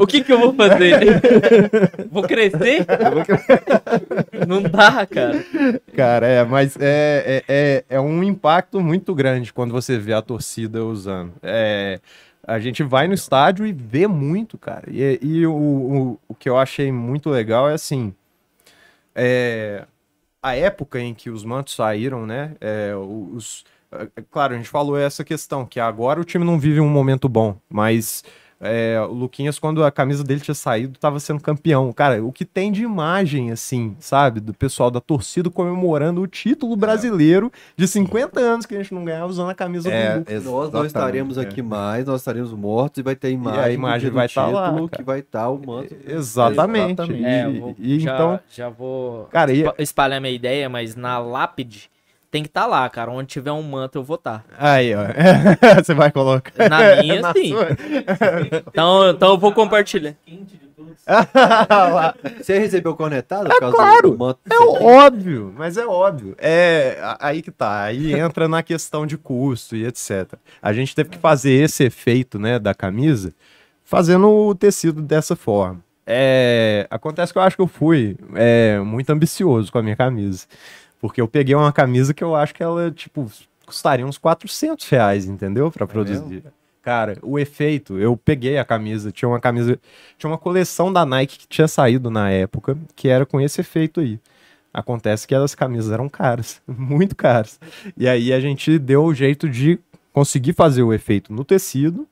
[0.00, 1.20] O que que eu vou fazer?
[2.10, 2.84] vou crescer?
[4.46, 5.44] não dá, cara.
[5.94, 6.82] Cara, é, mas é,
[7.26, 11.32] é, é, é um impacto muito grande quando você vê a torcida usando.
[11.42, 12.00] É,
[12.46, 14.84] a gente vai no estádio e vê muito, cara.
[14.88, 18.12] E, e o, o, o que eu achei muito legal é assim.
[19.14, 19.86] É,
[20.42, 22.56] a época em que os mantos saíram, né?
[22.60, 26.80] é, os, é, claro, a gente falou essa questão, que agora o time não vive
[26.80, 28.24] um momento bom, mas
[28.62, 31.92] é, o Luquinhas, quando a camisa dele tinha saído, tava sendo campeão.
[31.92, 34.38] Cara, o que tem de imagem, assim, sabe?
[34.40, 39.04] Do pessoal da torcida comemorando o título brasileiro de 50 anos que a gente não
[39.04, 40.40] ganhava usando a camisa É, do Luca.
[40.40, 41.40] Nós não estaremos é.
[41.42, 44.88] aqui mais, nós estaremos mortos e vai ter imagem, a imagem vai tá lá, título,
[44.88, 45.02] cara.
[45.02, 45.94] que vai estar o manto.
[46.06, 46.92] Exatamente.
[47.02, 47.22] Exatamente.
[47.22, 50.94] E, É, vou, e já, então, já vou cara, e, espa- espalhar minha ideia, mas
[50.94, 51.90] na lápide
[52.32, 53.10] tem que estar lá, cara.
[53.10, 54.42] Onde tiver um manto, eu vou estar.
[54.58, 55.02] aí, ó.
[55.84, 56.50] Você vai colocar.
[56.68, 57.50] Na minha, Na sim.
[57.50, 57.68] sua.
[58.66, 60.14] Então, então eu vou compartilhar.
[62.40, 62.96] Você recebeu
[63.60, 64.40] causa É claro, do manto?
[64.50, 66.34] É óbvio, mas é óbvio.
[66.38, 67.82] É aí que tá.
[67.82, 70.32] Aí entra na questão de custo e etc.
[70.62, 73.34] A gente teve que fazer esse efeito, né, da camisa,
[73.84, 75.80] fazendo o tecido dessa forma.
[76.06, 80.46] É, acontece que eu acho que eu fui é, muito ambicioso com a minha camisa.
[81.02, 83.28] Porque eu peguei uma camisa que eu acho que ela, tipo,
[83.66, 85.68] custaria uns 400 reais, entendeu?
[85.68, 86.44] Pra produzir.
[86.80, 89.78] Cara, o efeito, eu peguei a camisa, tinha uma camisa,
[90.16, 93.98] tinha uma coleção da Nike que tinha saído na época, que era com esse efeito
[94.00, 94.18] aí.
[94.72, 97.58] Acontece que as camisas eram caras, muito caras.
[97.96, 99.80] E aí a gente deu o jeito de
[100.12, 102.06] conseguir fazer o efeito no tecido,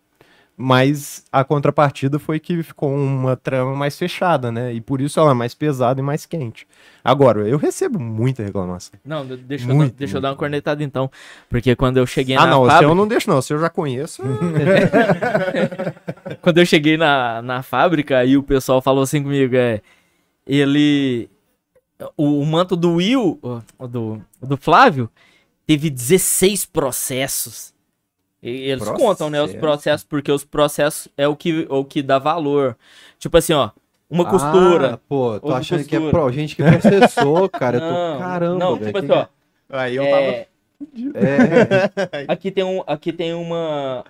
[0.62, 4.74] mas a contrapartida foi que ficou uma trama mais fechada, né?
[4.74, 6.68] E por isso ela é mais pesada e mais quente.
[7.02, 9.00] Agora, eu recebo muita reclamação.
[9.02, 10.38] Não, de- deixa, eu, dar- Muito, deixa eu dar uma muito.
[10.40, 11.10] cornetada então.
[11.48, 12.92] Porque quando eu cheguei ah, na não, se fábrica.
[12.92, 13.40] eu não deixo, não.
[13.40, 14.22] Se eu já conheço.
[16.42, 19.80] Quando eu cheguei na, na fábrica, aí o pessoal falou assim comigo, é.
[20.46, 21.30] Ele.
[22.18, 23.40] O, o manto do Will,
[23.88, 25.08] do, do Flávio,
[25.66, 27.72] teve 16 processos.
[28.42, 29.04] E eles Processo?
[29.04, 32.76] contam, né, os processos, porque os processos é o que, o que dá valor.
[33.18, 33.70] Tipo assim, ó,
[34.08, 34.94] uma costura.
[34.94, 36.22] Ah, pô, tô achando que é costura.
[36.22, 37.76] pro, gente que processou, cara.
[37.76, 39.26] Eu não, tô, caramba, não, velho, tipo assim, que ó.
[39.68, 40.46] Aí eu é,
[41.14, 44.04] É, aqui tem um aqui tem uma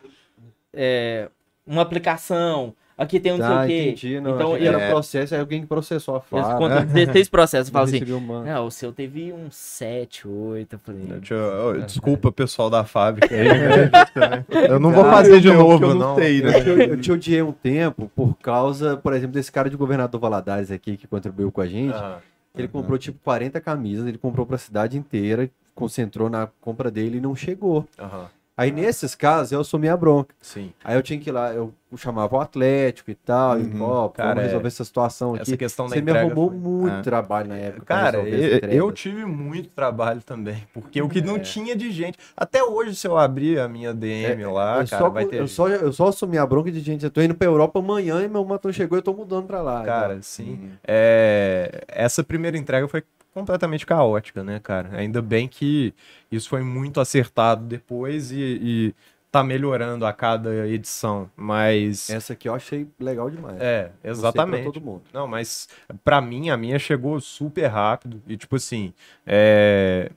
[0.73, 1.28] é,
[1.67, 3.83] uma aplicação aqui tem um não sei Tá, o quê.
[3.83, 4.20] entendi.
[4.20, 6.59] Não, Então, era é- processo, aí alguém que processou a Eles fala.
[6.59, 7.70] contam 16 processos.
[7.70, 10.75] Fala assim, não, o seu teve um 7, 8.
[10.75, 13.45] Eu falei, Deixa eu- ô, Desculpa, pessoal da fábrica aí.
[14.17, 14.45] né?
[14.69, 16.15] Eu não vou fazer de eu- novo, eu não.
[16.17, 16.59] sei, né?
[16.59, 20.20] Eu te, eu te odiei um tempo por causa, por exemplo, desse cara de governador
[20.20, 21.95] Valadares aqui que contribuiu com a gente.
[21.95, 22.19] Ah,
[22.57, 27.20] Ele comprou tipo 40 camisas, ele comprou pra cidade inteira, concentrou na compra dele e
[27.20, 27.87] não chegou.
[27.99, 28.27] aham,
[28.61, 30.35] Aí nesses casos eu assumi a bronca.
[30.41, 30.73] sim.
[30.85, 33.83] Aí eu tinha que ir lá, eu chamava o Atlético e tal, e Uhum.
[33.83, 35.43] ó, Cara, vamos é- resolver essa situação aqui.
[35.43, 37.03] Essa questão da Você me arrumou foi- muito É.
[37.03, 37.87] trabalho na época.
[37.87, 42.19] Cara, eu, tive muito trabalho também, porque o que não tinha de gente.
[42.37, 45.37] Até hoje, se eu abrir a minha DM lá, eu, cara, só, vai ter.
[45.37, 45.57] eu, gente.
[45.57, 47.03] só, eu só assumi a bronca de gente.
[47.05, 49.63] Eu tô indo pra Europa amanhã e meu motor chegou e eu tô mudando pra
[49.63, 49.83] lá.
[49.85, 50.23] Cara, então.
[50.23, 50.71] sim.
[50.87, 54.97] É, essa primeira entrega foi completamente caótica, né, cara?
[54.97, 55.94] Ainda bem que
[56.31, 58.94] isso foi muito acertado depois e, e
[59.31, 61.31] tá melhorando a cada edição.
[61.36, 62.10] Mas.
[62.10, 63.60] Essa aqui eu achei legal demais.
[63.60, 64.65] É, sei pra exatamente.
[64.65, 65.02] todo mundo.
[65.12, 65.68] Não, mas
[66.05, 68.20] pra mim, a minha chegou super rápido.
[68.26, 68.92] E, tipo assim,
[69.26, 70.10] é,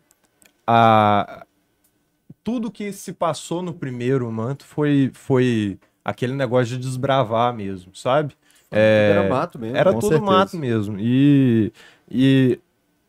[0.66, 1.46] a,
[2.44, 8.36] tudo que se passou no primeiro manto foi, foi aquele negócio de desbravar mesmo, sabe?
[8.72, 9.78] É, Era mato mesmo.
[9.78, 10.26] era tudo certeza.
[10.26, 10.98] mato mesmo.
[11.00, 11.72] E,
[12.10, 12.60] e,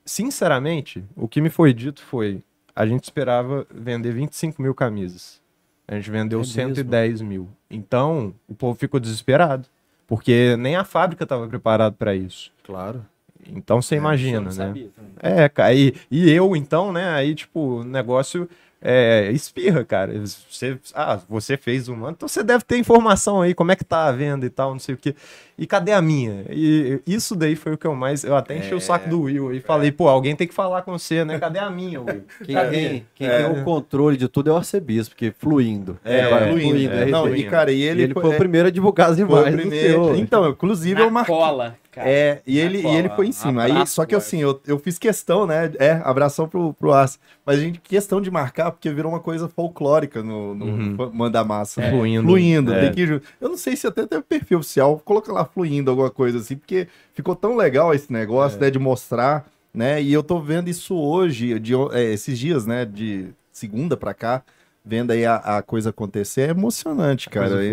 [0.05, 2.43] sinceramente, o que me foi dito foi:
[2.75, 5.41] a gente esperava vender 25 mil camisas.
[5.87, 6.55] A gente vendeu É mesmo?
[6.55, 7.49] 110 mil.
[7.71, 9.69] Então, o povo ficou desesperado.
[10.07, 12.53] Porque nem a fábrica estava preparada para isso.
[12.63, 13.05] Claro.
[13.47, 14.51] Então você "Isso eu imagina, né?
[14.51, 17.09] sabia também." É, cara, e, e eu então, né?
[17.11, 18.49] Aí, tipo, o negócio
[18.81, 20.13] é, espirra, cara.
[20.21, 24.07] Você, ah, você fez uma, então você deve ter informação aí, como é que tá
[24.07, 25.15] a venda e tal, não sei o quê.
[25.57, 26.45] E cadê a minha?
[26.51, 28.25] E isso daí foi o que eu mais.
[28.25, 30.99] Eu até enchi o saco do Will e falei, pô, alguém tem que falar com
[30.99, 31.39] você, né?
[31.39, 32.25] Cadê a minha, Will?
[32.45, 32.71] Quem, Cadê?
[32.89, 33.43] quem, quem É.
[33.45, 35.97] tem o controle de tudo é o arcebispo, porque fluindo.
[36.05, 36.93] É, Vai, fluindo.
[36.93, 37.39] é Não, fluindo.
[37.39, 40.17] e cara, e E ele, ele, foi o primeiro a divulgar as foi imagens primeiro.
[40.17, 41.35] Então, inclusive eu Na marquei.
[41.35, 42.09] cola, cara.
[42.09, 43.63] É, e ele, e ele foi em cima.
[43.63, 45.71] Aí, Abraço, só que assim, eu, eu fiz questão, né?
[45.79, 47.19] É, abração pro, pro Aço.
[47.47, 51.11] Mas a gente, questão de marcar, porque virou uma coisa folclórica no, no Uhum.
[51.13, 51.81] Manda Massa.
[51.83, 51.91] É.
[51.91, 52.27] Fluindo.
[52.27, 52.73] Fluindo.
[52.75, 52.81] É.
[52.91, 56.39] Tem que, eu não sei se até tem perfil oficial, coloca lá fluindo, alguma coisa
[56.39, 58.71] assim, porque ficou tão legal esse negócio, né?
[58.71, 60.03] De mostrar, né?
[60.03, 62.85] E eu tô vendo isso hoje, de, é, esses dias, né?
[62.85, 64.43] De segunda pra cá,
[64.85, 67.49] vendo aí a, a coisa acontecer, é emocionante, cara.
[67.49, 67.65] Coisa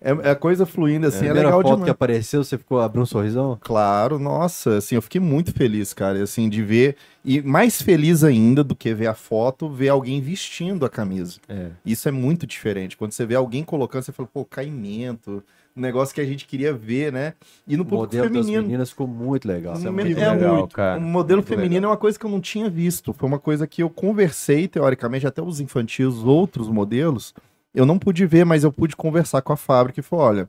[0.00, 1.84] É, é, é a coisa fluindo assim, é, primeira legal foto demais.
[1.84, 3.58] que apareceu, você ficou abriu um sorrisão?
[3.60, 8.64] Claro, nossa, assim, eu fiquei muito feliz, cara, assim, de ver, e mais feliz ainda
[8.64, 11.38] do que ver a foto, ver alguém vestindo a camisa.
[11.46, 11.68] É.
[11.84, 12.96] Isso é muito diferente.
[12.96, 15.42] Quando você vê alguém colocando, você fala, pô, caimento,
[15.76, 17.34] um negócio que a gente queria ver, né?
[17.68, 18.62] E no O público modelo das feminino.
[18.62, 19.78] meninas ficou muito legal.
[19.78, 20.74] no é muito é legal, muito.
[20.74, 20.98] cara.
[20.98, 21.90] O modelo Muito feminino legal.
[21.90, 23.12] é uma coisa que eu não tinha visto.
[23.12, 27.34] Foi uma coisa que eu conversei, teoricamente, até os infantis, os outros modelos,
[27.74, 30.48] eu não pude ver, mas eu pude conversar com a fábrica e falou: olha,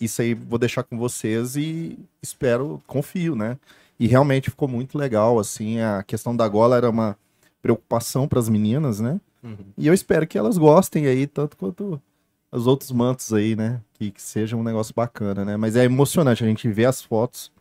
[0.00, 3.56] isso aí vou deixar com vocês e espero, confio, né?
[3.98, 7.16] E realmente ficou muito legal, assim, a questão da gola era uma
[7.60, 9.20] preocupação para as meninas, né?
[9.42, 9.56] Uhum.
[9.76, 12.00] E eu espero que elas gostem aí, tanto quanto
[12.52, 13.80] os outros mantos aí, né?
[13.94, 15.56] Que, que seja um negócio bacana, né?
[15.56, 17.52] Mas é emocionante, a gente vê as fotos,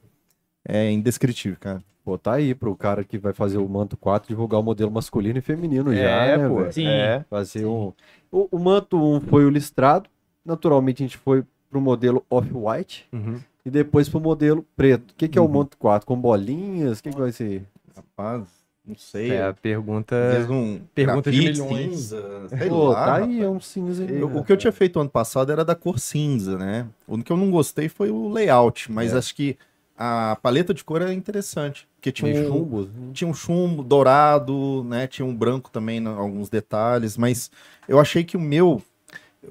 [0.67, 1.83] é indescritível, cara.
[2.03, 5.37] Pô, tá aí pro cara que vai fazer o manto 4 divulgar o modelo masculino
[5.37, 6.71] e feminino já, É, né, pô.
[6.71, 6.87] Sim.
[6.87, 7.23] É.
[7.29, 7.93] Fazer um...
[8.31, 10.09] O, o manto 1 foi o listrado,
[10.43, 13.39] naturalmente a gente foi pro modelo off-white Uhum.
[13.63, 15.11] e depois pro modelo preto.
[15.11, 15.51] O que, que é o Uhum.
[15.51, 16.07] manto 4?
[16.07, 16.99] Com bolinhas?
[16.99, 17.63] O que, que vai ser?
[17.95, 18.47] Rapaz,
[18.89, 19.31] não sei.
[19.31, 20.15] É, a pergunta.
[20.49, 21.95] Um pergunta de grafite milhões.
[21.95, 24.21] cinza, sei Pô, lá, tá aí, é um cinza aí.
[24.23, 26.87] O que eu tinha feito ano passado era da cor cinza, né?
[27.07, 29.17] O que eu não gostei foi o layout, mas É.
[29.17, 29.57] acho que
[29.97, 31.87] a paleta de cor era interessante.
[31.97, 32.89] Porque tinha Meio um, chumbo.
[33.13, 35.05] tinha um chumbo dourado, né?
[35.07, 37.51] Tinha um branco também, em alguns detalhes, mas
[37.87, 38.81] eu achei que o meu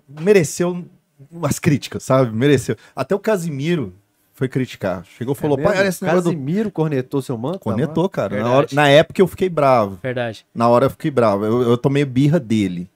[0.08, 0.84] mereceu
[1.31, 2.34] umas críticas, sabe?
[2.34, 2.76] Mereceu.
[2.97, 3.92] Até o Casimiro
[4.39, 5.05] foi criticar.
[5.18, 6.31] Chegou e falou, é pai, olha esse negócio do...
[6.31, 7.58] Casimiro cornetou seu manto?
[7.58, 8.41] Cornetou, cara.
[8.41, 9.99] Na, hora- na época eu fiquei bravo.
[10.02, 10.47] Verdade.
[10.55, 11.44] Na hora eu fiquei bravo.
[11.44, 12.89] Eu, eu tomei birra dele.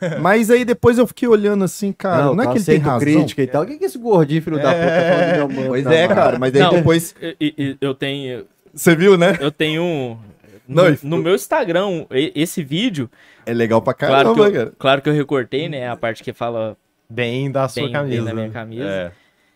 [0.20, 3.00] Mas aí depois eu fiquei olhando assim, cara, não, é tá que ele tem razão.
[3.00, 3.64] crítica e tal.
[3.64, 5.68] O que, que esse gordinho, filho da puta, tá falando do meu manto?
[5.68, 6.70] Pois é, cara, mas aí Não.
[6.70, 7.14] depois.
[7.20, 8.46] E- e- eu tenho.
[8.72, 9.36] Você viu, né?
[9.40, 10.16] Eu tenho.
[10.68, 13.10] Não, no, e- no meu Instagram, esse vídeo,
[13.44, 14.72] É legal pra claro caramba, que, eu, cara.
[14.78, 15.88] claro que eu recortei, né?
[15.88, 16.76] A parte que fala.
[17.10, 18.16] Bem da sua Bem- camisa.
[18.16, 18.84] bem da minha camisa.
[18.88, 19.10] É.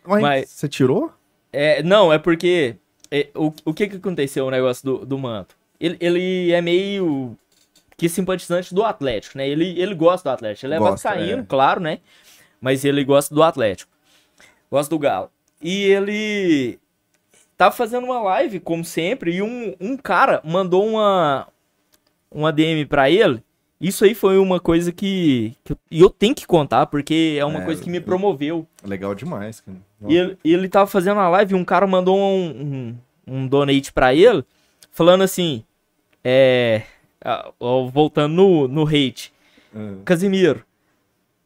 [0.04, 1.12] Mas, mas- você tirou?
[1.52, 2.76] É, não, é porque.
[3.10, 5.54] é, o, o que que aconteceu o negócio do, do manto?
[5.78, 7.36] Ele, ele é meio
[7.96, 9.48] que simpatizante do Atlético, né?
[9.48, 10.66] Ele, ele gosta do Atlético.
[10.66, 11.46] Ele é Gosta, vascaíno, é.
[11.46, 11.98] claro, né?
[12.60, 13.90] Mas ele gosta do Atlético.
[14.70, 15.30] Gosta do Galo.
[15.60, 16.78] E ele
[17.56, 21.46] tava fazendo uma live, como sempre, e um, um cara mandou uma,
[22.30, 23.42] uma DM pra ele
[23.82, 27.44] Isso aí foi uma coisa que, que eu, e eu tenho que contar, porque é
[27.44, 28.66] uma É, coisa que me eu- promoveu.
[28.84, 29.76] Legal demais, cara.
[30.08, 32.96] E ele, ele tava fazendo uma live e um cara mandou um,
[33.26, 34.44] um, um donate pra ele,
[34.92, 35.64] falando assim,
[36.24, 36.82] é,
[37.92, 39.32] voltando no, no hate,
[39.74, 39.96] Ah.
[40.04, 40.64] Casimiro,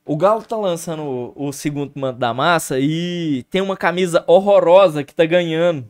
[0.05, 5.03] o Galo tá lançando o, o segundo manto da massa e tem uma camisa horrorosa
[5.05, 5.87] que tá ganhando.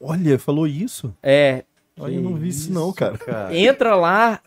[0.00, 1.14] Olha, falou isso?
[1.22, 1.64] É,
[1.98, 3.18] Olha, eu não vi isso não, cara.
[3.52, 4.40] entra lá,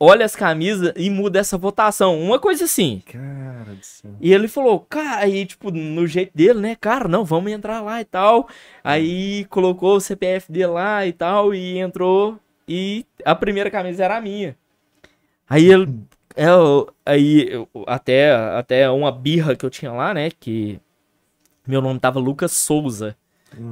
[0.00, 2.20] olha as camisas e muda essa votação.
[2.20, 3.02] Uma coisa assim.
[3.06, 4.12] Cara do céu.
[4.20, 8.00] E ele falou, cara, aí, tipo, no jeito dele, né, cara, não, vamos entrar lá
[8.00, 8.48] e tal.
[8.82, 14.16] Aí colocou o CPF dele lá e tal, e entrou, e a primeira camisa era
[14.16, 14.56] a minha.
[15.48, 15.94] Aí ele,
[16.36, 20.78] é, eu- aí, eu- até, até uma birra que eu tinha lá, né, que
[21.66, 23.16] meu nome tava Lucas Souza.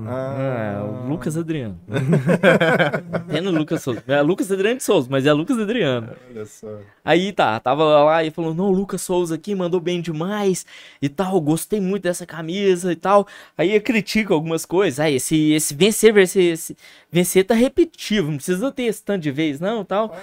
[0.07, 1.79] Ah, o Lucas Adriano.
[3.13, 4.03] Até no Lucas Souza.
[4.09, 6.11] É Lucas Adriano de Souza, mas é Lucas Adriano.
[6.31, 6.79] Olha só.
[7.05, 10.67] Aí tá, tava lá e falou: Não, Lucas Souza aqui mandou bem demais
[11.01, 13.27] e tal, gostei muito dessa camisa e tal.
[13.57, 14.99] Aí eu critico algumas coisas.
[14.99, 16.77] Aí, esse, esse vencer, vencer, esse,
[17.11, 20.15] vencer tá repetitivo, não precisa ter esse tanto de vez, não tal.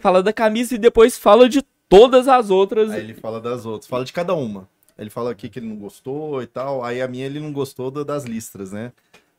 [0.00, 2.90] Fala da camisa e depois fala de todas as outras.
[2.90, 4.68] Aí ele fala das outras, fala de cada uma.
[4.98, 6.82] Ele fala aqui que ele não gostou e tal.
[6.84, 8.92] Aí a minha ele não gostou da- das listras, né?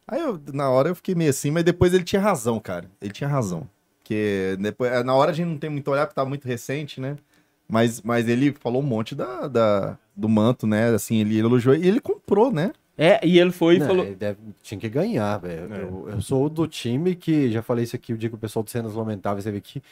[0.07, 2.89] Aí eu, na hora eu fiquei meio assim, mas depois ele tinha razão, cara.
[3.01, 3.67] Ele tinha razão.
[3.99, 7.17] Porque depois, na hora a gente não tem muito olhar, porque tava muito recente, né?
[7.67, 10.89] Mas, mas ele falou um monte da, da- do manto, né?
[10.93, 12.71] Assim, ele elogiou e ele comprou, né?
[12.97, 14.15] É, e ele foi e Não, falou.
[14.15, 15.73] deve- tinha que ganhar, velho.
[15.73, 15.81] É.
[15.83, 18.63] Eu, eu sou do time que, já falei isso aqui o dia que o pessoal
[18.63, 19.83] de Cenas Lamentáveis teve aqui.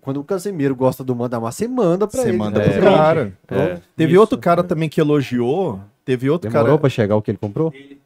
[0.00, 2.36] Quando o Casemiro gosta do Manda Massa, você manda pra Você ele.
[2.38, 2.68] manda né?
[2.70, 3.32] pro cara.
[3.48, 3.80] É.
[3.96, 4.20] Teve Isso.
[4.20, 5.80] outro cara também que elogiou.
[6.04, 6.80] Teve outro Demorou cara.
[6.80, 7.72] pra chegar o que ele comprou?
[7.74, 8.00] Ele-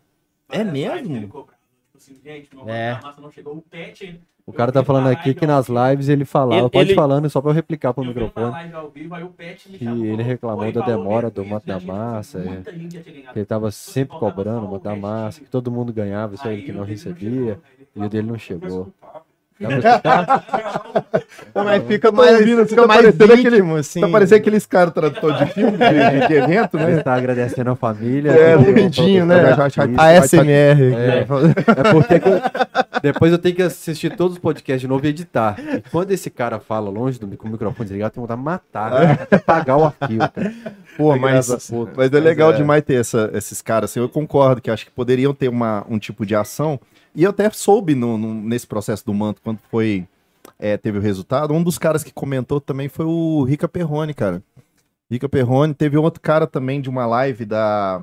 [0.51, 1.21] É mesmo?
[1.21, 1.49] tipo
[1.97, 2.17] assim,
[2.67, 2.91] É.
[2.91, 3.01] é.
[4.47, 7.29] o cara tá falando aqui que nas lives ele falava, Ele- pode ele- ir falando
[7.29, 8.51] só pra eu replicar pro eu microfone.
[8.51, 11.67] live ao vivo, aí o pet me que ele reclamou "Oi, da demora do Mata
[11.67, 12.63] da Massa, é.
[12.71, 16.63] Que ele tava sempre cobrando o pet, Massa, que todo mundo ganhava, só ele Aí
[16.67, 17.29] que não recebia.
[17.31, 17.59] chegou,
[17.97, 18.89] E o dele não chegou.
[19.61, 20.45] Escutar?
[21.55, 24.01] Mas fica mais, ouvindo, fica tá mais parecendo aquele- íntimo, assim.
[24.01, 27.03] Tá parecendo aqueles caras tradutor de filme, de, de evento, Ele né?
[27.03, 28.31] tá agradecendo a família.
[28.31, 29.57] É, pra- né?
[29.97, 30.95] A ASMR.
[30.95, 31.27] É.
[31.77, 32.21] É porque
[33.03, 35.57] depois eu tenho que assistir todos os podcasts de novo e editar.
[35.59, 38.91] E quando esse cara fala longe do com o microfone desligado, tem vontade de matar,
[38.93, 39.19] né?
[39.21, 40.53] até apagar o arquivo, cara.
[40.97, 41.71] Pô, É mas...
[41.97, 42.57] Mas é legal é.
[42.57, 43.91] demais ter essa- esses caras.
[43.91, 46.79] assim, eu concordo que acho que poderiam ter uma, um tipo de ação.
[47.19, 50.07] E eu até soube no- no- nesse processo do manto, quando foi.
[50.57, 51.53] é, teve o resultado.
[51.53, 54.43] Um dos caras que comentou também foi o Rica Perrone, cara.
[55.11, 55.75] Rica Perrone.
[55.75, 58.03] Teve outro cara também de uma live da.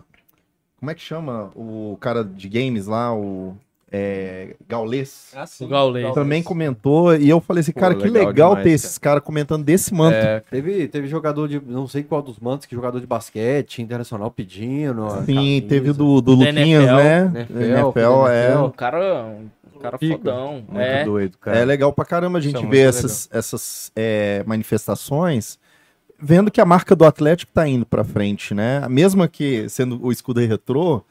[0.77, 1.49] Como é que chama?
[1.55, 3.57] O cara de games lá, o.
[3.91, 5.31] É, Gaulês.
[5.61, 6.13] O Gaulês.
[6.13, 7.15] Também comentou.
[7.15, 9.93] E eu falei assim, Pô, cara, que legal legal demais, ter esses caras comentando desse
[9.93, 10.15] manto.
[10.15, 14.31] É, Teve, teve jogador de, não sei qual dos mantos, que jogador de basquete internacional
[14.31, 15.07] pedindo.
[15.25, 15.67] Sim, camisa.
[15.67, 17.31] teve o do, do Luquinhas, NFL, né?
[17.35, 18.57] NFL, NFL, é.
[18.59, 19.25] O cara,
[19.75, 20.17] um cara Pica.
[20.17, 20.63] fodão.
[20.67, 21.03] muito É.
[21.05, 21.57] doido, cara.
[21.57, 25.59] É legal pra caramba a gente Isso é ver muito essas, essas é, manifestações,
[26.19, 28.85] vendo que a marca do Atlético tá indo pra frente, né?
[28.89, 31.03] Mesmo que sendo o escudo retrô,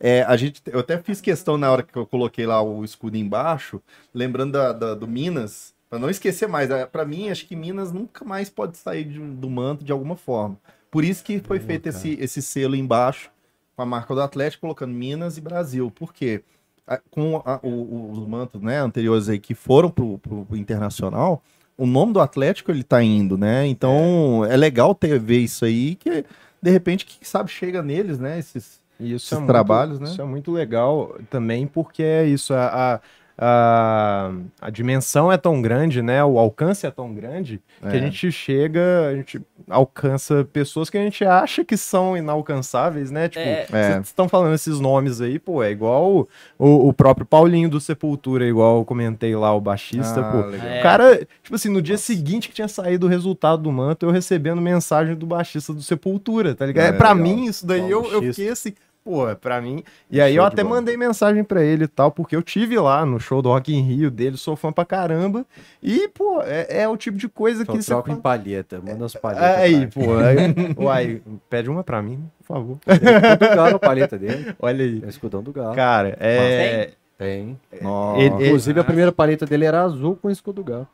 [0.00, 3.16] é, a gente, eu até fiz questão na hora que eu coloquei lá o escudo
[3.18, 3.80] embaixo,
[4.14, 6.70] lembrando da, da- do Minas, pra não esquecer mais.
[6.70, 10.16] É, Pra mim, acho que Minas nunca mais pode sair de do manto de alguma
[10.16, 10.56] forma.
[10.90, 13.30] Por isso que foi feito esse, esse selo embaixo
[13.76, 15.90] com a marca do Atlético, colocando Minas e Brasil.
[15.90, 16.42] Por quê?
[16.86, 21.42] A- com a- o- os mantos né, anteriores aí que foram pro, pro, pro internacional,
[21.78, 23.66] o nome do Atlético ele tá indo, né?
[23.66, 26.24] Então é, legal ter ver isso aí, que
[26.62, 28.38] de repente, quem sabe, chega neles, né?
[28.38, 30.06] Esses isso é muito- trabalhos, né?
[30.08, 33.00] Isso é muito legal também porque é isso, a, a,
[33.42, 36.22] a, a dimensão é tão grande, né?
[36.22, 37.98] O alcance é tão grande que a É.
[37.98, 43.28] gente chega, a gente alcança pessoas que a gente acha que são inalcançáveis, né?
[43.30, 43.66] Tipo, É.
[43.72, 43.92] É.
[43.94, 48.44] vocês estão falando esses nomes aí, pô, é igual o, o, próprio Paulinho do Sepultura,
[48.44, 50.38] igual eu comentei lá, o baixista, Ah, pô.
[50.50, 50.66] legal.
[50.68, 50.80] É.
[50.80, 54.10] O cara, tipo assim, no dia seguinte que tinha saído o resultado do manto, eu
[54.10, 56.84] recebendo mensagem do baixista do Sepultura, tá ligado?
[56.84, 57.24] É, É, pra legal.
[57.36, 59.82] mim, isso daí eu, eu fiquei assim, pô, é pra mim.
[60.10, 60.76] E aí eu Show de até bola.
[60.76, 63.80] mandei mensagem pra ele e tal, porque eu tive lá no show do Rock in
[63.82, 65.44] Rio dele, sou fã pra caramba.
[65.82, 67.90] E, pô, é, é o tipo de coisa Só que você.
[67.92, 69.48] troca em fala- palheta, manda as palhetas.
[69.48, 70.36] É, aí, pô, aí,
[70.78, 72.78] uai, pede uma pra mim, por favor.
[72.86, 74.54] Escudo do Galo, a palheta dele.
[74.60, 75.00] Olha aí.
[75.02, 75.74] É o escudão do Galo.
[75.74, 76.90] Cara, é.
[77.18, 77.58] Tem.
[77.82, 78.20] Nossa.
[78.22, 80.88] Ele- Inclusive, a primeira paleta dele era azul com escudo do Galo.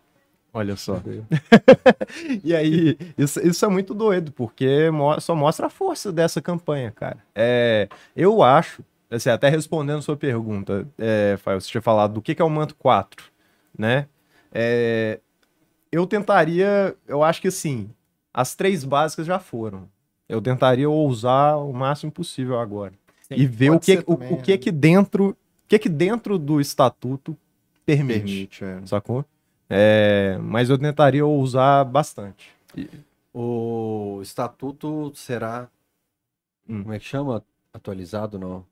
[0.57, 1.03] Olha só.
[2.43, 6.91] E aí, isso, isso é muito doido, porque mo- só mostra a força dessa campanha,
[6.91, 7.19] cara.
[7.35, 12.35] É, eu acho, assim, até respondendo sua pergunta, é, Fael, você tinha falado do que,
[12.35, 13.27] que é o Manto 4,
[13.79, 14.07] né?
[14.51, 15.21] É,
[15.93, 17.91] eu tentaria, eu acho que assim,
[18.33, 19.87] as três básicas já foram.
[20.27, 22.95] Eu tentaria ousar o máximo possível agora.
[23.29, 24.59] Sim, e ver o que, o, também, o que né?
[24.59, 25.37] que dentro, o
[25.69, 27.37] que que dentro do estatuto
[27.85, 28.81] permite, Permite, é.
[28.87, 29.23] sacou?
[29.69, 32.55] É, mas eu tentaria ousar bastante.
[33.33, 35.69] O estatuto será.
[36.69, 36.83] Hum.
[36.83, 37.45] Como é que chama?
[37.73, 38.65] Atualizado, não?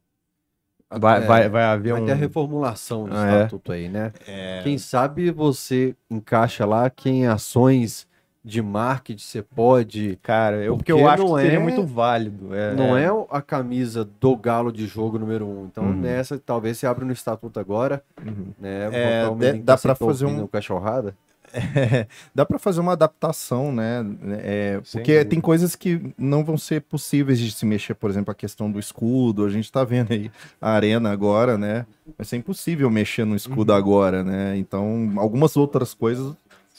[0.90, 2.06] Vai, É, vai, vai haver Vai um...
[2.06, 3.36] ter a reformulação do Ah, é?
[3.38, 4.12] estatuto aí, né?
[4.26, 8.06] É, Quem sabe você encaixa lá que em ações
[8.44, 10.18] de marketing você pode.
[10.22, 12.54] Cara, eu, porque, Porque eu acho que seria é- muito válido.
[12.54, 15.64] É, Não é a camisa do galo de jogo número um.
[15.64, 15.94] Então, Uhum.
[15.96, 18.48] nessa, talvez você abra no estatuto agora, Uhum.
[18.60, 18.88] né?
[18.92, 21.14] É, o dá- dá sempre fazer um- cachorrada.
[22.34, 24.04] Dá pra fazer uma adaptação, né?
[24.42, 25.30] É, Sem porque dúvida.
[25.30, 28.76] tem coisas que não vão ser possíveis de se mexer, por exemplo, a questão do
[28.78, 29.44] escudo.
[29.44, 31.86] A gente tá vendo aí a arena agora, né?
[32.18, 33.78] Vai ser impossível mexer no escudo Uhum.
[33.78, 34.56] agora, né?
[34.56, 36.34] Então, algumas outras coisas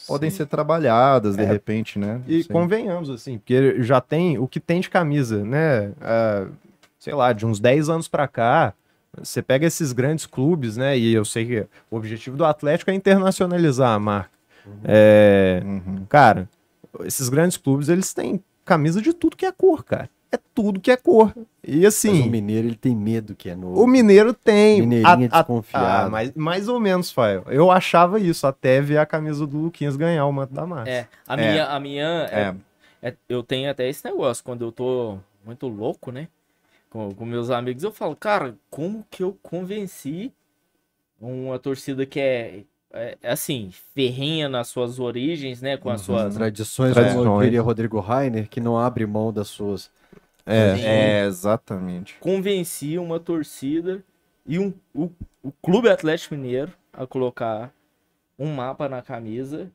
[0.07, 1.45] podem ser trabalhadas de É.
[1.45, 2.21] repente, né?
[2.27, 2.53] E sei.
[2.53, 5.91] convenhamos, assim, porque já tem o que tem de camisa, né?
[6.01, 6.47] Ah,
[6.99, 8.73] sei lá, de uns 10 anos pra cá,
[9.17, 10.97] você pega esses grandes clubes, né?
[10.97, 14.31] E eu sei que o objetivo do Atlético é internacionalizar a marca.
[14.83, 16.05] É, Uhum.
[16.09, 16.49] cara,
[17.03, 20.09] esses grandes clubes, eles têm camisa de tudo que é cor, cara.
[20.35, 21.33] É tudo que é cor.
[21.63, 23.81] E Mas o assim, mineiro ele tem medo que é novo.
[23.81, 24.81] o Mineiro tem.
[24.81, 26.07] Mineirinho é a- desconfiado.
[26.07, 27.43] Ah, mas, mais ou menos, Fael.
[27.47, 30.89] Eu achava isso até ver a camisa do Luquinhas ganhar o manto da massa.
[30.89, 31.51] É, a É.
[31.51, 32.55] minha, a minha é,
[33.03, 33.09] É.
[33.09, 36.27] é- eu tenho até esse negócio, quando eu tô muito louco, né?
[36.89, 40.31] Com, com meus amigos, eu falo, cara, como que eu convenci
[41.19, 45.77] uma torcida que é, é, é assim, ferrenha nas suas origens, né?
[45.77, 46.35] Com as suas.
[46.35, 47.25] Tradições, Tradições.
[47.25, 49.89] como diria Rodrigo Rainer, que não abre mão das suas.
[50.45, 50.79] É.
[50.79, 52.15] É, exatamente.
[52.19, 54.03] Convenci uma torcida
[54.45, 55.09] e um, o,
[55.41, 57.71] o Clube Atlético Mineiro a colocar
[58.37, 59.69] um mapa na camisa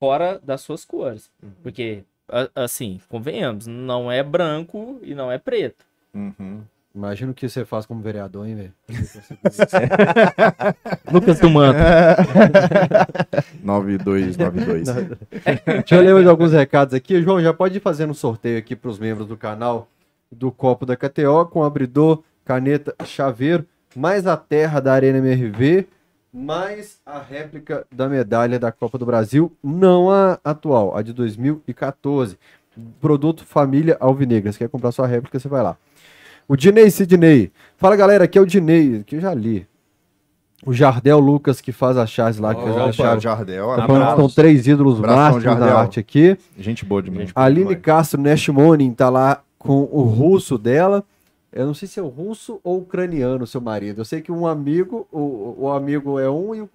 [0.00, 1.30] fora das suas cores.
[1.62, 5.84] Porque, a- assim, convenhamos, não é branco e não é preto.
[6.12, 6.62] Uhum.
[6.94, 8.72] Imagina o que você faz como vereador, hein, velho?
[11.12, 11.78] Lucas do Manto.
[13.62, 14.88] 9292.
[15.66, 17.20] Deixa eu ler de alguns recados aqui.
[17.22, 19.88] João, já pode ir fazendo um sorteio aqui para os membros do canal
[20.38, 25.86] do Copo da KTO com abridor, caneta, chaveiro, mais a terra da Arena MRV,
[26.32, 32.38] mais a réplica da medalha da Copa do Brasil, não a atual, a de 2014.
[33.00, 34.52] Produto Família Alvinegra.
[34.52, 35.78] Se quer comprar sua réplica, você vai lá.
[36.46, 37.50] O Dinei Sidney.
[37.78, 39.66] Fala galera, aqui é o Dinei, que eu já li.
[40.64, 43.20] O Jardel Lucas, que faz as chaves lá, que Opa, a chave.
[43.20, 43.76] Jardel.
[43.76, 45.76] Tá falando que são três ídolos Abração, máximos da Jardel.
[45.78, 46.36] arte aqui.
[46.58, 47.30] Gente boa demais.
[47.34, 51.04] A Aline Castro Nashmonin tá lá com o russo dela.
[51.52, 54.00] Eu não sei se é o russo ou ucraniano, seu marido.
[54.00, 56.68] Eu sei que um amigo, o, o amigo é um e o,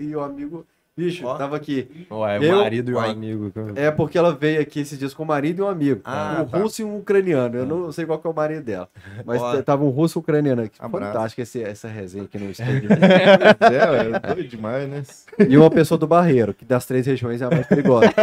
[0.00, 0.66] e o amigo.
[0.98, 1.36] Bicho, Ó.
[1.36, 2.06] tava aqui.
[2.10, 3.10] Ué, Eu- o marido e o Uai.
[3.10, 3.52] amigo.
[3.76, 6.00] É porque ela veio aqui esses dias com o marido e um amigo.
[6.04, 6.58] Ah, um tá.
[6.58, 7.56] russo e um ucraniano.
[7.56, 8.88] Eu não sei qual que é o marido dela.
[9.24, 9.62] Mas Ó.
[9.62, 10.74] tava um russo e um ucraniano aqui.
[10.80, 11.12] Abraço.
[11.12, 12.88] Fantástico esse, essa resenha aqui no estúdio.
[12.90, 15.02] É, é doido demais, né?
[15.48, 18.12] e uma pessoa do Barreiro, que das três regiões é a mais perigosa.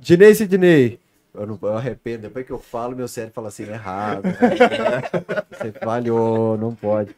[0.00, 0.98] Dinei Sidney.
[1.32, 4.22] Eu, não, eu arrependo, depois que eu falo, meu cérebro fala assim, errado.
[5.52, 7.14] Você falhou, não pode.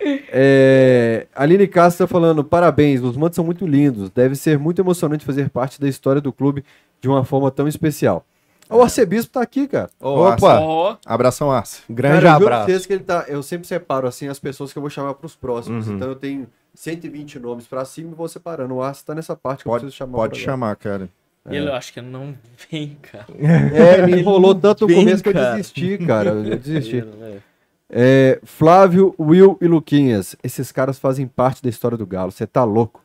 [0.00, 4.10] É, Aline Castro tá falando, parabéns, os mantos são muito lindos.
[4.10, 6.64] Deve ser muito emocionante fazer parte da história do clube
[7.00, 8.24] de uma forma tão especial.
[8.70, 9.90] O arcebispo tá aqui, cara.
[10.00, 10.60] Opa!
[10.60, 11.82] Ó, Abração, Arce.
[11.88, 12.86] Grande Cara, eu abraço.
[12.86, 13.24] que ele tá.
[13.28, 15.86] Eu sempre separo assim as pessoas que eu vou chamar pros próximos.
[15.86, 15.96] Uhum.
[15.96, 18.74] Então eu tenho 120 nomes pra cima e vou separando.
[18.74, 20.16] O Arce tá nessa parte que eu Pode, preciso chamar.
[20.16, 21.08] pode chamar, cara.
[21.50, 22.34] ele eu acho que não
[22.70, 23.26] vem, cara.
[23.38, 25.56] É, ele enrolou tanto no começo que eu cara.
[25.56, 26.30] desisti, cara.
[26.30, 27.04] Eu desisti.
[27.96, 30.34] É, Flávio, Will e Luquinhas.
[30.42, 32.32] Esses caras fazem parte da história do Galo.
[32.32, 33.00] Você tá louco.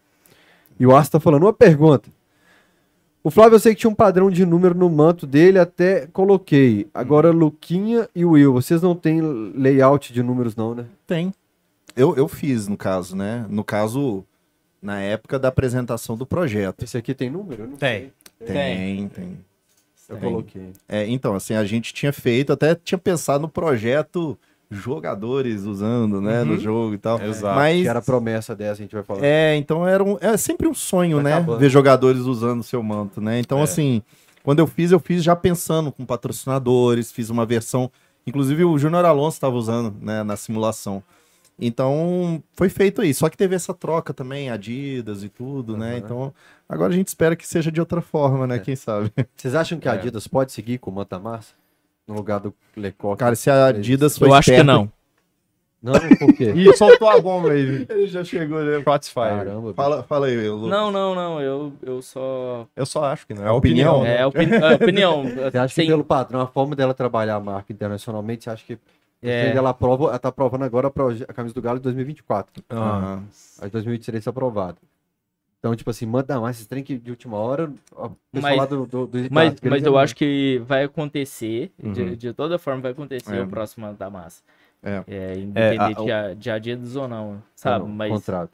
[0.80, 2.09] E o Arce tá falando uma pergunta.
[3.24, 6.88] O Flávio, eu sei que tinha um padrão de número no manto dele, até coloquei.
[6.92, 10.85] Agora, Luquinha e Will, vocês não têm layout de números, não, né?
[11.06, 11.32] Tem.
[11.95, 13.45] Eu, eu fiz, no caso, né?
[13.48, 14.26] No caso,
[14.82, 16.84] na época da apresentação do projeto.
[16.84, 17.64] Esse aqui tem número?
[17.64, 18.11] Eu não Tem.
[18.40, 18.48] sei.
[18.48, 19.38] Tem, tem.
[20.08, 20.30] Eu Tem.
[20.30, 20.74] coloquei.
[20.88, 24.35] É, então, assim, a gente tinha feito, até tinha pensado no projeto
[24.72, 27.22] jogadores usando, né, no jogo e tal.
[27.22, 27.56] Exato.
[27.56, 29.23] Mas Que era a promessa dessa, a gente vai falar.
[29.23, 31.33] É, então era um, é sempre um sonho, Tá né?
[31.33, 31.59] acabando.
[31.59, 33.39] Ver jogadores usando o seu manto, né?
[33.39, 33.64] Então, É.
[33.64, 34.01] assim,
[34.43, 37.91] quando eu fiz, eu fiz já pensando com patrocinadores, fiz uma versão.
[38.27, 41.01] Inclusive o Júnior Alonso estava usando, né, na simulação.
[41.61, 43.14] Então, foi feito aí.
[43.14, 45.89] Só que teve essa troca também, Adidas e tudo, né?
[45.91, 45.98] Aham.
[45.98, 46.33] Então,
[46.69, 48.56] agora a gente espera que seja de outra forma, né?
[48.56, 48.59] É.
[48.59, 49.11] Quem sabe?
[49.35, 49.98] Vocês acham que a É.
[49.98, 51.53] Adidas pode seguir com o Manta Massa?
[52.09, 53.19] No lugar do Lecoq?
[53.19, 54.91] Cara, se a Adidas for eu acho que não.
[55.81, 56.51] Não, por quê?
[56.57, 57.85] Ih, soltou a bomba aí.
[57.88, 58.81] Ele já chegou, né?
[58.83, 59.13] Shots.
[59.13, 59.73] Caramba.
[59.75, 60.69] Fala, fala aí, Lucas.
[60.71, 61.39] Não, não, não.
[61.39, 62.65] Eu, eu só.
[62.75, 63.45] Eu só acho que não.
[63.45, 64.03] É Opinião, opinião.
[64.03, 64.21] né?
[64.21, 65.23] É opini- é opinião.
[65.51, 68.65] Você acha Sem- que pelo padrão, a forma dela trabalhar a marca internacionalmente, você acha
[68.65, 68.77] que
[69.23, 69.51] É.
[69.55, 70.91] ela prova, ela tá provando agora
[71.27, 72.63] a camisa do Galo de 2024.
[72.69, 73.19] Ah.
[73.61, 74.77] A de 2023 tá aprovada.
[75.59, 77.71] Então, tipo assim, manda mais esse trem que de última hora,
[78.31, 82.15] Mas- do, do, do Mas, mas eu é acho que vai acontecer, de, Uhum.
[82.15, 83.41] de toda forma vai acontecer É.
[83.43, 84.41] o próximo ano da massa.
[84.81, 85.03] É.
[85.38, 87.83] independente a- de, a- de Adidas ou não, sabe?
[87.85, 88.51] no Mas contrato.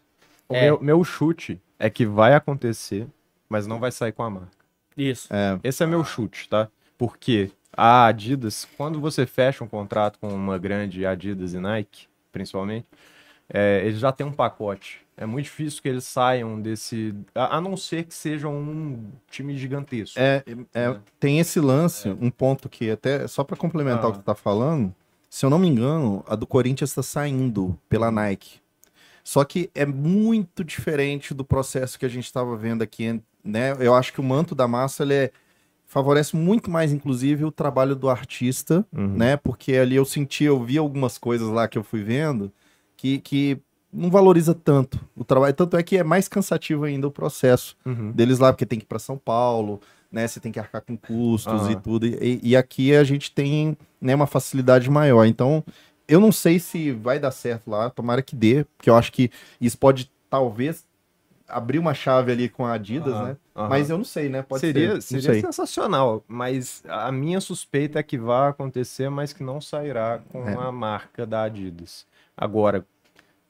[0.50, 0.61] O É.
[0.64, 3.06] meu, meu chute é que vai acontecer,
[3.48, 4.50] mas não vai sair com a marca.
[4.98, 5.27] isso.
[5.32, 6.67] É, Esse é meu chute, tá?
[6.98, 12.88] Porque a Adidas, quando você fecha um contrato com uma grande Adidas e Nike, principalmente,
[13.48, 15.05] é, eles já têm um pacote.
[15.18, 17.16] É muito difícil que eles saiam desse.
[17.34, 20.19] A, a não ser que sejam um time gigantesco.
[20.19, 24.08] É, é, tem esse lance, um ponto que até, só para complementar Ah.
[24.10, 24.94] o que você tá falando,
[25.30, 28.60] se eu não me engano, a do Corinthians está saindo pela Nike.
[29.24, 33.74] Só que é muito diferente do processo que a gente estava vendo aqui, né?
[33.80, 35.32] Eu acho que o manto da massa ele é-
[35.88, 39.08] favorece muito mais, inclusive, o trabalho do artista, Uhum.
[39.16, 39.38] né?
[39.38, 42.52] Porque ali eu senti, eu vi algumas coisas lá que eu fui vendo
[42.98, 43.58] que, que
[43.95, 45.53] não valoriza tanto o trabalho.
[45.53, 48.11] Tanto é que é mais cansativo ainda o processo Uhum.
[48.11, 49.80] deles lá, porque tem que ir para São Paulo,
[50.11, 50.27] né?
[50.27, 52.06] Você tem que arcar com custos e tudo.
[52.06, 55.25] E, e aqui a gente tem né, uma facilidade maior.
[55.25, 55.64] Então,
[56.07, 59.32] eu não sei se vai dar certo lá, tomara que dê, porque eu acho que
[59.59, 60.85] isso pode talvez
[61.48, 63.38] abrir uma chave ali com a Adidas, né?
[63.53, 64.41] Mas eu não sei, né?
[64.41, 65.22] Pode seria ser.
[65.22, 70.48] Seria sensacional, mas a minha suspeita é que vai acontecer, mas que não sairá com
[70.49, 70.56] É.
[70.56, 72.06] a marca da Adidas.
[72.35, 72.83] Agora,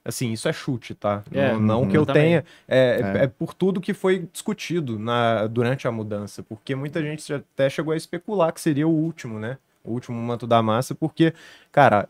[0.06, 1.22] assim, isso é chute, tá?
[1.32, 1.88] É, não, não uhum.
[1.88, 2.22] que eu também.
[2.22, 2.44] tenha.
[2.68, 3.24] É, É.
[3.24, 7.92] é por tudo que foi discutido na, durante a mudança, porque muita gente até chegou
[7.92, 9.58] a especular que seria o último, né?
[9.84, 11.32] O último manto da massa, porque,
[11.70, 12.08] cara,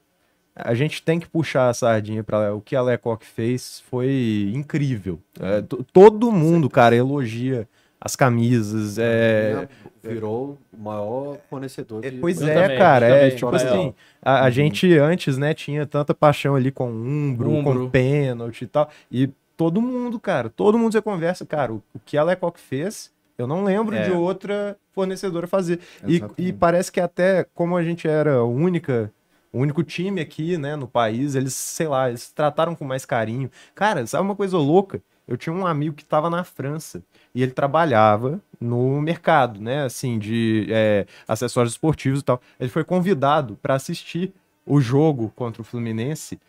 [0.55, 2.55] a gente tem que puxar a sardinha para.
[2.55, 5.21] O que a Lecoq fez foi incrível.
[5.39, 7.69] É, to- todo mundo, cara, elogia
[8.07, 8.97] as camisas.
[8.99, 9.69] É,
[10.03, 12.19] Virou o maior fornecedor é, de.
[12.19, 13.73] pois Eu é, também, cara, é tipo Rafael.
[13.73, 17.91] assim, a, a gente antes, né, tinha tanta paixão ali com umbro, com Umbro.
[17.91, 22.17] pênalti e tal, e todo mundo, cara, todo mundo você conversa, cara, o, o que
[22.17, 24.05] a Lecoq fez, eu não lembro É.
[24.05, 25.81] de outra fornecedora fazer.
[26.07, 29.11] E, e parece que até como a gente era a única,
[29.53, 33.51] o único time aqui, né, no país, eles, sei lá, eles trataram com mais carinho.
[33.75, 35.03] Cara, sabe uma coisa louca?
[35.27, 37.03] Eu tinha um amigo que estava na França
[37.37, 42.41] e ele trabalhava no mercado, né, assim, de é, acessórios esportivos e tal.
[42.59, 44.33] Ele foi convidado para assistir
[44.65, 46.41] o jogo contra o Fluminense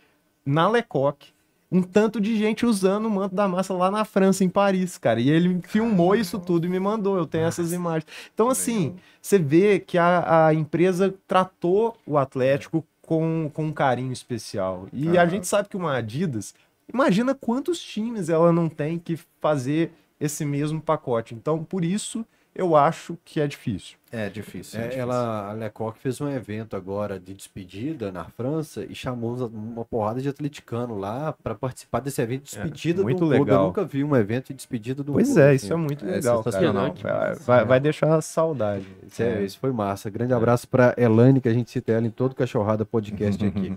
[0.46, 1.28] na Lecoq.
[1.70, 5.20] Um tanto de gente usando o manto da massa lá na França, em Paris, cara.
[5.20, 7.18] E ele filmou isso tudo e me mandou.
[7.18, 8.08] Eu tenho essas imagens.
[8.34, 14.14] Então, assim, você vê que a, a empresa tratou o Atlético com, com um carinho
[14.14, 14.88] especial.
[14.94, 16.56] E a gente sabe que uma Adidas,
[16.88, 21.34] imagina quantos times ela não tem que fazer esse mesmo pacote.
[21.36, 23.98] Então, por isso, eu acho que é difícil.
[24.12, 24.80] É difícil.
[24.80, 25.02] é É, difícil.
[25.04, 30.20] ela, a Lecoq fez um evento agora de despedida na França e chamou uma porrada
[30.22, 33.36] de atleticano lá para participar desse evento de despedida É, muito do clube.
[33.38, 33.68] Eu legal.
[33.68, 35.56] nunca vi um evento de despedida do Pois clube, é, assim.
[35.58, 36.52] isso é muito É legal, cara.
[36.52, 36.94] sensacional.
[37.04, 38.88] Vai, vai, vai deixar saudade.
[39.06, 40.10] Isso, é- isso foi massa.
[40.10, 43.76] Grande abraço para Elane, que a gente cita ela em todo Cachorrada Podcast aqui.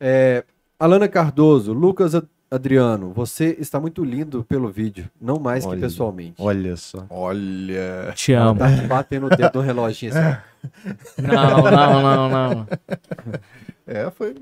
[0.00, 0.42] É,
[0.78, 2.14] Alana Cardoso, Lucas
[2.48, 5.80] Adriano, você está muito lindo pelo vídeo, não mais que Olha.
[5.80, 6.34] pessoalmente.
[6.38, 7.04] Olha só.
[7.10, 8.12] Olha.
[8.14, 8.60] Te amo.
[8.60, 10.40] tá batendo o dedo no reloginho assim.
[11.22, 12.68] Não, não, não, não.
[13.86, 14.34] É, foi.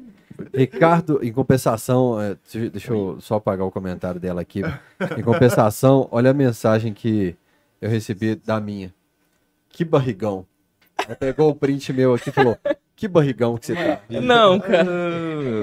[0.52, 2.36] Ricardo, em compensação, é,
[2.70, 4.62] deixa eu só apagar o comentário dela aqui.
[5.16, 7.36] Em compensação, olha a mensagem que
[7.80, 8.92] eu recebi da minha.
[9.68, 10.46] Que barrigão.
[11.06, 12.56] Ela pegou o print meu aqui e falou:
[12.96, 14.00] Que barrigão que você tá.
[14.08, 14.86] Não, cara.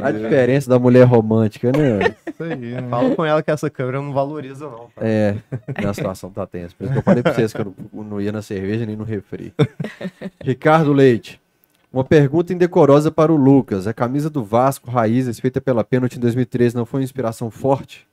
[0.03, 2.15] A diferença da mulher romântica, né?
[2.27, 2.87] Isso aí, né?
[2.89, 4.89] Fala com ela que essa câmera não valoriza, não.
[4.95, 5.07] cara.
[5.07, 5.35] É,
[5.79, 6.75] minha situação tá tensa.
[6.77, 8.95] Por isso que eu falei pra vocês que eu não, não ia na cerveja nem
[8.95, 9.53] no refri.
[10.43, 11.39] Ricardo Leite.
[11.91, 13.85] Uma pergunta indecorosa para o Lucas.
[13.85, 18.07] A camisa do Vasco, Raízes, feita pela Pênalti em 2013, não foi uma inspiração forte?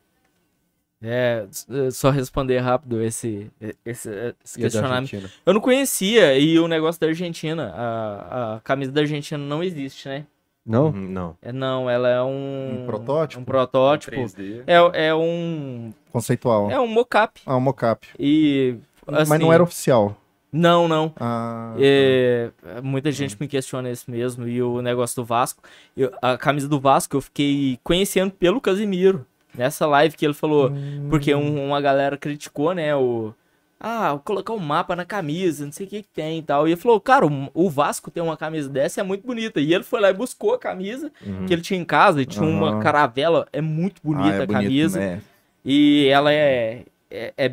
[1.02, 4.94] É, s- só responder rápido esse, esse, esse E a da questionamento.
[5.15, 5.31] Argentina?
[5.47, 10.09] Eu não conhecia, e o negócio da Argentina, a, a camisa da Argentina não existe,
[10.09, 10.27] né?
[10.67, 10.86] Não?
[10.89, 11.36] Uhum, Não.
[11.41, 12.83] É, não, ela é um...
[12.83, 13.41] Um protótipo?
[13.41, 14.15] Um protótipo.
[14.17, 14.65] 3D.
[14.67, 15.93] É, é um...
[16.12, 16.70] Conceitual.
[16.70, 17.41] É um mocap.
[17.47, 18.07] Ah, um mocap.
[18.18, 18.77] E...
[19.07, 20.15] Mas assim, não era oficial.
[20.52, 21.12] Não, não.
[21.18, 22.51] Ah, É,
[22.83, 24.47] muita gente me questiona isso mesmo.
[24.49, 25.62] E o negócio do Vasco.
[25.97, 29.25] eu- a camisa do Vasco eu fiquei conhecendo pelo Casimiro.
[29.59, 30.73] Nessa live que ele falou.
[31.09, 32.97] Porque um- uma galera criticou, né?
[32.97, 33.35] O,
[33.81, 36.67] ah, colocar um mapa na camisa, não sei o que, que tem e tal.
[36.69, 39.61] E ele falou, cara, o, o Vasco tem uma camisa dessa, é muito bonita.
[39.61, 41.12] E ele foi lá e buscou a camisa
[41.47, 42.83] que ele tinha em casa, e tinha uma Aham.
[42.83, 44.99] caravela, é muito bonita Ah, é a bonito, camisa.
[45.01, 45.23] né?
[45.65, 47.51] E ela é, é, é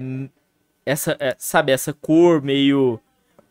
[0.86, 3.00] essa, é, sabe, essa cor meio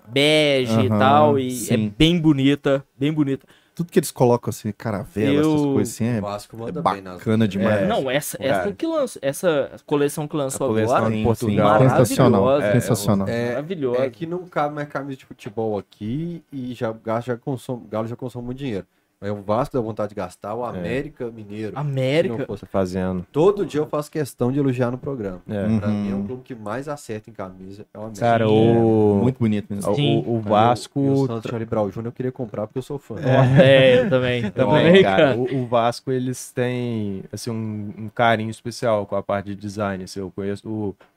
[0.06, 1.90] bege e Aham, tal, e é sim.
[1.98, 3.46] bem bonita, bem bonita.
[3.74, 7.82] Tudo que eles colocam assim, caravela, essas Eu- coisas assim, é, Vasco é bacana demais.
[7.82, 8.50] É, Não, essa, cara.
[8.50, 11.78] essa que lançou, essa coleção que lançou coleção agora, em Portugal.
[11.80, 12.44] sim, sensacional.
[12.44, 12.80] Maravilhosa.
[12.80, 13.28] sensacional.
[13.28, 14.04] É, maravilhosa.
[14.04, 18.06] É que não cabe mais camisa de futebol aqui e já, já consome, o Galo
[18.06, 18.86] já consome muito dinheiro.
[19.26, 21.68] Mas o Vasco dá vontade de gastar, o América Mineiro.
[21.70, 23.24] se não América, fosse- fazendo.
[23.32, 25.40] Todo dia eu faço questão de elogiar no programa.
[25.48, 25.78] É.
[25.78, 26.26] Pra mim é um Uhum.
[26.26, 27.86] clube que mais acerta em camisa.
[27.94, 28.20] É o América.
[28.20, 29.90] Cara, o, Muito bonito mesmo.
[29.90, 30.22] o, Sim.
[30.26, 31.00] o Vasco.
[31.00, 32.04] eu- eu, o Santos Charlie Brown Jr.
[32.06, 33.14] eu queria comprar porque eu sou fã.
[33.18, 35.36] é, eu também, também, cara.
[35.36, 40.04] O, o Vasco, eles têm assim, um, um carinho especial com a parte de design.
[40.04, 40.68] Assim, eu conheço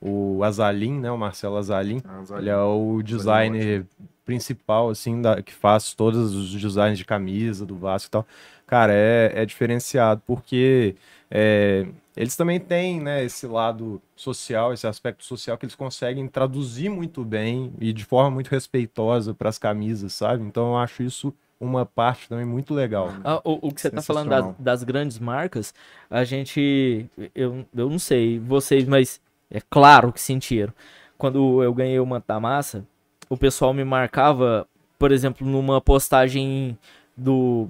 [0.01, 1.11] o, o Azalin, né?
[1.11, 2.01] O Marcelo Azalin.
[2.37, 3.85] Ele é o designer
[4.27, 8.27] principal, assim, da, que faz todos os designs de camisa do Vasco e tal.
[8.67, 10.95] Cara, é, é diferenciado, porque
[11.31, 16.89] é, eles também têm, né, esse lado social, esse aspecto social que eles conseguem traduzir
[16.89, 20.43] muito bem e de forma muito respeitosa para as camisas, sabe?
[20.43, 23.09] Então eu acho isso uma parte também muito legal.
[23.23, 25.73] Ah, o, o que você tá falando das, das grandes marcas,
[26.09, 27.09] a gente.
[27.33, 30.73] Eu, eu não sei vocês, mas é claro que sentiram.
[31.17, 32.85] Quando eu ganhei o Manto da Massa,
[33.29, 36.77] o pessoal me marcava, por exemplo, numa postagem
[37.15, 37.67] do.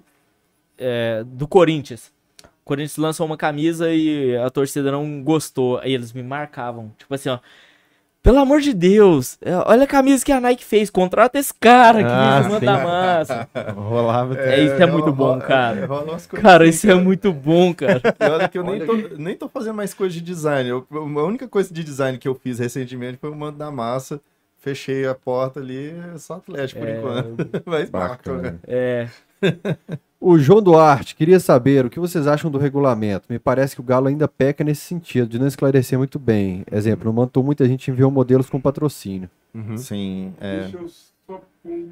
[0.78, 2.12] é, do Corinthians.
[2.44, 5.78] O Corinthians lançou uma camisa e a torcida não gostou.
[5.80, 6.92] Aí eles me marcavam.
[6.98, 7.40] Tipo assim, ó.
[8.22, 10.90] Pelo amor de Deus, é, olha a camisa que a Nike fez.
[10.90, 12.84] Contrata esse cara que Ah, da sim.
[12.84, 13.50] Massa.
[13.74, 15.88] Rolava É, isso é muito bom, cara.
[16.42, 18.02] Cara, assim, isso é muito bom, cara.
[18.20, 20.70] E olha que eu nem tô, nem tô fazendo mais coisa de design.
[20.70, 24.20] Eu- a única coisa de design que eu fiz recentemente foi o mando da massa.
[24.60, 26.98] Fechei a porta ali, só Atlético por É.
[26.98, 27.50] enquanto.
[27.66, 28.42] Mas bacana.
[28.42, 28.60] Bacana.
[28.68, 29.08] É,
[30.20, 33.28] O João Duarte queria saber o que vocês acham do regulamento.
[33.30, 36.64] Me parece que o Galo ainda peca nesse sentido, de não esclarecer muito bem.
[36.72, 39.30] Exemplo, no Mantou muita gente enviou modelos com patrocínio.
[39.54, 39.78] Uhum.
[39.78, 40.62] Sim, é.
[40.62, 41.90] Deixa eu só pôr.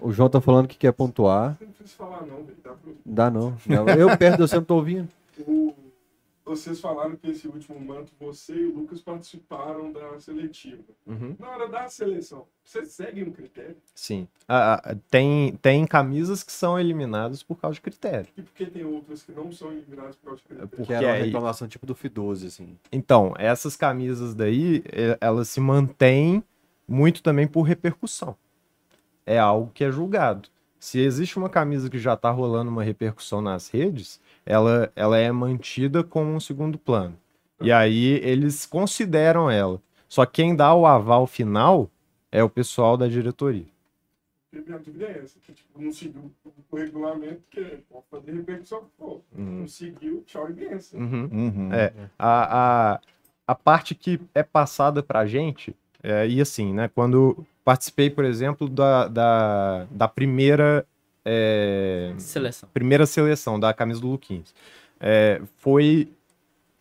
[0.00, 1.56] O João tá falando que quer pontuar.
[1.60, 2.44] Não preciso falar, não.
[2.62, 2.92] Dá pra...
[3.06, 3.54] Dá não.
[3.64, 5.08] Não, Eu perto, eu sempre tô ouvindo.
[5.46, 5.72] O-
[6.50, 10.82] Vocês falaram que esse último manto, você e o Lucas participaram da seletiva.
[11.06, 11.36] Uhum.
[11.38, 13.76] Na hora da seleção, vocês seguem um critério?
[13.94, 14.26] Sim.
[14.48, 18.26] Ah, tem, tem camisas que são eliminadas por causa de critério.
[18.36, 20.68] E por que tem outras que não são eliminadas por causa de critério?
[20.68, 22.76] Porque Que era uma aí- reclamação tipo do Fidoso, assim.
[22.90, 24.82] Então, essas camisas daí,
[25.20, 26.42] elas se mantêm
[26.88, 28.36] muito também por repercussão.
[29.24, 30.48] É algo que é julgado.
[30.80, 35.30] Se existe uma camisa que já está rolando uma repercussão nas redes, ela, ela é
[35.30, 37.16] mantida como um segundo plano.
[37.60, 39.80] E aí eles consideram ela.
[40.08, 41.90] Só que quem dá o aval final
[42.32, 43.66] é o pessoal da diretoria.
[44.52, 46.32] Minha dúvida é essa, que tipo, não seguiu
[46.70, 50.98] o regulamento, que pode fazer repercussão, pô, não seguiu, tchau e benção.
[50.98, 51.28] Uhum.
[51.30, 51.72] Uhum.
[51.72, 51.92] É.
[52.18, 53.00] A, a,
[53.46, 56.88] a parte que é passada pra gente, é, e assim, né?
[56.92, 60.84] Quando participei, por exemplo, da, da, da primeira,
[61.32, 62.68] é, seleção.
[62.74, 64.52] primeira seleção da camisa do Luquinhas,
[64.98, 66.08] é, foi.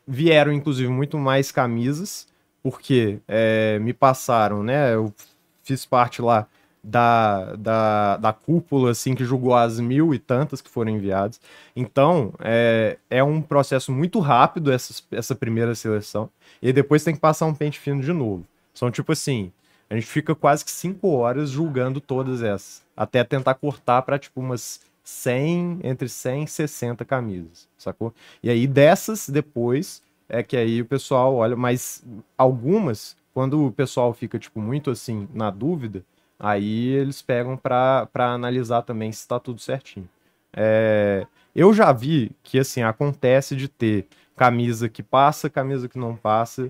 [0.07, 2.27] Vieram, inclusive, muito mais camisas,
[2.63, 4.95] porque é, me passaram, né?
[4.95, 5.13] Eu
[5.61, 6.47] fiz parte lá
[6.83, 11.39] da, da, da cúpula, assim, que julgou as mil e tantas que foram enviadas.
[11.75, 16.29] Então, é, é um processo muito rápido essa, essa primeira seleção.
[16.59, 18.43] E depois tem que passar um pente fino de novo.
[18.73, 19.51] São tipo assim,
[19.89, 22.81] a gente fica quase que cinco horas julgando todas essas.
[22.99, 28.13] Até tentar cortar para tipo umas 100, entre 100 e 60 camisas, sacou?
[28.43, 32.03] E aí dessas, depois, é que aí o pessoal olha, mas
[32.37, 36.03] algumas, quando o pessoal fica tipo muito assim, na dúvida,
[36.37, 40.09] aí eles pegam para analisar também se está tudo certinho.
[40.51, 46.17] É, eu já vi que assim acontece de ter camisa que passa, camisa que não
[46.17, 46.69] passa,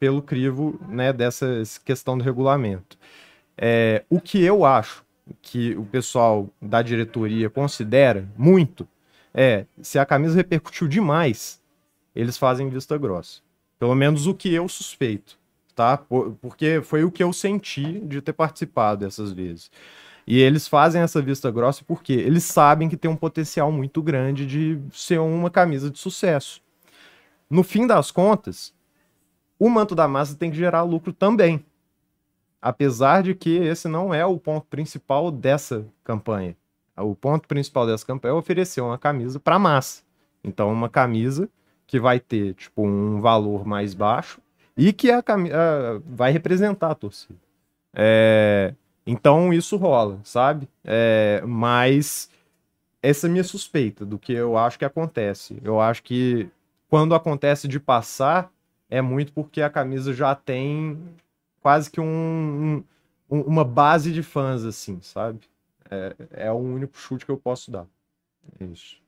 [0.00, 2.96] pelo crivo né, dessa questão do regulamento.
[3.58, 5.05] É, o que eu acho
[5.42, 8.86] que o pessoal da diretoria considera muito
[9.34, 11.60] é se a camisa repercutiu demais,
[12.14, 13.40] eles fazem vista grossa.
[13.78, 15.38] Pelo menos o que eu suspeito,
[15.74, 15.96] tá?
[15.98, 19.70] Por- Porque foi o que eu senti de ter participado dessas vezes.
[20.26, 24.46] E eles fazem essa vista grossa porque eles sabem que tem um potencial muito grande
[24.46, 26.60] de ser uma camisa de sucesso.
[27.48, 28.74] No fim das contas,
[29.58, 31.64] o manto da massa tem que gerar lucro também.
[32.66, 36.56] Apesar de que esse não é o ponto principal dessa campanha.
[36.96, 40.02] O ponto principal dessa campanha é oferecer uma camisa para massa.
[40.42, 41.48] Então, uma camisa
[41.86, 44.40] que vai ter tipo um valor mais baixo
[44.76, 45.22] e que a,
[46.04, 47.38] vai representar a torcida.
[47.94, 48.74] É,
[49.06, 50.68] então isso rola, sabe?
[50.84, 52.28] É, mas
[53.00, 55.56] essa é a minha suspeita do que eu acho que acontece.
[55.62, 56.48] Eu acho que
[56.88, 58.50] quando acontece de passar,
[58.90, 60.98] é muito porque a camisa já tem
[61.66, 62.84] quase que um,
[63.28, 65.40] um- uma base de fãs, assim, sabe?
[65.90, 67.88] É, é o único chute que eu posso dar.
[68.60, 68.98] É isso.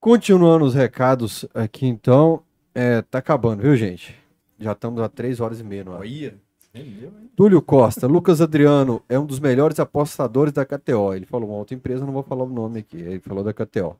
[0.00, 2.42] Continuando os recados aqui, então.
[2.74, 4.16] É, tá acabando, viu, gente?
[4.58, 6.00] Já estamos a 3 horas e meia no ar.
[6.00, 6.36] Olha,
[6.74, 7.30] hein?
[7.36, 11.14] Túlio Costa, Lucas Adriano é um dos melhores apostadores da KTO.
[11.14, 12.96] Ele falou uma outra empresa, não vou falar o nome aqui.
[12.96, 13.96] Ele falou da KTO.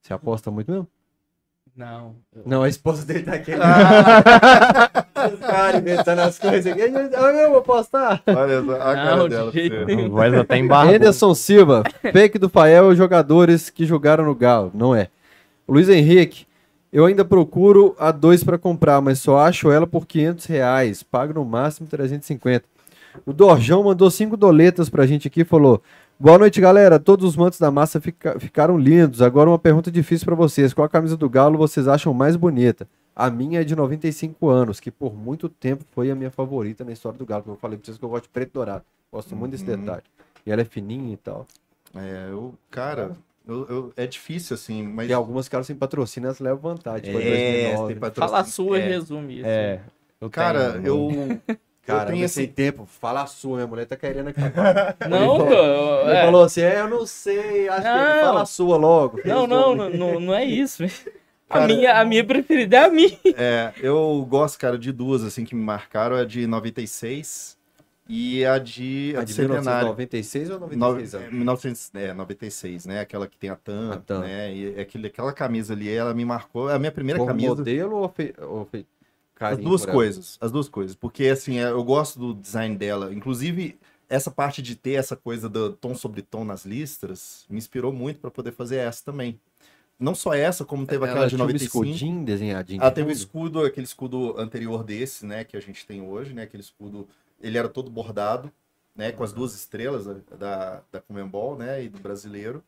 [0.00, 0.88] Você aposta muito mesmo?
[1.76, 2.14] Não.
[2.46, 3.50] Não, a esposa dele tá aqui.
[3.52, 6.82] Os caras inventando as coisas aqui.
[6.82, 8.22] Ah, Eu vou apostar.
[8.26, 9.50] Olha a cara Não, dela.
[9.50, 10.08] de.
[10.08, 10.92] Vai até embargo.
[10.94, 14.70] Anderson Silva, fake do Fael, jogadores que jogaram no Galo.
[14.72, 15.08] Não é.
[15.68, 16.46] Luiz Henrique,
[16.92, 21.02] eu ainda procuro a 2 para comprar, mas só acho ela por 500 reais.
[21.02, 22.64] Pago no máximo 350.
[23.26, 25.82] O Dorjão mandou cinco doletas pra gente aqui e falou:
[26.24, 26.98] Boa noite, galera.
[26.98, 29.20] Todos os mantos da massa fica- ficaram lindos.
[29.20, 32.88] Agora uma pergunta difícil pra vocês: qual a camisa do Galo vocês acham mais bonita?
[33.14, 36.92] A minha é de 95 anos, que por muito tempo foi a minha favorita na
[36.92, 37.42] história do Galo.
[37.42, 38.84] Como eu falei pra vocês que eu gosto de preto e dourado.
[39.12, 39.76] Gosto muito desse Uhum.
[39.76, 40.02] detalhe.
[40.46, 41.46] E ela é fininha e tal.
[41.94, 43.12] É, eu, cara,
[43.46, 45.10] eu, eu- é difícil, assim, mas.
[45.10, 47.10] E algumas caras sem patrocínio, elas levam vantagem.
[47.10, 47.92] É, 2009.
[47.92, 48.30] tem patrocínio.
[48.30, 48.86] Fala a sua e É.
[48.88, 49.46] resume isso.
[49.46, 49.80] É.
[50.22, 51.56] Eu Cara, tenho, eu.
[51.86, 52.86] Cara, tenho eu esse- sem tempo.
[52.86, 54.96] Fala a sua, minha mulher tá querendo acabar.
[55.08, 56.00] Não, Ele pô.
[56.08, 56.24] Ele é.
[56.24, 58.20] falou assim, é, eu não sei, acho que ele Não.
[58.24, 59.20] fala a sua logo.
[59.24, 60.82] Não, não, não, não, não é isso.
[61.50, 63.16] A minha, a minha preferida é a minha.
[63.36, 66.16] É, eu gosto, cara, de duas, assim, que me marcaram.
[66.16, 67.56] A de 96
[68.08, 69.94] e a de, a A de de Centenário.
[69.94, 71.32] 1996 ou No- 96 é, anos?
[71.32, 73.00] 1900, é, 96, né?
[73.00, 74.20] Aquela que tem a TAM, A TAM.
[74.20, 74.52] né?
[74.52, 76.68] E aquele, aquela camisa ali, ela me marcou.
[76.70, 77.54] É a minha primeira Como camisa.
[77.54, 78.34] modelo ou, fe...
[78.40, 78.84] ou fe...
[79.34, 79.96] As carinho duas por ela?
[79.98, 80.94] coisas, as duas coisas.
[80.96, 83.12] Porque, assim, é, eu gosto do design dela.
[83.12, 87.92] Inclusive, essa parte de ter essa coisa do tom sobre tom nas listras me inspirou
[87.92, 89.38] muito para poder fazer essa também.
[89.98, 91.84] Não só essa, como teve aquela Ela de tinha um 95.
[91.84, 92.80] escudinho desenhadinho.
[92.80, 93.18] Ela de teve o fundo?
[93.18, 97.08] escudo, aquele escudo anterior desse, né, que a gente tem hoje, né, aquele escudo,
[97.40, 98.52] ele era todo bordado,
[98.94, 102.62] né, com as duas estrelas da, da, da Comembol, né, e do brasileiro.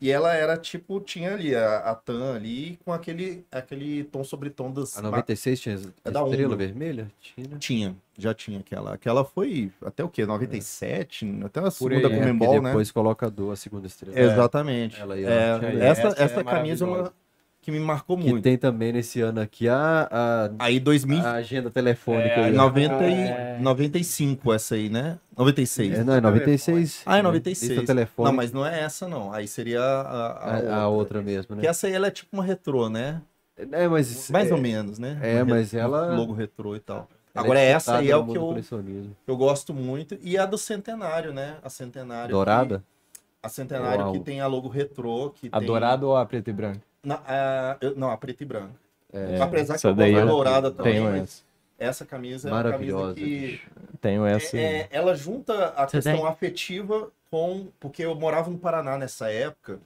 [0.00, 4.48] E ela era tipo, tinha ali a, a TAM ali com aquele, aquele tom sobre
[4.48, 4.96] tom das...
[4.96, 6.56] A 96 tinha É da estrela Umbro.
[6.56, 7.10] vermelha?
[7.20, 7.58] Tinha.
[7.58, 8.94] Tinha, já tinha aquela.
[8.94, 10.24] Aquela foi até o quê?
[10.24, 11.40] 97?
[11.44, 12.68] Até a Por segunda aí, é, Porque Comembol, né?
[12.70, 14.18] depois coloca a do- a segunda estrela.
[14.18, 15.00] Exatamente.
[15.00, 15.80] Ela É, ó, tinha aí.
[15.80, 17.27] essa Essa é essa camisa é uma maravilhosa.
[17.68, 18.42] Que me marcou Que muito.
[18.42, 22.28] tem também nesse ano aqui a, Aí 2000, a, a agenda telefônica.
[22.28, 22.62] É, aí, ó.
[22.62, 23.58] 90 É.
[23.58, 25.18] e 95 essa aí, né?
[25.36, 25.98] 96.
[25.98, 27.02] É, não, é 96.
[27.04, 27.22] Ah, é né?
[27.24, 27.70] 96.
[27.72, 28.30] Lista telefônica.
[28.32, 29.30] Não, mas não é essa não.
[29.34, 31.60] Aí seria a, a, a, a outra mesmo, né?
[31.60, 33.20] Que essa aí ela é tipo uma retrô, né?
[33.72, 35.18] É, mas Mais é, ou menos, né?
[35.20, 37.06] é, Uma mas re- ela- Logo retrô e tal.
[37.34, 38.56] ela Agora é essa aí é o que eu,
[39.26, 40.16] eu gosto muito.
[40.22, 41.56] E a do Centenário, né?
[41.62, 42.30] A Centenário.
[42.30, 42.82] Dourada?
[43.42, 44.12] A Centenário Uau.
[44.12, 45.30] que tem a logo retrô.
[45.38, 45.66] Que A tem...
[45.66, 46.80] dourada ou a preta e branca?
[47.08, 48.74] Na- a- eu- não, a preta e branca.
[49.12, 50.92] É, Apesar que eu gosto da dourada também.
[50.94, 51.42] Tenho mas essa.
[51.78, 53.14] essa camisa é uma camisa maravilhosa.
[53.14, 53.60] que.
[54.00, 54.56] Tenho essa.
[54.56, 56.26] é- é- ela junta a Você questão tem?
[56.26, 57.68] afetiva com.
[57.80, 59.78] Porque eu morava no Paraná nessa época.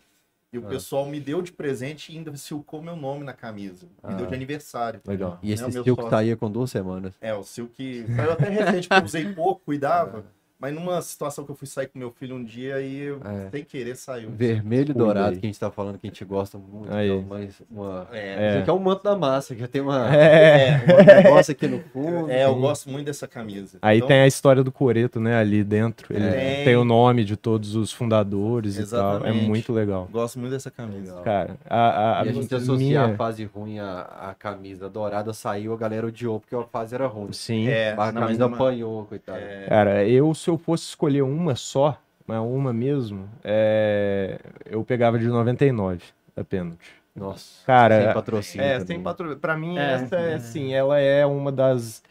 [0.52, 0.68] E o Ah.
[0.68, 3.86] pessoal me deu de presente e ainda silcou meu nome na camisa.
[4.05, 4.17] Me Ah.
[4.17, 5.01] deu de aniversário.
[5.07, 5.39] Legal.
[5.42, 6.10] E esse É estilo que sócio.
[6.10, 7.15] saía com duas semanas.
[7.23, 8.05] É, o silk.
[8.15, 10.25] Saiu até recente, porque eu usei pouco, cuidava.
[10.62, 13.50] Mas numa situação que eu fui sair com meu filho um dia e eu, É.
[13.50, 14.31] sem querer saiu.
[14.31, 16.94] Vermelho e dourado, que a gente tá falando que a gente gosta muito.
[16.94, 17.08] Aí.
[17.08, 18.07] que é mais uma...
[18.12, 20.15] É, Isso aqui é um manto da massa, que já tem uma...
[20.15, 20.81] É.
[20.86, 22.31] um negócio aqui no fundo.
[22.31, 23.76] é, eu gosto muito dessa camisa.
[23.82, 26.15] Aí Então, tem a história do Coreto, né, ali dentro.
[26.15, 26.62] Ele É.
[26.65, 29.15] tem o nome de todos os fundadores e tal.
[29.15, 29.47] É Exatamente.
[29.49, 30.08] muito legal.
[30.12, 31.20] Gosto muito dessa camisa.
[31.24, 34.00] Cara, a, a, a E a gente minha- associar a fase ruim à,
[34.31, 37.32] à camisa dourada saiu, a galera odiou porque a fase era ruim.
[37.32, 37.66] Sim.
[37.66, 39.39] É, a não, mas camisa não- apanhou, coitado.
[39.41, 45.18] é, Cara, eu se eu fosse escolher uma só, mas uma mesmo, é, eu pegava
[45.18, 46.02] de 99
[46.36, 46.92] a pênalti.
[47.14, 48.64] Nossa, Cara, sem patrocínio.
[48.64, 48.86] É, também.
[48.86, 49.39] sem patrocínio.
[49.40, 50.34] Pra mim, É, essa é é.
[50.34, 52.02] assim, ela é uma das.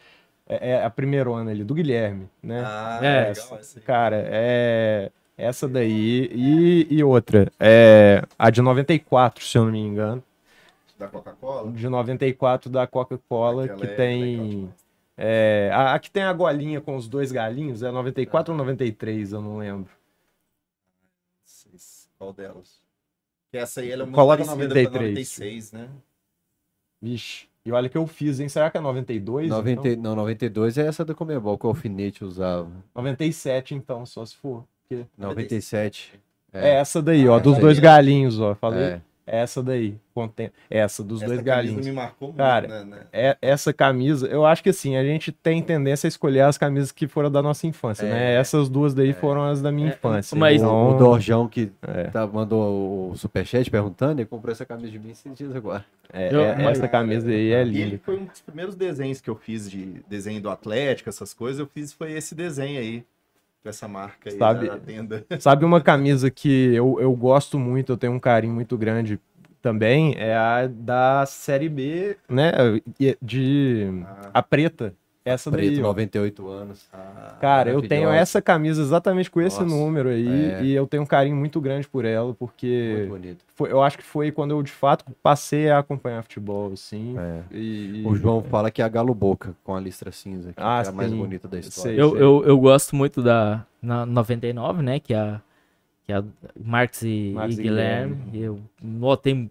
[0.48, 2.62] É, é a primeira ano ali, do Guilherme, né?
[2.64, 3.80] Ah, É, legal essa.
[3.80, 5.10] Cara, é.
[5.36, 7.50] Essa daí e, e outra.
[7.58, 10.22] É a de 94, se eu não me engano.
[10.98, 11.72] Da Coca-Cola?
[11.72, 14.72] De 94 da Coca-Cola, que é tem.
[15.16, 19.32] É, a, a que tem a golinha com os dois galinhos é 94 ou 93,
[19.32, 19.90] eu não lembro.
[21.44, 22.08] Seis.
[22.18, 22.80] Qual delas?
[23.50, 24.88] Que essa aí ela é muito Coloca parecida 93.
[24.90, 25.88] com a 96, né?
[27.00, 27.46] Vixe.
[27.64, 28.48] E olha que eu fiz, hein?
[28.48, 29.48] Será que é 92?
[29.48, 30.02] 90, Então?
[30.02, 32.70] Não, 92 é essa do Comebol que o alfinete usava.
[32.94, 34.64] 97, então, só se for.
[34.88, 35.06] Porque...
[35.16, 36.18] 97.
[36.52, 38.54] É, essa daí, ó, Ah, dos essa dois é- galinhos, ó.
[38.54, 38.82] Falei.
[38.84, 39.02] É.
[39.26, 39.94] Essa daí,
[40.68, 41.86] essa dos Essa dois camisa galinhos.
[41.86, 43.00] me marcou muito, Cara, né, né?
[43.12, 46.90] É, essa camisa, eu acho que assim, a gente tem tendência a escolher as camisas
[46.92, 48.34] que foram da nossa infância, né?
[48.34, 50.36] Essas duas daí foram as da minha É, infância.
[50.36, 52.04] mas- então, O Dorjão que É.
[52.04, 55.84] tá- mandou o superchat perguntando, ele comprou essa camisa de mim esses dias agora.
[56.12, 58.00] é, Eu- é- mas- essa camisa aí é E ele linda.
[58.04, 61.58] foi um dos primeiros desenhos que eu fiz de desenho do Atlético, essas coisas.
[61.58, 63.02] Eu fiz foi esse desenho aí,
[63.62, 65.24] com essa marca aí Sabe- da tenda.
[65.38, 69.20] Sabe uma camisa que eu, eu gosto muito, eu tenho um carinho muito grande
[69.60, 72.50] também, é a da Série B, né?
[73.22, 73.86] De.
[74.34, 74.94] A preta.
[75.24, 75.86] Essa Preto, daí, ó.
[75.86, 76.88] 98 anos.
[77.40, 80.64] Cara, eu tenho essa camisa exatamente com esse Nossa, número aí é.
[80.64, 83.44] e eu tenho um carinho muito grande por ela, porque Muito bonito.
[83.54, 87.14] foi- eu acho que foi quando eu de fato passei a acompanhar futebol, assim.
[87.16, 87.42] É.
[87.54, 90.82] E, O João fala que é a Galo Boca, com a listra cinza, que Ah,
[90.84, 91.16] é a mais sim.
[91.16, 91.92] bonita da história.
[91.92, 92.00] Sei.
[92.00, 94.98] Eu, eu, eu gosto muito da na 99, né?
[94.98, 95.40] Que é a,
[96.04, 96.24] que é a
[96.60, 98.14] Marx e, Marx e e Guilherme.
[98.32, 98.42] Guilherme.
[98.42, 99.48] Eu nó, tenho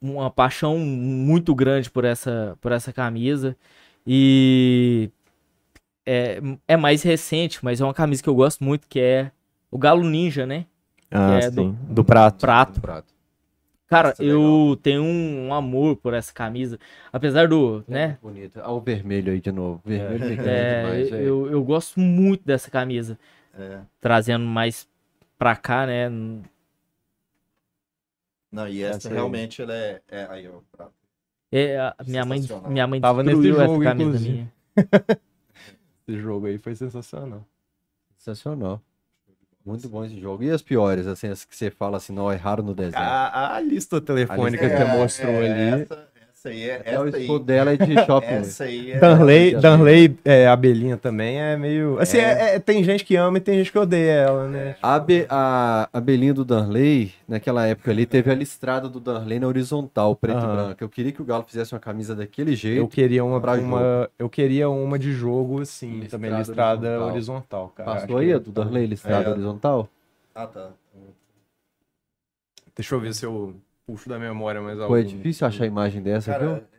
[0.00, 3.56] uma paixão muito grande por essa, por essa camisa.
[4.12, 5.08] E
[6.04, 9.30] é, é mais recente, mas é uma camisa que eu gosto muito, que é
[9.70, 10.66] o Galo Ninja, né?
[11.12, 11.78] Ah, que é sim.
[11.88, 12.40] Do, prato.
[12.40, 12.80] Prato.
[12.80, 13.14] Prato.
[13.86, 16.76] Cara, Nossa, eu tenho um, um amor por essa camisa.
[17.12, 18.18] Apesar do, É né?
[18.20, 18.60] bonito.
[18.60, 19.80] Ah, o vermelho aí de novo.
[19.84, 23.16] Vermelho me encanta É, demais, eu, eu gosto muito dessa camisa.
[23.56, 23.78] É.
[24.00, 24.88] Trazendo mais
[25.38, 26.08] pra cá, né?
[28.50, 29.14] Não, e essa, Essa aí.
[29.14, 30.02] realmente ela é.
[30.08, 30.58] é aí, ó.
[30.72, 30.88] pra-
[31.52, 34.32] É, a minha mãe, minha mãe Tava nesse jogo, essa camisa inclusive.
[34.32, 34.52] minha.
[36.08, 37.44] Esse jogo aí foi sensacional.
[38.18, 38.80] Sensacional.
[39.64, 40.42] Muito bom esse jogo.
[40.42, 43.02] E as piores, assim, as que você fala assim, não, erraram no desenho.
[43.02, 45.82] A, a lista telefônica A que lista- você mostrou é, ali.
[45.82, 46.08] Essa,
[46.40, 46.76] essa aí é.
[46.76, 48.26] Até o Essa aí, escudo dela é de shopping.
[48.26, 48.98] essa aí é.
[48.98, 51.98] Danley, é- Danley é, Abelhinha também é meio.
[51.98, 52.22] Assim, É.
[52.22, 54.76] é- é- tem gente que ama e tem gente que odeia ela, né?
[54.82, 55.88] A, Be, a,
[56.34, 60.52] do Darley, naquela época ali, teve a listrada do Darley na horizontal, preto Aham.
[60.52, 60.84] e branco.
[60.84, 62.78] Eu queria que o Galo fizesse uma camisa daquele jeito.
[62.78, 67.10] Eu queria uma, pra uma eu queria uma de jogo assim, Listrada também listrada horizontal.
[67.10, 67.92] horizontal, cara.
[68.00, 69.32] Passou aí a do Darley listrada É.
[69.32, 69.88] horizontal?
[70.34, 70.70] Ah, tá.
[72.74, 73.54] Deixa eu ver se eu
[73.90, 76.48] puxo da memória mais Pô, é difícil achar a imagem dessa, viu?
[76.50, 76.70] Cara,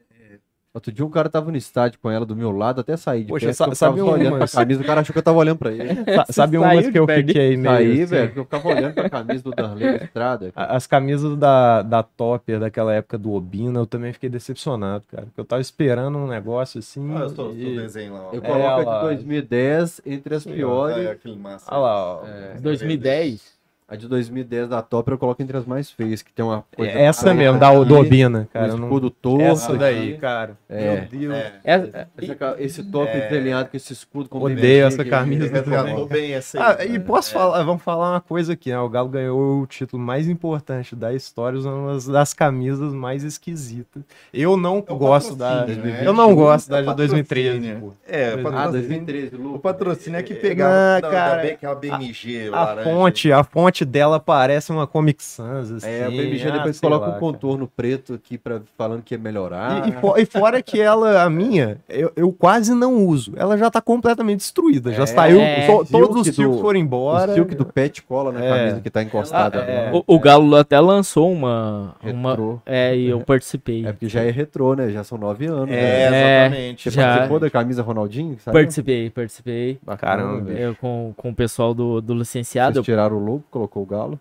[0.73, 3.27] Outro dia um cara tava no estádio com ela do meu lado, até sair de
[3.27, 5.23] Poxa, perto, sa- eu sabe só olhando pra umas- camisa, o cara achou que eu
[5.23, 5.83] tava olhando pra ele.
[6.15, 8.05] Sa- Sabe umas que eu fiquei meio Aí, assim?
[8.05, 10.49] velho, que eu ficava olhando pra camisa do Darley listrada.
[10.55, 15.23] A- As camisas da, da Topper daquela época do Obina, eu também fiquei decepcionado, cara.
[15.25, 17.15] Porque eu tava esperando um negócio assim.
[17.17, 17.75] Ah, eu tô, tô e...
[17.75, 18.29] desenho lá.
[18.29, 18.33] ó.
[18.33, 21.05] Eu É, coloco a ela- de 2010 entre as é piores.
[21.05, 21.65] aquele massa.
[21.69, 22.25] Olha lá, ó.
[22.27, 23.59] É, 2010.
[23.91, 26.91] A de 2010 da Top eu coloco entre as mais feias, que tem uma coisa.
[26.93, 28.67] Essa preta mesmo, da aqui, do Obina, um cara.
[28.69, 29.41] não- escudo torto.
[29.43, 29.77] Essa aqui.
[29.79, 30.57] daí, cara.
[30.69, 30.95] É.
[30.95, 31.33] Meu Deus.
[31.35, 31.51] É.
[31.65, 33.27] É- Esse, ca- esse top É.
[33.29, 36.13] desenhado com esse escudo com Odeio essa aqui, camisa aqui, Resgatou aqui.
[36.13, 36.75] bem essa aí.
[36.79, 36.99] Ah, e né?
[36.99, 37.33] posso É.
[37.33, 38.79] falar, vamos falar uma coisa aqui, né?
[38.79, 44.03] O Galo ganhou o título mais importante da história, usando uma das camisas mais esquisitas.
[44.33, 45.65] Eu não É o gosto da.
[45.65, 46.01] né?
[46.05, 47.57] Eu não gosto da É o de 2013.
[47.59, 47.79] patrocínio.
[47.81, 47.93] pô.
[48.07, 49.59] É, o Ah, patrocínio, 2013, o Lu.
[49.59, 52.83] patrocínio é que pegava Ah, da, cara, da, BMG A laranja.
[52.89, 55.87] fonte, a fonte dela parece uma Comic Sans, assim.
[55.87, 59.19] É, a BMG ah, depois coloca lá, um contorno preto aqui pra, falando que ia
[59.19, 59.81] melhorar.
[59.81, 59.87] cara.
[59.87, 63.33] E, e fo- e fora que ela, a minha, eu, eu quase não uso.
[63.35, 64.91] Ela já tá completamente destruída.
[64.93, 65.65] Já É, saiu, é.
[65.67, 67.33] to- todos os Silk foram o embora.
[67.33, 68.49] silk do pet cola na É.
[68.49, 69.59] camisa que tá encostada.
[69.59, 69.87] É.
[69.87, 70.03] agora.
[70.07, 71.95] O, o Galo até lançou uma.
[72.03, 73.85] uma é, e eu participei.
[73.85, 74.89] É porque já é retrô, né?
[74.89, 75.69] Já são nove anos.
[75.69, 76.45] É, né?
[76.45, 76.83] exatamente.
[76.89, 78.37] Você já- participou da camisa Ronaldinho?
[78.39, 78.57] Sabe?
[78.57, 79.79] Participei, participei.
[79.97, 80.51] Caramba.
[80.51, 82.73] Eu com, com o pessoal do, do licenciado.
[82.75, 84.19] Vocês tiraram o logo, colocou o galo.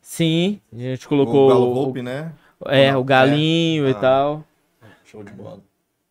[0.00, 1.48] Sim, a gente O colocou.
[1.48, 2.32] Galo o- Volpe, né?
[2.66, 3.94] é, o galinho e Ah.
[3.94, 4.44] tal.
[5.04, 5.60] Show de bola.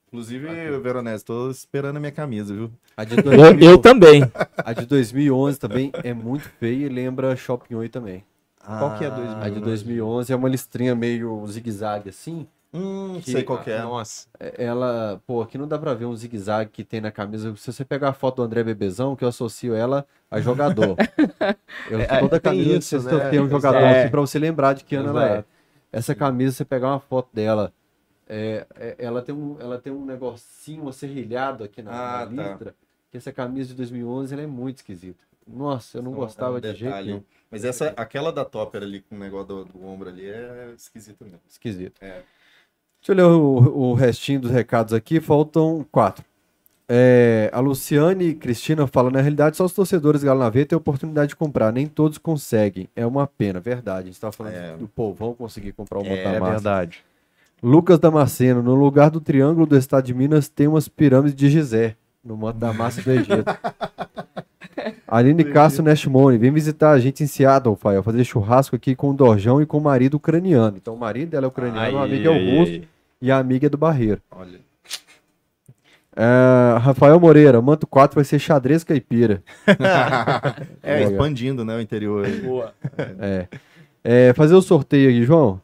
[0.08, 0.48] Inclusive,
[0.80, 2.72] Veronese, tô esperando a minha camisa, viu?
[2.98, 4.22] A de, Eu, 2000 eu também.
[4.58, 8.24] a de 2011 também é muito feia e lembra Shopping 8 também.
[8.64, 9.46] Qual que é Ah, 2011?
[9.46, 12.46] A de 2011 é uma listrinha meio zigue-zague assim.
[12.74, 13.82] Hum, Que- sei qual que é.
[13.82, 14.28] Nossa.
[14.40, 17.54] É- Ela, pô, aqui não dá pra ver um zigue-zague que tem na camisa.
[17.58, 20.96] Se você pegar a foto do André Bebezão, que eu associo ela a jogador.
[21.90, 23.30] Eu, É, toda tem camisa isso, você né?
[23.30, 24.02] tem um jogador É.
[24.04, 25.46] assim pra você lembrar de que ano ela é.
[25.92, 27.74] Essa camisa, você pegar uma foto dela,
[28.30, 32.50] é, é- ela, tem um, ela tem um negocinho serrilhado aqui na, Ah, na tá.
[32.50, 32.76] listra.
[33.12, 35.22] Que essa camisa de 2011 ela é muito esquisita.
[35.46, 37.24] Nossa, eu não gostava é um de jeito nenhum.
[37.50, 41.26] Mas essa, aquela da Topper ali com o negócio do, do ombro ali é esquisita
[41.26, 41.42] mesmo.
[41.50, 42.02] Esquisito.
[42.02, 42.22] É.
[43.02, 45.20] Deixa eu ler o, o restinho dos recados aqui.
[45.20, 46.24] Faltam quatro.
[46.88, 50.78] É, a Luciane e Cristina falam, na realidade, só os torcedores Galo na Veia têm
[50.78, 51.72] oportunidade de comprar.
[51.72, 52.88] Nem todos conseguem.
[52.96, 54.00] É uma pena, verdade.
[54.00, 54.76] A gente estava falando É.
[54.78, 56.52] do povão conseguir comprar o É, Montamassa.
[56.52, 57.04] verdade.
[57.64, 61.96] Lucas Damasceno, no lugar do triângulo do estado de Minas tem umas pirâmides de Gizé,
[62.24, 63.46] no Monte da Massa do Egito.
[65.08, 69.14] Aline Castro Nashmone, vem visitar a gente em Seattle, Fael, fazer churrasco aqui com o
[69.14, 70.78] Dorjão e com o marido ucraniano.
[70.78, 72.88] Então o marido dela é ucraniano, o amigo é Augusto
[73.22, 74.22] e a amiga é do Barreiro.
[74.32, 74.60] Olha.
[76.16, 79.42] É, Rafael Moreira, Manto 4 vai ser xadrez caipira.
[80.84, 82.28] é, expandindo, né, o interior.
[82.44, 82.74] Boa.
[83.20, 83.48] É.
[84.04, 85.62] É, fazer o sorteio aqui, João.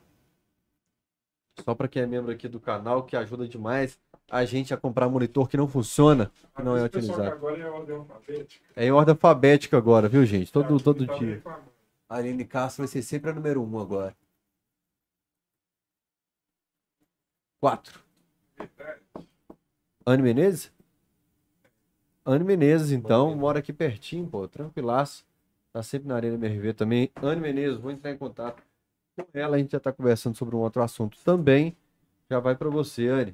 [1.64, 3.98] Só para quem é membro aqui do canal, que ajuda demais
[4.30, 7.32] a gente a comprar monitor que não funciona, que não é utilizado.
[7.32, 8.66] Agora é ordem alfabética.
[8.76, 10.52] É em ordem alfabética agora, viu, gente?
[10.52, 11.36] Todo, Tá, todo tá dia.
[11.36, 11.68] reclamando.
[12.10, 14.16] A Aline Castro vai ser sempre a número 1 um agora.
[17.60, 18.00] 4.
[20.06, 20.72] Anne Menezes?
[22.26, 25.26] Anne Menezes, então, mora aqui pertinho, pô, tranquilaço.
[25.74, 27.12] Tá sempre na Arena MRV também.
[27.22, 28.64] Anne Menezes, vou entrar em contato
[29.16, 31.76] com ela, a gente já tá conversando sobre um outro assunto também.
[32.30, 33.34] Já vai pra você, Anne.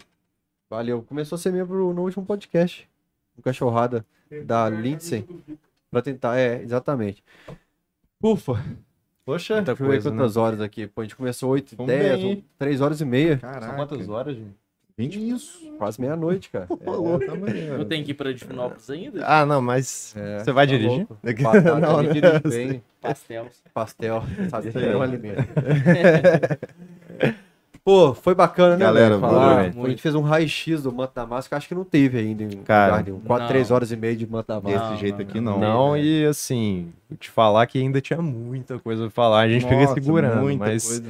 [0.74, 1.04] Valeu.
[1.04, 2.90] Começou a ser membro no último podcast.
[3.38, 4.04] No Cachorrada
[4.44, 5.24] da Tem Lindsay.
[5.92, 7.24] pra tentar, é, exatamente.
[8.20, 8.54] Ufa,
[9.24, 10.88] Poxa, Deixa eu ver quantas horas aqui.
[10.88, 12.46] Pô, a gente começou 8 Vamos 10, bem, hein?
[12.58, 13.38] 3 horas e meia.
[13.38, 13.76] Caraca.
[13.76, 14.56] quantas horas, gente?
[14.98, 15.60] 20 isso.
[15.78, 16.66] Quase meia-noite, cara.
[16.66, 17.76] Tá maneiro.
[17.76, 19.24] Eu tenho que ir pra Divinópolis ainda?
[19.28, 21.06] Ah, não, mas É, você vai tá dirigir?
[21.44, 22.14] Batata, Não, né?
[22.14, 22.84] dirige bem.
[23.00, 23.48] Pastel.
[23.74, 24.72] Pastel, sabe?
[24.76, 25.44] É um alimento.
[27.86, 29.60] Pô, foi bacana, né, Galera, Falar.
[29.60, 32.42] a gente fez um raio-x do Manto da Massa, que acho que não teve ainda
[32.44, 33.20] em Cara, lugar nenhum.
[33.20, 33.48] 4, não.
[33.50, 34.68] 3 horas e meia de Manto da Massa.
[34.80, 35.60] Desse Não, jeito não, aqui não.
[35.60, 35.88] não.
[35.90, 39.42] Não, e assim, te falar que ainda tinha muita coisa pra falar.
[39.42, 41.04] A gente fica Nossa, segurando, muita mas coisa.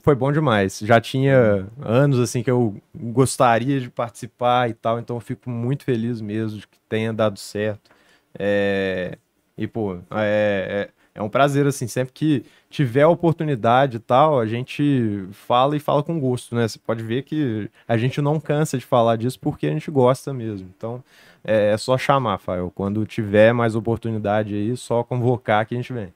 [0.00, 0.80] foi bom demais.
[0.82, 5.84] Já tinha anos assim que eu gostaria de participar e tal, então eu fico muito
[5.84, 7.92] feliz mesmo de que tenha dado certo.
[8.36, 9.16] É,
[9.56, 15.26] E, pô, é, é, um prazer, assim, sempre que tiver oportunidade e tal, a gente
[15.32, 16.66] fala e fala com gosto, né?
[16.66, 20.32] Você pode ver que a gente não cansa de falar disso porque a gente gosta
[20.32, 20.70] mesmo.
[20.76, 21.04] Então,
[21.44, 22.72] é, é só chamar, Fael.
[22.74, 26.12] Quando tiver mais oportunidade aí, só convocar que a gente vem.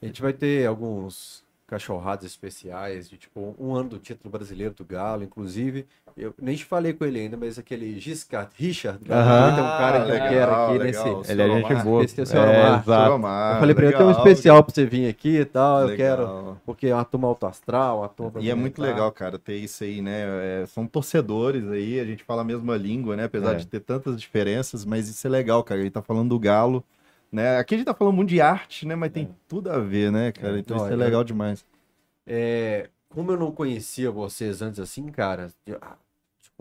[0.00, 4.84] A gente vai ter alguns cachorrados especiais, de tipo, um ano do título brasileiro do
[4.84, 5.86] Galo, inclusive.
[6.16, 9.54] Eu nem te falei com ele ainda, mas aquele Giscard Richard, Aham.
[9.54, 11.18] tem um cara que eu quero aqui legal.
[11.18, 11.32] nesse.
[11.32, 12.04] Ele é gente boa.
[12.04, 12.80] Esse é o senhor É, Omar.
[12.82, 13.12] exato.
[13.14, 15.80] Omar, Eu falei pra ele, tem um legal, especial pra você vir aqui e tal,
[15.80, 16.16] eu legal.
[16.16, 18.40] quero, porque é uma turma alto astral, uma turma...
[18.40, 20.22] E é muito legal, cara, ter isso aí, né?
[20.62, 23.24] É, são torcedores aí, a gente fala a mesma língua, né?
[23.24, 23.56] Apesar É.
[23.56, 25.80] de ter tantas diferenças, mas isso é legal, cara.
[25.80, 26.84] Ele tá falando do Galo,
[27.30, 27.56] né?
[27.58, 28.94] Aqui a gente tá falando muito de arte, né?
[28.94, 30.58] Mas tem tudo a ver, né, cara?
[30.58, 31.64] Então isso é Olha, legal demais.
[32.26, 35.48] É, como eu não conhecia vocês antes assim, cara,
[35.80, 35.96] ah,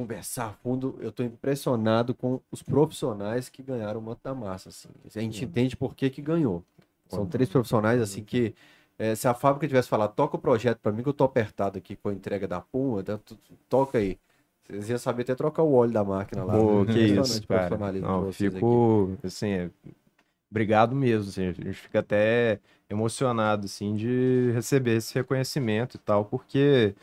[0.02, 4.70] conversar a fundo, eu tô impressionado com os profissionais que ganharam o Manto da Massa,
[4.70, 4.90] assim.
[5.16, 6.64] A gente entende por que que ganhou.
[7.08, 8.54] São três profissionais, assim, que
[8.98, 11.78] é, se a fábrica tivesse falado, toca o projeto pra mim que eu tô apertado
[11.78, 14.18] aqui com a entrega da Puma, tu- tu- toca aí.
[14.68, 16.54] Vocês iam saber até trocar o óleo da máquina lá.
[16.54, 17.78] Pô, que Impressionante isso, cara.
[18.00, 18.60] Não, vocês aqui.
[18.60, 19.70] fico, assim, é,
[20.50, 26.26] obrigado mesmo, assim, a gente fica até emocionado, assim, de receber esse reconhecimento e tal,
[26.26, 26.94] porque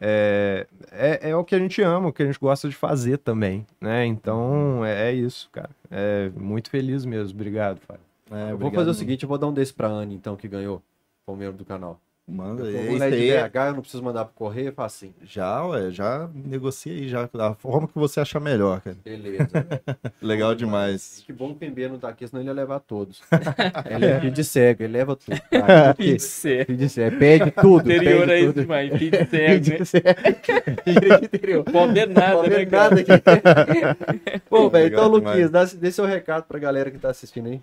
[0.00, 3.18] é, é, é o que a gente ama, o que a gente gosta de fazer
[3.18, 4.04] também, né?
[4.06, 5.70] Então, é, é isso, cara.
[5.90, 8.02] É muito feliz mesmo, obrigado, Fábio.
[8.30, 10.48] É, Eu vou fazer o seguinte, eu vou dar um desse pra Anne, então, que
[10.48, 10.82] ganhou,
[11.24, 12.00] como membro do canal.
[12.26, 12.98] Manda Eu aí.
[12.98, 15.12] lá de aí é- BH, eu não preciso mandar pro correio, é facinho.
[15.22, 18.96] Já, ué, já negocia aí, já, da forma que você achar melhor, cara.
[19.04, 19.46] Beleza.
[20.22, 21.22] Legal demais.
[21.26, 23.20] Que bom que o Pembeiro não tá aqui, senão ele ia levar todos.
[23.90, 25.38] ele é filho de cego, ele leva tudo.
[25.38, 25.94] Tá?
[25.94, 26.64] Filho de ser.
[26.64, 27.92] filho de cego, pede tudo.
[27.92, 28.62] Interior pede é isso tudo.
[28.62, 28.98] demais.
[28.98, 29.84] Filho de cego, de né?
[29.84, 30.82] cego.
[30.82, 31.64] Filho de interior.
[31.64, 34.40] Pode ver nada, Pode né, nada aqui.
[34.48, 37.60] Pô, velho, então, Luquinhas, dá, dê seu recado pra galera que tá assistindo aí.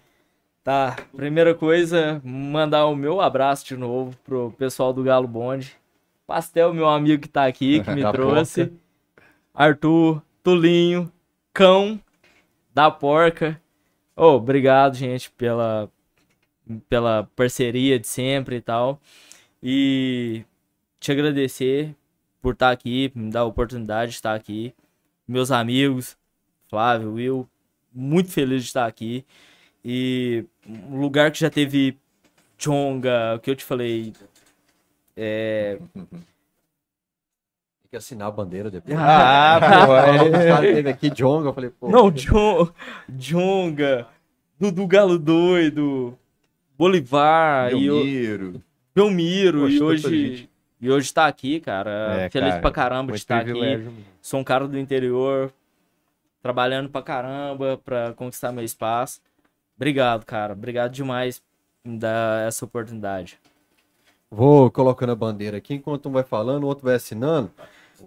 [0.64, 5.76] Tá, primeira coisa, mandar o meu abraço de novo pro pessoal do Galo Bonde.
[6.28, 8.72] Pastel, meu amigo que tá aqui, que me Da trouxe.
[9.56, 11.12] Arthur, Tulinho,
[11.52, 12.00] Cão,
[12.72, 13.60] da Porca.
[14.16, 15.90] Ô, obrigado, gente, pela,
[16.88, 19.02] pela parceria de sempre e tal.
[19.64, 20.46] E
[21.00, 21.96] te agradecer
[22.40, 24.76] por estar aqui, me dar a oportunidade de estar aqui.
[25.28, 26.16] Meus amigos,
[26.70, 27.50] Flávio, Will,
[27.92, 29.26] muito feliz de estar aqui.
[29.84, 31.98] E um lugar que já teve
[32.58, 34.14] Chonga, o que eu te falei.
[35.18, 35.78] É.
[35.96, 36.08] Tem
[37.90, 38.96] que assinar a bandeira depois.
[38.98, 40.74] Ah, pô, Os é.
[40.74, 41.90] teve aqui Jonga, eu falei, pô.
[41.90, 42.70] Não, Jon,
[43.10, 44.08] Jonga,
[44.60, 46.18] Dudu Galo Doido,
[46.78, 48.64] Bolivar e o Belmiro.
[48.96, 49.60] Belmiro.
[49.62, 52.22] Poxa, E hoje, e hoje tá aqui, cara.
[52.22, 53.46] É, Feliz cara, pra caramba de estar aqui.
[53.52, 53.86] privilégio.
[53.92, 53.98] mesmo.
[54.22, 55.52] Sou um cara do interior,
[56.42, 59.20] trabalhando pra caramba pra conquistar meu espaço.
[59.86, 60.54] Obrigado, cara.
[60.54, 63.40] Obrigado demais por me dar essa oportunidade.
[64.30, 67.50] Vou colocando a bandeira aqui, enquanto um vai falando, o outro vai assinando.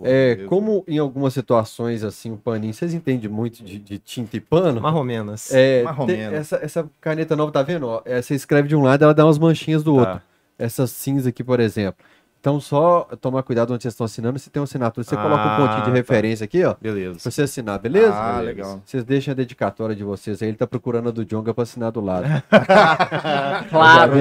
[0.02, 4.40] É, como em algumas situações, assim, o paninho, vocês entendem muito de, de tinta e
[4.40, 4.80] pano?
[4.80, 5.52] Marromenas.
[5.52, 6.34] É, Mais ou tem- menos.
[6.38, 7.88] essa, essa caneta nova, tá vendo?
[7.88, 10.00] Ó, é, você escreve de um lado, ela dá umas manchinhas do Tá.
[10.12, 10.22] outro.
[10.56, 12.04] Essa cinza aqui, por exemplo.
[12.44, 14.38] Então, só tomar cuidado onde vocês estão assinando.
[14.38, 15.96] Se tem uma assinatura, você coloca um Ah, pontinho de tá.
[15.96, 16.74] referência aqui, ó.
[16.78, 17.18] Beleza.
[17.18, 18.12] Pra você assinar, beleza?
[18.14, 18.42] Ah, Beleza.
[18.44, 18.82] legal.
[18.84, 20.48] Vocês deixam a dedicatória de vocês aí.
[20.48, 22.26] Ele tá procurando a do Jonga pra assinar do lado.
[23.70, 24.12] Claro,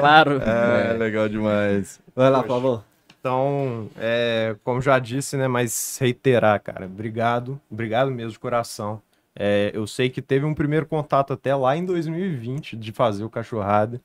[0.00, 0.40] claro.
[0.42, 2.00] É, legal demais.
[2.14, 2.82] Vai lá, Pavão.
[3.20, 9.02] Então, é, como já disse, né, mas reiterar, cara, obrigado, obrigado mesmo de coração.
[9.38, 13.28] É, eu sei que teve um primeiro contato até lá em 2020 de fazer o
[13.30, 14.00] cachorrada.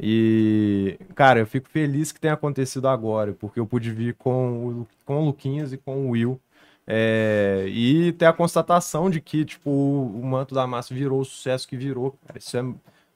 [0.00, 4.88] E, cara, eu fico feliz que tenha acontecido agora, porque eu pude vir com o,
[5.04, 6.40] com o Luquinhas e com o Will.
[6.86, 11.24] é, e ter a constatação de que, tipo, o, o Manto da Massa virou o
[11.24, 12.38] sucesso que virou, cara.
[12.38, 12.64] Isso é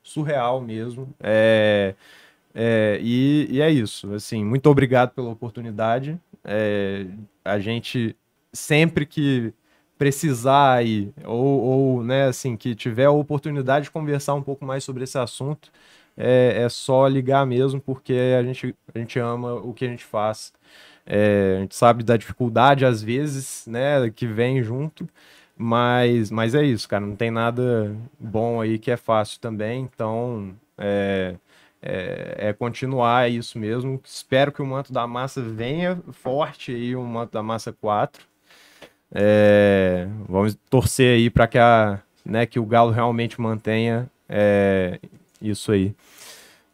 [0.02, 1.14] surreal mesmo.
[1.20, 1.94] É,
[2.54, 6.18] é, e, e é isso, assim, muito obrigado pela oportunidade.
[6.44, 7.06] É,
[7.44, 8.16] a gente,
[8.52, 9.52] sempre que
[9.98, 14.84] precisar aí, ou, ou, né, assim, que tiver a oportunidade de conversar um pouco mais
[14.84, 15.70] sobre esse assunto,
[16.18, 20.04] é, é só ligar mesmo, porque a gente, a gente ama o que a gente
[20.04, 20.52] faz.
[21.06, 25.08] É, a gente sabe da dificuldade, às vezes, né, que vem junto,
[25.56, 30.54] mas, mas é isso, cara, não tem nada bom aí que é fácil também, então
[30.76, 31.36] é,
[31.82, 34.00] é, é continuar isso mesmo.
[34.04, 38.26] Espero que o Manto da Massa venha forte aí, o Manto da Massa 4.
[39.14, 45.00] É, vamos torcer aí para que, a, né, que o Galo realmente mantenha é,
[45.40, 45.94] isso aí.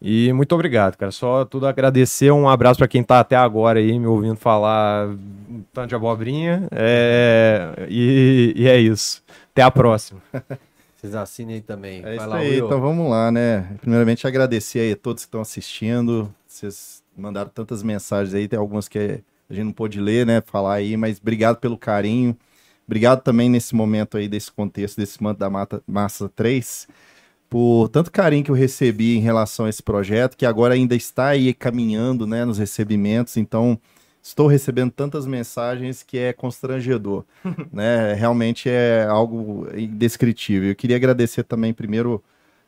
[0.01, 1.11] E muito obrigado, cara.
[1.11, 2.31] Só tudo agradecer.
[2.31, 6.69] Um abraço para quem tá até agora aí me ouvindo falar um tanto de abobrinha.
[6.71, 9.23] É, e, e é isso.
[9.53, 10.21] Até a próxima.
[10.95, 12.01] Vocês assinem aí também.
[12.01, 12.67] É Vai isso lá, aí, Will.
[12.67, 13.77] então vamos lá, né?
[13.81, 16.35] Primeiramente agradecer aí a todos que estão assistindo.
[16.47, 20.43] Vocês mandaram tantas mensagens aí, tem algumas que a gente não pôde ler, né?
[20.45, 22.37] Falar aí, mas obrigado pelo carinho.
[22.87, 26.89] Obrigado também nesse momento aí, desse contexto, desse manto da Mata, Massa 3,
[27.49, 31.29] por tanto carinho que eu recebi em relação a esse projeto, que agora ainda está
[31.29, 33.37] aí caminhando, né, nos recebimentos.
[33.37, 33.79] Então,
[34.23, 37.25] estou recebendo tantas mensagens que é constrangedor,
[37.73, 38.15] né?
[38.15, 40.71] Realmente é algo indescritível.
[40.71, 42.23] Eu queria agradecer também primeiro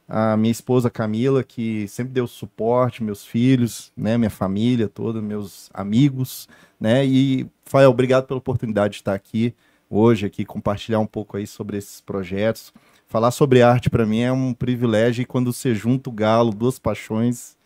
[0.09, 5.69] a minha esposa Camila, que sempre deu suporte, meus filhos, né, minha família toda, meus
[5.75, 6.49] amigos,
[6.81, 7.05] né?
[7.05, 9.55] E Fael, obrigado pela oportunidade de estar aqui
[9.91, 12.73] hoje aqui compartilhar um pouco aí sobre esses projetos.
[13.09, 16.79] Falar sobre arte para mim é um privilégio e quando você junta o galo, duas
[16.79, 17.57] paixões,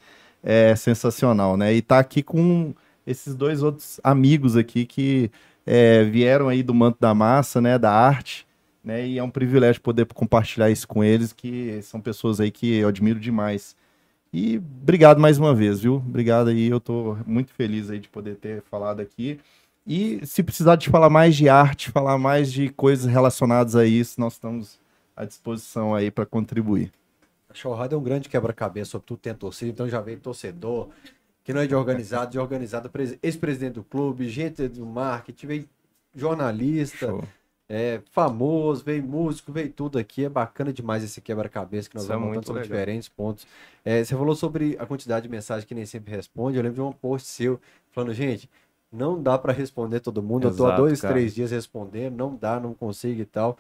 [0.43, 1.75] é sensacional, né?
[1.75, 2.75] E tá aqui com
[3.07, 5.31] esses dois outros amigos aqui que
[5.67, 8.47] é, vieram aí do manto da massa, né, da arte,
[8.85, 9.07] né?
[9.07, 12.89] E é um privilégio poder compartilhar isso com eles, que são pessoas aí que eu
[12.89, 13.77] admiro demais.
[14.33, 15.97] E obrigado mais uma vez, viu?
[15.97, 19.41] Obrigado aí, eu tô muito feliz aí de poder ter falado aqui.
[19.87, 24.21] E se precisar de falar mais de arte, falar mais de coisas relacionadas a isso,
[24.21, 24.80] nós estamos
[25.23, 26.93] à disposição aí para contribuir.
[27.49, 30.89] A Chorrada é um grande quebra-cabeça, sobretudo tem a torcida, então já veio torcedor,
[31.45, 35.69] que não é de organizado, de organizado, pres- ex-presidente do clube, gente do marketing, veio
[36.15, 37.29] jornalista, Show.
[37.69, 40.25] é, famoso, veio músico, veio tudo aqui.
[40.25, 42.79] É bacana demais esse quebra-cabeça que nós Isso é vamos montando muito sobre legal.
[42.79, 43.47] diferentes pontos.
[43.85, 46.57] É, você falou sobre a quantidade de mensagens que nem sempre responde.
[46.57, 48.49] Eu lembro de um post seu falando, gente,
[48.93, 50.49] não dá para responder todo mundo.
[50.49, 51.15] eu tô há Exato, dois, cara.
[51.15, 53.57] três dias respondendo, não dá, não consigo e tal.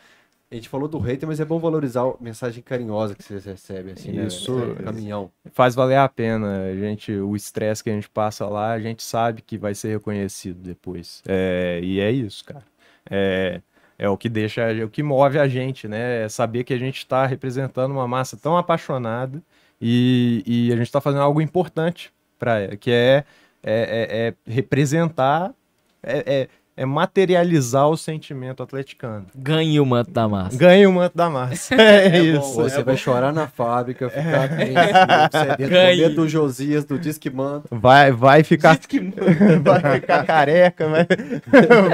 [0.50, 3.92] A gente falou do hater, mas é bom valorizar a mensagem carinhosa que vocês recebem,
[3.92, 4.26] assim, né?
[4.26, 4.52] Isso.
[4.80, 5.30] É, Caminhão.
[5.52, 6.64] Faz valer a pena.
[6.64, 9.90] A gente, o estresse que a gente passa lá, a gente sabe que vai ser
[9.90, 11.22] reconhecido depois.
[11.28, 12.64] É, e é isso, cara.
[13.08, 13.60] É,
[13.96, 16.24] é o que deixa, é o que move a gente, né?
[16.24, 19.40] É saber que a gente está representando uma massa tão apaixonada
[19.80, 23.24] e, e a gente está fazendo algo importante para que é,
[23.62, 25.54] é, é- é representar,
[26.02, 26.48] é, é-
[26.80, 29.26] é materializar o sentimento atleticano.
[29.34, 30.56] Ganhe o manto da massa.
[30.56, 31.74] Ganhe o manto da massa.
[31.74, 32.54] É, isso.
[32.54, 36.08] Você vai chorar na fábrica, ficar triste, Ganhe.
[36.08, 37.64] do Josias, do Disque Mano.
[37.70, 38.78] Vai, vai ficar.
[39.62, 41.06] vai ficar careca, vai,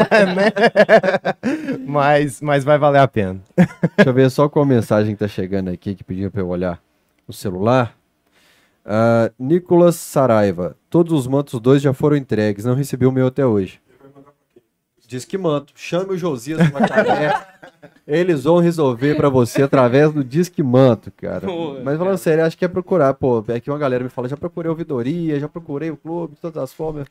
[0.08, 0.52] vai, né?
[1.84, 3.40] mas, mas vai valer a pena.
[3.96, 6.80] Deixa eu ver só qual mensagem que tá chegando aqui, que pediu pra eu olhar
[7.26, 7.92] no celular.
[8.84, 10.76] Ah, Nicolas Saraiva.
[10.88, 13.80] Todos os mantos dois já foram entregues, não recebi o meu até hoje.
[15.06, 15.72] Diz que manto.
[15.76, 17.46] Chame o Josias no Macaré.
[18.06, 21.46] Eles vão resolver pra você através do Disque Manto, cara.
[21.46, 23.44] Pô, Mas falando sério, acho que é procurar, pô.
[23.48, 26.40] É que uma galera me fala, já procurei a ouvidoria, já procurei o clube, de
[26.40, 27.06] todas as formas.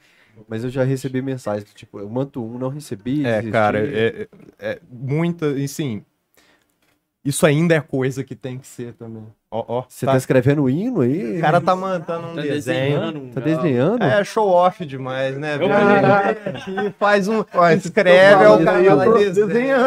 [0.48, 3.26] Mas eu já recebi mensagens, tipo, eu manto um, não recebi.
[3.26, 4.28] É, cara, é,
[4.60, 5.48] é- é muita.
[5.48, 6.04] E sim.
[7.26, 9.24] Isso ainda é coisa que tem que ser também.
[9.52, 9.84] Ó, ó.
[9.88, 11.38] Você tá, escrevendo o hino aí?
[11.38, 12.54] O cara tá mandando um Tá desenho.
[13.00, 14.04] desenhando Tá desenhando?
[14.04, 15.58] É show off demais, né?
[15.58, 16.50] Caraca.
[16.52, 17.44] Aqui faz um.
[17.56, 19.78] Ué, escreve, é o cara lá tô e desenha.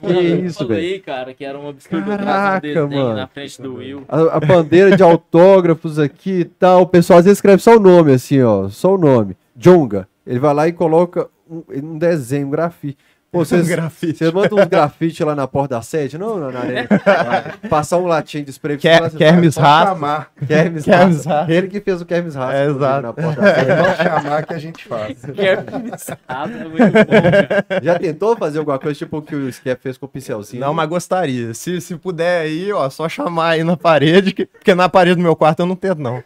[0.00, 1.02] Que Eu isso, falei, velho.
[1.02, 3.16] cara, que era um absurdo Caraca, traço um desenho mano.
[3.16, 4.02] na frente do Will.
[4.08, 6.82] A, a bandeira de autógrafos aqui e tal.
[6.82, 8.68] O pessoal às vezes escreve só o nome, assim, ó.
[8.68, 9.36] Só o nome.
[9.54, 10.08] Jonga.
[10.26, 12.98] Ele vai lá e coloca um, um desenho, um grafite.
[13.36, 16.16] Pô, vocês, mandam uns grafite lá na porta da sede?
[16.16, 16.88] Não, não, na arena.
[17.68, 18.76] Passar um latinho de spray.
[18.78, 19.88] Quer- Kermes Rato.
[19.92, 20.30] chamar.
[20.46, 21.38] Kermes Kermes Rato.
[21.40, 21.52] Rato.
[21.52, 22.52] Ele que fez o Kermes Rato.
[22.54, 23.02] É, exato.
[23.02, 23.70] Na porta da sede.
[23.70, 25.18] É só chamar que a gente faz.
[25.34, 27.78] Quer pensado, é muito bom.
[27.82, 30.60] Já tentou fazer alguma coisa tipo o que o Skep fez com o pincelzinho?
[30.60, 31.52] Não, mas gostaria.
[31.54, 35.22] Se, se puder aí, ó, só chamar aí na parede, que- porque na parede do
[35.22, 36.22] meu quarto eu não tento, não.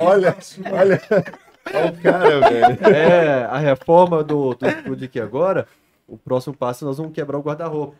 [0.00, 0.36] Olha,
[0.70, 1.00] olha.
[1.66, 2.78] Olha o cara, velho.
[2.94, 5.66] É, a reforma do, do estúdio aqui agora,
[6.06, 7.94] o próximo passo nós vamos quebrar o guarda-roupa.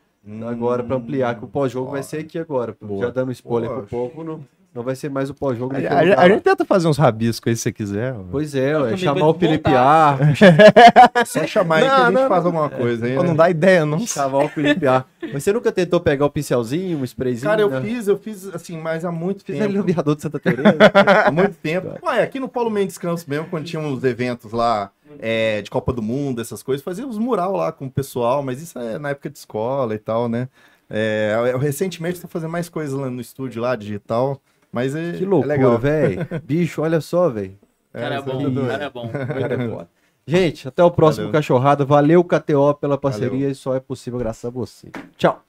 [0.48, 2.76] Agora, pra ampliar, que o pós-jogo vai ser aqui agora.
[3.00, 3.82] Já dando spoiler Boa.
[3.82, 4.44] pro povo, não,
[4.74, 5.74] não vai ser mais o pós-jogo.
[5.76, 8.14] A, a- a gente tenta fazer uns rabiscos aí se você quiser.
[8.30, 10.18] Pois é, ué, chamar o Felipe desmontar.
[10.22, 13.16] Ar, Só chamar aí que Não, a gente não, faz alguma coisa aí.
[13.16, 13.22] Né?
[13.22, 13.98] não dá ideia, não.
[14.06, 15.06] chamar o Felipe Ar.
[15.32, 17.50] Mas você nunca tentou pegar o pincelzinho, um sprayzinho?
[17.50, 17.80] Cara, eu né?
[17.82, 19.68] fiz, eu fiz assim, mas há muito Fiz tempo.
[19.68, 20.62] ali no Viador de Santa Teresa.
[21.26, 21.98] Há muito tempo.
[22.04, 25.92] Ué, aqui no Paulo Mendes Campos mesmo, quando tinha uns eventos lá é, de Copa
[25.92, 29.10] do Mundo, essas coisas, fazia uns mural lá com o pessoal, mas isso é na
[29.10, 30.48] época de escola e tal, né?
[30.90, 34.40] É, eu recentemente tô fazendo mais coisas lá no estúdio lá, digital,
[34.72, 35.78] mas é, que é loucura, legal.
[35.78, 36.26] velho.
[36.42, 37.58] Bicho, olha só, velho.
[37.92, 39.08] Cara é bom, cara é bom.
[39.10, 39.90] Cara, é foda.
[40.26, 41.32] Gente, até o próximo Valeu.
[41.32, 41.84] Cachorrada.
[41.84, 43.28] Valeu, KTO, pela parceria.
[43.28, 43.50] Valeu.
[43.50, 44.90] E só é possível graças a você.
[45.16, 45.44] Tchau.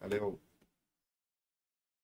[0.00, 0.38] Valeu.